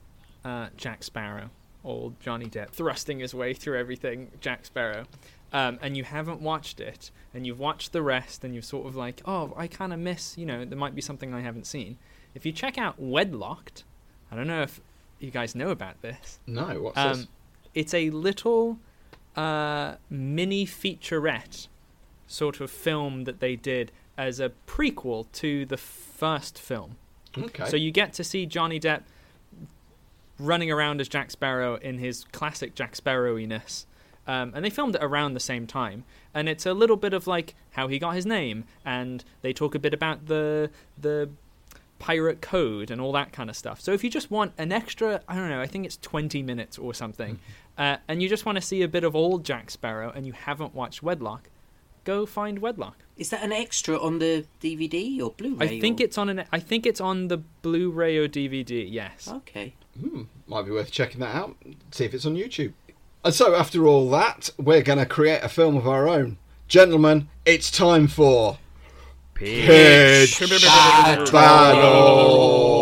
uh, 0.46 0.68
Jack 0.78 1.04
Sparrow, 1.04 1.50
old 1.84 2.20
Johnny 2.20 2.46
Depp, 2.48 2.70
thrusting 2.70 3.20
his 3.20 3.34
way 3.34 3.54
through 3.54 3.78
everything 3.78 4.32
Jack 4.40 4.66
Sparrow, 4.66 5.06
um, 5.54 5.80
and 5.82 5.96
you 5.98 6.04
haven't 6.04 6.42
watched 6.42 6.80
it, 6.80 7.12
and 7.34 7.46
you've 7.46 7.60
watched 7.60 7.92
the 7.94 8.02
rest, 8.02 8.44
and 8.44 8.54
you're 8.54 8.62
sort 8.64 8.88
of 8.88 8.96
like, 8.96 9.22
oh, 9.26 9.54
I 9.58 9.68
kind 9.68 9.94
of 9.94 10.00
miss, 10.00 10.38
you 10.38 10.46
know, 10.46 10.66
there 10.66 10.78
might 10.78 10.96
be 10.96 11.02
something 11.02 11.34
I 11.34 11.42
haven't 11.42 11.68
seen. 11.68 11.98
If 12.36 12.46
you 12.46 12.52
check 12.52 12.78
out 12.78 13.02
Wedlocked, 13.02 13.84
I 14.32 14.36
don't 14.36 14.48
know 14.48 14.62
if 14.62 14.80
you 15.20 15.32
guys 15.32 15.56
know 15.56 15.70
about 15.70 16.02
this. 16.02 16.40
No, 16.48 16.82
what's 16.82 16.98
Um, 16.98 17.18
this? 17.18 17.28
it's 17.74 17.94
a 17.94 18.10
little 18.12 18.78
uh, 19.36 19.96
mini 20.10 20.66
featurette 20.66 21.68
sort 22.28 22.60
of 22.60 22.70
film 22.70 23.24
that 23.24 23.40
they 23.40 23.56
did 23.56 23.92
as 24.18 24.40
a 24.40 24.52
prequel 24.68 25.32
to 25.32 25.66
the 25.66 25.78
first 25.78 26.60
film. 26.60 26.98
Okay. 27.38 27.66
So 27.66 27.78
you 27.78 27.92
get 27.92 28.14
to 28.14 28.24
see 28.24 28.46
Johnny 28.46 28.80
Depp 28.80 29.04
running 30.40 30.72
around 30.72 31.02
as 31.02 31.08
Jack 31.08 31.32
Sparrow 31.32 31.76
in 31.76 31.98
his 31.98 32.26
classic 32.32 32.76
Jack 32.76 32.96
Sparrowiness. 32.96 33.86
Um, 34.28 34.52
and 34.54 34.66
they 34.66 34.70
filmed 34.70 34.96
it 34.96 35.04
around 35.04 35.34
the 35.34 35.40
same 35.40 35.66
time, 35.66 36.04
and 36.34 36.50
it's 36.50 36.66
a 36.66 36.74
little 36.74 36.98
bit 36.98 37.14
of 37.14 37.28
like 37.28 37.56
how 37.72 37.88
he 37.88 37.98
got 37.98 38.14
his 38.14 38.26
name, 38.26 38.66
and 38.84 39.24
they 39.42 39.54
talk 39.54 39.74
a 39.74 39.80
bit 39.80 39.94
about 39.94 40.26
the 40.26 40.70
the 41.00 41.30
pirate 41.98 42.42
code 42.42 42.92
and 42.92 43.00
all 43.00 43.14
that 43.14 43.32
kind 43.32 43.50
of 43.50 43.56
stuff. 43.56 43.80
So 43.80 43.94
if 43.94 44.04
you 44.04 44.10
just 44.10 44.30
want 44.30 44.52
an 44.58 44.74
extra, 44.74 45.22
I 45.30 45.36
don't 45.36 45.50
know, 45.50 45.62
I 45.62 45.66
think 45.66 45.86
it's 45.86 45.98
20 45.98 46.44
minutes 46.44 46.78
or 46.78 46.94
something, 46.94 47.40
uh, 47.78 47.98
and 48.08 48.22
you 48.22 48.28
just 48.28 48.46
want 48.46 48.58
to 48.58 48.62
see 48.62 48.82
a 48.82 48.88
bit 48.88 49.06
of 49.06 49.16
old 49.16 49.46
Jack 49.46 49.72
Sparrow 49.72 50.12
and 50.14 50.26
you 50.28 50.34
haven't 50.34 50.76
watched 50.76 51.02
Wedlock, 51.02 51.50
go 52.08 52.26
find 52.26 52.60
Wedlock. 52.60 52.96
Is 53.18 53.30
that 53.32 53.44
an 53.44 53.52
extra 53.52 54.00
on 54.00 54.20
the 54.20 54.46
DVD 54.62 55.22
or 55.22 55.32
Blu-ray? 55.32 55.66
I 55.68 55.80
think 55.82 56.00
or... 56.00 56.04
it's 56.06 56.18
on 56.18 56.30
an 56.30 56.46
I 56.52 56.60
think 56.60 56.86
it's 56.86 57.02
on 57.02 57.28
the 57.28 57.38
Blu-ray 57.38 58.18
or 58.18 58.30
DVD. 58.30 58.88
Yes. 58.90 59.28
Okay. 59.28 59.74
Hmm, 60.00 60.24
might 60.48 60.64
be 60.64 60.72
worth 60.72 60.90
checking 60.90 61.20
that 61.20 61.36
out. 61.36 61.58
See 61.92 62.06
if 62.06 62.14
it's 62.14 62.26
on 62.26 62.36
YouTube. 62.36 62.72
And 63.26 63.34
so, 63.34 63.56
after 63.56 63.86
all 63.86 64.10
that, 64.12 64.52
we're 64.58 64.84
going 64.84 65.00
to 65.00 65.06
create 65.06 65.44
a 65.44 65.50
film 65.50 65.76
of 65.76 65.86
our 65.88 66.08
own. 66.08 66.38
Gentlemen, 66.68 67.28
it's 67.46 67.70
time 67.70 68.08
for 68.08 68.60
Pitch 69.34 70.40
Battle. 71.32 72.77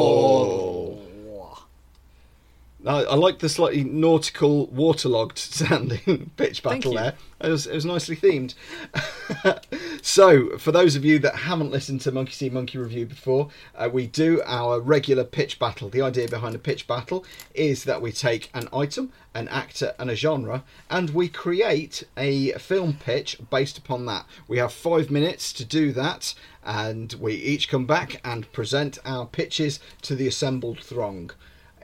I, 2.85 3.03
I 3.03 3.15
like 3.15 3.39
the 3.39 3.49
slightly 3.49 3.83
nautical, 3.83 4.67
waterlogged 4.67 5.37
sounding 5.39 6.31
pitch 6.37 6.61
battle 6.61 6.93
there. 6.93 7.15
It 7.41 7.49
was, 7.49 7.67
it 7.67 7.73
was 7.73 7.85
nicely 7.85 8.15
themed. 8.15 8.53
so, 10.01 10.57
for 10.57 10.71
those 10.71 10.95
of 10.95 11.03
you 11.03 11.19
that 11.19 11.35
haven't 11.35 11.71
listened 11.71 12.01
to 12.01 12.11
Monkey 12.11 12.31
See 12.31 12.49
Monkey 12.49 12.77
Review 12.77 13.05
before, 13.05 13.49
uh, 13.75 13.89
we 13.91 14.07
do 14.07 14.41
our 14.45 14.79
regular 14.79 15.23
pitch 15.23 15.57
battle. 15.57 15.89
The 15.89 16.01
idea 16.01 16.27
behind 16.27 16.55
a 16.55 16.59
pitch 16.59 16.87
battle 16.87 17.25
is 17.53 17.83
that 17.85 18.01
we 18.01 18.11
take 18.11 18.49
an 18.53 18.69
item, 18.71 19.11
an 19.33 19.47
actor, 19.47 19.93
and 19.97 20.09
a 20.09 20.15
genre, 20.15 20.63
and 20.89 21.09
we 21.09 21.27
create 21.27 22.03
a 22.15 22.51
film 22.53 22.93
pitch 22.93 23.37
based 23.49 23.77
upon 23.77 24.05
that. 24.05 24.25
We 24.47 24.59
have 24.59 24.71
five 24.71 25.09
minutes 25.09 25.51
to 25.53 25.65
do 25.65 25.91
that, 25.93 26.35
and 26.63 27.13
we 27.13 27.33
each 27.33 27.67
come 27.67 27.85
back 27.85 28.21
and 28.23 28.51
present 28.53 28.99
our 29.05 29.25
pitches 29.25 29.79
to 30.03 30.15
the 30.15 30.27
assembled 30.27 30.79
throng. 30.79 31.31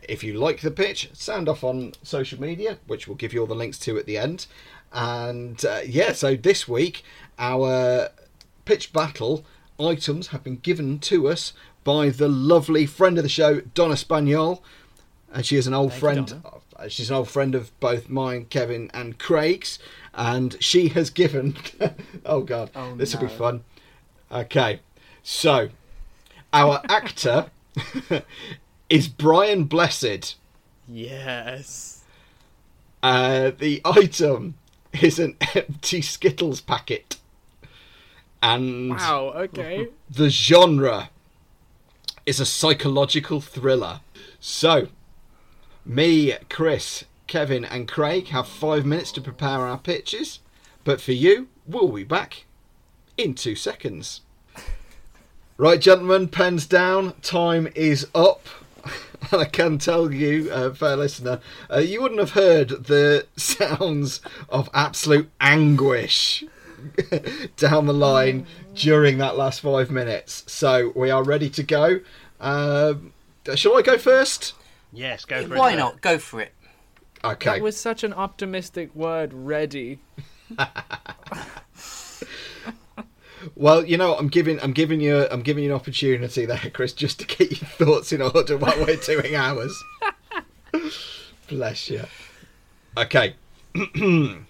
If 0.08 0.24
you 0.24 0.34
like 0.34 0.62
the 0.62 0.72
pitch, 0.72 1.10
sound 1.14 1.48
off 1.48 1.64
on 1.64 1.94
social 2.04 2.40
media, 2.42 2.78
which 2.88 3.08
we'll 3.08 3.18
give 3.18 3.34
you 3.34 3.42
all 3.42 3.48
the 3.48 3.56
links 3.56 3.78
to 3.80 3.98
at 3.98 4.06
the 4.06 4.18
end. 4.18 4.48
And 4.94 5.64
uh, 5.64 5.82
yeah, 5.86 6.12
so 6.14 6.36
this 6.36 6.68
week 6.68 7.04
our 7.40 8.10
pitch 8.66 8.94
battle 8.94 9.46
items 9.80 10.28
have 10.28 10.44
been 10.44 10.58
given 10.58 11.00
to 11.00 11.28
us 11.28 11.54
by 11.84 12.10
the 12.10 12.28
lovely 12.28 12.86
friend 12.86 13.18
of 13.18 13.24
the 13.24 13.30
show, 13.30 13.62
Donna 13.62 13.96
Spaniol. 13.96 14.62
And 15.34 15.46
she 15.46 15.56
is 15.56 15.66
an 15.66 15.74
old 15.74 15.92
Thank 15.92 16.00
friend. 16.02 16.28
Donna. 16.28 16.44
uh, 16.76 16.88
She's 16.90 17.10
an 17.10 17.16
old 17.16 17.30
friend 17.30 17.56
of 17.56 17.78
both 17.80 18.10
mine, 18.10 18.46
Kevin, 18.50 18.92
and 18.94 19.18
Craig's. 19.18 19.80
And 20.14 20.62
she 20.62 20.90
has 20.90 21.10
given. 21.10 21.56
oh, 22.26 22.42
God. 22.42 22.70
Oh, 22.76 22.96
this 22.96 23.14
will 23.16 23.22
be 23.22 23.34
fun. 23.34 23.64
Okay. 24.30 24.82
So, 25.24 25.70
our 26.52 26.82
actor 26.90 27.50
is 28.92 29.08
Brian 29.08 29.64
Blessed. 29.64 30.36
Yes. 30.86 32.04
Uh, 33.02 33.52
the 33.58 33.82
item 33.86 34.56
is 35.02 35.18
an 35.18 35.38
empty 35.56 36.02
Skittles 36.02 36.60
packet. 36.60 37.16
And 38.44 38.90
Wow. 38.90 39.32
Okay. 39.36 39.88
the 40.10 40.30
genre 40.30 41.10
is 42.26 42.42
a 42.42 42.46
psychological 42.46 43.40
thriller. 43.40 44.02
So, 44.42 44.90
me, 45.86 46.34
Chris, 46.50 47.06
Kevin, 47.28 47.64
and 47.64 47.88
Craig 47.88 48.28
have 48.28 48.48
five 48.48 48.86
minutes 48.86 49.14
to 49.14 49.22
prepare 49.22 49.66
our 49.66 49.78
pitches, 49.78 50.40
but 50.84 51.00
for 51.00 51.14
you, 51.14 51.48
we'll 51.66 51.88
be 51.88 52.04
back 52.04 52.44
in 53.18 53.36
two 53.36 53.56
seconds. 53.56 54.22
Right, 55.58 55.80
gentlemen, 55.80 56.28
pens 56.28 56.66
down. 56.66 57.14
Time 57.22 57.68
is 57.76 58.08
up. 58.16 58.48
And 59.30 59.34
I 59.42 59.46
can 59.46 59.78
tell 59.78 60.12
you, 60.12 60.50
uh, 60.52 60.74
fair 60.74 60.96
listener, 60.96 61.40
uh, 61.72 61.80
you 61.80 62.02
wouldn't 62.02 62.20
have 62.20 62.32
heard 62.32 62.70
the 62.70 63.28
sounds 63.36 64.22
of 64.50 64.70
absolute 64.74 65.30
anguish 65.40 66.44
down 67.58 67.86
the 67.86 67.94
line 67.94 68.48
during 68.74 69.18
that 69.20 69.38
last 69.38 69.62
five 69.62 69.92
minutes. 69.92 70.44
So 70.48 70.92
we 70.96 71.12
are 71.12 71.24
ready 71.24 71.50
to 71.52 71.64
go. 71.64 72.00
Um, 72.40 73.14
shall 73.56 73.78
I 73.78 73.82
go 73.82 73.98
first? 73.98 74.54
Yes, 74.92 75.26
go 75.26 75.46
for 75.48 75.56
it. 75.56 75.60
Why 75.60 75.76
not? 75.76 76.02
Go 76.02 76.18
for 76.18 76.42
it. 76.42 76.54
Okay. 77.24 77.52
That 77.52 77.62
was 77.62 77.78
such 77.78 78.04
an 78.04 78.14
optimistic 78.14 78.94
word, 78.96 79.32
ready. 79.34 80.00
Well, 83.56 83.86
you 83.86 83.98
know, 83.98 84.16
I'm 84.16 84.28
giving 84.28 84.60
I'm 84.62 84.74
giving 84.74 85.02
you 85.02 85.28
I'm 85.32 85.42
giving 85.42 85.64
you 85.64 85.72
an 85.72 85.76
opportunity 85.76 86.46
there, 86.46 86.72
Chris, 86.74 86.94
just 86.94 87.20
to 87.20 87.26
get 87.26 87.52
your 87.52 87.70
thoughts 87.70 88.12
in 88.12 88.22
order 88.22 88.58
while 88.58 88.78
we're 88.78 88.98
doing 88.98 89.36
ours. 89.36 89.84
Bless 91.48 91.90
you. 91.90 92.04
Okay. 92.98 93.36
in 93.96 94.46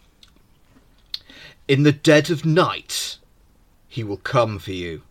the 1.68 1.92
dead 1.92 2.30
of 2.30 2.46
night, 2.46 3.18
he 3.88 4.04
will 4.04 4.18
come 4.18 4.60
for 4.60 4.72
you. 4.72 5.04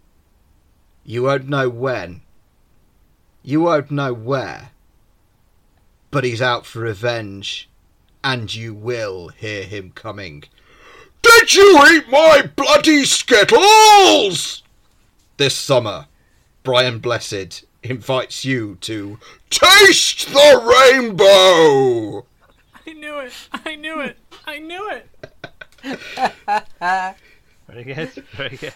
You 1.05 1.24
won't 1.24 1.48
know 1.48 1.69
when. 1.69 2.23
You 3.43 3.62
won't 3.62 3.90
know 3.90 4.12
where. 4.12 4.70
But 6.11 6.24
he's 6.24 6.43
out 6.43 6.66
for 6.66 6.81
revenge, 6.81 7.69
and 8.23 8.55
you 8.55 8.74
will 8.74 9.28
hear 9.28 9.62
him 9.62 9.93
coming. 9.93 10.44
Did 11.22 11.55
you 11.55 11.86
eat 11.92 12.09
my 12.10 12.48
bloody 12.56 13.05
skittles? 13.05 14.62
This 15.36 15.56
summer, 15.56 16.06
Brian 16.62 16.98
Blessed 16.98 17.64
invites 17.82 18.44
you 18.44 18.76
to 18.82 19.18
taste 19.48 20.28
the 20.28 20.92
rainbow. 20.92 22.26
I 22.86 22.92
knew 22.92 23.18
it. 23.18 23.32
I 23.52 23.76
knew 23.76 24.01
it. 24.01 24.18
I 24.47 24.59
knew 24.59 24.90
it. 24.90 25.09
Very 27.68 27.84
good. 27.84 28.09
Very 28.32 28.56
good. 28.56 28.74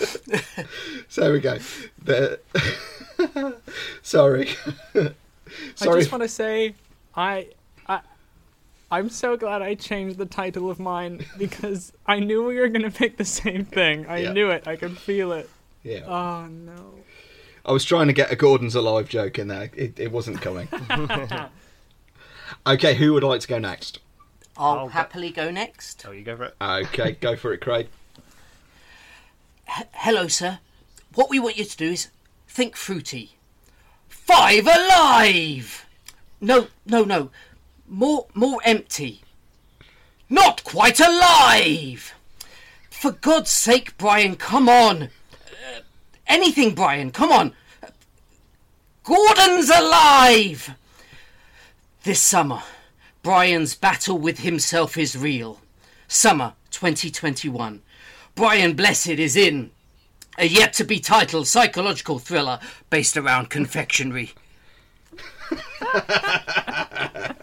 So 1.08 1.20
there 1.20 1.32
we 1.32 1.40
go. 1.40 1.58
The... 2.02 2.40
Sorry. 4.02 4.48
Sorry. 5.74 5.96
I 5.96 6.00
just 6.00 6.10
want 6.10 6.22
to 6.22 6.28
say, 6.28 6.74
I, 7.14 7.30
I, 7.34 7.46
I'm 8.92 9.08
so 9.08 9.36
glad 9.38 9.62
I 9.62 9.74
changed 9.74 10.18
the 10.18 10.26
title 10.26 10.70
of 10.70 10.78
mine 10.78 11.24
because 11.38 11.92
I 12.06 12.20
knew 12.20 12.44
we 12.44 12.58
were 12.58 12.68
gonna 12.68 12.90
pick 12.90 13.16
the 13.16 13.24
same 13.24 13.64
thing. 13.64 14.06
I 14.06 14.18
Yeah. 14.18 14.32
knew 14.32 14.50
it. 14.50 14.68
I 14.68 14.76
could 14.76 14.98
feel 14.98 15.32
it. 15.32 15.48
Yeah. 15.82 16.04
Oh 16.06 16.46
no. 16.46 16.94
I 17.64 17.72
was 17.72 17.84
trying 17.84 18.08
to 18.08 18.12
get 18.12 18.30
a 18.30 18.36
Gordon's 18.36 18.74
alive 18.74 19.08
joke 19.08 19.38
in 19.38 19.48
there. 19.48 19.70
It, 19.74 19.98
it 19.98 20.12
wasn't 20.12 20.40
coming. 20.42 20.68
okay, 22.66 22.94
who 22.94 23.14
would 23.14 23.22
like 23.24 23.40
to 23.40 23.48
go 23.48 23.58
next? 23.58 23.98
I'll 24.58 24.78
I'll 24.80 24.88
happily 24.88 25.30
go 25.30 25.50
next. 25.50 26.04
Oh, 26.06 26.10
you 26.10 26.22
go 26.22 26.36
for 26.36 26.44
it. 26.44 26.54
Okay, 26.60 27.12
go 27.12 27.34
for 27.36 27.52
it, 27.54 27.60
Craig. 27.62 27.88
Hello, 29.94 30.28
sir. 30.28 30.58
What 31.14 31.30
we 31.30 31.38
want 31.40 31.56
you 31.56 31.64
to 31.64 31.76
do 31.76 31.92
is 31.92 32.08
think 32.46 32.76
fruity. 32.76 33.36
Five 34.08 34.66
alive! 34.66 35.86
No, 36.40 36.66
no, 36.84 37.04
no. 37.04 37.30
More, 37.92 38.26
more 38.32 38.58
empty. 38.64 39.20
Not 40.30 40.64
quite 40.64 40.98
alive! 40.98 42.14
For 42.88 43.12
God's 43.12 43.50
sake, 43.50 43.98
Brian, 43.98 44.36
come 44.36 44.66
on. 44.66 45.02
Uh, 45.02 45.08
anything, 46.26 46.74
Brian, 46.74 47.10
come 47.10 47.30
on. 47.30 47.52
Gordon's 49.04 49.68
alive! 49.68 50.74
This 52.04 52.22
summer, 52.22 52.62
Brian's 53.22 53.74
battle 53.74 54.16
with 54.16 54.38
himself 54.38 54.96
is 54.96 55.14
real. 55.14 55.60
Summer 56.08 56.54
2021. 56.70 57.82
Brian 58.34 58.72
Blessed 58.72 59.08
is 59.08 59.36
in 59.36 59.70
a 60.38 60.46
yet 60.46 60.72
to 60.74 60.84
be 60.84 60.98
titled 60.98 61.46
psychological 61.46 62.18
thriller 62.18 62.58
based 62.88 63.18
around 63.18 63.50
confectionery. 63.50 64.32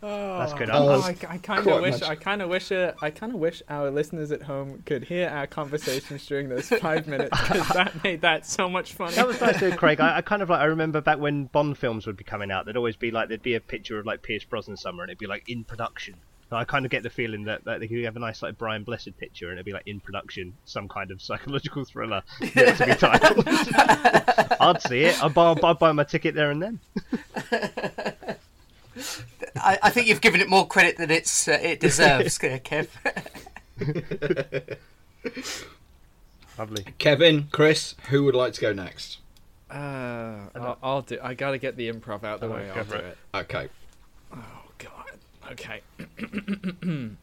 That's 0.00 0.54
good. 0.54 0.68
That 0.68 0.74
I'm, 0.74 0.82
Oh, 0.82 1.00
I, 1.00 1.16
I 1.28 1.38
kind 1.38 1.66
of 1.66 1.80
wish. 1.80 2.00
much. 2.00 2.02
I 2.02 2.16
kind 2.16 2.42
of 2.42 2.48
wish. 2.48 2.72
Uh, 2.72 2.92
I 3.00 3.10
kind 3.10 3.32
of 3.32 3.38
wish 3.38 3.62
our 3.68 3.90
listeners 3.90 4.32
at 4.32 4.42
home 4.42 4.82
could 4.84 5.04
hear 5.04 5.28
our 5.28 5.46
conversations 5.46 6.26
during 6.26 6.48
those 6.48 6.68
five 6.80 7.06
minutes 7.06 7.40
because 7.40 7.68
that 7.68 8.02
made 8.02 8.22
that 8.22 8.44
so 8.44 8.68
much 8.68 8.94
fun. 8.94 9.14
That 9.14 9.28
was 9.28 9.40
nice, 9.40 9.60
too, 9.60 9.70
Craig. 9.72 10.00
I, 10.00 10.16
I 10.18 10.22
kind 10.22 10.42
of 10.42 10.50
like. 10.50 10.60
I 10.60 10.64
remember 10.64 11.00
back 11.00 11.18
when 11.18 11.44
Bond 11.44 11.78
films 11.78 12.06
would 12.06 12.16
be 12.16 12.24
coming 12.24 12.50
out. 12.50 12.64
There'd 12.64 12.76
always 12.76 12.96
be 12.96 13.12
like 13.12 13.28
there'd 13.28 13.42
be 13.42 13.54
a 13.54 13.60
picture 13.60 13.98
of 14.00 14.06
like 14.06 14.22
Pierce 14.22 14.44
Brosnan 14.44 14.76
somewhere, 14.76 15.04
and 15.04 15.10
it'd 15.10 15.18
be 15.20 15.26
like 15.26 15.44
in 15.48 15.62
production. 15.64 16.16
So 16.52 16.58
I 16.58 16.64
kind 16.64 16.84
of 16.84 16.90
get 16.90 17.02
the 17.02 17.08
feeling 17.08 17.44
that, 17.44 17.64
that 17.64 17.90
you 17.90 18.04
have 18.04 18.14
a 18.14 18.18
nice 18.18 18.42
like 18.42 18.58
Brian 18.58 18.84
Blessed 18.84 19.16
picture, 19.16 19.46
and 19.48 19.54
it'd 19.54 19.64
be 19.64 19.72
like 19.72 19.86
in 19.86 20.00
production, 20.00 20.52
some 20.66 20.86
kind 20.86 21.10
of 21.10 21.22
psychological 21.28 21.82
thriller 21.86 22.22
yet 22.54 22.76
to 22.76 22.84
be 22.88 22.94
titled. 22.94 23.42
I'd 24.60 24.82
see 24.82 25.04
it. 25.04 25.24
I'd 25.24 25.32
buy, 25.32 25.54
I'd 25.62 25.78
buy 25.78 25.92
my 25.92 26.04
ticket 26.04 26.34
there 26.34 26.50
and 26.50 26.62
then. 26.62 26.80
I, 29.56 29.78
I 29.82 29.88
think 29.88 30.08
you've 30.08 30.20
given 30.20 30.42
it 30.42 30.50
more 30.50 30.66
credit 30.66 30.98
than 30.98 31.10
it's 31.10 31.48
uh, 31.48 31.52
it 31.52 31.80
deserves, 31.80 32.36
uh, 32.44 32.58
Kev. 32.62 32.88
Lovely. 36.58 36.84
Kevin, 36.98 37.48
Chris, 37.50 37.94
who 38.10 38.24
would 38.24 38.34
like 38.34 38.52
to 38.52 38.60
go 38.60 38.74
next? 38.74 39.20
Uh, 39.70 40.36
I'll, 40.54 40.78
I'll 40.82 41.00
do. 41.00 41.18
I 41.22 41.32
gotta 41.32 41.56
get 41.56 41.76
the 41.78 41.90
improv 41.90 42.24
out 42.24 42.40
the 42.40 42.46
Oh, 42.48 42.52
way. 42.52 42.70
go 42.74 42.80
I'll 42.80 42.84
do 42.84 42.94
it. 42.96 43.04
it. 43.32 43.36
Okay. 43.38 43.68
Oh 44.34 44.36
God. 44.36 44.61
Okay. 45.50 45.82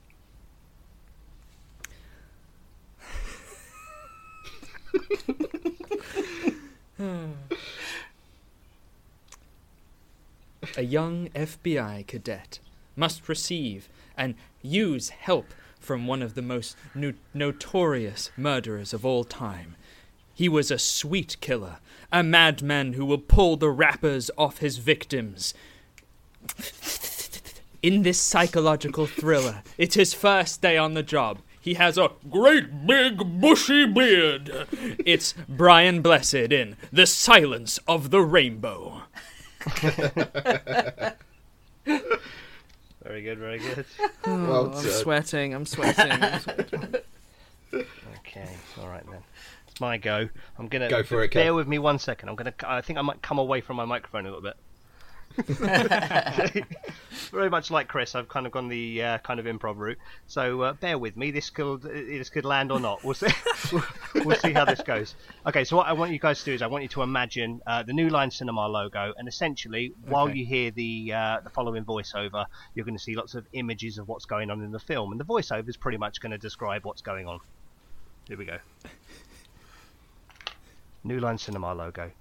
A 10.78 10.84
young 10.84 11.30
FBI 11.30 12.06
cadet 12.08 12.60
must 12.96 13.28
receive 13.28 13.90
and 14.18 14.36
use 14.62 15.10
help 15.10 15.54
from 15.80 16.08
one 16.08 16.22
of 16.22 16.36
the 16.36 16.42
most 16.42 16.76
no- 16.94 17.14
notorious 17.34 18.32
murderers 18.38 18.94
of 18.94 19.06
all 19.06 19.24
time. 19.24 19.76
He 20.34 20.48
was 20.48 20.72
a 20.72 20.78
sweet 20.78 21.38
killer, 21.42 21.78
a 22.12 22.24
madman 22.24 22.94
who 22.94 23.06
will 23.06 23.18
pull 23.18 23.58
the 23.58 23.70
wrappers 23.70 24.30
off 24.38 24.60
his 24.60 24.78
victims. 24.78 25.54
In 27.82 28.04
this 28.04 28.20
psychological 28.20 29.06
thriller, 29.06 29.64
it's 29.78 29.96
his 29.96 30.14
first 30.14 30.62
day 30.62 30.78
on 30.78 30.94
the 30.96 31.04
job. 31.04 31.40
He 31.62 31.76
has 31.76 31.98
a 31.98 32.12
great 32.30 32.86
big 32.88 33.40
bushy 33.42 33.86
beard. 33.86 34.68
It's 35.06 35.34
Brian 35.48 36.02
Blessed 36.02 36.34
in 36.36 36.76
The 36.92 37.06
Silence 37.06 37.80
of 37.88 38.10
the 38.10 38.22
Rainbow. 38.22 39.04
Very 43.04 43.24
good. 43.24 43.38
Very 43.40 43.60
good. 43.60 43.86
Oh, 44.26 44.48
well 44.48 44.76
I'm 44.78 44.84
sweating, 44.84 45.54
I'm 45.54 45.66
sweating. 45.66 46.12
I'm 46.12 46.40
sweating. 46.40 46.96
Okay. 48.30 48.50
All 48.80 48.88
right 48.88 49.04
then. 49.10 49.22
It's 49.68 49.80
my 49.80 49.98
go. 49.98 50.30
I'm 50.58 50.68
gonna 50.68 50.90
Go 50.90 51.02
for 51.04 51.24
it, 51.24 51.30
Kev. 51.30 51.34
Bear 51.34 51.54
with 51.56 51.68
me 51.68 51.80
one 51.80 51.98
second. 51.98 52.30
I'm 52.30 52.36
gonna. 52.36 52.54
I 52.64 52.82
think 52.82 53.00
I 53.00 53.02
might 53.02 53.22
come 53.24 53.40
away 53.40 53.62
from 53.62 53.76
my 53.76 53.86
microphone 53.86 54.26
a 54.26 54.30
little 54.30 54.42
bit. 54.42 54.56
Very 57.32 57.50
much 57.50 57.72
like 57.72 57.88
Chris, 57.88 58.16
I've 58.16 58.28
kind 58.28 58.46
of 58.46 58.52
gone 58.52 58.68
the 58.68 59.04
uh, 59.04 59.18
kind 59.20 59.40
of 59.40 59.46
improv 59.46 59.78
route. 59.78 59.98
So 60.28 60.62
uh, 60.62 60.74
bear 60.74 60.98
with 60.98 61.16
me. 61.18 61.32
This 61.32 61.50
could 61.50 61.82
this 61.82 62.30
could 62.30 62.46
land 62.46 62.72
or 62.72 62.80
not. 62.80 63.04
We'll 63.04 63.14
see. 63.14 63.28
we'll 64.16 64.38
see 64.38 64.52
how 64.54 64.66
this 64.66 64.82
goes. 64.82 65.16
Okay, 65.46 65.64
so 65.64 65.78
what 65.78 65.88
I 65.88 65.94
want 65.94 66.12
you 66.12 66.20
guys 66.20 66.40
to 66.40 66.46
do 66.46 66.54
is 66.54 66.62
I 66.62 66.68
want 66.68 66.84
you 66.84 66.90
to 66.90 67.02
imagine 67.04 67.62
uh, 67.68 67.84
the 67.84 67.94
New 67.94 68.10
Line 68.10 68.32
Cinema 68.32 68.68
logo, 68.68 69.14
and 69.18 69.28
essentially, 69.28 69.94
while 70.08 70.26
Okay. 70.28 70.38
you 70.40 70.46
hear 70.46 70.72
the 70.72 71.14
uh, 71.14 71.40
the 71.44 71.50
following 71.50 71.86
voiceover, 71.86 72.46
you're 72.74 72.86
going 72.86 72.98
to 72.98 73.04
see 73.04 73.16
lots 73.16 73.36
of 73.36 73.46
images 73.54 73.98
of 73.98 74.08
what's 74.08 74.26
going 74.26 74.50
on 74.52 74.62
in 74.64 74.72
the 74.72 74.80
film, 74.80 75.12
and 75.12 75.20
the 75.20 75.26
voiceover 75.26 75.68
is 75.70 75.78
pretty 75.78 75.98
much 75.98 76.20
going 76.22 76.32
to 76.32 76.38
describe 76.38 76.86
what's 76.86 77.02
going 77.02 77.28
on. 77.28 77.40
Here 78.28 78.38
we 78.38 78.46
go. 78.46 78.58
New 81.04 81.20
Line 81.20 81.38
Cinema 81.38 81.74
logo. 81.74 82.12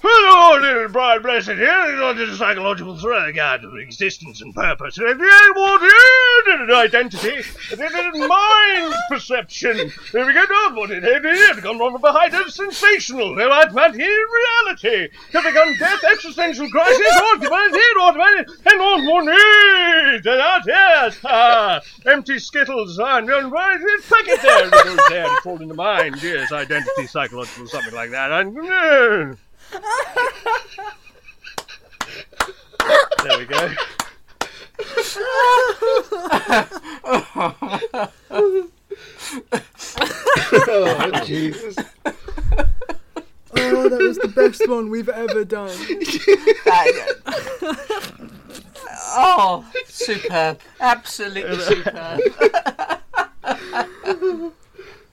Hello, 0.00 0.60
little 0.60 0.88
Brian 0.90 1.20
Blessed 1.22 1.48
here. 1.48 1.84
It's 1.88 1.98
not 1.98 2.16
a 2.18 2.36
psychological 2.36 2.96
thriller 2.96 3.32
guide 3.32 3.62
to 3.62 3.76
existence 3.78 4.40
and 4.40 4.54
purpose. 4.54 4.96
If 4.96 5.18
you 5.18 5.52
want 5.56 6.60
an 6.60 6.70
identity, 6.70 7.42
it 7.72 7.80
is 7.80 8.28
mind 8.28 8.94
perception. 9.08 9.76
If 9.76 10.12
we 10.12 10.32
get 10.32 10.48
on 10.48 10.76
what 10.76 10.92
it 10.92 11.02
is, 11.02 11.60
gone 11.60 11.80
wrong 11.80 12.00
behind 12.00 12.32
us, 12.32 12.54
sensational. 12.54 13.34
No 13.34 13.50
advantage 13.50 14.00
in 14.00 14.24
reality. 14.38 15.08
To 15.32 15.42
become 15.42 15.76
death, 15.78 16.04
existential 16.04 16.70
crisis, 16.70 17.20
automated, 17.34 17.96
automated, 18.00 18.50
and 18.66 18.80
on 18.80 19.04
one 19.04 19.26
need. 19.26 20.22
That 20.22 20.62
yes, 20.64 21.18
ah, 21.24 21.80
empty 22.06 22.38
skittles, 22.38 23.00
and 23.00 23.28
and 23.28 23.50
right, 23.50 23.80
packet 24.08 24.42
there, 24.42 24.66
it 24.66 24.70
goes 24.70 25.00
there, 25.08 25.26
it's 25.36 25.46
all 25.46 25.60
in 25.60 25.66
the 25.66 25.74
mind. 25.74 26.22
Yes, 26.22 26.52
identity, 26.52 27.08
psychological, 27.08 27.66
something 27.66 27.94
like 27.94 28.10
that. 28.10 28.30
And. 28.30 28.58
uh, 28.58 29.36
there 33.22 33.38
we 33.38 33.44
go. 33.44 33.74
oh, 40.70 41.22
Jesus. 41.26 41.76
Oh, 43.60 43.88
that 43.88 43.98
was 44.00 44.18
the 44.18 44.28
best 44.28 44.68
one 44.68 44.90
we've 44.90 45.08
ever 45.08 45.44
done. 45.44 45.76
oh, 49.16 49.64
superb! 49.86 50.60
Absolutely 50.80 51.58
superb. 51.60 52.20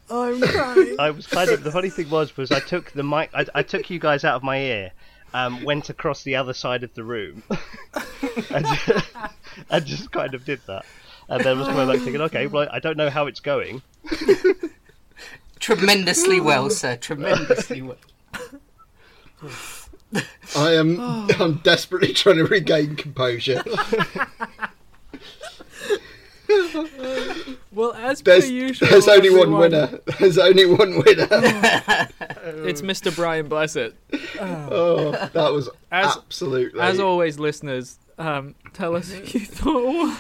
I'm 0.10 0.42
crying. 0.42 0.96
I 1.00 1.12
was 1.12 1.28
kind 1.28 1.50
of 1.50 1.64
the 1.64 1.72
funny 1.72 1.90
thing 1.90 2.10
was 2.10 2.36
was 2.38 2.52
I 2.52 2.60
took 2.60 2.92
the 2.92 3.04
mic 3.04 3.30
I, 3.34 3.46
I 3.56 3.64
took 3.64 3.90
you 3.90 4.00
guys 4.00 4.24
out 4.24 4.36
of 4.36 4.44
my 4.44 4.60
ear, 4.60 4.92
um, 5.34 5.64
went 5.64 5.90
across 5.90 6.24
the 6.24 6.36
other 6.36 6.54
side 6.54 6.84
of 6.84 6.94
the 6.94 7.04
room, 7.04 7.44
and, 8.52 8.66
and 9.70 9.86
just 9.86 10.12
kind 10.12 10.34
of 10.34 10.46
did 10.46 10.62
that, 10.68 10.86
and 11.30 11.44
then 11.44 11.58
was 11.58 11.68
coming 11.68 11.88
back 11.88 12.00
thinking, 12.02 12.22
okay, 12.22 12.48
well 12.48 12.68
I 12.72 12.80
don't 12.80 12.98
know 12.98 13.10
how 13.10 13.28
it's 13.28 13.40
going. 13.40 13.82
Tremendously 15.60 16.40
well, 16.40 16.70
sir. 16.70 16.96
Tremendously 16.98 17.82
well. 17.82 17.98
I 20.56 20.74
am 20.74 21.00
I'm 21.40 21.56
desperately 21.58 22.14
trying 22.14 22.38
to 22.38 22.46
regain 22.46 22.96
composure. 22.96 23.64
Well, 27.76 27.94
as 27.94 28.22
There's, 28.22 28.46
per 28.46 28.52
usual, 28.52 28.88
there's 28.92 29.08
only 29.08 29.30
one 29.30 29.52
winner. 29.52 30.00
There's 30.20 30.38
only 30.38 30.66
one 30.66 30.96
winner. 31.06 31.28
It's 32.64 32.82
Mr. 32.82 33.14
Brian 33.14 33.48
Blessed. 33.50 33.92
Oh, 34.40 35.12
that 35.34 35.52
was 35.52 35.70
As- 35.92 36.16
absolutely. 36.18 36.80
As 36.80 37.00
always, 37.00 37.38
listeners, 37.38 38.00
um, 38.18 38.56
tell 38.74 38.96
us 38.96 39.12
who 39.12 39.24
you 39.40 39.46
thought 39.46 40.18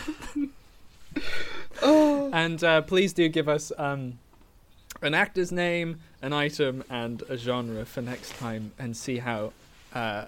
won. 1.81 2.31
And 2.33 2.63
uh, 2.63 2.81
please 2.81 3.13
do 3.13 3.29
give 3.29 3.47
us 3.47 3.71
um, 3.77 4.19
an 5.01 5.13
actor's 5.13 5.51
name, 5.51 5.99
an 6.21 6.33
item, 6.33 6.83
and 6.89 7.23
a 7.29 7.37
genre 7.37 7.85
for 7.85 8.01
next 8.01 8.35
time, 8.37 8.73
and 8.77 8.97
see 8.97 9.17
how 9.19 9.53
uh, 9.93 10.25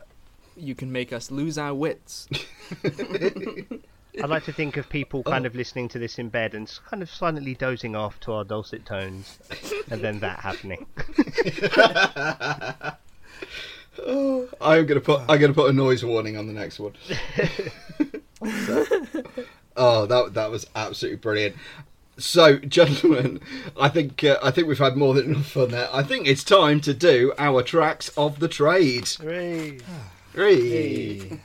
you 0.56 0.76
can 0.76 0.91
make 0.91 1.12
us 1.12 1.30
lose 1.30 1.58
our 1.58 1.74
wits. 1.74 2.30
I'd 4.22 4.30
like 4.30 4.44
to 4.45 4.53
think 4.53 4.77
of 4.77 4.89
people 4.89 5.23
kind 5.23 5.45
of 5.45 5.56
listening 5.56 5.88
to 5.89 5.99
this 5.99 6.18
in 6.19 6.30
bed 6.30 6.53
and 6.56 6.72
kind 6.89 7.02
of 7.03 7.10
silently 7.10 7.53
dozing 7.56 7.95
off 7.95 8.19
to 8.22 8.34
our 8.34 8.44
dulcet 8.44 8.85
tones, 8.85 9.38
and 9.91 10.02
then 10.02 10.19
that 10.19 10.39
happening. 10.39 10.85
I'm 14.61 14.85
gonna 14.85 14.99
put 15.02 15.22
I'm 15.27 15.39
gonna 15.39 15.53
put 15.53 15.69
a 15.69 15.73
noise 15.73 16.03
warning 16.06 16.38
on 16.38 16.48
the 16.48 16.53
next 16.53 16.80
one. 16.80 16.94
So- 18.65 18.85
oh, 19.77 20.06
that 20.06 20.34
that 20.34 20.52
was 20.52 20.68
absolutely 20.76 21.18
brilliant. 21.18 21.56
So, 22.19 22.57
gentlemen, 22.57 23.39
I 23.80 23.89
think 23.89 24.23
uh, 24.23 24.38
I 24.41 24.49
think 24.52 24.68
we've 24.68 24.80
had 24.80 24.98
more 24.98 25.14
than 25.14 25.26
enough 25.34 25.52
fun 25.52 25.69
there. 25.69 25.88
I 25.94 26.02
think 26.03 26.27
it's 26.27 26.44
time 26.44 26.81
to 26.81 26.94
do 26.94 27.34
our 27.38 27.61
tracks 27.61 28.10
of 28.18 28.39
the 28.39 28.48
trade. 28.48 29.07
Hooray. 29.10 29.80
Hooray. 30.34 31.39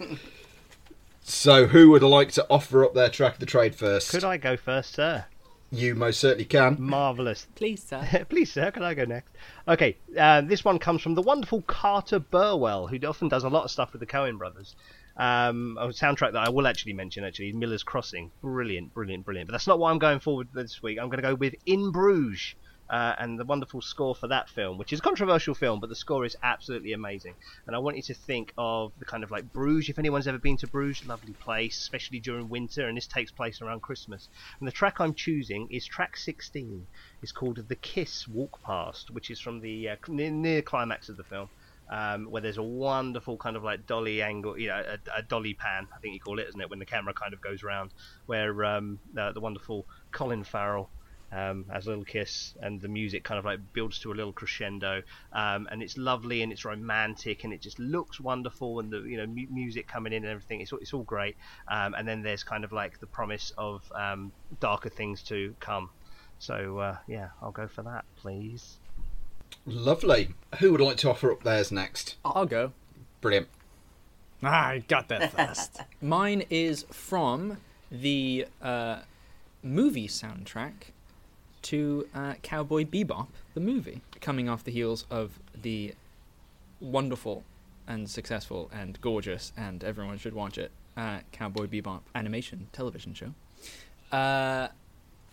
So, 1.22 1.66
who 1.66 1.90
would 1.90 2.02
like 2.02 2.32
to 2.32 2.46
offer 2.50 2.84
up 2.84 2.94
their 2.94 3.08
track 3.08 3.34
of 3.34 3.40
the 3.40 3.46
trade 3.46 3.74
first? 3.74 4.10
Could 4.10 4.24
I 4.24 4.36
go 4.36 4.56
first, 4.56 4.94
sir? 4.94 5.24
You 5.70 5.94
most 5.94 6.20
certainly 6.20 6.44
can. 6.44 6.76
Marvelous. 6.78 7.46
Please, 7.54 7.82
sir. 7.82 8.26
Please, 8.28 8.52
sir, 8.52 8.70
can 8.70 8.82
I 8.82 8.92
go 8.92 9.04
next? 9.04 9.32
Okay, 9.66 9.96
uh, 10.18 10.42
this 10.42 10.64
one 10.64 10.78
comes 10.78 11.00
from 11.00 11.14
the 11.14 11.22
wonderful 11.22 11.62
Carter 11.62 12.18
Burwell, 12.18 12.88
who 12.88 12.98
often 13.06 13.28
does 13.28 13.44
a 13.44 13.48
lot 13.48 13.64
of 13.64 13.70
stuff 13.70 13.92
with 13.92 14.00
the 14.00 14.06
Coen 14.06 14.36
brothers. 14.36 14.74
Um, 15.16 15.78
a 15.80 15.88
soundtrack 15.88 16.32
that 16.32 16.46
I 16.46 16.50
will 16.50 16.66
actually 16.66 16.92
mention, 16.92 17.24
actually, 17.24 17.52
Miller's 17.52 17.82
Crossing. 17.82 18.30
Brilliant, 18.42 18.92
brilliant, 18.92 19.24
brilliant. 19.24 19.48
But 19.48 19.52
that's 19.52 19.66
not 19.66 19.78
what 19.78 19.90
I'm 19.90 19.98
going 19.98 20.20
forward 20.20 20.48
with 20.52 20.64
this 20.64 20.82
week. 20.82 20.98
I'm 20.98 21.08
going 21.08 21.22
to 21.22 21.28
go 21.28 21.34
with 21.34 21.54
In 21.64 21.90
Bruges. 21.90 22.54
Uh, 22.92 23.14
and 23.18 23.40
the 23.40 23.44
wonderful 23.46 23.80
score 23.80 24.14
for 24.14 24.28
that 24.28 24.50
film, 24.50 24.76
which 24.76 24.92
is 24.92 24.98
a 24.98 25.02
controversial 25.02 25.54
film, 25.54 25.80
but 25.80 25.88
the 25.88 25.96
score 25.96 26.26
is 26.26 26.36
absolutely 26.42 26.92
amazing. 26.92 27.34
And 27.66 27.74
I 27.74 27.78
want 27.78 27.96
you 27.96 28.02
to 28.02 28.12
think 28.12 28.52
of 28.58 28.92
the 28.98 29.06
kind 29.06 29.24
of 29.24 29.30
like 29.30 29.50
Bruges. 29.50 29.88
If 29.88 29.98
anyone's 29.98 30.28
ever 30.28 30.36
been 30.36 30.58
to 30.58 30.66
Bruges, 30.66 31.06
lovely 31.06 31.32
place, 31.32 31.78
especially 31.78 32.20
during 32.20 32.50
winter, 32.50 32.86
and 32.86 32.94
this 32.94 33.06
takes 33.06 33.30
place 33.30 33.62
around 33.62 33.80
Christmas. 33.80 34.28
And 34.58 34.68
the 34.68 34.72
track 34.72 35.00
I'm 35.00 35.14
choosing 35.14 35.68
is 35.70 35.86
track 35.86 36.18
16. 36.18 36.86
It's 37.22 37.32
called 37.32 37.66
"The 37.66 37.76
Kiss 37.76 38.28
Walk 38.28 38.62
Past," 38.62 39.10
which 39.10 39.30
is 39.30 39.40
from 39.40 39.60
the 39.60 39.88
uh, 39.88 39.96
near, 40.08 40.30
near 40.30 40.60
climax 40.60 41.08
of 41.08 41.16
the 41.16 41.24
film. 41.24 41.48
Um, 41.88 42.26
where 42.26 42.42
there's 42.42 42.58
a 42.58 42.62
wonderful 42.62 43.38
kind 43.38 43.56
of 43.56 43.64
like 43.64 43.86
dolly 43.86 44.20
angle, 44.20 44.58
you 44.58 44.68
know, 44.68 44.82
a, 44.86 45.18
a 45.18 45.22
dolly 45.22 45.54
pan, 45.54 45.88
I 45.94 45.98
think 45.98 46.12
you 46.12 46.20
call 46.20 46.38
it, 46.38 46.48
isn't 46.48 46.60
it? 46.60 46.68
When 46.68 46.78
the 46.78 46.86
camera 46.86 47.14
kind 47.14 47.32
of 47.32 47.40
goes 47.40 47.62
around, 47.62 47.92
where 48.26 48.64
um, 48.64 48.98
the, 49.14 49.32
the 49.32 49.40
wonderful 49.40 49.86
Colin 50.10 50.44
Farrell 50.44 50.90
um, 51.32 51.64
has 51.72 51.86
a 51.86 51.90
little 51.90 52.04
kiss, 52.04 52.54
and 52.60 52.80
the 52.80 52.88
music 52.88 53.24
kind 53.24 53.38
of 53.38 53.44
like 53.44 53.60
builds 53.72 53.98
to 54.00 54.12
a 54.12 54.14
little 54.14 54.32
crescendo, 54.32 55.02
um, 55.32 55.66
and 55.70 55.82
it's 55.82 55.96
lovely 55.96 56.42
and 56.42 56.52
it's 56.52 56.64
romantic 56.64 57.44
and 57.44 57.52
it 57.52 57.60
just 57.60 57.78
looks 57.78 58.20
wonderful, 58.20 58.80
and 58.80 58.90
the 58.92 59.00
you 59.00 59.16
know 59.16 59.26
mu- 59.26 59.46
music 59.50 59.86
coming 59.88 60.12
in 60.12 60.22
and 60.24 60.30
everything, 60.32 60.60
it's 60.60 60.72
all- 60.72 60.78
it's 60.78 60.92
all 60.92 61.02
great. 61.02 61.36
Um, 61.68 61.94
and 61.94 62.06
then 62.06 62.22
there's 62.22 62.42
kind 62.44 62.64
of 62.64 62.72
like 62.72 63.00
the 63.00 63.06
promise 63.06 63.52
of 63.56 63.90
um, 63.94 64.30
darker 64.60 64.90
things 64.90 65.22
to 65.24 65.54
come. 65.60 65.90
So 66.38 66.78
uh, 66.78 66.96
yeah, 67.06 67.28
I'll 67.40 67.52
go 67.52 67.66
for 67.68 67.82
that, 67.82 68.04
please. 68.16 68.76
Lovely. 69.66 70.30
Who 70.58 70.72
would 70.72 70.80
like 70.80 70.96
to 70.98 71.10
offer 71.10 71.30
up 71.30 71.42
theirs 71.44 71.70
next? 71.70 72.16
I'll 72.24 72.46
go. 72.46 72.72
Brilliant. 73.20 73.48
I 74.42 74.82
got 74.88 75.08
that 75.08 75.32
fast. 75.32 75.80
Mine 76.02 76.42
is 76.50 76.84
from 76.90 77.58
the 77.92 78.46
uh, 78.60 79.00
movie 79.62 80.08
soundtrack 80.08 80.90
to 81.62 82.08
uh, 82.14 82.34
Cowboy 82.42 82.84
Bebop, 82.84 83.28
the 83.54 83.60
movie, 83.60 84.02
coming 84.20 84.48
off 84.48 84.64
the 84.64 84.72
heels 84.72 85.06
of 85.10 85.38
the 85.60 85.94
wonderful 86.80 87.44
and 87.86 88.08
successful 88.08 88.70
and 88.72 89.00
gorgeous, 89.00 89.52
and 89.56 89.82
everyone 89.84 90.18
should 90.18 90.34
watch 90.34 90.58
it, 90.58 90.70
uh, 90.96 91.20
Cowboy 91.32 91.66
Bebop 91.66 92.00
animation 92.14 92.68
television 92.72 93.14
show. 93.14 93.34
Uh, 94.16 94.68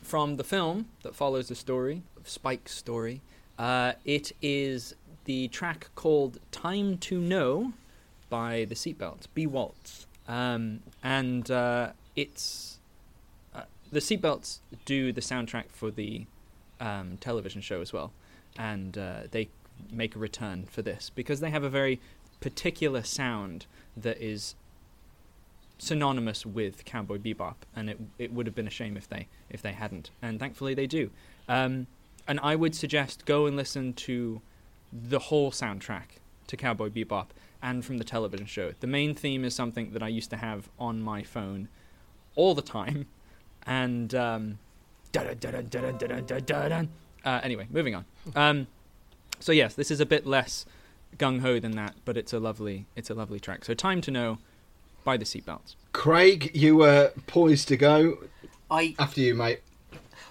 from 0.01 0.37
the 0.37 0.43
film 0.43 0.87
that 1.03 1.15
follows 1.15 1.49
the 1.49 1.55
story 1.55 2.03
Spike's 2.23 2.73
story, 2.73 3.21
uh, 3.57 3.93
it 4.05 4.31
is 4.41 4.95
the 5.25 5.47
track 5.49 5.89
called 5.95 6.39
Time 6.51 6.97
to 6.99 7.19
Know 7.19 7.73
by 8.29 8.65
the 8.65 8.75
Seatbelts, 8.75 9.27
B 9.33 9.45
Waltz. 9.45 10.07
Um, 10.27 10.81
and 11.03 11.49
uh, 11.49 11.91
it's. 12.15 12.78
The 13.91 13.99
Seatbelts 13.99 14.59
do 14.85 15.11
the 15.11 15.21
soundtrack 15.21 15.65
for 15.69 15.91
the 15.91 16.25
um, 16.79 17.17
television 17.19 17.61
show 17.61 17.81
as 17.81 17.91
well. 17.91 18.11
And 18.57 18.97
uh, 18.97 19.21
they 19.31 19.49
make 19.91 20.15
a 20.15 20.19
return 20.19 20.65
for 20.69 20.81
this 20.81 21.09
because 21.13 21.39
they 21.39 21.49
have 21.49 21.63
a 21.63 21.69
very 21.69 21.99
particular 22.39 23.03
sound 23.03 23.65
that 23.95 24.21
is 24.21 24.55
synonymous 25.77 26.45
with 26.45 26.83
Cowboy 26.85 27.17
Bebop, 27.17 27.55
and 27.75 27.89
it 27.89 27.99
it 28.17 28.33
would 28.33 28.45
have 28.45 28.55
been 28.55 28.67
a 28.67 28.71
shame 28.71 28.97
if 28.97 29.07
they 29.07 29.27
if 29.49 29.61
they 29.61 29.71
hadn't, 29.71 30.11
and 30.21 30.39
thankfully 30.39 30.73
they 30.73 30.87
do. 30.87 31.09
Um, 31.47 31.87
and 32.27 32.39
I 32.41 32.55
would 32.55 32.75
suggest 32.75 33.25
go 33.25 33.45
and 33.45 33.55
listen 33.55 33.93
to 33.93 34.41
the 34.91 35.19
whole 35.19 35.51
soundtrack 35.51 36.19
to 36.47 36.57
Cowboy 36.57 36.89
Bebop 36.89 37.27
and 37.61 37.83
from 37.83 37.97
the 37.97 38.03
television 38.03 38.45
show. 38.45 38.73
The 38.79 38.87
main 38.87 39.15
theme 39.15 39.43
is 39.43 39.55
something 39.55 39.91
that 39.91 40.03
I 40.03 40.07
used 40.07 40.29
to 40.31 40.37
have 40.37 40.69
on 40.79 41.01
my 41.01 41.23
phone 41.23 41.69
all 42.35 42.55
the 42.55 42.61
time, 42.61 43.07
and 43.69 44.15
um, 44.15 44.59
uh, 47.23 47.39
anyway, 47.43 47.67
moving 47.69 47.95
on. 47.95 48.05
Um, 48.35 48.67
so 49.39 49.51
yes, 49.51 49.75
this 49.75 49.91
is 49.91 49.99
a 49.99 50.05
bit 50.05 50.25
less 50.25 50.65
gung 51.17 51.41
ho 51.41 51.59
than 51.59 51.71
that, 51.71 51.95
but 52.03 52.17
it's 52.17 52.33
a 52.33 52.39
lovely 52.39 52.85
it's 52.95 53.09
a 53.09 53.13
lovely 53.13 53.39
track. 53.39 53.63
So 53.63 53.73
time 53.73 54.01
to 54.01 54.11
know 54.11 54.39
by 55.03 55.15
the 55.15 55.25
seatbelts. 55.25 55.75
Craig, 55.93 56.51
you 56.53 56.75
were 56.77 57.13
poised 57.27 57.67
to 57.69 57.77
go. 57.77 58.17
I 58.69 58.95
After 58.99 59.21
you, 59.21 59.35
mate. 59.35 59.61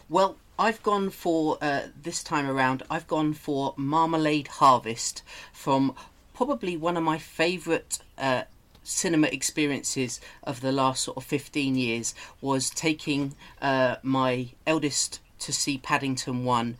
Well, 0.09 0.37
I've 0.59 0.83
gone 0.83 1.11
for 1.11 1.59
uh, 1.61 1.83
this 2.01 2.23
time 2.23 2.49
around. 2.49 2.83
I've 2.91 3.07
gone 3.07 3.33
for 3.35 3.75
Marmalade 3.77 4.49
Harvest 4.49 5.23
from 5.53 5.95
probably 6.35 6.77
one 6.77 6.97
of 6.97 7.03
my 7.03 7.19
favourite 7.19 7.99
uh, 8.17 8.43
cinema 8.89 9.27
experiences 9.29 10.21
of 10.43 10.61
the 10.61 10.73
last 10.73 11.03
sort 11.03 11.17
of 11.17 11.25
15 11.25 11.77
years 11.77 12.15
was 12.41 12.71
taking 12.71 13.35
uh, 13.61 13.97
my 14.03 14.49
eldest 14.67 15.21
to 15.41 15.53
see 15.53 15.79
Paddington 15.79 16.45
1. 16.45 16.77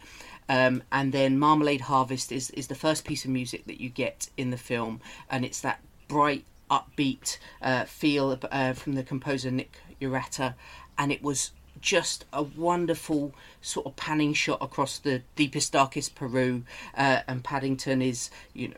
Um, 0.49 0.83
and 0.91 1.13
then 1.13 1.39
Marmalade 1.39 1.83
Harvest 1.83 2.33
is, 2.33 2.51
is 2.51 2.69
the 2.69 2.75
first 2.75 3.05
piece 3.05 3.25
of 3.25 3.31
music 3.31 3.67
that 3.67 3.81
you 3.81 3.91
get 3.91 4.31
in 4.37 4.51
the 4.51 4.57
film, 4.57 5.01
and 5.31 5.45
it's 5.45 5.61
that 5.61 5.81
bright, 6.09 6.45
upbeat 6.71 7.37
uh, 7.61 7.85
feel 7.85 8.39
uh, 8.51 8.73
from 8.73 8.95
the 8.95 9.03
composer 9.03 9.51
Nick 9.51 9.79
Urata, 10.01 10.55
and 10.97 11.13
it 11.13 11.23
was 11.23 11.51
just 11.81 12.25
a 12.33 12.43
wonderful 12.43 13.35
sort 13.61 13.87
of 13.87 13.95
panning 13.97 14.33
shot 14.33 14.59
across 14.63 14.99
the 14.99 15.23
deepest, 15.37 15.73
darkest 15.73 16.15
Peru, 16.15 16.65
uh, 16.97 17.21
and 17.29 17.45
Paddington 17.45 18.01
is 18.01 18.31
you 18.55 18.69
know 18.69 18.77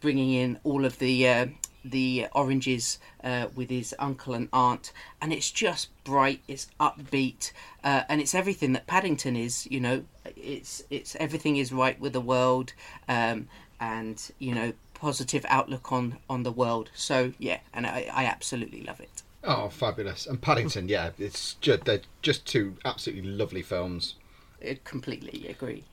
bringing 0.00 0.32
in 0.32 0.58
all 0.64 0.84
of 0.84 0.98
the 0.98 1.28
uh, 1.28 1.46
the 1.84 2.26
oranges 2.32 2.98
uh, 3.22 3.46
with 3.54 3.70
his 3.70 3.94
uncle 3.98 4.34
and 4.34 4.48
aunt, 4.52 4.92
and 5.20 5.32
it's 5.32 5.50
just 5.50 5.88
bright, 6.04 6.42
it's 6.48 6.68
upbeat, 6.78 7.52
uh, 7.84 8.02
and 8.08 8.20
it's 8.20 8.34
everything 8.34 8.72
that 8.72 8.86
Paddington 8.86 9.36
is. 9.36 9.66
You 9.70 9.80
know, 9.80 10.04
it's 10.36 10.82
it's 10.90 11.16
everything 11.16 11.56
is 11.56 11.72
right 11.72 11.98
with 12.00 12.12
the 12.12 12.20
world, 12.20 12.72
um, 13.08 13.48
and 13.80 14.30
you 14.38 14.54
know, 14.54 14.72
positive 14.94 15.44
outlook 15.48 15.92
on 15.92 16.18
on 16.28 16.42
the 16.42 16.52
world. 16.52 16.90
So 16.94 17.32
yeah, 17.38 17.60
and 17.72 17.86
I, 17.86 18.08
I 18.12 18.24
absolutely 18.24 18.82
love 18.82 19.00
it. 19.00 19.22
Oh, 19.44 19.68
fabulous! 19.68 20.26
And 20.26 20.40
Paddington, 20.40 20.88
yeah, 20.88 21.10
it's 21.18 21.54
just 21.54 21.84
they're 21.84 22.02
just 22.22 22.46
two 22.46 22.76
absolutely 22.84 23.28
lovely 23.28 23.62
films. 23.62 24.14
I 24.64 24.78
completely 24.84 25.48
agree. 25.48 25.84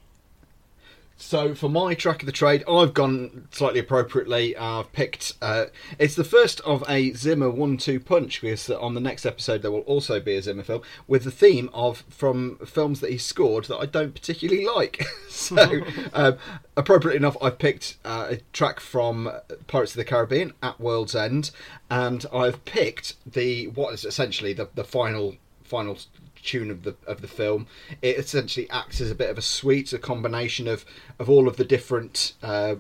So 1.22 1.54
for 1.54 1.68
my 1.68 1.96
track 1.96 2.22
of 2.22 2.26
the 2.28 2.32
trade, 2.32 2.64
I've 2.68 2.94
gone 2.94 3.50
slightly 3.52 3.82
appropriately. 3.82 4.56
I've 4.56 4.92
picked. 4.94 5.34
Uh, 5.42 5.66
it's 6.00 6.16
the 6.16 6.24
first 6.24 6.62
of 6.62 6.82
a 6.88 7.12
Zimmer 7.12 7.50
one-two 7.50 8.00
punch 8.00 8.42
because 8.42 8.70
on 8.70 8.94
the 8.94 9.02
next 9.02 9.26
episode 9.26 9.62
there 9.62 9.70
will 9.70 9.82
also 9.82 10.22
be 10.22 10.38
a 10.38 10.42
Zimmer 10.42 10.64
film 10.64 10.82
with 11.08 11.26
the 11.26 11.32
theme 11.32 11.70
of 11.74 12.06
from 12.10 12.58
films 12.66 13.02
that 13.02 13.12
he 13.12 13.18
scored 13.18 13.66
that 13.66 13.78
I 13.78 13.86
don't 13.86 14.16
particularly 14.16 14.66
like. 14.66 15.04
so 15.30 15.82
um, 16.14 16.38
appropriately 16.78 17.18
enough, 17.18 17.36
I've 17.42 17.60
picked 17.60 17.98
uh, 18.06 18.28
a 18.30 18.38
track 18.54 18.80
from 18.80 19.30
Pirates 19.68 19.92
of 19.92 19.98
the 19.98 20.06
Caribbean 20.06 20.54
at 20.64 20.80
World's 20.80 21.16
End, 21.16 21.52
and 21.92 22.26
I've 22.34 22.64
picked 22.64 23.16
the 23.30 23.68
what 23.68 23.94
is 23.94 24.06
essentially 24.06 24.54
the 24.54 24.70
the 24.74 24.86
final 24.86 25.36
final 25.66 25.98
tune 26.44 26.72
of 26.72 26.84
the 26.84 26.96
of 27.06 27.22
the 27.22 27.28
film. 27.28 27.68
It 28.02 28.18
essentially 28.18 28.70
acts 28.70 29.02
as 29.02 29.12
a 29.12 29.16
bit 29.16 29.30
of 29.30 29.38
a 29.38 29.42
suite, 29.42 29.94
a 29.94 30.00
combination 30.00 30.68
of 30.68 30.86
of 31.18 31.30
all 31.30 31.48
of 31.48 31.58
the 31.58 31.66
different. 31.66 32.34
Uh, 32.42 32.76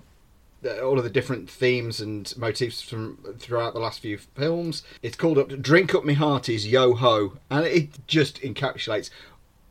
all 0.83 0.97
of 0.97 1.05
the 1.05 1.09
different 1.09 1.49
themes 1.49 2.01
and 2.01 2.35
motifs 2.35 2.81
from 2.81 3.17
throughout 3.37 3.73
the 3.73 3.79
last 3.79 4.01
few 4.01 4.17
films. 4.17 4.83
It's 5.01 5.15
called 5.15 5.37
up 5.37 5.47
"Drink 5.61 5.95
Up 5.95 6.03
Me 6.03 6.15
Hearties 6.15 6.67
Yo 6.67 6.95
Ho," 6.95 7.37
and 7.49 7.65
it 7.65 8.05
just 8.07 8.41
encapsulates 8.41 9.09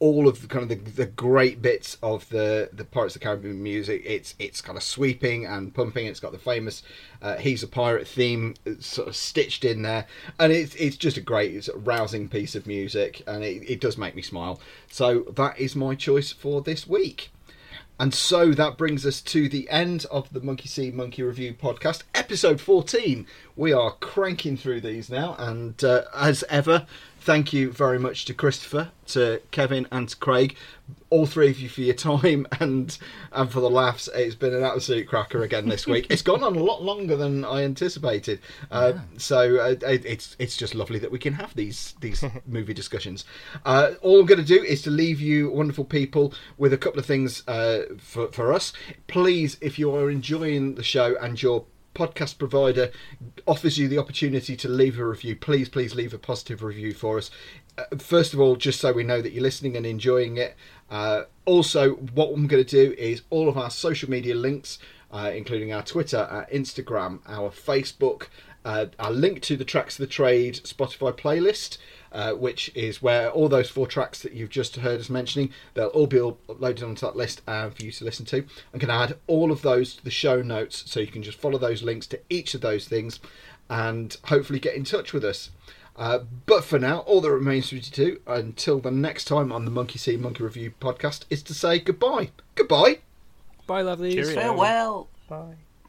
all 0.00 0.28
of 0.28 0.42
the 0.42 0.46
kind 0.46 0.70
of 0.70 0.84
the, 0.84 0.90
the 0.90 1.06
great 1.06 1.60
bits 1.60 1.96
of 2.02 2.28
the 2.28 2.70
the 2.72 2.84
Pirates 2.84 3.16
of 3.16 3.20
the 3.20 3.24
Caribbean 3.26 3.62
music. 3.62 4.02
It's 4.04 4.34
it's 4.38 4.60
kind 4.60 4.76
of 4.76 4.82
sweeping 4.82 5.44
and 5.44 5.74
pumping. 5.74 6.06
It's 6.06 6.20
got 6.20 6.32
the 6.32 6.38
famous 6.38 6.82
uh, 7.20 7.36
"He's 7.36 7.62
a 7.62 7.68
Pirate" 7.68 8.06
theme 8.06 8.54
sort 8.80 9.08
of 9.08 9.16
stitched 9.16 9.64
in 9.64 9.82
there, 9.82 10.06
and 10.38 10.52
it's 10.52 10.74
it's 10.76 10.96
just 10.96 11.16
a 11.16 11.22
great, 11.22 11.54
it's 11.54 11.68
a 11.68 11.76
rousing 11.76 12.28
piece 12.28 12.54
of 12.54 12.66
music, 12.66 13.22
and 13.26 13.42
it, 13.42 13.62
it 13.68 13.80
does 13.80 13.98
make 13.98 14.14
me 14.14 14.22
smile. 14.22 14.60
So 14.90 15.20
that 15.36 15.58
is 15.58 15.74
my 15.74 15.94
choice 15.94 16.32
for 16.32 16.62
this 16.62 16.86
week. 16.86 17.30
And 18.00 18.14
so 18.14 18.52
that 18.52 18.78
brings 18.78 19.04
us 19.04 19.20
to 19.22 19.48
the 19.48 19.68
end 19.68 20.06
of 20.08 20.32
the 20.32 20.40
Monkey 20.40 20.68
See 20.68 20.92
Monkey 20.92 21.24
Review 21.24 21.52
podcast, 21.52 22.04
episode 22.14 22.60
14. 22.60 23.26
We 23.56 23.72
are 23.72 23.90
cranking 23.90 24.56
through 24.56 24.82
these 24.82 25.10
now, 25.10 25.34
and 25.36 25.82
uh, 25.82 26.04
as 26.14 26.44
ever, 26.48 26.86
thank 27.28 27.52
you 27.52 27.70
very 27.70 27.98
much 27.98 28.24
to 28.24 28.32
Christopher, 28.32 28.90
to 29.06 29.42
Kevin, 29.50 29.86
and 29.92 30.08
to 30.08 30.16
Craig, 30.16 30.56
all 31.10 31.26
three 31.26 31.50
of 31.50 31.60
you 31.60 31.68
for 31.68 31.82
your 31.82 31.94
time 31.94 32.46
and 32.58 32.96
and 33.32 33.52
for 33.52 33.60
the 33.60 33.68
laughs. 33.68 34.08
It's 34.14 34.34
been 34.34 34.54
an 34.54 34.64
absolute 34.64 35.06
cracker 35.06 35.42
again 35.42 35.68
this 35.68 35.86
week. 35.86 36.06
it's 36.08 36.22
gone 36.22 36.42
on 36.42 36.56
a 36.56 36.62
lot 36.62 36.82
longer 36.82 37.16
than 37.16 37.44
I 37.44 37.64
anticipated, 37.64 38.40
uh, 38.70 38.92
yeah. 38.94 39.00
so 39.18 39.58
uh, 39.58 39.74
it's 39.82 40.36
it's 40.38 40.56
just 40.56 40.74
lovely 40.74 40.98
that 41.00 41.10
we 41.10 41.18
can 41.18 41.34
have 41.34 41.54
these 41.54 41.96
these 42.00 42.24
movie 42.46 42.72
discussions. 42.72 43.26
Uh, 43.66 43.90
all 44.00 44.20
I'm 44.20 44.26
going 44.26 44.40
to 44.40 44.46
do 44.46 44.62
is 44.62 44.80
to 44.82 44.90
leave 44.90 45.20
you 45.20 45.50
wonderful 45.50 45.84
people 45.84 46.32
with 46.56 46.72
a 46.72 46.78
couple 46.78 46.98
of 46.98 47.04
things 47.04 47.46
uh, 47.46 47.82
for 47.98 48.32
for 48.32 48.54
us. 48.54 48.72
Please, 49.06 49.58
if 49.60 49.78
you 49.78 49.94
are 49.94 50.08
enjoying 50.10 50.76
the 50.76 50.82
show 50.82 51.14
and 51.20 51.42
you're 51.42 51.66
podcast 51.98 52.38
provider 52.38 52.92
offers 53.46 53.76
you 53.76 53.88
the 53.88 53.98
opportunity 53.98 54.56
to 54.56 54.68
leave 54.68 54.98
a 54.98 55.04
review, 55.04 55.34
please, 55.34 55.68
please 55.68 55.94
leave 55.94 56.14
a 56.14 56.18
positive 56.18 56.62
review 56.62 56.94
for 56.94 57.18
us. 57.18 57.30
Uh, 57.76 57.96
first 57.98 58.32
of 58.32 58.40
all, 58.40 58.54
just 58.54 58.80
so 58.80 58.92
we 58.92 59.02
know 59.02 59.20
that 59.20 59.32
you're 59.32 59.42
listening 59.42 59.76
and 59.76 59.84
enjoying 59.84 60.36
it. 60.36 60.54
Uh, 60.90 61.22
also, 61.44 61.94
what 61.94 62.28
I'm 62.32 62.46
going 62.46 62.64
to 62.64 62.70
do 62.86 62.94
is 62.96 63.22
all 63.30 63.48
of 63.48 63.58
our 63.58 63.70
social 63.70 64.08
media 64.08 64.36
links, 64.36 64.78
uh, 65.10 65.32
including 65.34 65.72
our 65.72 65.82
Twitter, 65.82 66.18
our 66.18 66.46
Instagram, 66.46 67.18
our 67.26 67.50
Facebook, 67.50 68.28
uh, 68.64 68.86
our 68.98 69.10
link 69.10 69.42
to 69.42 69.56
the 69.56 69.64
Tracks 69.64 69.98
of 69.98 70.00
the 70.00 70.12
Trade 70.12 70.60
Spotify 70.64 71.12
playlist 71.12 71.78
uh, 72.18 72.32
which 72.32 72.68
is 72.74 73.00
where 73.00 73.30
all 73.30 73.48
those 73.48 73.70
four 73.70 73.86
tracks 73.86 74.22
that 74.22 74.32
you've 74.32 74.50
just 74.50 74.74
heard 74.74 74.98
us 74.98 75.08
mentioning, 75.08 75.52
they'll 75.74 75.86
all 75.88 76.08
be 76.08 76.16
uploaded 76.16 76.82
onto 76.82 77.06
that 77.06 77.14
list 77.14 77.42
uh, 77.46 77.70
for 77.70 77.84
you 77.84 77.92
to 77.92 78.04
listen 78.04 78.26
to. 78.26 78.38
I'm 78.38 78.80
going 78.80 78.88
to 78.88 78.94
add 78.94 79.18
all 79.28 79.52
of 79.52 79.62
those 79.62 79.94
to 79.94 80.04
the 80.04 80.10
show 80.10 80.42
notes 80.42 80.82
so 80.90 80.98
you 80.98 81.06
can 81.06 81.22
just 81.22 81.38
follow 81.38 81.58
those 81.58 81.84
links 81.84 82.08
to 82.08 82.18
each 82.28 82.54
of 82.54 82.60
those 82.60 82.88
things 82.88 83.20
and 83.70 84.16
hopefully 84.24 84.58
get 84.58 84.74
in 84.74 84.82
touch 84.82 85.12
with 85.12 85.24
us. 85.24 85.50
Uh, 85.94 86.18
but 86.46 86.64
for 86.64 86.80
now, 86.80 86.98
all 87.00 87.20
that 87.20 87.30
remains 87.30 87.68
for 87.68 87.76
you 87.76 87.80
to 87.82 87.90
do 87.92 88.20
until 88.26 88.80
the 88.80 88.90
next 88.90 89.26
time 89.26 89.52
on 89.52 89.64
the 89.64 89.70
Monkey 89.70 90.00
See 90.00 90.16
Monkey 90.16 90.42
Review 90.42 90.72
podcast 90.80 91.24
is 91.30 91.44
to 91.44 91.54
say 91.54 91.78
goodbye. 91.78 92.30
Goodbye. 92.56 92.98
Bye, 93.68 93.84
lovelies. 93.84 94.34
Farewell. 94.34 95.06
Bye. 95.28 95.54